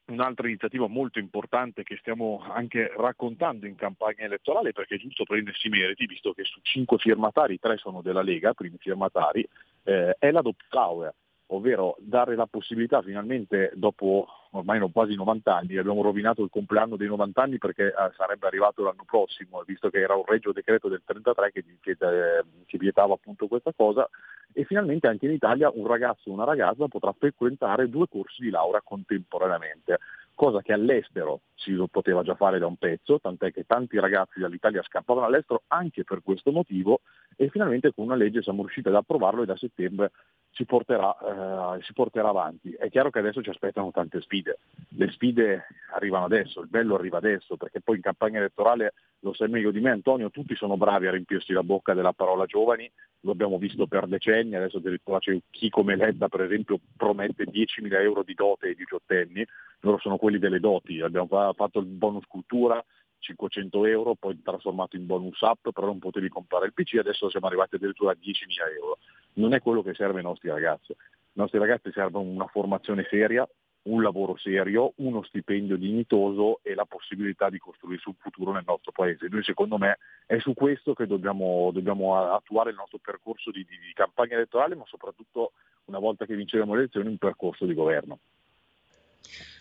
un'altra 0.07 0.47
iniziativa 0.47 0.87
molto 0.87 1.19
importante 1.19 1.83
che 1.83 1.95
stiamo 1.95 2.43
anche 2.45 2.91
raccontando 2.93 3.67
in 3.67 3.75
campagna 3.75 4.25
elettorale 4.25 4.73
perché 4.73 4.95
è 4.95 4.99
giusto 4.99 5.23
prendersi 5.23 5.67
i 5.67 5.69
meriti, 5.69 6.07
visto 6.07 6.33
che 6.33 6.43
su 6.43 6.59
cinque 6.61 6.97
firmatari, 6.97 7.57
tre 7.57 7.77
sono 7.77 8.01
della 8.01 8.21
Lega, 8.21 8.53
primi 8.53 8.75
firmatari, 8.77 9.47
eh, 9.83 10.17
è 10.19 10.29
la 10.29 10.41
doppia 10.41 10.67
laurea 10.71 11.13
ovvero 11.55 11.95
dare 11.99 12.35
la 12.35 12.47
possibilità 12.47 13.01
finalmente 13.01 13.71
dopo 13.75 14.27
ormai 14.51 14.79
quasi 14.91 15.15
90 15.15 15.55
anni, 15.55 15.77
abbiamo 15.77 16.01
rovinato 16.01 16.43
il 16.43 16.49
compleanno 16.49 16.95
dei 16.95 17.07
90 17.07 17.41
anni 17.41 17.57
perché 17.57 17.87
eh, 17.87 17.93
sarebbe 18.15 18.47
arrivato 18.47 18.83
l'anno 18.83 19.03
prossimo, 19.05 19.63
visto 19.65 19.89
che 19.89 19.99
era 19.99 20.15
un 20.15 20.23
regio 20.25 20.51
decreto 20.51 20.87
del 20.89 21.01
33 21.03 21.51
che, 21.51 21.63
che, 21.79 21.91
eh, 21.91 22.43
che 22.65 22.77
vietava 22.77 23.13
appunto 23.15 23.47
questa 23.47 23.73
cosa, 23.75 24.07
e 24.51 24.63
finalmente 24.65 25.07
anche 25.07 25.25
in 25.25 25.31
Italia 25.31 25.71
un 25.73 25.87
ragazzo 25.87 26.29
o 26.29 26.33
una 26.33 26.43
ragazza 26.43 26.87
potrà 26.87 27.13
frequentare 27.17 27.89
due 27.89 28.07
corsi 28.07 28.43
di 28.43 28.49
laurea 28.51 28.81
contemporaneamente 28.83 29.97
cosa 30.35 30.61
che 30.61 30.73
all'estero 30.73 31.41
si 31.55 31.75
poteva 31.89 32.23
già 32.23 32.35
fare 32.35 32.59
da 32.59 32.65
un 32.65 32.75
pezzo, 32.77 33.19
tant'è 33.19 33.51
che 33.51 33.65
tanti 33.65 33.99
ragazzi 33.99 34.39
dall'Italia 34.39 34.83
scappavano 34.83 35.25
all'estero 35.25 35.63
anche 35.67 36.03
per 36.03 36.21
questo 36.23 36.51
motivo 36.51 37.01
e 37.35 37.49
finalmente 37.49 37.93
con 37.93 38.05
una 38.05 38.15
legge 38.15 38.41
siamo 38.41 38.61
riusciti 38.61 38.87
ad 38.87 38.95
approvarlo 38.95 39.43
e 39.43 39.45
da 39.45 39.55
settembre 39.55 40.11
si 40.53 40.65
porterà, 40.65 41.75
eh, 41.77 41.83
si 41.83 41.93
porterà 41.93 42.29
avanti. 42.29 42.71
È 42.71 42.89
chiaro 42.89 43.09
che 43.09 43.19
adesso 43.19 43.41
ci 43.41 43.49
aspettano 43.49 43.91
tante 43.91 44.21
sfide, 44.21 44.59
le 44.89 45.09
sfide 45.09 45.65
arrivano 45.93 46.25
adesso, 46.25 46.61
il 46.61 46.69
bello 46.69 46.95
arriva 46.95 47.17
adesso, 47.17 47.57
perché 47.57 47.81
poi 47.81 47.97
in 47.97 48.01
campagna 48.01 48.37
elettorale, 48.37 48.93
lo 49.19 49.33
sai 49.33 49.49
meglio 49.49 49.71
di 49.71 49.79
me 49.79 49.89
Antonio, 49.89 50.29
tutti 50.29 50.55
sono 50.55 50.77
bravi 50.77 51.07
a 51.07 51.11
riempirsi 51.11 51.53
la 51.53 51.63
bocca 51.63 51.93
della 51.93 52.13
parola 52.13 52.45
giovani, 52.45 52.89
lo 53.21 53.31
abbiamo 53.31 53.57
visto 53.57 53.87
per 53.87 54.05
decenni, 54.05 54.55
adesso 54.55 54.77
addirittura 54.77 55.17
c'è 55.17 55.37
chi 55.49 55.69
come 55.69 55.95
Ledda 55.95 56.27
per 56.27 56.41
esempio 56.41 56.79
promette 56.95 57.45
10.000 57.45 58.01
euro 58.01 58.21
di 58.23 58.35
dote 58.35 58.67
ai 58.67 58.75
diciottenni, 58.75 59.45
loro 59.79 59.97
sono 59.97 60.17
quelli 60.17 60.37
delle 60.37 60.59
doti, 60.59 61.01
abbiamo 61.01 61.27
fatto 61.53 61.79
il 61.79 61.85
bonus 61.85 62.25
cultura, 62.27 62.83
500 63.23 63.85
euro, 63.85 64.15
poi 64.15 64.39
trasformato 64.43 64.95
in 64.97 65.05
bonus 65.05 65.41
app, 65.41 65.69
però 65.73 65.87
non 65.87 65.99
potevi 65.99 66.29
comprare 66.29 66.67
il 66.67 66.73
PC, 66.73 66.97
adesso 66.99 67.29
siamo 67.29 67.47
arrivati 67.47 67.75
addirittura 67.75 68.11
a 68.11 68.17
10.000 68.19 68.75
euro. 68.75 68.99
Non 69.33 69.53
è 69.53 69.61
quello 69.61 69.81
che 69.81 69.93
serve 69.93 70.17
ai 70.17 70.23
nostri 70.23 70.49
ragazzi. 70.49 70.91
Ai 70.91 71.31
nostri 71.33 71.57
ragazzi 71.57 71.91
serve 71.91 72.17
una 72.17 72.47
formazione 72.47 73.07
seria, 73.09 73.47
un 73.83 74.01
lavoro 74.01 74.37
serio, 74.37 74.93
uno 74.97 75.23
stipendio 75.23 75.77
dignitoso 75.77 76.59
e 76.61 76.73
la 76.73 76.85
possibilità 76.85 77.49
di 77.49 77.57
costruirsi 77.57 78.07
un 78.07 78.15
futuro 78.17 78.51
nel 78.51 78.63
nostro 78.65 78.91
paese. 78.91 79.27
Noi 79.29 79.43
secondo 79.43 79.77
me 79.77 79.97
è 80.25 80.37
su 80.39 80.53
questo 80.53 80.93
che 80.93 81.07
dobbiamo, 81.07 81.71
dobbiamo 81.73 82.17
attuare 82.33 82.69
il 82.69 82.75
nostro 82.75 82.99
percorso 82.99 83.51
di, 83.51 83.65
di, 83.67 83.77
di 83.79 83.93
campagna 83.93 84.35
elettorale, 84.35 84.75
ma 84.75 84.83
soprattutto 84.85 85.53
una 85.85 85.99
volta 85.99 86.25
che 86.25 86.35
vinceremo 86.35 86.73
le 86.73 86.81
elezioni 86.81 87.07
un 87.07 87.17
percorso 87.17 87.65
di 87.65 87.73
governo. 87.73 88.19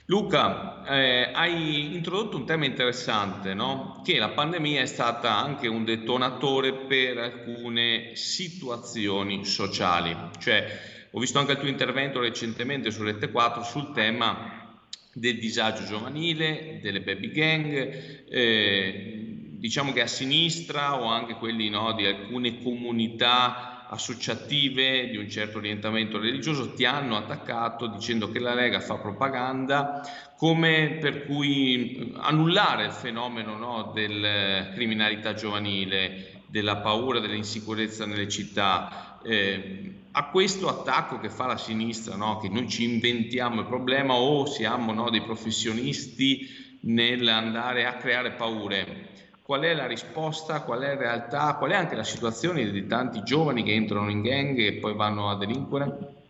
Luca, 0.06 0.84
eh, 0.84 1.30
hai 1.32 1.94
introdotto 1.94 2.36
un 2.36 2.44
tema 2.44 2.64
interessante, 2.64 3.54
no? 3.54 4.00
che 4.04 4.18
la 4.18 4.30
pandemia 4.30 4.80
è 4.80 4.86
stata 4.86 5.36
anche 5.36 5.68
un 5.68 5.84
detonatore 5.84 6.72
per 6.72 7.18
alcune 7.18 8.16
situazioni 8.16 9.44
sociali. 9.44 10.16
Cioè, 10.38 10.80
ho 11.12 11.20
visto 11.20 11.38
anche 11.38 11.52
il 11.52 11.58
tuo 11.58 11.68
intervento 11.68 12.18
recentemente 12.18 12.90
su 12.90 13.04
Rete 13.04 13.30
4 13.30 13.62
sul 13.62 13.92
tema 13.92 14.80
del 15.12 15.38
disagio 15.38 15.84
giovanile, 15.84 16.80
delle 16.82 17.02
baby 17.02 17.30
gang, 17.30 18.26
eh, 18.28 19.36
diciamo 19.52 19.92
che 19.92 20.00
a 20.00 20.06
sinistra 20.08 21.00
o 21.00 21.04
anche 21.04 21.34
quelli 21.34 21.68
no, 21.68 21.92
di 21.92 22.06
alcune 22.06 22.60
comunità 22.60 23.71
associative 23.92 25.08
di 25.10 25.18
un 25.18 25.28
certo 25.28 25.58
orientamento 25.58 26.18
religioso 26.18 26.72
ti 26.72 26.84
hanno 26.84 27.16
attaccato 27.16 27.86
dicendo 27.86 28.30
che 28.30 28.38
la 28.38 28.54
Lega 28.54 28.80
fa 28.80 28.96
propaganda 28.96 30.00
come 30.36 30.96
per 30.98 31.26
cui 31.26 32.12
annullare 32.16 32.86
il 32.86 32.92
fenomeno 32.92 33.56
no, 33.56 33.92
della 33.94 34.70
criminalità 34.72 35.34
giovanile, 35.34 36.42
della 36.48 36.78
paura, 36.78 37.20
dell'insicurezza 37.20 38.06
nelle 38.06 38.28
città. 38.28 39.20
Eh, 39.22 40.06
a 40.10 40.28
questo 40.30 40.68
attacco 40.68 41.20
che 41.20 41.30
fa 41.30 41.46
la 41.46 41.56
sinistra, 41.56 42.16
no, 42.16 42.38
che 42.38 42.48
noi 42.48 42.68
ci 42.68 42.84
inventiamo 42.84 43.60
il 43.60 43.66
problema 43.66 44.14
o 44.14 44.46
siamo 44.46 44.92
no, 44.92 45.10
dei 45.10 45.22
professionisti 45.22 46.78
nell'andare 46.82 47.86
a 47.86 47.96
creare 47.96 48.32
paure 48.32 49.10
qual 49.42 49.62
è 49.62 49.74
la 49.74 49.86
risposta, 49.86 50.62
qual 50.62 50.80
è 50.80 50.94
la 50.94 51.00
realtà, 51.00 51.56
qual 51.56 51.72
è 51.72 51.74
anche 51.74 51.96
la 51.96 52.04
situazione 52.04 52.70
di 52.70 52.86
tanti 52.86 53.22
giovani 53.22 53.62
che 53.62 53.72
entrano 53.72 54.10
in 54.10 54.22
gang 54.22 54.58
e 54.58 54.74
poi 54.74 54.94
vanno 54.94 55.28
a 55.28 55.36
delinquere? 55.36 56.20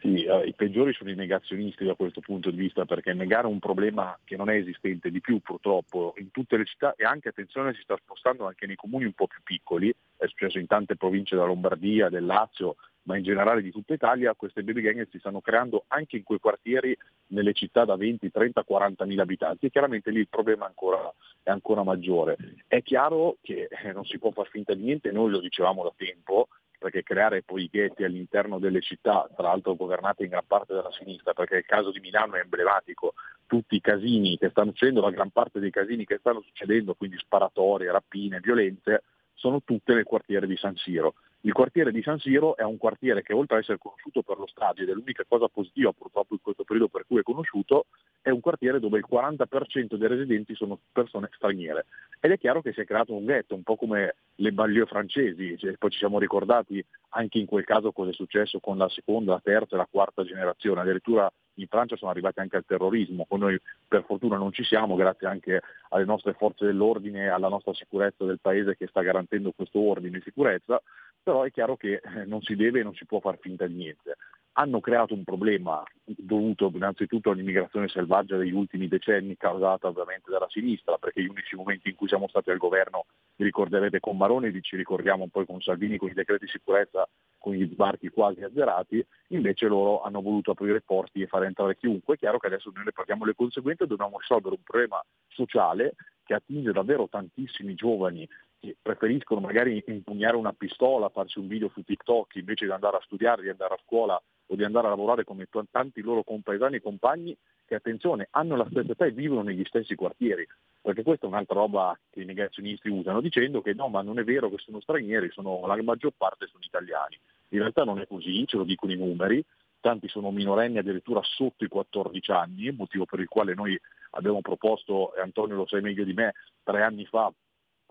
Sì, 0.00 0.24
eh, 0.24 0.46
i 0.46 0.54
peggiori 0.54 0.94
sono 0.94 1.10
i 1.10 1.14
negazionisti 1.14 1.84
da 1.84 1.94
questo 1.94 2.20
punto 2.20 2.50
di 2.50 2.56
vista, 2.56 2.86
perché 2.86 3.12
negare 3.12 3.46
un 3.46 3.58
problema 3.58 4.18
che 4.24 4.36
non 4.36 4.48
è 4.48 4.54
esistente 4.54 5.10
di 5.10 5.20
più 5.20 5.40
purtroppo 5.40 6.14
in 6.16 6.30
tutte 6.30 6.56
le 6.56 6.64
città 6.64 6.94
e 6.96 7.04
anche, 7.04 7.28
attenzione, 7.28 7.74
si 7.74 7.82
sta 7.82 7.98
spostando 8.02 8.46
anche 8.46 8.66
nei 8.66 8.76
comuni 8.76 9.04
un 9.04 9.12
po' 9.12 9.26
più 9.26 9.42
piccoli, 9.42 9.94
è 10.16 10.26
successo 10.26 10.58
in 10.58 10.66
tante 10.66 10.96
province 10.96 11.34
della 11.34 11.46
Lombardia, 11.46 12.08
del 12.08 12.24
Lazio, 12.24 12.76
ma 13.02 13.16
in 13.16 13.22
generale 13.22 13.62
di 13.62 13.70
tutta 13.70 13.94
Italia, 13.94 14.34
queste 14.34 14.62
baby 14.62 14.82
gang 14.82 15.08
si 15.10 15.18
stanno 15.18 15.40
creando 15.40 15.84
anche 15.88 16.16
in 16.16 16.22
quei 16.22 16.38
quartieri 16.38 16.96
nelle 17.28 17.52
città 17.52 17.84
da 17.84 17.96
20, 17.96 18.30
30, 18.30 18.62
40 18.62 19.04
mila 19.06 19.22
abitanti 19.22 19.66
e 19.66 19.70
chiaramente 19.70 20.10
lì 20.10 20.20
il 20.20 20.28
problema 20.28 20.64
è 20.64 20.68
ancora, 20.68 21.12
è 21.42 21.50
ancora 21.50 21.82
maggiore. 21.82 22.36
È 22.66 22.82
chiaro 22.82 23.38
che 23.40 23.68
eh, 23.70 23.92
non 23.92 24.04
si 24.04 24.18
può 24.18 24.30
far 24.30 24.48
finta 24.48 24.74
di 24.74 24.82
niente, 24.82 25.12
noi 25.12 25.30
lo 25.30 25.40
dicevamo 25.40 25.82
da 25.82 25.92
tempo, 25.96 26.48
perché 26.78 27.02
creare 27.02 27.42
poi 27.42 27.64
i 27.64 27.68
ghetti 27.70 28.04
all'interno 28.04 28.58
delle 28.58 28.80
città, 28.80 29.28
tra 29.36 29.48
l'altro 29.48 29.74
governate 29.74 30.24
in 30.24 30.30
gran 30.30 30.46
parte 30.46 30.72
dalla 30.72 30.92
sinistra, 30.92 31.34
perché 31.34 31.56
il 31.56 31.66
caso 31.66 31.90
di 31.90 32.00
Milano 32.00 32.36
è 32.36 32.40
emblematico, 32.40 33.14
tutti 33.46 33.76
i 33.76 33.80
casini 33.82 34.38
che 34.38 34.48
stanno 34.48 34.70
succedendo, 34.70 35.02
la 35.02 35.10
gran 35.10 35.30
parte 35.30 35.60
dei 35.60 35.70
casini 35.70 36.06
che 36.06 36.18
stanno 36.18 36.40
succedendo, 36.40 36.94
quindi 36.94 37.18
sparatorie, 37.18 37.90
rapine, 37.90 38.40
violenze, 38.40 39.02
sono 39.34 39.62
tutte 39.62 39.92
nel 39.92 40.04
quartiere 40.04 40.46
di 40.46 40.56
San 40.56 40.76
Siro 40.76 41.14
Il 41.42 41.54
quartiere 41.54 41.90
di 41.90 42.02
San 42.02 42.18
Siro 42.18 42.54
è 42.54 42.62
un 42.64 42.76
quartiere 42.76 43.22
che 43.22 43.32
oltre 43.32 43.56
ad 43.56 43.62
essere 43.62 43.78
conosciuto 43.78 44.22
per 44.22 44.36
lo 44.36 44.46
stadio, 44.46 44.82
ed 44.82 44.90
è 44.90 44.92
l'unica 44.92 45.24
cosa 45.26 45.48
positiva 45.48 45.90
purtroppo 45.90 46.34
in 46.34 46.42
questo 46.42 46.64
periodo 46.64 46.88
per 46.88 47.06
cui 47.06 47.20
è 47.20 47.22
conosciuto, 47.22 47.86
è 48.20 48.28
un 48.28 48.40
quartiere 48.40 48.78
dove 48.78 48.98
il 48.98 49.06
40% 49.10 49.94
dei 49.94 50.08
residenti 50.08 50.54
sono 50.54 50.78
persone 50.92 51.30
straniere. 51.32 51.86
Ed 52.20 52.32
è 52.32 52.38
chiaro 52.38 52.60
che 52.60 52.74
si 52.74 52.80
è 52.80 52.84
creato 52.84 53.14
un 53.14 53.24
ghetto, 53.24 53.54
un 53.54 53.62
po' 53.62 53.76
come 53.76 54.16
le 54.34 54.52
banlieue 54.52 54.84
francesi, 54.84 55.56
cioè, 55.56 55.78
poi 55.78 55.90
ci 55.90 55.98
siamo 55.98 56.18
ricordati 56.18 56.84
anche 57.10 57.38
in 57.38 57.46
quel 57.46 57.64
caso 57.64 57.90
cosa 57.92 58.10
è 58.10 58.14
successo 58.14 58.60
con 58.60 58.76
la 58.76 58.88
seconda, 58.90 59.32
la 59.32 59.40
terza 59.42 59.76
e 59.76 59.78
la 59.78 59.88
quarta 59.90 60.22
generazione, 60.24 60.82
addirittura 60.82 61.32
in 61.54 61.66
Francia 61.66 61.96
sono 61.96 62.10
arrivati 62.10 62.40
anche 62.40 62.56
al 62.56 62.64
terrorismo, 62.66 63.26
con 63.28 63.40
noi 63.40 63.60
per 63.86 64.04
fortuna 64.04 64.36
non 64.36 64.52
ci 64.52 64.64
siamo, 64.64 64.94
grazie 64.94 65.26
anche 65.26 65.60
alle 65.90 66.04
nostre 66.04 66.32
forze 66.34 66.64
dell'ordine 66.64 67.28
alla 67.28 67.48
nostra 67.48 67.74
sicurezza 67.74 68.24
del 68.24 68.40
paese 68.40 68.76
che 68.76 68.86
sta 68.86 69.02
garantendo 69.02 69.52
questo 69.52 69.80
ordine 69.80 70.18
e 70.18 70.22
sicurezza, 70.22 70.80
però 71.22 71.42
è 71.42 71.50
chiaro 71.50 71.76
che 71.76 72.00
eh, 72.02 72.24
non 72.24 72.40
si 72.42 72.56
deve 72.56 72.80
e 72.80 72.82
non 72.82 72.94
si 72.94 73.04
può 73.04 73.20
far 73.20 73.38
finta 73.38 73.66
di 73.66 73.74
niente. 73.74 74.16
Hanno 74.52 74.80
creato 74.80 75.14
un 75.14 75.22
problema 75.22 75.82
dovuto 76.04 76.70
innanzitutto 76.74 77.30
all'immigrazione 77.30 77.88
selvaggia 77.88 78.36
degli 78.36 78.52
ultimi 78.52 78.88
decenni, 78.88 79.36
causata 79.36 79.86
ovviamente 79.86 80.30
dalla 80.30 80.48
sinistra, 80.48 80.98
perché 80.98 81.22
gli 81.22 81.28
unici 81.28 81.54
momenti 81.54 81.90
in 81.90 81.94
cui 81.94 82.08
siamo 82.08 82.26
stati 82.26 82.50
al 82.50 82.58
governo, 82.58 83.06
vi 83.36 83.44
ricorderete 83.44 84.00
con 84.00 84.16
Maroni, 84.16 84.60
ci 84.60 84.76
ricordiamo 84.76 85.28
poi 85.28 85.46
con 85.46 85.60
Salvini 85.60 85.98
con 85.98 86.08
i 86.10 86.14
decreti 86.14 86.46
di 86.46 86.50
sicurezza, 86.50 87.08
con 87.38 87.54
gli 87.54 87.66
sbarchi 87.70 88.08
quasi 88.08 88.42
azzerati, 88.42 89.04
invece 89.28 89.66
loro 89.66 90.02
hanno 90.02 90.20
voluto 90.20 90.50
aprire 90.50 90.82
porti 90.82 91.22
e 91.22 91.26
fare 91.26 91.39
entrare 91.46 91.76
chiunque. 91.76 92.14
È 92.14 92.18
chiaro 92.18 92.38
che 92.38 92.46
adesso 92.46 92.70
noi 92.74 92.84
ne 92.84 92.92
paghiamo 92.92 93.24
le 93.24 93.34
conseguenze, 93.34 93.86
dobbiamo 93.86 94.18
risolvere 94.18 94.54
un 94.54 94.62
problema 94.62 95.02
sociale 95.28 95.94
che 96.24 96.34
attinge 96.34 96.72
davvero 96.72 97.08
tantissimi 97.08 97.74
giovani 97.74 98.28
che 98.60 98.76
preferiscono 98.80 99.40
magari 99.40 99.82
impugnare 99.86 100.36
una 100.36 100.52
pistola, 100.52 101.08
farsi 101.08 101.38
un 101.38 101.48
video 101.48 101.70
su 101.70 101.82
TikTok 101.82 102.36
invece 102.36 102.66
di 102.66 102.70
andare 102.70 102.98
a 102.98 103.02
studiare, 103.02 103.42
di 103.42 103.48
andare 103.48 103.74
a 103.74 103.80
scuola 103.84 104.20
o 104.46 104.54
di 104.54 104.64
andare 104.64 104.86
a 104.86 104.90
lavorare 104.90 105.24
come 105.24 105.48
tanti 105.70 106.02
loro 106.02 106.22
compaesani 106.22 106.76
e 106.76 106.82
compagni 106.82 107.36
che, 107.64 107.76
attenzione, 107.76 108.28
hanno 108.32 108.56
la 108.56 108.66
stessa 108.68 108.92
età 108.92 109.06
e 109.06 109.12
vivono 109.12 109.42
negli 109.42 109.64
stessi 109.64 109.94
quartieri. 109.94 110.46
Perché 110.82 111.02
questa 111.02 111.26
è 111.26 111.28
un'altra 111.28 111.54
roba 111.54 111.98
che 112.10 112.20
i 112.20 112.24
negazionisti 112.24 112.88
usano, 112.88 113.20
dicendo 113.20 113.62
che 113.62 113.72
no, 113.74 113.88
ma 113.88 114.02
non 114.02 114.18
è 114.18 114.24
vero 114.24 114.50
che 114.50 114.58
sono 114.58 114.80
stranieri, 114.80 115.30
sono, 115.30 115.64
la 115.66 115.80
maggior 115.82 116.12
parte 116.16 116.46
sono 116.46 116.64
italiani. 116.64 117.18
In 117.50 117.60
realtà 117.60 117.84
non 117.84 117.98
è 117.98 118.06
così, 118.06 118.46
ce 118.46 118.56
lo 118.56 118.64
dicono 118.64 118.92
i 118.92 118.96
numeri, 118.96 119.44
tanti 119.80 120.08
sono 120.08 120.30
minorenni 120.30 120.78
addirittura 120.78 121.20
sotto 121.22 121.64
i 121.64 121.68
14 121.68 122.30
anni, 122.30 122.70
motivo 122.70 123.04
per 123.04 123.20
il 123.20 123.28
quale 123.28 123.54
noi 123.54 123.78
abbiamo 124.12 124.40
proposto, 124.40 125.14
e 125.14 125.20
Antonio 125.20 125.56
lo 125.56 125.66
sai 125.66 125.80
meglio 125.80 126.04
di 126.04 126.12
me, 126.12 126.34
tre 126.62 126.82
anni 126.82 127.04
fa 127.06 127.32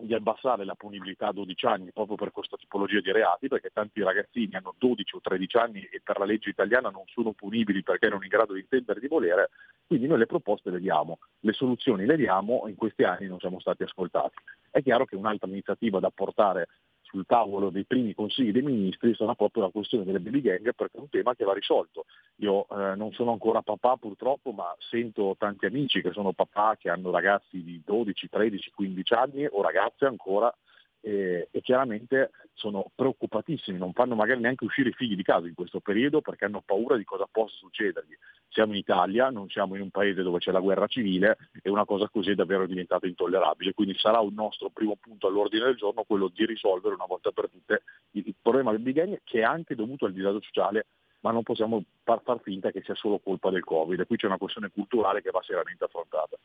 di 0.02 0.14
abbassare 0.14 0.64
la 0.64 0.76
punibilità 0.76 1.28
a 1.28 1.34
12 1.34 1.66
anni 1.66 1.92
proprio 1.92 2.16
per 2.16 2.32
questa 2.32 2.58
tipologia 2.58 3.02
di 3.02 3.12
reati, 3.12 3.48
perché 3.48 3.70
tanti 3.72 4.02
ragazzini 4.02 4.56
hanno 4.56 4.74
12 4.78 5.16
o 5.16 5.20
13 5.22 5.58
anni 5.58 5.82
e 5.82 6.02
per 6.02 6.18
la 6.20 6.26
legge 6.26 6.50
italiana 6.50 6.90
non 6.90 7.04
sono 7.08 7.34
punibili 7.34 7.84
perché 7.84 8.06
erano 8.06 8.24
in 8.24 8.30
grado 8.30 8.54
di 8.54 8.62
intendere 8.62 9.00
di 9.00 9.08
volere, 9.08 9.50
quindi 9.86 10.08
noi 10.08 10.20
le 10.20 10.26
proposte 10.26 10.70
le 10.70 10.80
diamo, 10.80 11.20
le 11.42 11.54
soluzioni 11.54 12.06
le 12.06 12.16
diamo, 12.16 12.64
in 12.68 12.76
questi 12.76 13.04
anni 13.04 13.28
non 13.28 13.40
siamo 13.40 13.60
stati 13.60 13.84
ascoltati. 13.84 14.36
È 14.72 14.82
chiaro 14.82 15.06
che 15.06 15.16
un'altra 15.16 15.50
iniziativa 15.50 16.00
da 16.00 16.10
portare 16.10 16.68
sul 17.10 17.26
tavolo 17.26 17.70
dei 17.70 17.86
primi 17.86 18.14
consigli 18.14 18.52
dei 18.52 18.62
ministri 18.62 19.16
sarà 19.16 19.34
proprio 19.34 19.64
la 19.64 19.70
questione 19.70 20.04
delle 20.06 20.20
baby 20.20 20.42
gang 20.42 20.74
perché 20.76 20.98
è 20.98 21.02
un 21.02 21.10
tema 21.10 21.36
che 21.36 21.44
va 21.44 21.54
risolto. 21.54 22.06
Io 22.38 22.68
eh, 22.70 22.96
non 22.96 23.12
sono 23.14 23.32
ancora 23.32 23.62
papà 23.62 23.98
purtroppo, 23.98 24.52
ma 24.52 24.74
sento 24.78 25.36
tanti 25.38 25.66
amici 25.66 26.02
che 26.02 26.12
sono 26.12 26.34
papà 26.34 26.78
che 26.78 26.90
hanno 26.90 27.12
ragazzi 27.12 27.64
di 27.64 27.82
12, 27.84 28.30
13, 28.30 28.72
15 28.76 29.14
anni 29.14 29.46
o 29.50 29.62
ragazze 29.62 30.06
ancora 30.06 30.54
e, 31.02 31.48
e, 31.52 31.62
chiaramente 31.62 32.32
sono 32.54 32.92
preoccupatissimi, 32.94 33.78
non 33.78 33.94
fanno 33.94 34.16
magari 34.16 34.42
neanche 34.42 34.66
uscire 34.66 34.90
i 34.90 34.94
figli 34.94 35.16
di 35.16 35.24
casa 35.24 35.48
in 35.48 35.54
questo 35.54 35.80
periodo 35.80 36.22
perché 36.22 36.46
hanno 36.46 36.62
paura 36.66 36.98
di 36.98 37.04
cosa 37.04 37.28
possa 37.30 37.56
succedergli. 37.58 38.18
Siamo 38.50 38.74
in 38.74 38.80
Italia, 38.80 39.30
non 39.30 39.48
siamo 39.50 39.76
in 39.76 39.82
un 39.82 39.90
paese 39.90 40.24
dove 40.24 40.40
c'è 40.40 40.52
la 40.52 40.60
guerra 40.60 40.88
civile 40.88 41.38
e 41.62 41.70
una 41.70 41.86
cosa 41.86 42.10
così 42.10 42.32
è 42.32 42.36
davvero 42.36 42.66
diventata 42.66 43.08
intollerabile, 43.08 43.74
quindi 43.74 43.98
sarà 43.98 44.20
un 44.20 44.34
nostro 44.34 44.70
primo 44.70 44.98
punto 45.00 45.28
all'ordine 45.28 45.66
del 45.66 45.76
giorno 45.76 46.04
quello 46.04 46.30
di 46.34 46.46
risolvere 46.46 46.96
una 46.96 47.06
volta 47.06 47.32
per 47.32 47.50
tutte 47.50 47.84
il 48.12 48.36
problema 48.42 48.72
del 48.72 48.82
big 48.82 49.22
che 49.24 49.40
è 49.40 49.44
anche 49.44 49.76
dovuto 49.76 50.06
al 50.06 50.14
disagio 50.14 50.42
sociale 50.42 50.86
ma 51.22 51.32
non 51.32 51.44
possiamo 51.44 51.84
far, 52.04 52.22
far 52.24 52.40
finta 52.42 52.72
che 52.72 52.82
sia 52.84 52.96
solo 52.96 53.20
colpa 53.20 53.50
del 53.50 53.64
Covid. 53.64 54.06
Qui 54.06 54.16
c'è 54.16 54.28
una 54.28 54.38
questione 54.38 54.70
culturale 54.70 55.22
che 55.22 55.32
va 55.32 55.42
seriamente 55.44 55.84
affrontata. 55.84 56.38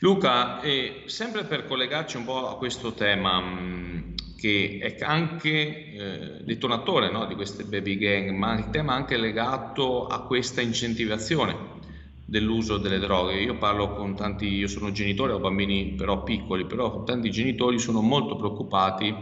Luca, 0.00 0.60
eh, 0.62 1.02
sempre 1.06 1.44
per 1.44 1.66
collegarci 1.66 2.16
un 2.16 2.24
po' 2.24 2.48
a 2.48 2.56
questo 2.56 2.94
tema, 2.94 3.40
mm, 3.40 4.14
che 4.36 4.78
è 4.80 5.04
anche 5.04 5.50
eh, 5.50 6.44
detonatore 6.44 7.10
no, 7.10 7.26
di 7.26 7.34
queste 7.34 7.64
baby 7.64 7.98
gang, 7.98 8.30
ma 8.30 8.56
il 8.58 8.70
tema 8.70 8.94
anche 8.94 9.18
legato 9.18 10.06
a 10.06 10.22
questa 10.24 10.62
incentivazione 10.62 11.78
dell'uso 12.24 12.78
delle 12.78 12.98
droghe. 12.98 13.40
Io 13.40 13.58
parlo 13.58 13.92
con 13.92 14.14
tanti, 14.16 14.46
io 14.46 14.68
sono 14.68 14.92
genitore, 14.92 15.32
ho 15.32 15.40
bambini 15.40 15.94
però 15.94 16.22
piccoli, 16.22 16.64
però 16.64 17.02
tanti 17.04 17.30
genitori 17.30 17.78
sono 17.78 18.00
molto 18.00 18.36
preoccupati, 18.36 19.14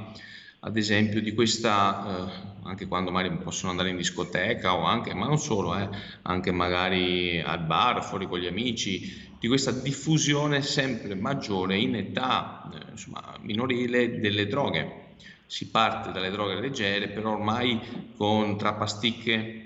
ad 0.60 0.76
esempio, 0.76 1.20
di 1.20 1.34
questa, 1.34 2.28
eh, 2.28 2.68
anche 2.68 2.86
quando 2.86 3.10
magari 3.10 3.36
possono 3.38 3.70
andare 3.70 3.90
in 3.90 3.96
discoteca 3.96 4.74
o 4.74 4.82
anche, 4.84 5.14
ma 5.14 5.26
non 5.26 5.38
solo, 5.38 5.76
eh, 5.76 5.88
anche 6.22 6.52
magari 6.52 7.40
al 7.40 7.64
bar, 7.64 8.04
fuori 8.04 8.26
con 8.26 8.38
gli 8.38 8.46
amici, 8.46 9.27
di 9.38 9.46
questa 9.46 9.70
diffusione 9.70 10.62
sempre 10.62 11.14
maggiore 11.14 11.76
in 11.76 11.94
età 11.94 12.70
eh, 12.74 12.90
insomma, 12.90 13.36
minorile 13.40 14.18
delle 14.18 14.46
droghe. 14.46 15.06
Si 15.46 15.68
parte 15.68 16.12
dalle 16.12 16.30
droghe 16.30 16.60
leggere, 16.60 17.08
però 17.08 17.32
ormai 17.32 17.80
con 18.16 18.58
tra 18.58 18.74
pasticche, 18.74 19.64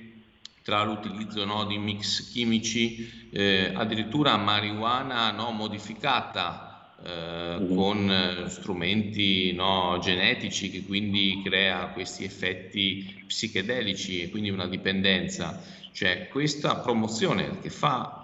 tra 0.63 0.85
l'utilizzo 0.85 1.45
no, 1.45 1.65
di 1.65 1.79
mix 1.79 2.31
chimici, 2.31 3.29
eh, 3.31 3.73
addirittura 3.75 4.37
marijuana 4.37 5.33
no, 5.33 5.51
modificata 5.51 6.95
eh, 7.05 7.57
mm-hmm. 7.59 7.75
con 7.75 8.11
eh, 8.11 8.49
strumenti 8.49 9.53
no, 9.55 9.99
genetici 10.01 10.71
che 10.71 10.85
quindi 10.85 11.43
crea 11.45 11.89
questi 11.89 12.23
effetti 12.23 13.25
psichedelici 13.27 14.23
e 14.23 14.31
quindi 14.31 14.51
una 14.51 14.69
dipendenza. 14.69 15.61
Cioè 15.91 16.29
questa 16.29 16.77
promozione 16.77 17.59
che 17.61 17.71
fa 17.71 18.22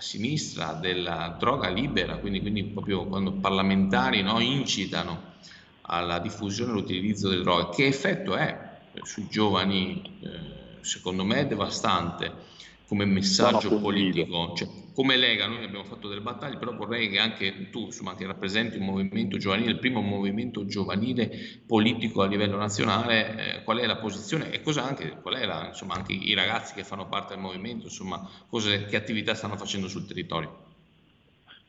sinistra 0.00 0.72
della 0.72 1.36
droga 1.38 1.68
libera, 1.68 2.16
quindi, 2.16 2.40
quindi 2.40 2.64
proprio 2.64 3.06
quando 3.06 3.32
parlamentari 3.32 4.22
no, 4.22 4.40
incitano 4.40 5.28
alla 5.82 6.18
diffusione 6.18 6.70
e 6.70 6.74
all'utilizzo 6.74 7.28
delle 7.28 7.42
droghe, 7.42 7.74
che 7.74 7.86
effetto 7.86 8.34
è 8.36 8.68
sui 9.02 9.28
giovani? 9.28 10.18
Eh, 10.22 10.58
secondo 10.80 11.24
me 11.24 11.40
è 11.40 11.46
devastante 11.46 12.32
come 12.86 13.04
messaggio 13.04 13.78
politico, 13.78 14.54
cioè, 14.56 14.68
come 15.00 15.16
Lega 15.16 15.46
noi 15.46 15.64
abbiamo 15.64 15.84
fatto 15.84 16.08
delle 16.08 16.20
battaglie, 16.20 16.58
però 16.58 16.76
vorrei 16.76 17.08
che 17.08 17.18
anche 17.18 17.70
tu, 17.70 17.86
insomma, 17.86 18.14
che 18.14 18.26
rappresenti 18.26 18.76
un 18.76 18.84
movimento 18.84 19.38
giovanile, 19.38 19.70
il 19.70 19.78
primo 19.78 20.02
movimento 20.02 20.66
giovanile 20.66 21.62
politico 21.66 22.20
a 22.20 22.26
livello 22.26 22.58
nazionale, 22.58 23.60
eh, 23.60 23.62
qual 23.64 23.78
è 23.78 23.86
la 23.86 23.96
posizione 23.96 24.50
e 24.50 24.60
cosa 24.60 24.84
anche, 24.84 25.18
qual 25.22 25.36
è 25.36 25.46
la, 25.46 25.68
insomma, 25.68 25.94
anche 25.94 26.12
i 26.12 26.34
ragazzi 26.34 26.74
che 26.74 26.84
fanno 26.84 27.08
parte 27.08 27.32
del 27.32 27.42
movimento, 27.42 27.86
insomma, 27.86 28.28
cose, 28.46 28.84
che 28.84 28.96
attività 28.96 29.34
stanno 29.34 29.56
facendo 29.56 29.88
sul 29.88 30.04
territorio. 30.06 30.69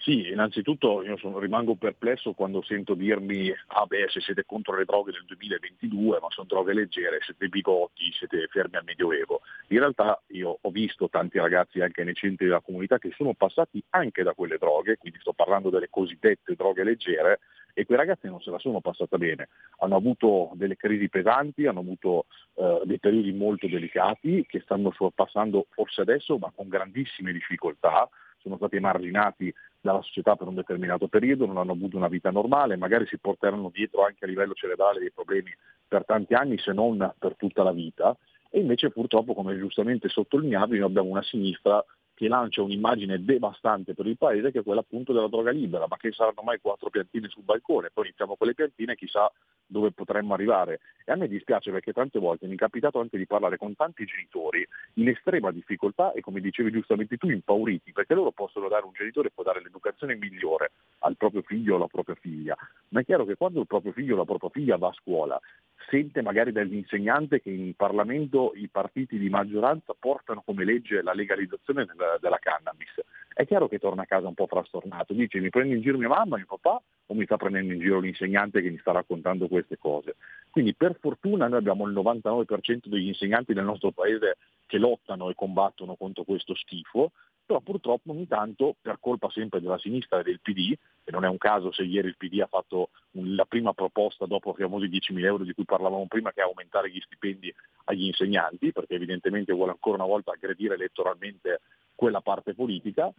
Sì, 0.01 0.29
innanzitutto 0.29 1.03
io 1.03 1.15
sono, 1.17 1.37
rimango 1.37 1.75
perplesso 1.75 2.33
quando 2.33 2.63
sento 2.63 2.95
dirmi 2.95 3.53
ah 3.67 3.85
beh 3.85 4.07
se 4.09 4.19
siete 4.19 4.45
contro 4.47 4.75
le 4.75 4.83
droghe 4.83 5.11
del 5.11 5.25
2022 5.25 6.17
ma 6.19 6.27
sono 6.29 6.47
droghe 6.47 6.73
leggere, 6.73 7.19
siete 7.21 7.47
bigotti, 7.49 8.11
siete 8.11 8.47
fermi 8.49 8.77
al 8.77 8.83
Medioevo. 8.83 9.41
In 9.67 9.77
realtà 9.77 10.19
io 10.29 10.57
ho 10.59 10.71
visto 10.71 11.07
tanti 11.07 11.37
ragazzi 11.37 11.81
anche 11.81 12.03
nei 12.03 12.15
centri 12.15 12.47
della 12.47 12.61
comunità 12.61 12.97
che 12.97 13.11
sono 13.15 13.35
passati 13.35 13.83
anche 13.91 14.23
da 14.23 14.33
quelle 14.33 14.57
droghe, 14.57 14.97
quindi 14.97 15.19
sto 15.19 15.33
parlando 15.33 15.69
delle 15.69 15.89
cosiddette 15.91 16.55
droghe 16.55 16.83
leggere, 16.83 17.39
e 17.73 17.85
quei 17.85 17.97
ragazzi 17.97 18.27
non 18.27 18.41
se 18.41 18.49
la 18.49 18.59
sono 18.59 18.81
passata 18.81 19.17
bene, 19.17 19.49
hanno 19.79 19.95
avuto 19.95 20.51
delle 20.55 20.77
crisi 20.77 21.09
pesanti, 21.09 21.67
hanno 21.67 21.79
avuto 21.79 22.25
eh, 22.55 22.81
dei 22.85 22.99
periodi 22.99 23.31
molto 23.33 23.67
delicati 23.67 24.45
che 24.47 24.61
stanno 24.61 24.91
sorpassando 24.91 25.67
forse 25.69 26.01
adesso 26.01 26.37
ma 26.39 26.51
con 26.53 26.67
grandissime 26.67 27.31
difficoltà, 27.31 28.09
sono 28.41 28.57
stati 28.57 28.76
emarginati 28.76 29.53
dalla 29.80 30.01
società 30.01 30.35
per 30.35 30.47
un 30.47 30.55
determinato 30.55 31.07
periodo, 31.07 31.45
non 31.45 31.57
hanno 31.57 31.72
avuto 31.72 31.97
una 31.97 32.07
vita 32.07 32.31
normale, 32.31 32.76
magari 32.76 33.05
si 33.07 33.18
porteranno 33.18 33.69
dietro 33.73 34.03
anche 34.03 34.26
a 34.26 34.27
livello 34.27 34.53
cerebrale 34.53 34.99
dei 34.99 35.11
problemi 35.11 35.51
per 35.88 36.05
tanti 36.05 36.34
anni 36.34 36.57
se 36.57 36.72
non 36.72 37.13
per 37.18 37.35
tutta 37.35 37.63
la 37.63 37.72
vita. 37.72 38.15
E 38.49 38.59
invece 38.59 38.91
purtroppo 38.91 39.34
come 39.34 39.57
giustamente 39.57 40.09
sottolineato 40.09 40.73
noi 40.73 40.81
abbiamo 40.81 41.09
una 41.09 41.23
sinistra 41.23 41.84
che 42.22 42.27
lancia 42.27 42.61
un'immagine 42.61 43.26
devastante 43.26 43.95
per 43.95 44.06
il 44.06 44.15
paese 44.15 44.52
che 44.52 44.60
è 44.60 44.64
quella 44.64 44.81
appunto 44.81 45.11
della 45.11 45.27
droga 45.27 45.49
libera, 45.49 45.88
ma 45.89 45.98
che 45.98 46.11
saranno 46.11 46.43
mai 46.43 46.60
quattro 46.61 46.91
piantine 46.91 47.27
sul 47.30 47.41
balcone, 47.41 47.89
poi 47.91 48.06
iniziamo 48.06 48.35
con 48.35 48.45
le 48.45 48.53
piantine 48.53 48.95
chissà 48.95 49.31
dove 49.65 49.91
potremmo 49.91 50.35
arrivare. 50.35 50.81
E 51.03 51.11
a 51.11 51.15
me 51.15 51.27
dispiace 51.27 51.72
perché 51.72 51.93
tante 51.93 52.19
volte 52.19 52.45
mi 52.45 52.53
è 52.53 52.57
capitato 52.57 52.99
anche 52.99 53.18
di 53.18 53.26
parlare 53.26 53.57
con 53.57 53.76
tanti 53.76 54.06
genitori 54.06 54.64
in 54.95 55.07
estrema 55.07 55.49
difficoltà 55.49 56.11
e 56.11 56.22
come 56.22 56.41
dicevi 56.41 56.69
giustamente 56.69 57.18
tu 57.18 57.27
impauriti, 57.27 57.91
perché 57.91 58.14
loro 58.14 58.30
possono 58.30 58.68
dare, 58.68 58.85
un 58.85 58.93
genitore 58.93 59.31
può 59.31 59.41
dare 59.41 59.60
l'educazione 59.64 60.15
migliore 60.15 60.73
al 60.99 61.18
proprio 61.18 61.41
figlio 61.41 61.73
o 61.73 61.77
alla 61.77 61.88
propria 61.88 62.15
figlia, 62.22 62.56
ma 62.89 62.99
è 62.99 63.03
chiaro 63.03 63.26
che 63.26 63.35
quando 63.35 63.61
il 63.61 63.65
proprio 63.65 63.93
figlio 63.93 64.14
o 64.14 64.18
la 64.18 64.26
propria 64.26 64.52
figlia 64.52 64.77
va 64.77 64.89
a 64.89 64.93
scuola 64.93 65.41
sente 65.89 66.22
magari 66.22 66.52
dall'insegnante 66.52 67.41
che 67.41 67.49
in 67.49 67.73
Parlamento 67.76 68.53
i 68.56 68.69
partiti 68.69 69.18
di 69.18 69.30
maggioranza 69.30 69.93
portano 69.98 70.41
come 70.45 70.64
legge 70.64 71.02
la 71.02 71.14
legalizzazione 71.14 71.85
della, 72.19 72.39
cannabis, 72.39 72.89
è 73.33 73.45
chiaro 73.45 73.67
che 73.67 73.79
torna 73.79 74.03
a 74.03 74.05
casa 74.05 74.27
un 74.27 74.33
po' 74.33 74.47
frastornato, 74.47 75.13
dice 75.13 75.39
mi 75.39 75.49
prende 75.49 75.75
in 75.75 75.81
giro 75.81 75.97
mia 75.97 76.09
mamma, 76.09 76.38
mio 76.38 76.45
papà 76.47 76.81
o 77.07 77.13
mi 77.13 77.25
sta 77.25 77.38
prendendo 77.38 77.73
in 77.73 77.79
giro 77.79 77.99
l'insegnante 77.99 78.61
che 78.61 78.69
mi 78.69 78.77
sta 78.77 78.91
raccontando 78.91 79.47
queste 79.47 79.77
cose. 79.77 80.15
Quindi 80.49 80.75
per 80.75 80.97
fortuna 80.99 81.47
noi 81.47 81.59
abbiamo 81.59 81.88
il 81.88 81.93
99% 81.93 82.88
degli 82.88 83.07
insegnanti 83.07 83.53
nel 83.53 83.65
nostro 83.65 83.91
paese 83.91 84.38
che 84.65 84.77
lottano 84.77 85.29
e 85.29 85.35
combattono 85.35 85.95
contro 85.95 86.23
questo 86.23 86.55
schifo, 86.55 87.11
però 87.51 87.59
purtroppo 87.59 88.11
ogni 88.11 88.27
tanto, 88.27 88.75
per 88.81 88.97
colpa 89.01 89.29
sempre 89.29 89.59
della 89.59 89.77
sinistra 89.77 90.19
e 90.19 90.23
del 90.23 90.39
PD, 90.39 90.73
e 91.03 91.11
non 91.11 91.25
è 91.25 91.27
un 91.27 91.37
caso 91.37 91.73
se 91.73 91.83
ieri 91.83 92.07
il 92.07 92.15
PD 92.15 92.39
ha 92.39 92.47
fatto 92.47 92.91
la 93.11 93.43
prima 93.43 93.73
proposta 93.73 94.25
dopo 94.25 94.51
i 94.57 94.61
famosi 94.61 94.87
10.000 94.87 95.25
euro 95.25 95.43
di 95.43 95.53
cui 95.53 95.65
parlavamo 95.65 96.07
prima, 96.07 96.31
che 96.31 96.39
è 96.39 96.43
aumentare 96.43 96.89
gli 96.89 97.01
stipendi 97.01 97.53
agli 97.85 98.05
insegnanti, 98.05 98.71
perché 98.71 98.95
evidentemente 98.95 99.51
vuole 99.51 99.71
ancora 99.71 99.97
una 99.97 100.05
volta 100.05 100.31
aggredire 100.31 100.75
elettoralmente 100.75 101.59
quella 101.93 102.21
parte 102.21 102.53
politica, 102.53 103.11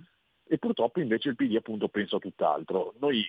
e 0.44 0.59
purtroppo 0.59 1.00
invece 1.00 1.28
il 1.28 1.36
PD 1.36 1.56
appunto 1.56 1.88
pensa 1.88 2.16
a 2.16 2.20
tutt'altro. 2.20 2.94
Noi 3.00 3.26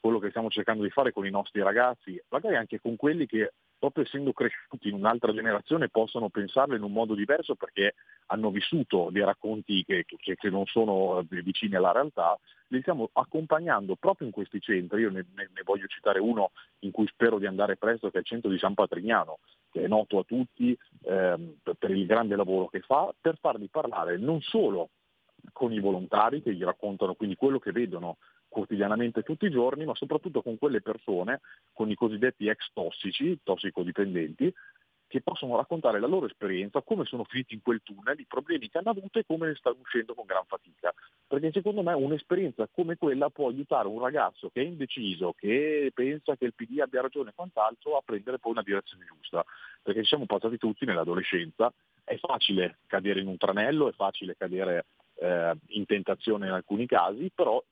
quello 0.00 0.20
che 0.20 0.30
stiamo 0.30 0.50
cercando 0.50 0.84
di 0.84 0.90
fare 0.90 1.10
con 1.12 1.26
i 1.26 1.30
nostri 1.30 1.60
ragazzi, 1.60 2.20
magari 2.28 2.54
anche 2.54 2.80
con 2.80 2.94
quelli 2.94 3.26
che 3.26 3.52
proprio 3.78 4.04
essendo 4.04 4.32
cresciuti 4.32 4.88
in 4.88 4.94
un'altra 4.94 5.32
generazione 5.32 5.88
possono 5.88 6.28
pensarlo 6.28 6.74
in 6.74 6.82
un 6.82 6.92
modo 6.92 7.14
diverso 7.14 7.54
perché 7.54 7.94
hanno 8.26 8.50
vissuto 8.50 9.08
dei 9.10 9.22
racconti 9.22 9.84
che, 9.84 10.04
che, 10.04 10.34
che 10.34 10.50
non 10.50 10.64
sono 10.66 11.20
eh, 11.20 11.42
vicini 11.42 11.74
alla 11.74 11.92
realtà, 11.92 12.38
li 12.68 12.80
stiamo 12.80 13.10
accompagnando 13.12 13.96
proprio 13.96 14.26
in 14.26 14.32
questi 14.32 14.60
centri, 14.60 15.02
io 15.02 15.10
ne, 15.10 15.26
ne, 15.34 15.48
ne, 15.52 15.62
voglio 15.64 15.86
citare 15.86 16.18
uno 16.18 16.50
in 16.80 16.90
cui 16.90 17.06
spero 17.06 17.38
di 17.38 17.46
andare 17.46 17.76
presto 17.76 18.10
che 18.10 18.16
è 18.16 18.20
il 18.20 18.26
centro 18.26 18.50
di 18.50 18.58
San 18.58 18.74
Patrignano, 18.74 19.38
che 19.70 19.84
è 19.84 19.86
noto 19.86 20.18
a 20.18 20.24
tutti 20.24 20.76
ehm, 21.04 21.56
per 21.78 21.90
il 21.90 22.06
grande 22.06 22.34
lavoro 22.36 22.68
che 22.68 22.80
fa, 22.80 23.14
per 23.20 23.38
farli 23.38 23.68
parlare 23.68 24.16
non 24.16 24.40
solo 24.40 24.90
con 25.52 25.72
i 25.72 25.80
volontari 25.80 26.42
che 26.42 26.54
gli 26.54 26.64
raccontano 26.64 27.14
quindi 27.14 27.36
quello 27.36 27.58
che 27.58 27.70
vedono 27.70 28.16
quotidianamente 28.48 29.22
tutti 29.22 29.46
i 29.46 29.50
giorni, 29.50 29.84
ma 29.84 29.94
soprattutto 29.94 30.42
con 30.42 30.58
quelle 30.58 30.80
persone, 30.80 31.40
con 31.72 31.90
i 31.90 31.94
cosiddetti 31.94 32.48
ex 32.48 32.70
tossici, 32.72 33.38
tossicodipendenti, 33.42 34.52
che 35.08 35.20
possono 35.20 35.56
raccontare 35.56 36.00
la 36.00 36.06
loro 36.06 36.26
esperienza, 36.26 36.82
come 36.82 37.04
sono 37.04 37.24
finiti 37.24 37.54
in 37.54 37.62
quel 37.62 37.80
tunnel, 37.82 38.18
i 38.18 38.26
problemi 38.26 38.68
che 38.68 38.78
hanno 38.78 38.90
avuto 38.90 39.18
e 39.18 39.24
come 39.24 39.46
ne 39.46 39.54
stanno 39.54 39.78
uscendo 39.80 40.14
con 40.14 40.24
gran 40.24 40.44
fatica. 40.46 40.92
Perché 41.26 41.52
secondo 41.52 41.82
me 41.82 41.92
un'esperienza 41.92 42.68
come 42.72 42.96
quella 42.96 43.30
può 43.30 43.48
aiutare 43.48 43.88
un 43.88 44.00
ragazzo 44.00 44.50
che 44.50 44.62
è 44.62 44.64
indeciso, 44.64 45.32
che 45.36 45.90
pensa 45.94 46.36
che 46.36 46.46
il 46.46 46.54
PD 46.54 46.80
abbia 46.80 47.02
ragione 47.02 47.30
e 47.30 47.34
quant'altro, 47.34 47.96
a 47.96 48.02
prendere 48.04 48.38
poi 48.38 48.52
una 48.52 48.62
direzione 48.62 49.04
giusta. 49.06 49.44
Perché 49.82 50.00
ci 50.00 50.08
siamo 50.08 50.26
passati 50.26 50.58
tutti 50.58 50.84
nell'adolescenza, 50.84 51.72
è 52.02 52.16
facile 52.18 52.78
cadere 52.86 53.20
in 53.20 53.28
un 53.28 53.36
tranello, 53.36 53.88
è 53.88 53.92
facile 53.92 54.36
cadere 54.36 54.86
eh, 55.18 55.54
in 55.68 55.86
tentazione 55.86 56.46
in 56.46 56.52
alcuni 56.52 56.86
casi, 56.86 57.30
però 57.32 57.62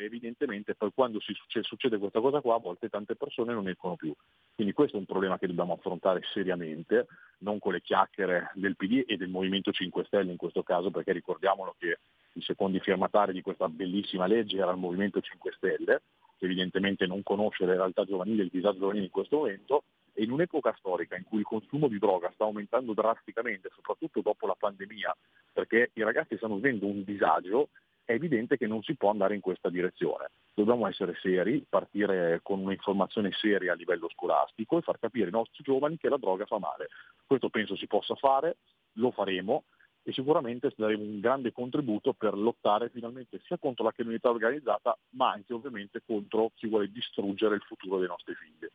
evidentemente 0.00 0.74
poi 0.74 0.90
quando 0.94 1.20
succede, 1.20 1.64
succede, 1.64 1.98
questa 1.98 2.20
cosa 2.20 2.40
qua 2.40 2.56
a 2.56 2.60
volte 2.60 2.88
tante 2.88 3.16
persone 3.16 3.52
non 3.52 3.68
escono 3.68 3.96
più. 3.96 4.14
Quindi 4.54 4.72
questo 4.72 4.96
è 4.96 5.00
un 5.00 5.06
problema 5.06 5.38
che 5.38 5.46
dobbiamo 5.46 5.74
affrontare 5.74 6.20
seriamente, 6.32 7.06
non 7.38 7.58
con 7.58 7.72
le 7.72 7.82
chiacchiere 7.82 8.50
del 8.54 8.76
PD 8.76 9.04
e 9.06 9.16
del 9.16 9.28
Movimento 9.28 9.72
5 9.72 10.04
Stelle 10.04 10.30
in 10.30 10.36
questo 10.36 10.62
caso, 10.62 10.90
perché 10.90 11.12
ricordiamolo 11.12 11.74
che 11.78 11.98
i 12.34 12.42
secondi 12.42 12.80
firmatari 12.80 13.32
di 13.32 13.42
questa 13.42 13.68
bellissima 13.68 14.26
legge 14.26 14.58
era 14.58 14.70
il 14.70 14.78
Movimento 14.78 15.20
5 15.20 15.52
Stelle, 15.56 16.02
che 16.38 16.44
evidentemente 16.44 17.06
non 17.06 17.22
conosce 17.22 17.64
le 17.64 17.74
realtà 17.74 18.04
giovanili 18.04 18.40
e 18.40 18.44
il 18.44 18.50
disagio 18.50 18.78
giovanile 18.78 19.04
in 19.04 19.10
questo 19.10 19.36
momento, 19.36 19.84
e 20.14 20.22
in 20.22 20.30
un'epoca 20.30 20.74
storica 20.78 21.16
in 21.16 21.24
cui 21.24 21.40
il 21.40 21.44
consumo 21.44 21.88
di 21.88 21.98
droga 21.98 22.30
sta 22.34 22.44
aumentando 22.44 22.94
drasticamente, 22.94 23.70
soprattutto 23.74 24.20
dopo 24.20 24.46
la 24.46 24.54
pandemia, 24.56 25.14
perché 25.52 25.90
i 25.94 26.02
ragazzi 26.02 26.36
stanno 26.36 26.54
vivendo 26.54 26.86
un 26.86 27.02
disagio, 27.02 27.68
è 28.04 28.12
evidente 28.12 28.56
che 28.56 28.66
non 28.66 28.82
si 28.82 28.96
può 28.96 29.10
andare 29.10 29.34
in 29.34 29.40
questa 29.40 29.70
direzione. 29.70 30.30
Dobbiamo 30.54 30.86
essere 30.86 31.16
seri, 31.20 31.64
partire 31.68 32.40
con 32.42 32.60
un'informazione 32.60 33.30
seria 33.32 33.72
a 33.72 33.76
livello 33.76 34.08
scolastico 34.10 34.78
e 34.78 34.82
far 34.82 34.98
capire 34.98 35.26
ai 35.26 35.32
nostri 35.32 35.62
giovani 35.64 35.96
che 35.96 36.08
la 36.08 36.18
droga 36.18 36.44
fa 36.44 36.58
male. 36.58 36.88
Questo 37.26 37.48
penso 37.48 37.76
si 37.76 37.86
possa 37.86 38.14
fare, 38.14 38.58
lo 38.94 39.10
faremo 39.10 39.64
e 40.02 40.12
sicuramente 40.12 40.70
daremo 40.76 41.02
un 41.02 41.18
grande 41.18 41.50
contributo 41.50 42.12
per 42.12 42.36
lottare 42.36 42.90
finalmente 42.90 43.40
sia 43.46 43.56
contro 43.56 43.84
la 43.84 43.92
criminalità 43.92 44.28
organizzata 44.28 44.96
ma 45.10 45.30
anche 45.30 45.54
ovviamente 45.54 46.02
contro 46.04 46.50
chi 46.54 46.68
vuole 46.68 46.92
distruggere 46.92 47.54
il 47.54 47.62
futuro 47.62 47.98
dei 47.98 48.08
nostri 48.08 48.34
figli. 48.34 48.68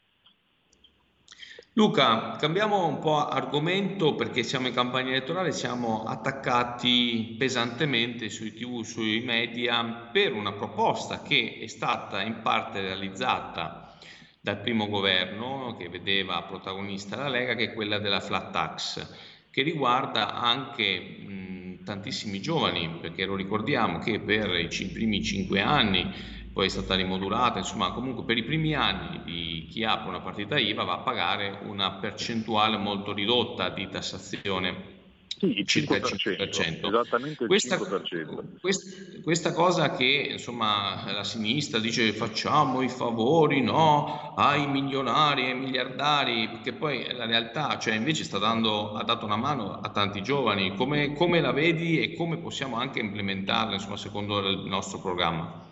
Luca, 1.73 2.35
cambiamo 2.37 2.87
un 2.87 2.99
po' 2.99 3.25
argomento 3.27 4.15
perché 4.15 4.43
siamo 4.43 4.67
in 4.67 4.73
campagna 4.73 5.11
elettorale, 5.11 5.51
siamo 5.51 6.03
attaccati 6.03 7.35
pesantemente 7.37 8.29
sui 8.29 8.53
tv, 8.53 8.81
sui 8.83 9.21
media 9.21 10.09
per 10.11 10.33
una 10.33 10.51
proposta 10.51 11.21
che 11.21 11.59
è 11.61 11.67
stata 11.67 12.21
in 12.21 12.41
parte 12.41 12.81
realizzata 12.81 13.97
dal 14.41 14.59
primo 14.59 14.87
governo 14.87 15.75
che 15.77 15.87
vedeva 15.89 16.41
protagonista 16.43 17.15
la 17.15 17.29
Lega, 17.29 17.55
che 17.55 17.65
è 17.65 17.73
quella 17.73 17.99
della 17.99 18.19
flat 18.19 18.51
tax, 18.51 19.07
che 19.51 19.61
riguarda 19.61 20.33
anche 20.33 20.99
mh, 20.99 21.83
tantissimi 21.85 22.41
giovani, 22.41 22.97
perché 22.99 23.25
lo 23.25 23.35
ricordiamo 23.35 23.99
che 23.99 24.19
per 24.19 24.49
i 24.59 24.87
primi 24.87 25.23
cinque 25.23 25.61
anni 25.61 26.11
poi 26.51 26.65
è 26.65 26.69
stata 26.69 26.95
rimodulata, 26.95 27.59
insomma 27.59 27.91
comunque 27.91 28.23
per 28.23 28.37
i 28.37 28.43
primi 28.43 28.73
anni 28.75 29.21
di 29.23 29.67
chi 29.69 29.83
apre 29.83 30.09
una 30.09 30.21
partita 30.21 30.57
IVA 30.57 30.83
va 30.83 30.93
a 30.93 30.99
pagare 30.99 31.59
una 31.63 31.91
percentuale 31.93 32.77
molto 32.77 33.13
ridotta 33.13 33.69
di 33.69 33.87
tassazione 33.89 34.97
sì, 35.39 35.57
il 35.57 35.65
5%, 35.65 36.49
5%. 36.49 36.87
esattamente 36.87 37.43
il 37.43 37.47
questa, 37.47 37.77
5%. 37.77 38.59
Questa, 38.59 39.21
questa, 39.23 39.53
cosa 39.53 39.91
che 39.91 40.27
insomma 40.31 41.09
la 41.13 41.23
sinistra 41.23 41.79
dice 41.79 42.11
facciamo 42.11 42.81
i 42.81 42.89
favori 42.89 43.61
no, 43.61 44.33
ai 44.35 44.67
milionari, 44.67 45.45
ai 45.45 45.57
miliardari, 45.57 46.59
che 46.61 46.73
poi 46.73 47.13
la 47.13 47.25
realtà, 47.25 47.77
cioè 47.79 47.95
invece 47.95 48.25
sta 48.25 48.37
dando, 48.37 48.91
ha 48.95 49.03
dato 49.03 49.23
una 49.23 49.37
mano 49.37 49.79
a 49.79 49.89
tanti 49.91 50.21
giovani, 50.21 50.75
come, 50.75 51.13
come 51.13 51.39
la 51.39 51.53
vedi 51.53 52.01
e 52.01 52.15
come 52.15 52.37
possiamo 52.37 52.75
anche 52.75 52.99
implementarla 52.99 53.75
insomma, 53.75 53.95
secondo 53.95 54.39
il 54.39 54.65
nostro 54.65 54.99
programma? 54.99 55.67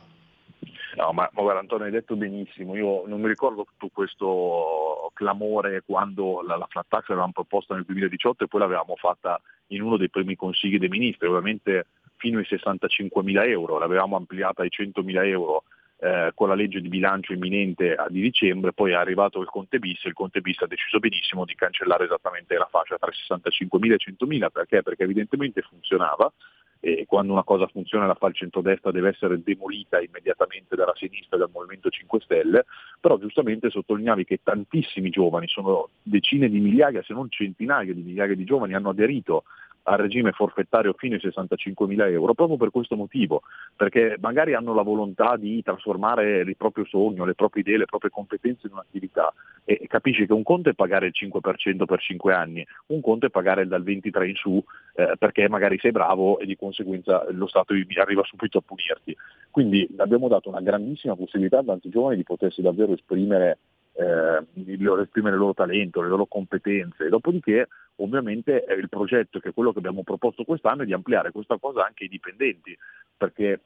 No, 0.98 1.14
ma, 1.14 1.30
ma 1.32 1.42
guarda 1.44 1.60
Antonio 1.60 1.86
hai 1.86 1.92
detto 1.92 2.16
benissimo, 2.16 2.76
io 2.76 3.06
non 3.06 3.22
mi 3.22 3.28
ricordo 3.28 3.66
tutto 3.66 3.92
questo 3.94 5.12
clamore 5.14 5.84
quando 5.86 6.42
la, 6.42 6.58
la 6.58 6.66
flat 6.68 6.88
tax 6.88 7.08
l'avevamo 7.10 7.34
proposta 7.34 7.76
nel 7.76 7.84
2018 7.86 8.44
e 8.44 8.48
poi 8.48 8.60
l'avevamo 8.62 8.96
fatta 8.96 9.40
in 9.68 9.84
uno 9.84 9.98
dei 9.98 10.10
primi 10.10 10.36
consigli 10.36 10.80
dei 10.80 10.90
ministri, 10.90 11.28
ovviamente 11.28 11.86
fino 12.16 12.40
ai 12.40 12.46
65 12.46 13.22
mila 13.22 13.46
euro, 13.46 13.78
l'avevamo 13.78 14.16
ampliata 14.16 14.64
ai 14.64 14.72
100 14.72 15.04
mila 15.04 15.24
euro 15.24 15.66
eh, 16.00 16.32
con 16.34 16.48
la 16.48 16.56
legge 16.56 16.82
di 16.82 16.90
bilancio 16.90 17.34
imminente 17.34 17.96
di 18.10 18.20
dicembre, 18.20 18.74
poi 18.74 18.94
è 18.94 18.96
arrivato 18.96 19.40
il 19.40 19.48
Conte 19.48 19.78
bis 19.78 20.04
e 20.04 20.08
il 20.08 20.16
Conte 20.16 20.42
bis 20.42 20.60
ha 20.62 20.68
deciso 20.68 20.98
benissimo 20.98 21.46
di 21.46 21.54
cancellare 21.54 22.06
esattamente 22.06 22.58
la 22.58 22.68
fascia 22.72 22.98
tra 22.98 23.12
65 23.12 23.78
mila 23.78 23.94
e 23.94 24.00
100 24.00 24.26
mila, 24.26 24.50
perché? 24.50 24.82
Perché 24.82 25.04
evidentemente 25.04 25.62
funzionava, 25.62 26.34
e 26.80 27.06
quando 27.08 27.34
una 27.34 27.44
cosa 27.44 27.68
funziona 27.68 28.06
la 28.06 28.16
fa 28.16 28.28
il 28.28 28.36
centrodestra 28.36 28.92
deve 28.92 29.10
essere 29.10 29.42
demolita 29.42 30.00
immediatamente 30.00 30.76
dalla 30.76 30.94
sinistra 30.96 31.36
e 31.36 31.40
dal 31.40 31.50
Movimento 31.52 31.90
5 31.90 32.20
Stelle, 32.22 32.66
però 33.00 33.18
giustamente 33.18 33.70
sottolineavi 33.70 34.26
che 34.26 34.40
tantissimi 34.44 35.10
giovani, 35.10 35.48
sono 35.48 35.90
decine 36.04 36.50
di 36.50 36.60
migliaia 36.60 37.04
se 37.04 37.14
non 37.14 37.30
centinaia 37.30 37.94
di 37.94 38.02
migliaia 38.02 38.36
di 38.36 38.44
giovani 38.44 38.74
hanno 38.74 38.90
aderito 38.90 39.44
al 39.88 39.98
regime 39.98 40.32
forfettario 40.32 40.94
fino 40.98 41.16
ai 41.16 41.22
65 41.22 41.88
mila 41.88 42.08
euro, 42.08 42.34
proprio 42.34 42.58
per 42.58 42.72
questo 42.72 42.96
motivo, 42.96 43.44
perché 43.76 44.18
magari 44.20 44.54
hanno 44.54 44.74
la 44.74 44.82
volontà 44.82 45.38
di 45.38 45.62
trasformare 45.64 46.42
il 46.42 46.58
proprio 46.58 46.86
sogno, 46.86 47.24
le 47.24 47.36
proprie 47.36 47.62
idee, 47.62 47.78
le 47.78 47.86
proprie 47.86 48.12
competenze 48.12 48.68
in 48.68 48.74
un'attività 48.74 49.34
e 49.64 49.86
capisci 49.88 50.26
che 50.26 50.34
un 50.34 50.44
conto 50.44 50.70
è 50.70 50.74
pagare 50.74 51.08
il 51.08 51.14
5% 51.14 51.86
per 51.86 52.00
5 52.00 52.34
anni, 52.34 52.66
un 52.88 53.02
conto 53.02 53.26
è 53.26 53.30
pagare 53.30 53.66
dal 53.68 53.84
23 53.84 54.28
in 54.28 54.36
su 54.36 54.64
eh, 54.96 55.14
perché 55.18 55.48
magari 55.48 55.78
sei 55.80 55.92
bravo 55.92 56.40
e 56.40 56.46
di 56.46 56.56
conseguenza 56.56 57.26
lo 57.32 57.48
Stato 57.48 57.74
arriva 57.74 58.24
subito 58.24 58.58
a 58.58 58.64
punirti. 58.66 59.16
Quindi 59.50 59.88
abbiamo 59.98 60.28
dato 60.28 60.50
una 60.50 60.62
grandissima 60.62 61.16
possibilità 61.16 61.60
a 61.60 61.64
tanti 61.64 61.90
giovani 61.90 62.18
di 62.18 62.24
potersi 62.24 62.62
davvero 62.62 62.94
esprimere 62.94 63.58
eh, 63.98 65.02
esprimere 65.02 65.36
il 65.36 65.42
loro 65.42 65.54
talento, 65.54 66.02
le 66.02 66.08
loro 66.08 66.26
competenze. 66.26 67.10
Dopodiché 67.10 67.68
ovviamente 67.96 68.66
il 68.78 68.90
progetto, 68.90 69.40
che 69.40 69.50
è 69.50 69.54
quello 69.54 69.72
che 69.72 69.80
abbiamo 69.80 70.04
proposto 70.04 70.44
quest'anno, 70.44 70.84
è 70.84 70.86
di 70.86 70.94
ampliare 70.94 71.32
questa 71.32 71.58
cosa 71.58 71.86
anche 71.86 72.04
ai 72.04 72.10
dipendenti, 72.10 72.78
perché 73.18 73.60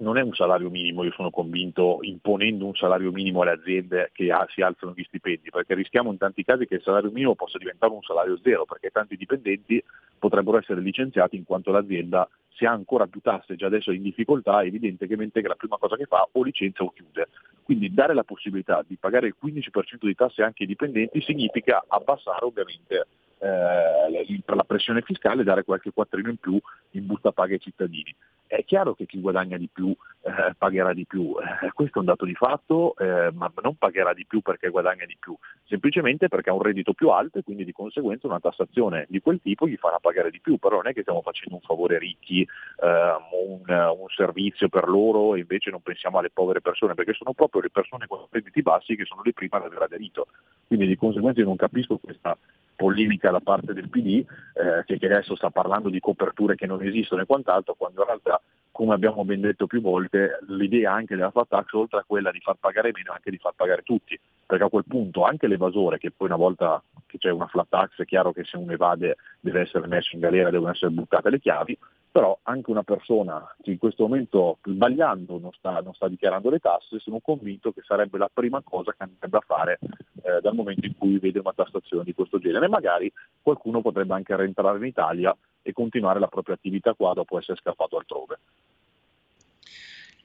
non 0.00 0.16
è 0.18 0.22
un 0.22 0.34
salario 0.34 0.70
minimo, 0.70 1.04
io 1.04 1.12
sono 1.12 1.30
convinto, 1.30 1.98
imponendo 2.02 2.66
un 2.66 2.74
salario 2.74 3.10
minimo 3.10 3.42
alle 3.42 3.52
aziende 3.52 4.10
che 4.12 4.30
si 4.54 4.60
alzano 4.60 4.92
gli 4.94 5.04
stipendi, 5.04 5.50
perché 5.50 5.74
rischiamo 5.74 6.10
in 6.10 6.18
tanti 6.18 6.44
casi 6.44 6.66
che 6.66 6.76
il 6.76 6.82
salario 6.82 7.10
minimo 7.10 7.34
possa 7.34 7.58
diventare 7.58 7.92
un 7.92 8.02
salario 8.02 8.38
zero, 8.42 8.64
perché 8.64 8.90
tanti 8.90 9.16
dipendenti 9.16 9.82
potrebbero 10.18 10.58
essere 10.58 10.80
licenziati 10.80 11.36
in 11.36 11.44
quanto 11.44 11.70
l'azienda 11.70 12.28
se 12.58 12.66
ha 12.66 12.72
ancora 12.72 13.06
più 13.06 13.20
tasse, 13.20 13.54
già 13.54 13.66
adesso 13.66 13.92
è 13.92 13.94
in 13.94 14.02
difficoltà, 14.02 14.62
è 14.62 14.66
evidente 14.66 15.06
che 15.06 15.16
la 15.16 15.54
prima 15.54 15.78
cosa 15.78 15.96
che 15.96 16.06
fa 16.06 16.26
o 16.32 16.42
licenzia 16.42 16.84
o 16.84 16.90
chiude. 16.90 17.28
Quindi 17.62 17.94
dare 17.94 18.14
la 18.14 18.24
possibilità 18.24 18.84
di 18.86 18.96
pagare 18.96 19.28
il 19.28 19.36
15% 19.40 19.70
di 20.00 20.14
tasse 20.16 20.42
anche 20.42 20.62
ai 20.62 20.68
dipendenti 20.68 21.20
significa 21.20 21.84
abbassare 21.86 22.44
ovviamente 22.44 23.06
eh, 23.38 24.42
la 24.44 24.64
pressione 24.64 25.02
fiscale 25.02 25.44
dare 25.44 25.62
qualche 25.62 25.92
quattrino 25.92 26.30
in 26.30 26.38
più 26.38 26.58
in 26.92 27.06
busta 27.06 27.30
paga 27.30 27.52
ai 27.52 27.60
cittadini. 27.60 28.12
È 28.48 28.64
chiaro 28.64 28.94
che 28.94 29.04
chi 29.04 29.20
guadagna 29.20 29.58
di 29.58 29.68
più 29.70 29.94
eh, 30.22 30.54
pagherà 30.56 30.94
di 30.94 31.04
più, 31.04 31.36
eh, 31.38 31.70
questo 31.72 31.98
è 31.98 32.00
un 32.00 32.06
dato 32.06 32.24
di 32.24 32.34
fatto, 32.34 32.96
eh, 32.96 33.30
ma 33.32 33.52
non 33.62 33.76
pagherà 33.76 34.14
di 34.14 34.24
più 34.26 34.40
perché 34.40 34.70
guadagna 34.70 35.04
di 35.04 35.16
più, 35.20 35.36
semplicemente 35.66 36.28
perché 36.28 36.48
ha 36.48 36.54
un 36.54 36.62
reddito 36.62 36.94
più 36.94 37.10
alto 37.10 37.38
e 37.38 37.42
quindi 37.42 37.66
di 37.66 37.72
conseguenza 37.72 38.26
una 38.26 38.40
tassazione 38.40 39.04
di 39.10 39.20
quel 39.20 39.40
tipo 39.42 39.68
gli 39.68 39.76
farà 39.76 39.98
pagare 40.00 40.30
di 40.30 40.40
più, 40.40 40.56
però 40.56 40.76
non 40.76 40.88
è 40.88 40.94
che 40.94 41.02
stiamo 41.02 41.20
facendo 41.20 41.56
un 41.56 41.60
favore 41.60 41.94
ai 41.94 42.00
ricchi, 42.00 42.40
ehm, 42.82 43.18
un, 43.46 43.98
un, 44.00 44.08
servizio 44.08 44.70
per 44.70 44.88
loro 44.88 45.34
e 45.34 45.40
invece 45.40 45.70
non 45.70 45.82
pensiamo 45.82 46.18
alle 46.18 46.30
povere 46.30 46.62
persone, 46.62 46.94
perché 46.94 47.12
sono 47.12 47.34
proprio 47.34 47.60
le 47.60 47.70
persone 47.70 48.06
con 48.06 48.26
redditi 48.30 48.62
bassi 48.62 48.96
che 48.96 49.04
sono 49.04 49.20
le 49.22 49.34
prime 49.34 49.56
ad 49.58 49.64
aver 49.64 49.82
aderito. 49.82 50.28
Quindi 50.66 50.86
di 50.86 50.96
conseguenza 50.96 51.40
io 51.40 51.46
non 51.46 51.56
capisco 51.56 51.98
questa 51.98 52.36
polemica 52.78 53.32
da 53.32 53.40
parte 53.40 53.74
del 53.74 53.88
PD 53.88 54.24
eh, 54.54 54.84
che 54.84 55.04
adesso 55.06 55.34
sta 55.34 55.50
parlando 55.50 55.88
di 55.88 55.98
coperture 55.98 56.54
che 56.54 56.66
non 56.66 56.80
esistono 56.80 57.22
e 57.22 57.26
quant'altro, 57.26 57.74
quando 57.74 58.02
in 58.02 58.06
realtà, 58.06 58.37
come 58.70 58.94
abbiamo 58.94 59.24
ben 59.24 59.40
detto 59.40 59.66
più 59.66 59.80
volte, 59.80 60.38
l'idea 60.48 60.92
anche 60.92 61.16
della 61.16 61.32
flat 61.32 61.48
tax, 61.48 61.72
oltre 61.72 61.98
a 61.98 62.04
quella 62.06 62.30
di 62.30 62.38
far 62.38 62.56
pagare 62.60 62.92
meno, 62.94 63.10
è 63.10 63.16
anche 63.16 63.32
di 63.32 63.38
far 63.38 63.52
pagare 63.56 63.82
tutti, 63.82 64.18
perché 64.46 64.64
a 64.64 64.68
quel 64.68 64.84
punto 64.86 65.24
anche 65.24 65.48
l'evasore, 65.48 65.98
che 65.98 66.12
poi 66.12 66.28
una 66.28 66.36
volta 66.36 66.80
che 67.06 67.18
c'è 67.18 67.30
una 67.30 67.48
flat 67.48 67.66
tax 67.68 68.00
è 68.00 68.04
chiaro 68.04 68.32
che 68.32 68.44
se 68.44 68.56
uno 68.56 68.72
evade 68.72 69.16
deve 69.40 69.62
essere 69.62 69.88
messo 69.88 70.14
in 70.14 70.20
galera, 70.20 70.50
devono 70.50 70.70
essere 70.70 70.92
buttate 70.92 71.28
le 71.28 71.40
chiavi, 71.40 71.76
però 72.18 72.36
anche 72.42 72.72
una 72.72 72.82
persona 72.82 73.54
che 73.62 73.70
in 73.70 73.78
questo 73.78 74.02
momento 74.02 74.58
sbagliando 74.64 75.38
non 75.38 75.52
sta, 75.52 75.78
non 75.78 75.94
sta, 75.94 76.08
dichiarando 76.08 76.50
le 76.50 76.58
tasse, 76.58 76.98
sono 76.98 77.20
convinto 77.20 77.70
che 77.70 77.82
sarebbe 77.84 78.18
la 78.18 78.28
prima 78.32 78.60
cosa 78.60 78.90
che 78.90 79.04
andrebbe 79.04 79.36
a 79.36 79.44
fare 79.46 79.78
eh, 80.22 80.40
dal 80.40 80.56
momento 80.56 80.84
in 80.84 80.96
cui 80.98 81.20
vede 81.20 81.38
una 81.38 81.52
tassazione 81.54 82.02
di 82.02 82.14
questo 82.14 82.40
genere. 82.40 82.66
Magari 82.66 83.08
qualcuno 83.40 83.82
potrebbe 83.82 84.14
anche 84.14 84.34
rientrare 84.34 84.78
in 84.78 84.86
Italia 84.86 85.32
e 85.62 85.72
continuare 85.72 86.18
la 86.18 86.26
propria 86.26 86.56
attività 86.56 86.92
qua 86.94 87.12
dopo 87.14 87.38
essere 87.38 87.56
scappato 87.56 87.96
altrove. 87.96 88.40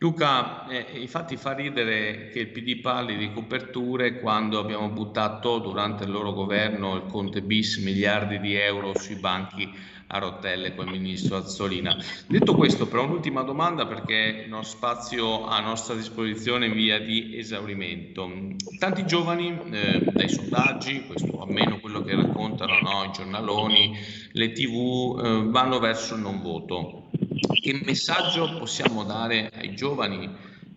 Luca, 0.04 0.68
eh, 0.68 1.00
infatti 1.00 1.38
fa 1.38 1.54
ridere 1.54 2.28
che 2.28 2.40
il 2.40 2.50
PD 2.50 2.82
parli 2.82 3.16
di 3.16 3.32
coperture 3.32 4.20
quando 4.20 4.60
abbiamo 4.60 4.90
buttato 4.90 5.60
durante 5.60 6.04
il 6.04 6.12
loro 6.12 6.34
governo 6.34 6.96
il 6.96 7.06
Conte 7.06 7.42
bis 7.42 7.78
miliardi 7.78 8.38
di 8.42 8.54
euro 8.54 8.92
sui 9.00 9.16
banchi 9.16 9.74
a 10.08 10.18
rotelle 10.18 10.76
con 10.76 10.88
il 10.88 11.00
ministro 11.00 11.38
Azzolina. 11.38 11.96
Detto 12.28 12.54
questo, 12.54 12.86
però 12.86 13.06
un'ultima 13.06 13.44
domanda 13.44 13.88
perché 13.88 14.46
il 14.46 14.66
spazio 14.66 15.46
a 15.46 15.62
nostra 15.62 15.96
disposizione 15.96 16.66
in 16.66 16.74
via 16.74 17.00
di 17.00 17.38
esaurimento. 17.38 18.30
Tanti 18.78 19.06
giovani, 19.06 19.58
eh, 19.72 20.04
dai 20.12 20.28
sondaggi, 20.28 21.06
questo 21.06 21.42
almeno 21.42 21.80
quello 21.80 22.04
che 22.04 22.14
raccontano 22.14 22.78
no, 22.82 23.06
i 23.06 23.12
giornaloni, 23.14 23.98
le 24.34 24.52
tv, 24.52 25.18
eh, 25.24 25.44
vanno 25.50 25.80
verso 25.80 26.16
il 26.16 26.20
non 26.20 26.42
voto. 26.42 27.04
Che 27.64 27.82
messaggio 27.86 28.58
possiamo 28.58 29.06
dare 29.06 29.50
ai 29.54 29.74
giovani 29.74 30.30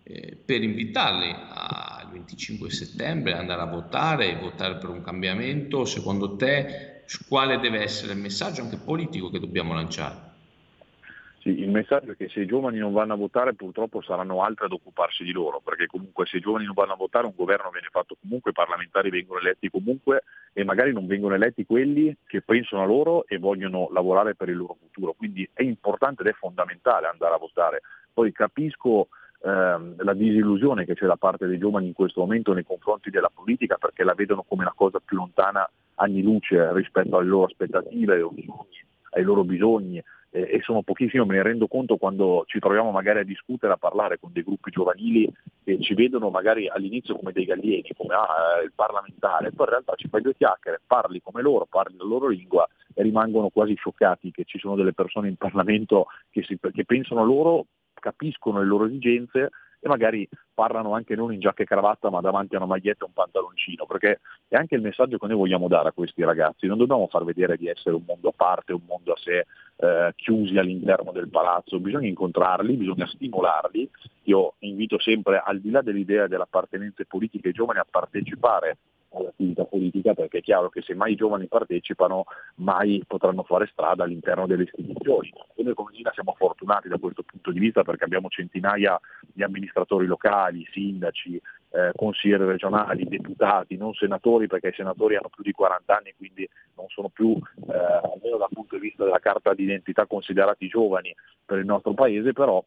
eh, 0.05 0.37
per 0.37 0.63
invitarli 0.63 1.35
al 1.49 2.09
25 2.13 2.71
settembre 2.71 3.33
ad 3.33 3.41
andare 3.41 3.63
a 3.63 3.67
votare 3.67 4.31
e 4.31 4.39
votare 4.39 4.77
per 4.77 4.91
un 4.91 5.01
cambiamento? 5.01 5.85
Secondo 5.85 6.37
te 6.37 7.03
quale 7.27 7.59
deve 7.59 7.83
essere 7.83 8.13
il 8.13 8.21
messaggio 8.21 8.63
anche 8.63 8.79
politico 8.79 9.31
che 9.31 9.41
dobbiamo 9.41 9.75
lanciare? 9.75 10.26
Sì, 11.47 11.61
il 11.61 11.71
messaggio 11.71 12.11
è 12.11 12.17
che 12.17 12.29
se 12.29 12.41
i 12.41 12.47
giovani 12.47 12.79
non 12.79 12.93
vanno 12.93 13.13
a 13.13 13.17
votare 13.17 13.55
purtroppo 13.55 14.03
saranno 14.03 14.43
altri 14.43 14.65
ad 14.65 14.73
occuparsi 14.73 15.23
di 15.23 15.31
loro, 15.31 15.63
perché 15.65 15.87
comunque 15.87 16.27
se 16.27 16.39
i 16.39 16.41
giovani 16.41 16.65
non 16.65 16.75
vanno 16.75 16.95
a 16.95 16.97
votare 16.97 17.25
un 17.25 17.35
governo 17.37 17.71
viene 17.71 17.87
fatto 17.89 18.17
comunque, 18.21 18.51
i 18.51 18.55
parlamentari 18.55 19.11
vengono 19.11 19.39
eletti 19.39 19.71
comunque 19.71 20.25
e 20.53 20.65
magari 20.65 20.93
non 20.93 21.07
vengono 21.07 21.37
eletti 21.37 21.65
quelli 21.65 22.17
che 22.27 22.43
pensano 22.43 22.83
a 22.83 22.87
loro 22.87 23.29
e 23.29 23.39
vogliono 23.39 23.89
lavorare 23.93 24.35
per 24.35 24.49
il 24.49 24.57
loro 24.57 24.77
futuro. 24.81 25.13
Quindi 25.13 25.49
è 25.53 25.63
importante 25.63 26.23
ed 26.23 26.31
è 26.31 26.33
fondamentale 26.33 27.07
andare 27.07 27.35
a 27.35 27.39
votare. 27.39 27.83
Poi 28.13 28.33
capisco 28.33 29.07
ehm, 29.45 30.03
la 30.03 30.15
disillusione 30.15 30.85
che 30.85 30.95
c'è 30.95 31.07
da 31.07 31.17
parte 31.17 31.47
dei 31.47 31.59
giovani 31.59 31.87
in 31.87 31.93
questo 31.93 32.23
momento 32.23 32.55
nei 32.55 32.65
confronti 32.65 33.09
della 33.09 33.31
politica 33.33 33.77
perché 33.77 34.03
la 34.03 34.15
vedono 34.15 34.43
come 34.43 34.63
una 34.63 34.75
cosa 34.75 34.99
più 34.99 35.17
lontana 35.17 35.71
anni 35.95 36.23
luce 36.23 36.73
rispetto 36.73 37.17
alle 37.17 37.29
loro 37.29 37.45
aspettative, 37.45 38.15
ai 38.15 38.19
loro 38.19 38.35
bisogni, 38.35 38.85
ai 39.11 39.23
loro 39.23 39.45
bisogni 39.45 40.03
eh, 40.31 40.41
e 40.41 40.61
sono 40.63 40.83
pochissimo, 40.83 41.25
me 41.25 41.37
ne 41.37 41.43
rendo 41.43 41.67
conto 41.67 41.97
quando 41.97 42.45
ci 42.47 42.59
troviamo 42.59 42.91
magari 42.91 43.21
a 43.21 43.25
discutere, 43.25 43.73
a 43.73 43.77
parlare 43.77 44.19
con 44.19 44.33
dei 44.33 44.43
gruppi 44.43 44.71
giovanili 44.71 45.31
che 45.65 45.81
ci 45.81 45.95
vedono 45.95 46.31
magari 46.31 46.69
all'inizio 46.69 47.17
come 47.17 47.33
dei 47.33 47.45
gallieni, 47.45 47.91
come 47.97 48.15
ah, 48.15 48.61
il 48.63 48.73
parlamentare, 48.75 49.53
poi 49.53 49.67
in 49.67 49.73
realtà 49.73 49.95
ci 49.97 50.09
fai 50.09 50.23
due 50.23 50.35
chiacchiere, 50.35 50.81
parli 50.87 51.21
come 51.23 51.43
loro, 51.43 51.67
parli 51.69 51.97
la 51.97 52.05
loro 52.05 52.29
lingua 52.29 52.69
e 52.95 53.03
rimangono 53.03 53.49
quasi 53.51 53.75
scioccati 53.75 54.31
che 54.31 54.45
ci 54.45 54.59
sono 54.59 54.75
delle 54.75 54.93
persone 54.93 55.29
in 55.29 55.37
Parlamento 55.37 56.07
che, 56.31 56.43
si, 56.43 56.59
che 56.59 56.85
pensano 56.85 57.25
loro, 57.25 57.67
capiscono 57.95 58.61
le 58.61 58.67
loro 58.67 58.87
esigenze 58.87 59.51
e 59.87 59.89
magari 59.89 60.29
parlano 60.53 60.93
anche 60.93 61.15
non 61.15 61.33
in 61.33 61.41
giacca 61.41 61.63
e 61.63 61.67
cravatta 61.67 62.11
ma 62.11 62.21
davanti 62.21 62.55
a 62.55 62.59
una 62.59 62.67
maglietta 62.67 63.05
e 63.05 63.09
un 63.09 63.13
pantaloncino, 63.15 63.87
perché 63.87 64.21
è 64.49 64.57
anche 64.57 64.75
il 64.75 64.83
messaggio 64.83 65.17
che 65.17 65.27
noi 65.27 65.37
vogliamo 65.37 65.69
dare 65.69 65.89
a 65.89 65.93
questi 65.93 66.23
ragazzi, 66.23 66.67
non 66.67 66.79
dobbiamo 66.79 67.07
far 67.07 67.25
vedere 67.25 67.57
di 67.57 67.69
essere 67.69 67.95
un 67.95 68.03
mondo 68.07 68.29
a 68.29 68.35
parte, 68.37 68.73
un 68.73 68.83
mondo 68.87 69.13
a 69.13 69.17
sé, 69.17 69.47
eh, 69.77 70.13
chiusi 70.17 70.59
all'interno 70.59 71.13
del 71.13 71.29
palazzo, 71.29 71.79
bisogna 71.79 72.09
incontrarli, 72.09 72.75
bisogna 72.75 73.07
stimolarli, 73.07 73.89
io 74.25 74.55
invito 74.61 74.99
sempre 74.99 75.43
al 75.45 75.61
di 75.61 75.71
là 75.71 75.83
dell'idea 75.83 76.27
delle 76.27 76.43
appartenenze 76.43 77.07
politiche 77.07 77.49
i 77.49 77.53
giovani 77.53 77.79
a 77.79 77.87
partecipare 77.89 78.79
all'attività 79.19 79.65
politica 79.65 80.15
perché 80.15 80.39
è 80.39 80.43
chiaro 80.43 80.69
che 80.69 80.83
se 80.83 80.95
mai 80.95 81.13
i 81.13 81.17
giovani 81.17 81.47
partecipano 81.47 82.25
mai 82.57 83.03
potranno 83.07 83.43
fare 83.43 83.69
strada 83.71 84.05
all'interno 84.05 84.47
delle 84.47 84.65
istituzioni. 84.65 85.33
E 85.55 85.63
noi 85.63 85.75
come 85.75 85.93
Gina 85.93 86.11
siamo 86.13 86.35
fortunati 86.37 86.89
da 86.89 86.99
questo 86.99 87.23
punto 87.23 87.51
di 87.51 87.59
vista 87.59 87.83
perché 87.83 88.05
abbiamo 88.05 88.29
centinaia 88.29 88.99
di 89.33 89.43
amministratori 89.43 90.07
locali, 90.07 90.67
sindaci, 90.71 91.41
eh, 91.71 91.93
consiglieri 91.95 92.45
regionali, 92.45 93.05
deputati, 93.05 93.77
non 93.77 93.95
senatori 93.95 94.47
perché 94.47 94.69
i 94.69 94.75
senatori 94.75 95.17
hanno 95.17 95.29
più 95.29 95.43
di 95.43 95.53
40 95.53 95.97
anni 95.97 96.15
quindi 96.17 96.49
non 96.77 96.87
sono 96.89 97.09
più, 97.09 97.33
eh, 97.33 97.77
almeno 97.77 98.37
dal 98.39 98.49
punto 98.53 98.77
di 98.77 98.83
vista 98.83 99.05
della 99.05 99.19
carta 99.19 99.55
d'identità, 99.55 100.07
considerati 100.07 100.69
giovani 100.69 101.15
per 101.45 101.59
il 101.59 101.65
nostro 101.65 101.95
paese, 101.95 102.33
però 102.33 102.65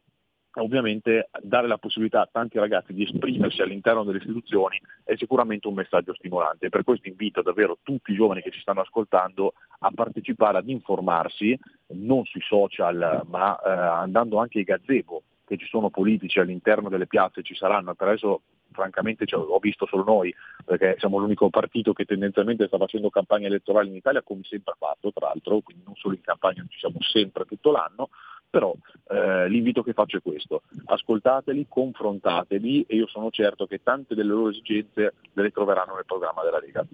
ovviamente 0.54 1.28
dare 1.40 1.68
la 1.68 1.78
possibilità 1.78 2.22
a 2.22 2.28
tanti 2.30 2.58
ragazzi 2.58 2.92
di 2.92 3.04
esprimersi 3.04 3.62
all'interno 3.62 4.04
delle 4.04 4.18
istituzioni 4.18 4.80
è 5.04 5.14
sicuramente 5.16 5.68
un 5.68 5.74
messaggio 5.74 6.14
stimolante. 6.14 6.68
Per 6.68 6.82
questo 6.82 7.08
invito 7.08 7.42
davvero 7.42 7.78
tutti 7.82 8.10
i 8.10 8.16
giovani 8.16 8.42
che 8.42 8.50
ci 8.50 8.60
stanno 8.60 8.80
ascoltando 8.80 9.54
a 9.80 9.90
partecipare, 9.94 10.58
ad 10.58 10.68
informarsi, 10.68 11.58
non 11.88 12.24
sui 12.24 12.42
social, 12.42 13.22
ma 13.28 13.58
eh, 13.60 13.70
andando 13.70 14.38
anche 14.38 14.58
ai 14.58 14.64
gazebo, 14.64 15.22
che 15.46 15.56
ci 15.56 15.66
sono 15.66 15.90
politici 15.90 16.38
all'interno 16.38 16.88
delle 16.88 17.06
piazze, 17.06 17.42
ci 17.42 17.54
saranno, 17.54 17.94
per 17.94 18.08
adesso 18.08 18.42
francamente 18.72 19.26
cioè, 19.26 19.40
ho 19.40 19.58
visto 19.58 19.86
solo 19.86 20.04
noi, 20.04 20.34
perché 20.64 20.96
siamo 20.98 21.18
l'unico 21.18 21.50
partito 21.50 21.92
che 21.92 22.04
tendenzialmente 22.04 22.66
sta 22.66 22.78
facendo 22.78 23.10
campagna 23.10 23.46
elettorale 23.46 23.88
in 23.88 23.96
Italia, 23.96 24.22
come 24.22 24.42
sempre 24.44 24.72
ha 24.72 24.76
fatto 24.78 25.12
tra 25.12 25.26
l'altro, 25.26 25.60
quindi 25.60 25.82
non 25.84 25.96
solo 25.96 26.14
in 26.14 26.20
campagna, 26.20 26.64
ci 26.68 26.78
siamo 26.78 26.96
sempre 27.00 27.44
tutto 27.44 27.70
l'anno, 27.70 28.10
però 28.50 28.74
eh, 29.08 29.48
l'invito 29.48 29.82
che 29.82 29.92
faccio 29.92 30.18
è 30.18 30.22
questo, 30.22 30.62
ascoltateli, 30.86 31.66
confrontateli 31.68 32.84
e 32.88 32.96
io 32.96 33.06
sono 33.06 33.30
certo 33.30 33.66
che 33.66 33.80
tante 33.82 34.14
delle 34.14 34.32
loro 34.32 34.50
esigenze 34.50 35.14
le 35.32 35.50
troveranno 35.50 35.94
nel 35.94 36.04
programma 36.04 36.42
della 36.42 36.58
Lega. 36.58 36.84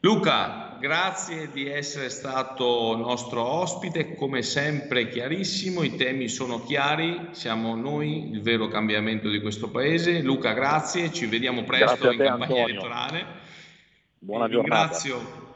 Luca, 0.00 0.76
grazie 0.78 1.50
di 1.50 1.68
essere 1.68 2.10
stato 2.10 2.94
nostro 2.96 3.42
ospite, 3.42 4.14
come 4.14 4.42
sempre 4.42 5.08
chiarissimo, 5.08 5.82
i 5.82 5.96
temi 5.96 6.28
sono 6.28 6.62
chiari, 6.62 7.30
siamo 7.32 7.74
noi 7.74 8.30
il 8.30 8.40
vero 8.40 8.68
cambiamento 8.68 9.28
di 9.28 9.40
questo 9.40 9.68
paese. 9.68 10.20
Luca, 10.20 10.52
grazie, 10.52 11.10
ci 11.10 11.26
vediamo 11.26 11.64
presto 11.64 12.10
in 12.12 12.18
campagna 12.18 12.44
Antonio. 12.44 12.64
elettorale. 12.68 13.26
Buona 14.18 14.48
giornata. 14.48 14.82
Ringrazio 14.82 15.55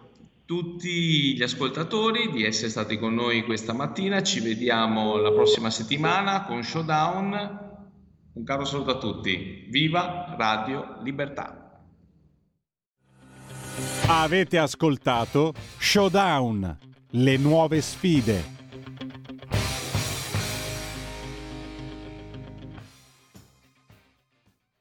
tutti 0.50 1.36
gli 1.36 1.42
ascoltatori 1.44 2.32
di 2.32 2.42
essere 2.42 2.70
stati 2.70 2.98
con 2.98 3.14
noi 3.14 3.44
questa 3.44 3.72
mattina. 3.72 4.20
Ci 4.20 4.40
vediamo 4.40 5.16
la 5.16 5.30
prossima 5.30 5.70
settimana 5.70 6.42
con 6.42 6.64
Showdown. 6.64 7.58
Un 8.32 8.44
caro 8.44 8.64
saluto 8.64 8.90
a 8.90 8.98
tutti. 8.98 9.68
Viva 9.70 10.34
Radio 10.36 10.98
Libertà. 11.04 11.80
Avete 14.08 14.58
ascoltato 14.58 15.54
Showdown, 15.78 16.78
le 17.10 17.36
nuove 17.36 17.80
sfide 17.80 18.59